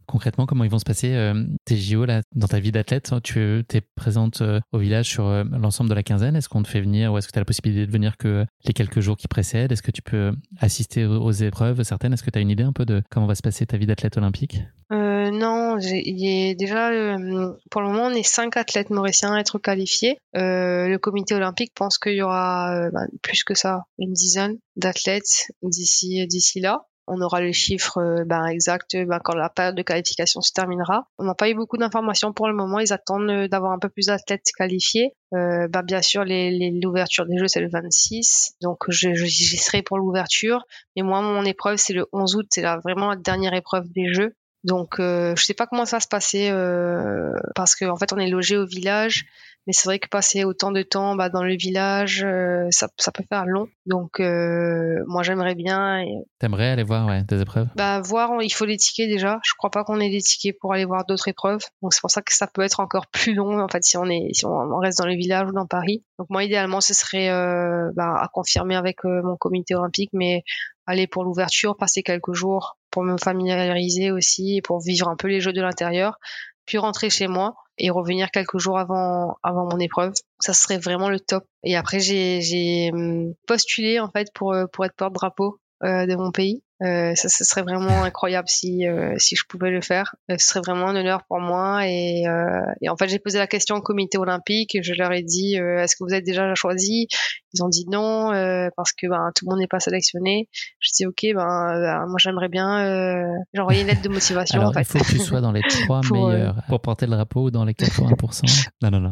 Concrètement, 0.08 0.46
comment 0.46 0.64
ils 0.64 0.70
vont 0.70 0.80
se 0.80 0.86
passer 0.86 1.34
tes 1.66 1.78
JO 1.78 2.06
là, 2.06 2.22
dans 2.36 2.48
ta 2.48 2.60
vie 2.60 2.72
d'athlète 2.72 3.14
Tu 3.24 3.66
es 3.74 3.82
présente 3.96 4.42
au 4.72 4.78
village 4.78 5.08
sur 5.08 5.26
l'ensemble 5.26 5.90
de 5.90 5.96
la 5.96 6.04
quinzaine 6.04 6.36
Est-ce 6.36 6.50
qu'on 6.50 6.64
te 6.64 6.68
fait 6.68 6.82
venir 6.82 7.12
ou 7.12 7.18
est-ce 7.18 7.28
que 7.28 7.34
tu 7.34 7.40
as 7.40 7.42
la 7.42 7.46
possibilité 7.46 7.86
de 7.86 7.92
venir 7.92 8.18
que 8.18 8.46
les 8.66 8.74
quelques 8.74 9.02
jours 9.02 9.18
qui 9.18 9.28
précèdent? 9.28 9.72
Est-ce 9.72 9.84
que 9.84 9.92
tu 9.92 10.02
peux 10.02 10.32
assister 10.60 11.06
aux 11.06 11.32
épreuves 11.32 11.84
certaines? 11.84 12.14
Est-ce 12.14 12.24
que 12.24 12.32
tu 12.32 12.40
as 12.40 12.42
une 12.42 12.50
idée 12.50 12.64
un 12.64 12.74
peu 12.74 12.86
de 12.86 13.04
comment 13.10 13.28
va 13.28 13.36
se 13.36 13.42
passer 13.42 13.66
ta 13.66 13.78
vie 13.78 13.86
d'athlète 13.86 14.18
olympique? 14.18 14.62
Euh, 14.92 15.32
non, 15.32 15.78
il 15.80 16.56
déjà 16.56 16.92
euh, 16.92 17.54
pour 17.70 17.82
le 17.82 17.88
moment 17.88 18.06
on 18.06 18.12
est 18.12 18.24
cinq 18.24 18.56
athlètes 18.56 18.90
mauriciens 18.90 19.34
à 19.34 19.40
être 19.40 19.60
qualifiés. 19.60 20.18
Euh, 20.36 20.88
le 20.88 20.98
comité 20.98 21.36
olympique 21.36 21.74
pense 21.76 21.98
qu'il 21.98 22.14
y 22.14 22.22
aura 22.22 22.74
euh, 22.74 22.90
ben, 22.92 23.08
plus 23.22 23.44
que 23.44 23.54
ça, 23.54 23.84
une 24.00 24.14
dizaine 24.14 24.58
d'athlètes 24.76 25.52
d'ici 25.62 26.26
d'ici 26.28 26.60
là. 26.60 26.86
On 27.08 27.22
aura 27.22 27.42
les 27.42 27.54
chiffres 27.54 28.24
ben, 28.26 28.46
exacts 28.46 28.96
ben, 28.96 29.20
quand 29.24 29.36
la 29.36 29.50
période 29.50 29.76
de 29.76 29.82
qualification 29.82 30.42
se 30.42 30.52
terminera. 30.52 31.08
On 31.18 31.24
n'a 31.24 31.36
pas 31.36 31.50
eu 31.50 31.56
beaucoup 31.56 31.78
d'informations 31.78 32.34
pour 32.34 32.48
le 32.48 32.54
moment. 32.54 32.80
Ils 32.80 32.94
attendent 32.94 33.48
d'avoir 33.48 33.72
un 33.72 33.80
peu 33.80 33.90
plus 33.90 34.08
d'athlètes 34.08 34.46
qualifiés. 34.58 35.14
Euh, 35.34 35.68
ben, 35.68 35.84
bien 35.84 36.02
sûr, 36.02 36.24
l'ouverture 36.26 37.26
des 37.26 37.38
Jeux, 37.38 37.48
c'est 37.48 37.62
le 37.62 37.70
26. 37.70 38.56
Donc, 38.62 38.90
j'y 38.90 39.16
je, 39.16 39.58
serai 39.58 39.82
pour 39.82 39.98
l'ouverture. 39.98 40.66
Mais 40.96 41.04
moi, 41.04 41.22
mon 41.22 41.44
épreuve, 41.46 41.78
c'est 41.78 41.94
le 41.94 42.06
11 42.14 42.36
août. 42.36 42.48
C'est 42.52 42.64
vraiment 42.84 43.10
la 43.10 43.16
dernière 43.16 43.54
épreuve 43.54 43.90
des 43.92 44.14
Jeux. 44.14 44.36
Donc 44.64 45.00
euh, 45.00 45.36
je 45.36 45.46
sais 45.46 45.54
pas 45.54 45.66
comment 45.66 45.86
ça 45.86 45.98
va 45.98 46.02
se 46.02 46.08
passer 46.08 46.50
euh, 46.50 47.32
parce 47.56 47.76
qu'en 47.76 47.92
en 47.92 47.96
fait 47.96 48.12
on 48.12 48.18
est 48.18 48.30
logé 48.30 48.58
au 48.58 48.66
village, 48.66 49.26
mais 49.68 49.74
c'est 49.74 49.90
vrai 49.90 50.00
que 50.00 50.08
passer 50.08 50.46
autant 50.46 50.72
de 50.72 50.82
temps 50.82 51.16
bah, 51.16 51.30
dans 51.30 51.44
le 51.44 51.56
village, 51.56 52.24
euh, 52.24 52.68
ça, 52.72 52.88
ça, 52.98 53.12
peut 53.12 53.26
faire 53.28 53.46
long. 53.46 53.68
Donc 53.86 54.22
euh, 54.22 55.04
moi 55.08 55.24
j'aimerais 55.24 55.56
bien. 55.56 56.00
Et... 56.00 56.24
T'aimerais 56.40 56.70
aller 56.70 56.84
voir 56.84 57.06
ouais, 57.06 57.24
des 57.24 57.42
épreuves? 57.42 57.68
Bah 57.76 58.00
voir, 58.00 58.42
il 58.42 58.50
faut 58.50 58.64
les 58.64 58.78
tickets 58.78 59.10
déjà. 59.10 59.40
Je 59.44 59.52
crois 59.58 59.70
pas 59.70 59.84
qu'on 59.84 60.00
ait 60.00 60.10
des 60.10 60.22
tickets 60.22 60.58
pour 60.58 60.74
aller 60.74 60.86
voir 60.86 61.06
d'autres 61.06 61.28
épreuves. 61.28 61.66
Donc 61.82 61.94
c'est 61.94 62.00
pour 62.00 62.10
ça 62.10 62.22
que 62.22 62.34
ça 62.34 62.48
peut 62.48 62.62
être 62.62 62.80
encore 62.80 63.08
plus 63.08 63.34
long 63.34 63.62
en 63.62 63.68
fait 63.68 63.84
si 63.84 63.98
on 63.98 64.06
est 64.06 64.30
si 64.32 64.46
on 64.46 64.78
reste 64.78 65.00
dans 65.00 65.06
le 65.06 65.16
village 65.16 65.50
ou 65.50 65.52
dans 65.52 65.68
Paris. 65.68 66.02
Donc 66.18 66.30
moi 66.30 66.46
idéalement 66.46 66.80
ce 66.80 66.94
serait 66.94 67.30
euh, 67.30 67.92
bah, 67.94 68.16
à 68.22 68.30
confirmer 68.30 68.78
avec 68.78 69.04
mon 69.04 69.36
comité 69.36 69.76
olympique, 69.76 70.12
mais 70.14 70.44
aller 70.86 71.08
pour 71.08 71.26
l'ouverture, 71.26 71.76
passer 71.76 72.04
quelques 72.04 72.34
jours 72.34 72.78
pour 72.90 73.04
me 73.04 73.18
familiariser 73.18 74.12
aussi 74.12 74.56
et 74.56 74.62
pour 74.62 74.80
vivre 74.80 75.10
un 75.10 75.18
peu 75.18 75.28
les 75.28 75.42
jeux 75.42 75.52
de 75.52 75.62
l'intérieur, 75.62 76.18
puis 76.66 76.78
rentrer 76.78 77.10
chez 77.10 77.28
moi 77.28 77.56
et 77.78 77.90
revenir 77.90 78.32
quelques 78.32 78.58
jours 78.58 78.80
avant 78.80 79.38
avant 79.44 79.66
mon 79.72 79.80
épreuve. 79.80 80.14
Ça 80.40 80.54
serait 80.54 80.78
vraiment 80.78 81.10
le 81.10 81.20
top. 81.20 81.46
Et 81.64 81.76
après 81.76 82.00
j'ai 82.00 82.92
hum, 82.94 83.34
postulé 83.48 84.00
en 84.00 84.10
fait 84.10 84.30
pour 84.34 84.56
pour 84.74 84.86
être 84.86 84.96
porte-drapeau 84.96 85.60
euh, 85.84 86.06
de 86.06 86.16
mon 86.16 86.32
pays. 86.32 86.64
Euh, 86.84 87.16
ça, 87.16 87.28
ce 87.28 87.44
serait 87.44 87.64
vraiment 87.64 88.04
incroyable 88.04 88.48
si 88.48 88.88
euh, 88.88 89.16
si 89.18 89.36
je 89.36 89.44
pouvais 89.50 89.72
le 89.72 89.82
faire. 89.82 90.16
Euh, 90.30 90.36
ce 90.38 90.48
serait 90.48 90.60
vraiment 90.60 90.88
un 90.88 90.96
honneur 90.96 91.24
pour 91.28 91.40
moi. 91.40 91.88
Et, 91.88 92.28
euh, 92.28 92.62
et 92.82 92.90
en 92.90 92.98
fait, 92.98 93.08
j'ai 93.08 93.18
posé 93.18 93.40
la 93.40 93.48
question 93.48 93.76
au 93.76 93.82
comité 93.82 94.20
olympique. 94.20 94.78
Je 94.82 94.94
leur 94.94 95.12
ai 95.12 95.24
dit 95.24 95.56
Est-ce 95.56 95.96
que 95.96 96.04
vous 96.04 96.14
êtes 96.14 96.24
déjà 96.24 96.54
choisi? 96.54 97.08
Ils 97.54 97.64
ont 97.64 97.70
dit 97.70 97.86
non 97.90 98.30
parce 98.76 98.94
que 98.94 99.08
ben 99.08 99.32
tout 99.36 99.46
le 99.46 99.52
monde 99.52 99.60
n'est 99.60 99.68
pas 99.68 99.80
sélectionné. 99.80 100.50
Je 100.80 100.92
dis 100.96 101.06
ok, 101.08 101.22
ben, 101.34 101.80
ben 101.80 102.06
moi 102.08 102.18
j'aimerais 102.20 102.50
bien. 102.50 103.36
j'ai 103.54 103.60
envoyé 103.60 103.82
une 103.82 103.88
lettre 103.88 104.04
de 104.04 104.10
motivation. 104.10 104.60
Alors 104.60 104.70
en 104.70 104.74
fait. 104.74 104.82
il 104.82 104.86
faut 104.86 105.00
que 105.00 105.12
tu 105.12 105.20
sois 105.20 105.42
dans 105.42 105.52
les 105.52 105.62
trois 105.86 106.02
meilleurs 106.12 106.62
pour 106.68 106.82
porter 106.82 107.08
le 107.08 107.14
drapeau 107.14 107.46
ou 107.46 107.52
dans 107.52 107.66
les 107.66 107.74
80%. 107.74 108.70
non 108.84 108.92
non 108.92 109.00
non. 109.00 109.12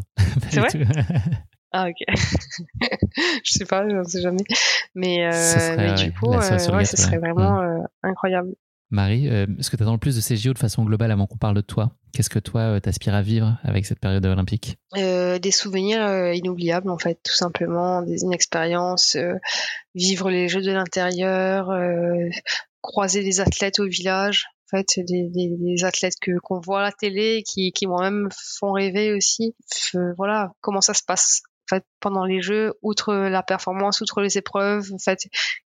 C'est 0.51 0.59
vrai? 0.59 0.70
ah 1.78 1.89
ok. 1.89 2.07
je 3.43 3.51
sais 3.51 3.65
pas, 3.65 3.88
je 3.88 3.95
ne 3.95 4.03
sais 4.05 4.21
jamais. 4.21 4.43
Mais, 4.95 5.26
euh, 5.26 5.76
mais 5.76 5.93
du 5.95 6.13
coup, 6.13 6.32
euh, 6.32 6.71
ouais, 6.71 6.86
ce 6.86 6.95
serait 6.95 7.17
vraiment 7.17 7.61
mm. 7.61 7.82
euh, 7.82 7.84
incroyable. 8.03 8.55
Marie, 8.91 9.28
est-ce 9.28 9.69
que 9.69 9.76
tu 9.76 9.84
attends 9.84 9.91
le 9.91 9.99
plus 9.99 10.15
de 10.15 10.21
ces 10.21 10.38
JO 10.38 10.53
de 10.53 10.59
façon 10.59 10.86
globale 10.86 11.11
avant 11.11 11.28
qu'on 11.28 11.38
parle 11.38 11.55
de 11.55 11.61
toi? 11.61 11.91
Qu'est-ce 12.13 12.30
que 12.30 12.39
toi, 12.39 12.80
t'aspires 12.80 13.15
à 13.15 13.21
vivre 13.21 13.57
avec 13.63 13.86
cette 13.86 13.99
période 13.99 14.26
olympique? 14.26 14.78
Des 14.93 15.51
souvenirs 15.51 16.34
inoubliables, 16.34 16.89
en 16.89 16.97
fait, 16.97 17.19
tout 17.21 17.34
simplement. 17.34 18.03
Des, 18.03 18.23
une 18.23 18.32
expérience, 18.32 19.17
vivre 19.95 20.30
les 20.30 20.47
Jeux 20.47 20.61
de 20.61 20.71
l'intérieur, 20.71 21.71
croiser 22.82 23.23
des 23.23 23.41
athlètes 23.41 23.80
au 23.80 23.88
village. 23.88 24.45
En 24.71 24.78
fait, 24.78 24.99
des, 24.99 25.30
des, 25.30 25.57
des 25.57 25.84
athlètes 25.84 26.15
que 26.21 26.39
qu'on 26.39 26.59
voit 26.59 26.80
à 26.80 26.84
la 26.84 26.91
télé, 26.91 27.43
qui, 27.43 27.71
qui 27.71 27.88
moi-même 27.88 28.30
font 28.59 28.71
rêver 28.71 29.13
aussi. 29.13 29.55
voilà, 30.15 30.53
comment 30.61 30.82
ça 30.82 30.93
se 30.93 31.03
passe? 31.05 31.41
En 31.66 31.76
fait, 31.76 31.84
pendant 31.99 32.26
les 32.26 32.41
Jeux, 32.41 32.74
outre 32.84 33.13
la 33.13 33.41
performance, 33.41 34.01
outre 34.01 34.22
les 34.22 34.38
épreuves, 34.38 34.91
en 34.93 34.99
fait, 34.99 35.20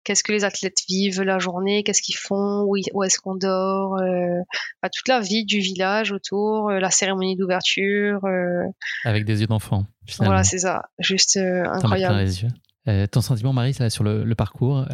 qu'est-ce 0.04 0.22
que 0.22 0.32
les 0.32 0.44
athlètes 0.44 0.78
vivent 0.88 1.22
la 1.22 1.38
journée, 1.38 1.82
qu'est-ce 1.82 2.02
qu'ils 2.02 2.16
font, 2.16 2.62
où, 2.66 2.76
où 2.94 3.02
est-ce 3.02 3.18
qu'on 3.18 3.34
dort, 3.34 3.96
euh, 3.98 4.40
bah, 4.82 4.88
toute 4.90 5.08
la 5.08 5.20
vie 5.20 5.44
du 5.44 5.58
village 5.58 6.12
autour, 6.12 6.70
euh, 6.70 6.78
la 6.78 6.90
cérémonie 6.90 7.36
d'ouverture. 7.36 8.24
Euh... 8.24 8.62
Avec 9.04 9.24
des 9.24 9.40
yeux 9.40 9.48
d'enfant. 9.48 9.86
Voilà, 10.18 10.44
c'est 10.44 10.58
ça, 10.58 10.82
juste 11.00 11.36
incroyable. 11.36 12.18
Les 12.18 12.42
yeux. 12.42 12.48
Ton 13.10 13.20
sentiment, 13.20 13.52
Marie, 13.52 13.76
là, 13.78 13.90
sur 13.90 14.02
le, 14.02 14.24
le 14.24 14.34
parcours, 14.34 14.86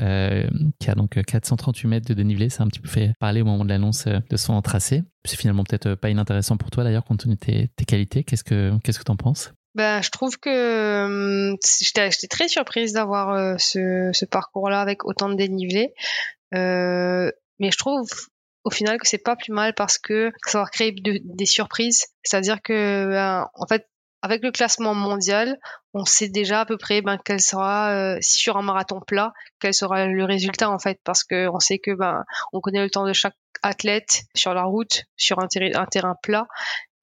qui 0.80 0.90
a 0.90 0.94
donc 0.96 1.22
438 1.22 1.86
mètres 1.86 2.08
de 2.08 2.14
dénivelé, 2.14 2.48
ça 2.48 2.64
a 2.64 2.66
un 2.66 2.68
petit 2.68 2.80
peu 2.80 2.88
fait 2.88 3.12
parler 3.20 3.42
au 3.42 3.44
moment 3.44 3.64
de 3.64 3.68
l'annonce 3.68 4.06
de 4.06 4.36
son 4.36 4.60
tracé. 4.62 5.04
C'est 5.24 5.38
finalement 5.38 5.62
peut-être 5.62 5.94
pas 5.94 6.10
inintéressant 6.10 6.56
pour 6.56 6.72
toi 6.72 6.82
d'ailleurs, 6.82 7.04
compte 7.04 7.20
tenu 7.20 7.34
de 7.34 7.38
tes, 7.38 7.68
tes 7.76 7.84
qualités. 7.84 8.24
Qu'est-ce 8.24 8.42
que 8.42 8.72
qu'est-ce 8.82 8.98
que 8.98 9.04
t'en 9.04 9.14
penses? 9.14 9.52
Ben, 9.74 10.02
je 10.02 10.10
trouve 10.10 10.38
que 10.38 11.04
hum, 11.04 11.56
j'étais 11.80 12.10
très 12.28 12.48
surprise 12.48 12.92
d'avoir 12.92 13.58
ce, 13.60 14.10
ce 14.12 14.24
parcours-là 14.24 14.80
avec 14.80 15.04
autant 15.04 15.28
de 15.28 15.34
dénivelé. 15.34 15.94
Euh, 16.54 17.30
mais 17.58 17.70
je 17.70 17.78
trouve 17.78 18.08
au 18.64 18.70
final 18.70 18.98
que 18.98 19.06
c'est 19.06 19.18
pas 19.18 19.36
plus 19.36 19.52
mal 19.52 19.74
parce 19.74 19.98
que 19.98 20.32
ça 20.46 20.60
va 20.60 20.66
créer 20.66 20.94
des 20.94 21.46
surprises. 21.46 22.06
C'est-à-dire 22.22 22.62
que, 22.62 23.08
ben, 23.08 23.48
en 23.54 23.66
fait, 23.66 23.86
avec 24.22 24.42
le 24.42 24.52
classement 24.52 24.94
mondial, 24.94 25.58
on 25.92 26.06
sait 26.06 26.28
déjà 26.28 26.60
à 26.60 26.64
peu 26.64 26.78
près 26.78 27.02
ben, 27.02 27.18
quel 27.22 27.40
sera, 27.40 27.90
euh, 27.90 28.18
sur 28.22 28.56
un 28.56 28.62
marathon 28.62 29.00
plat, 29.00 29.34
quel 29.60 29.74
sera 29.74 30.06
le 30.06 30.24
résultat 30.24 30.70
en 30.70 30.78
fait, 30.78 30.98
parce 31.04 31.24
que 31.24 31.46
on 31.48 31.60
sait 31.60 31.78
que 31.78 31.90
ben, 31.90 32.24
on 32.54 32.60
connaît 32.60 32.82
le 32.82 32.88
temps 32.88 33.06
de 33.06 33.12
chaque 33.12 33.36
athlète 33.62 34.22
sur 34.34 34.54
la 34.54 34.64
route, 34.64 35.04
sur 35.16 35.40
un 35.40 35.46
terrain 35.46 36.16
plat. 36.22 36.46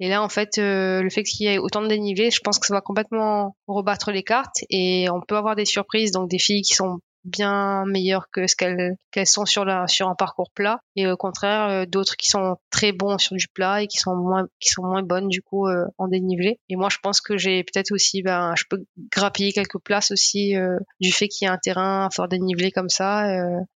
Et 0.01 0.09
là, 0.09 0.23
en 0.23 0.29
fait, 0.29 0.57
euh, 0.57 1.03
le 1.03 1.09
fait 1.11 1.21
qu'il 1.21 1.45
y 1.45 1.49
ait 1.49 1.59
autant 1.59 1.83
de 1.83 1.87
dénivelé, 1.87 2.31
je 2.31 2.39
pense 2.43 2.57
que 2.57 2.65
ça 2.65 2.73
va 2.73 2.81
complètement 2.81 3.55
rebattre 3.67 4.11
les 4.11 4.23
cartes 4.23 4.57
et 4.71 5.07
on 5.11 5.21
peut 5.21 5.37
avoir 5.37 5.55
des 5.55 5.65
surprises, 5.65 6.11
donc 6.11 6.27
des 6.27 6.39
filles 6.39 6.63
qui 6.63 6.73
sont 6.73 6.99
bien 7.23 7.85
meilleures 7.85 8.29
que 8.31 8.47
ce 8.47 8.55
qu'elles 8.55 9.27
sont 9.27 9.45
sur 9.45 9.63
la 9.63 9.87
sur 9.87 10.09
un 10.09 10.15
parcours 10.15 10.49
plat 10.55 10.79
et 10.95 11.07
au 11.07 11.17
contraire 11.17 11.69
euh, 11.69 11.85
d'autres 11.85 12.15
qui 12.17 12.29
sont 12.29 12.55
très 12.71 12.91
bons 12.91 13.19
sur 13.19 13.35
du 13.35 13.47
plat 13.47 13.83
et 13.83 13.87
qui 13.87 13.99
sont 13.99 14.15
moins 14.15 14.47
qui 14.59 14.69
sont 14.69 14.83
moins 14.83 15.03
bonnes 15.03 15.27
du 15.27 15.43
coup 15.43 15.67
euh, 15.67 15.85
en 15.97 16.07
dénivelé. 16.07 16.59
Et 16.69 16.75
moi 16.75 16.89
je 16.89 16.97
pense 17.03 17.21
que 17.21 17.37
j'ai 17.37 17.63
peut-être 17.63 17.91
aussi 17.91 18.23
ben 18.23 18.53
je 18.57 18.63
peux 18.69 18.83
grappiller 19.11 19.51
quelques 19.53 19.79
places 19.79 20.09
aussi 20.09 20.55
euh, 20.55 20.77
du 20.99 21.11
fait 21.11 21.27
qu'il 21.27 21.45
y 21.45 21.49
a 21.49 21.53
un 21.53 21.59
terrain 21.59 22.09
fort 22.11 22.27
dénivelé 22.27 22.71
comme 22.71 22.89
ça 22.89 23.27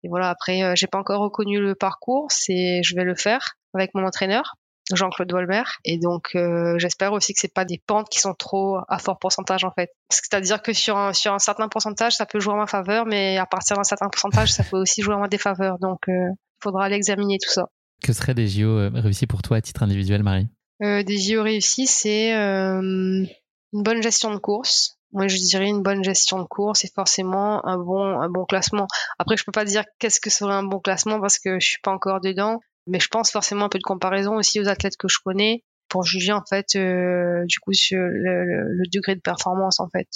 et 0.04 0.08
voilà. 0.08 0.30
Après 0.30 0.76
j'ai 0.76 0.88
pas 0.88 1.00
encore 1.00 1.22
reconnu 1.22 1.60
le 1.60 1.74
parcours 1.74 2.28
c'est 2.30 2.82
je 2.84 2.96
vais 2.96 3.04
le 3.04 3.16
faire 3.16 3.56
avec 3.74 3.96
mon 3.96 4.06
entraîneur 4.06 4.56
Jean-Claude 4.96 5.32
Wolmer. 5.32 5.64
Et 5.86 5.98
donc, 5.98 6.32
euh, 6.36 6.78
j'espère 6.78 7.14
aussi 7.14 7.34
que 7.34 7.40
c'est 7.40 7.54
pas 7.54 7.66
des 7.66 7.82
pentes 7.86 8.10
qui 8.10 8.20
sont 8.20 8.34
trop 8.34 8.80
à 8.88 9.00
fort 9.00 9.20
pourcentage 9.20 9.64
en 9.64 9.72
fait. 9.72 9.92
C'est-à-dire 10.10 10.62
que 10.62 10.74
sur 10.74 10.98
un, 10.98 11.14
sur 11.14 11.34
un 11.34 11.40
certain 11.40 11.68
pourcentage, 11.68 12.14
ça 12.14 12.26
peut 12.26 12.40
jouer 12.40 12.54
en 12.54 12.58
ma 12.58 12.68
faveur, 12.68 13.06
mais 13.06 13.38
à 13.38 13.46
partir 13.46 13.78
d'un 13.78 13.84
certain 13.84 14.10
pourcentage, 14.10 14.52
ça 14.52 14.64
peut 14.64 14.78
aussi 14.78 15.02
jouer 15.02 15.16
en 15.16 15.20
ma 15.20 15.28
défaveur. 15.28 15.78
Donc, 15.80 16.00
il 16.08 16.14
euh, 16.14 16.30
faudra 16.62 16.86
aller 16.86 16.96
examiner 16.96 17.38
tout 17.42 17.52
ça. 17.52 17.66
Que 18.04 18.14
seraient 18.14 18.34
des 18.34 18.48
JO 18.48 18.70
euh, 18.70 18.92
réussis 18.94 19.28
pour 19.28 19.42
toi 19.42 19.58
à 19.58 19.62
titre 19.62 19.84
individuel, 19.84 20.24
Marie? 20.24 20.48
Des 20.80 21.18
JO 21.20 21.44
réussis, 21.44 21.86
c'est 21.86 22.32
une 22.34 23.28
bonne 23.72 24.02
gestion 24.02 24.34
de 24.34 24.40
course. 24.40 24.98
Moi, 25.14 25.28
je 25.28 25.36
dirais 25.38 25.68
une 25.68 25.82
bonne 25.82 26.04
gestion 26.04 26.40
de 26.40 26.46
course 26.46 26.86
et 26.86 26.90
forcément 26.94 27.66
un 27.68 27.78
bon, 27.78 28.20
un 28.22 28.30
bon 28.30 28.46
classement. 28.46 28.88
Après, 29.20 29.36
je 29.36 29.44
peux 29.44 29.52
pas 29.52 29.66
dire 29.66 29.84
qu'est-ce 30.00 30.22
que 30.22 30.30
serait 30.30 30.54
un 30.54 30.64
bon 30.64 30.80
classement 30.80 31.20
parce 31.20 31.38
que 31.38 31.60
je 31.60 31.66
suis 31.66 31.82
pas 31.82 31.92
encore 31.92 32.22
dedans. 32.22 32.62
Mais 32.88 33.00
je 33.00 33.08
pense 33.08 33.32
forcément 33.32 33.66
un 33.66 33.70
peu 33.70 33.78
de 33.78 33.84
comparaison 33.84 34.36
aussi 34.36 34.60
aux 34.60 34.68
athlètes 34.68 34.98
que 34.98 35.08
je 35.08 35.20
connais 35.24 35.64
pour 35.88 36.04
juger 36.04 36.32
en 36.32 36.44
fait 36.48 36.76
euh, 36.76 37.44
du 37.46 37.60
coup 37.60 37.74
sur 37.74 38.00
le, 38.00 38.88
degré 38.94 39.16
de 39.16 39.22
performance 39.22 39.80
en 39.80 39.90
fait. 39.90 40.08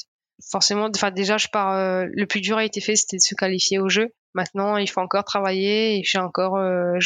Forcément, 0.49 0.89
enfin 0.93 1.11
déjà 1.11 1.38
je 1.38 1.47
pars. 1.47 1.74
Euh, 1.74 2.05
le 2.11 2.26
plus 2.26 2.41
dur 2.41 2.57
a 2.57 2.66
été 2.66 2.82
fait, 2.82 2.95
c'était 2.95 3.18
de 3.18 3.22
se 3.22 3.36
qualifier 3.36 3.80
au 3.80 3.89
jeu. 3.89 4.13
Maintenant, 4.34 4.76
il 4.78 4.89
faut 4.89 4.99
encore 4.99 5.24
travailler 5.24 5.97
et 5.97 6.03
j'ai 6.03 6.18
encore. 6.18 6.57
Euh, 6.57 6.97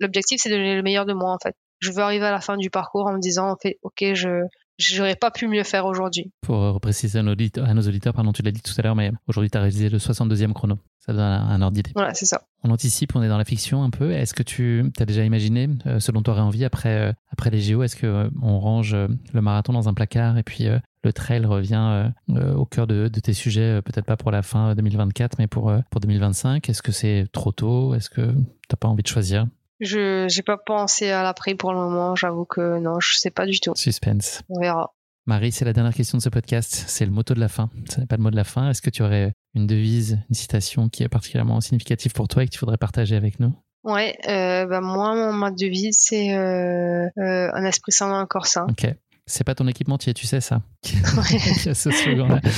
l'objectif, 0.00 0.40
c'est 0.42 0.48
de 0.48 0.56
donner 0.56 0.74
le 0.74 0.82
meilleur 0.82 1.06
de 1.06 1.12
moi 1.12 1.32
en 1.32 1.38
fait. 1.40 1.54
Je 1.78 1.92
veux 1.92 2.00
arriver 2.00 2.26
à 2.26 2.32
la 2.32 2.40
fin 2.40 2.56
du 2.56 2.70
parcours 2.70 3.06
en 3.06 3.12
me 3.12 3.20
disant, 3.20 3.50
en 3.50 3.56
fait, 3.56 3.78
ok, 3.82 4.14
je 4.14 4.46
j'aurais 4.78 5.16
pas 5.16 5.30
pu 5.30 5.48
mieux 5.48 5.64
faire 5.64 5.86
aujourd'hui. 5.86 6.32
Pour 6.40 6.56
repréciser 6.56 7.18
à 7.18 7.22
nos 7.22 7.32
auditeurs, 7.32 7.68
à 7.68 7.74
nos 7.74 7.82
auditeurs 7.82 8.12
pardon, 8.12 8.32
tu 8.32 8.42
l'as 8.42 8.52
dit 8.52 8.62
tout 8.62 8.72
à 8.76 8.82
l'heure, 8.82 8.96
mais 8.96 9.12
aujourd'hui, 9.26 9.50
tu 9.50 9.58
as 9.58 9.60
réalisé 9.60 9.88
le 9.88 9.98
62e 9.98 10.52
chrono. 10.52 10.78
Ça 10.98 11.12
donne 11.12 11.22
un 11.22 11.60
ordre 11.60 11.74
d'idée. 11.74 11.90
Voilà, 11.94 12.14
c'est 12.14 12.24
ça. 12.24 12.46
On 12.62 12.70
anticipe, 12.70 13.14
on 13.14 13.22
est 13.22 13.28
dans 13.28 13.36
la 13.36 13.44
fiction 13.44 13.82
un 13.82 13.90
peu. 13.90 14.12
Est-ce 14.12 14.32
que 14.32 14.42
tu 14.42 14.90
as 14.98 15.04
déjà 15.04 15.22
imaginé 15.22 15.68
euh, 15.86 16.00
ce 16.00 16.10
dont 16.12 16.22
tu 16.22 16.30
aurais 16.30 16.40
envie 16.40 16.64
après, 16.64 17.10
euh, 17.10 17.12
après 17.30 17.50
les 17.50 17.60
JO 17.60 17.82
Est-ce 17.82 17.96
qu'on 17.96 18.06
euh, 18.06 18.30
on 18.40 18.58
range 18.58 18.96
le 18.96 19.40
marathon 19.42 19.74
dans 19.74 19.88
un 19.88 19.94
placard 19.94 20.38
et 20.38 20.42
puis 20.42 20.66
le 21.02 21.12
trail 21.12 21.44
revient 21.44 22.10
au 22.28 22.64
cœur 22.64 22.86
de, 22.86 23.08
de 23.08 23.20
tes 23.20 23.34
sujets, 23.34 23.82
peut-être 23.82 24.06
pas 24.06 24.16
pour 24.16 24.30
la 24.30 24.42
fin 24.42 24.74
2024, 24.74 25.38
mais 25.38 25.46
pour, 25.46 25.72
pour 25.90 26.00
2025 26.00 26.66
Est-ce 26.68 26.82
que 26.82 26.92
c'est 26.92 27.26
trop 27.32 27.52
tôt? 27.52 27.94
Est-ce 27.94 28.08
que 28.08 28.22
tu 28.22 28.36
n'as 28.72 28.76
pas 28.80 28.88
envie 28.88 29.02
de 29.02 29.08
choisir? 29.08 29.46
Je 29.80 30.34
n'ai 30.34 30.42
pas 30.42 30.56
pensé 30.56 31.10
à 31.10 31.22
l'après 31.22 31.54
pour 31.54 31.72
le 31.72 31.78
moment. 31.78 32.14
J'avoue 32.14 32.44
que 32.44 32.78
non, 32.78 33.00
je 33.00 33.16
sais 33.16 33.30
pas 33.30 33.46
du 33.46 33.60
tout. 33.60 33.72
Suspense. 33.74 34.42
On 34.48 34.60
verra. 34.60 34.94
Marie, 35.26 35.52
c'est 35.52 35.64
la 35.64 35.72
dernière 35.72 35.94
question 35.94 36.18
de 36.18 36.22
ce 36.22 36.28
podcast. 36.28 36.84
C'est 36.86 37.06
le 37.06 37.10
motto 37.10 37.32
de 37.32 37.40
la 37.40 37.48
fin. 37.48 37.70
Ce 37.88 37.98
n'est 37.98 38.06
pas 38.06 38.16
le 38.16 38.22
mot 38.22 38.30
de 38.30 38.36
la 38.36 38.44
fin. 38.44 38.68
Est-ce 38.68 38.82
que 38.82 38.90
tu 38.90 39.02
aurais 39.02 39.32
une 39.54 39.66
devise, 39.66 40.18
une 40.28 40.34
citation 40.34 40.90
qui 40.90 41.02
est 41.02 41.08
particulièrement 41.08 41.62
significative 41.62 42.12
pour 42.12 42.28
toi 42.28 42.42
et 42.42 42.46
que 42.46 42.52
tu 42.52 42.58
voudrais 42.58 42.76
partager 42.76 43.16
avec 43.16 43.40
nous? 43.40 43.54
Ouais, 43.84 44.16
euh, 44.28 44.66
bah 44.66 44.80
moi, 44.80 45.32
ma 45.32 45.50
devise, 45.50 45.96
c'est 45.98 46.34
euh, 46.34 47.06
euh, 47.18 47.50
un 47.52 47.64
esprit 47.64 47.92
sain 47.92 48.12
un 48.12 48.26
corps 48.26 48.46
sain. 48.46 48.66
Ok. 48.68 48.86
C'est 49.26 49.44
pas 49.44 49.54
ton 49.54 49.66
équipementier, 49.66 50.12
tu 50.12 50.26
sais 50.26 50.42
ça. 50.42 50.60
Ouais. 50.84 51.38
ce 51.74 51.90
slogan-là. 51.90 52.40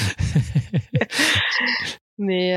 Mais 2.19 2.53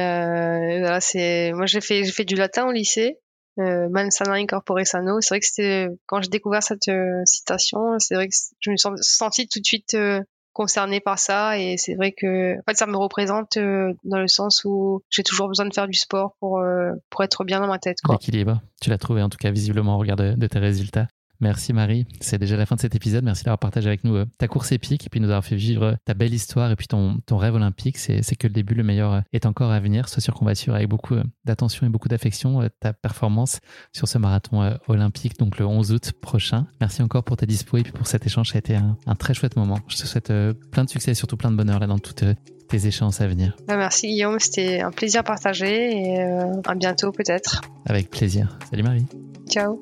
voilà, 0.79 1.01
c'est 1.01 1.51
moi 1.53 1.65
j'ai 1.65 1.81
fait 1.81 2.05
j'ai 2.05 2.11
fait 2.11 2.23
du 2.23 2.35
latin 2.35 2.65
au 2.65 2.71
lycée 2.71 3.19
euh, 3.59 3.89
Man 3.89 4.11
sana 4.11 4.33
incorpore 4.33 4.85
sano. 4.85 5.21
C'est 5.21 5.33
vrai 5.33 5.39
que 5.39 5.45
c'était 5.45 5.87
quand 6.05 6.21
j'ai 6.21 6.29
découvert 6.29 6.63
cette 6.63 6.87
euh, 6.87 7.21
citation, 7.25 7.97
c'est 7.99 8.15
vrai 8.15 8.27
que 8.27 8.35
je 8.59 8.71
me 8.71 8.77
suis 8.77 8.89
sentie 9.01 9.47
tout 9.47 9.59
de 9.59 9.65
suite 9.65 9.93
euh, 9.93 10.21
concernée 10.53 10.99
par 10.99 11.19
ça 11.19 11.57
et 11.57 11.77
c'est 11.77 11.95
vrai 11.95 12.11
que 12.11 12.55
en 12.57 12.63
fait 12.67 12.75
ça 12.75 12.85
me 12.85 12.97
représente 12.97 13.57
euh, 13.57 13.93
dans 14.03 14.19
le 14.19 14.27
sens 14.27 14.63
où 14.65 15.01
j'ai 15.09 15.23
toujours 15.23 15.47
besoin 15.47 15.67
de 15.67 15.73
faire 15.73 15.87
du 15.87 15.97
sport 15.97 16.35
pour 16.39 16.61
pour 17.09 17.23
être 17.23 17.43
bien 17.43 17.59
dans 17.59 17.67
ma 17.67 17.79
tête. 17.79 17.97
L'équilibre, 18.09 18.61
tu 18.81 18.89
l'as 18.89 18.97
trouvé 18.97 19.21
en 19.21 19.29
tout 19.29 19.37
cas 19.37 19.51
visiblement 19.51 19.95
au 19.95 19.99
regard 19.99 20.17
de 20.17 20.47
tes 20.47 20.59
résultats. 20.59 21.07
Merci 21.41 21.71
Marie, 21.71 22.05
c'est 22.19 22.37
déjà 22.37 22.57
la 22.57 22.65
fin 22.65 22.75
de 22.75 22.81
cet 22.81 22.95
épisode. 22.95 23.23
Merci 23.23 23.45
d'avoir 23.45 23.59
partagé 23.59 23.87
avec 23.87 24.03
nous 24.03 24.15
euh, 24.15 24.25
ta 24.37 24.49
course 24.49 24.73
épique 24.73 25.05
et 25.05 25.09
puis 25.09 25.21
nous 25.21 25.29
avoir 25.29 25.45
fait 25.45 25.55
vivre 25.55 25.83
euh, 25.83 25.93
ta 26.03 26.13
belle 26.13 26.33
histoire 26.33 26.69
et 26.69 26.75
puis 26.75 26.87
ton, 26.87 27.19
ton 27.25 27.37
rêve 27.37 27.55
olympique. 27.55 27.97
C'est 27.97 28.35
que 28.35 28.47
le 28.47 28.53
début, 28.53 28.73
le 28.73 28.83
meilleur 28.83 29.13
euh, 29.13 29.21
est 29.31 29.45
encore 29.45 29.71
à 29.71 29.79
venir. 29.79 30.09
Sois 30.09 30.21
sûr 30.21 30.33
qu'on 30.33 30.43
va 30.43 30.53
suivre 30.53 30.75
avec 30.75 30.89
beaucoup 30.89 31.15
d'attention 31.45 31.87
et 31.87 31.89
beaucoup 31.89 32.09
d'affection 32.09 32.67
ta 32.81 32.91
performance 32.91 33.59
sur 33.93 34.07
ce 34.07 34.17
marathon 34.17 34.77
olympique, 34.87 35.37
donc 35.39 35.57
le 35.59 35.65
11 35.65 35.91
août 35.91 36.11
prochain. 36.21 36.67
Merci 36.81 37.01
encore 37.01 37.23
pour 37.23 37.37
ta 37.37 37.45
dispo 37.45 37.77
et 37.77 37.83
puis 37.83 37.91
pour 37.91 38.07
cet 38.07 38.25
échange. 38.25 38.51
Ça 38.51 38.57
a 38.57 38.59
été 38.59 38.75
un, 38.75 38.97
très 39.15 39.33
chouette 39.33 39.55
moment. 39.55 39.79
Je 39.87 39.97
te 39.97 40.05
souhaite 40.05 40.33
plein 40.71 40.83
de 40.83 40.89
succès 40.89 41.11
et 41.11 41.15
surtout 41.15 41.37
plein 41.37 41.51
de 41.51 41.55
bonheur 41.55 41.79
là 41.79 41.87
dans 41.87 41.99
toutes 41.99 42.23
tes 42.67 42.87
échéances 42.87 43.21
à 43.21 43.27
venir. 43.27 43.55
Bah, 43.67 43.77
merci 43.77 44.07
Guillaume, 44.07 44.39
c'était 44.39 44.81
un 44.81 44.91
plaisir 44.91 45.23
partagé 45.23 45.97
et 45.97 46.21
à 46.21 46.75
bientôt 46.75 47.11
peut-être. 47.11 47.61
Avec 47.85 48.09
plaisir. 48.09 48.57
Salut 48.69 48.83
Marie. 48.83 49.05
Ciao. 49.49 49.81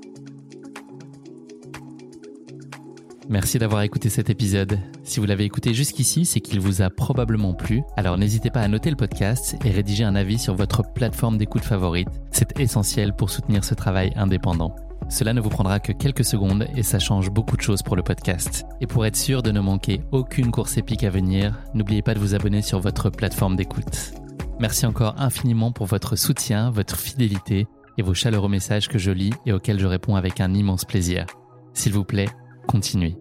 Merci 3.29 3.59
d'avoir 3.59 3.81
écouté 3.81 4.07
cet 4.07 4.29
épisode. 4.29 4.79
Si 5.03 5.19
vous 5.19 5.25
l'avez 5.25 5.43
écouté 5.43 5.73
jusqu'ici, 5.73 6.23
c'est 6.23 6.39
qu'il 6.39 6.61
vous 6.61 6.81
a 6.81 6.89
probablement 6.89 7.53
plu. 7.53 7.83
Alors 7.97 8.17
n'hésitez 8.17 8.49
pas 8.49 8.61
à 8.61 8.67
noter 8.69 8.89
le 8.89 8.95
podcast 8.95 9.57
et 9.65 9.69
rédiger 9.69 10.05
un 10.05 10.15
avis 10.15 10.37
sur 10.39 10.55
votre 10.55 10.81
plateforme 10.93 11.37
d'écoute 11.37 11.65
favorite. 11.65 12.07
C'est 12.31 12.57
essentiel 12.57 13.13
pour 13.13 13.29
soutenir 13.29 13.65
ce 13.65 13.73
travail 13.73 14.13
indépendant. 14.15 14.73
Cela 15.09 15.33
ne 15.33 15.41
vous 15.41 15.49
prendra 15.49 15.81
que 15.81 15.91
quelques 15.91 16.23
secondes 16.23 16.67
et 16.73 16.83
ça 16.83 16.99
change 16.99 17.29
beaucoup 17.29 17.57
de 17.57 17.61
choses 17.61 17.83
pour 17.83 17.97
le 17.97 18.01
podcast. 18.03 18.65
Et 18.79 18.87
pour 18.87 19.05
être 19.05 19.17
sûr 19.17 19.43
de 19.43 19.51
ne 19.51 19.59
manquer 19.59 19.99
aucune 20.13 20.49
course 20.49 20.77
épique 20.77 21.03
à 21.03 21.09
venir, 21.09 21.59
n'oubliez 21.73 22.01
pas 22.01 22.13
de 22.13 22.19
vous 22.19 22.33
abonner 22.33 22.61
sur 22.61 22.79
votre 22.79 23.09
plateforme 23.09 23.57
d'écoute. 23.57 24.13
Merci 24.61 24.85
encore 24.85 25.15
infiniment 25.17 25.73
pour 25.73 25.85
votre 25.85 26.15
soutien, 26.15 26.71
votre 26.71 26.97
fidélité 26.97 27.67
et 27.97 28.03
vos 28.03 28.13
chaleureux 28.13 28.49
messages 28.49 28.87
que 28.87 28.97
je 28.97 29.11
lis 29.11 29.33
et 29.45 29.51
auxquels 29.51 29.79
je 29.79 29.85
réponds 29.85 30.15
avec 30.15 30.39
un 30.39 30.53
immense 30.53 30.85
plaisir. 30.85 31.25
S'il 31.73 31.93
vous 31.93 32.05
plaît, 32.05 32.29
continuez. 32.67 33.17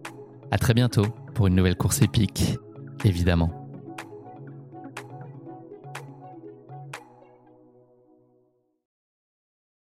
À 0.51 0.57
très 0.57 0.73
bientôt 0.73 1.05
pour 1.33 1.47
une 1.47 1.55
nouvelle 1.55 1.75
course 1.75 2.01
épique, 2.01 2.57
évidemment. 3.03 3.56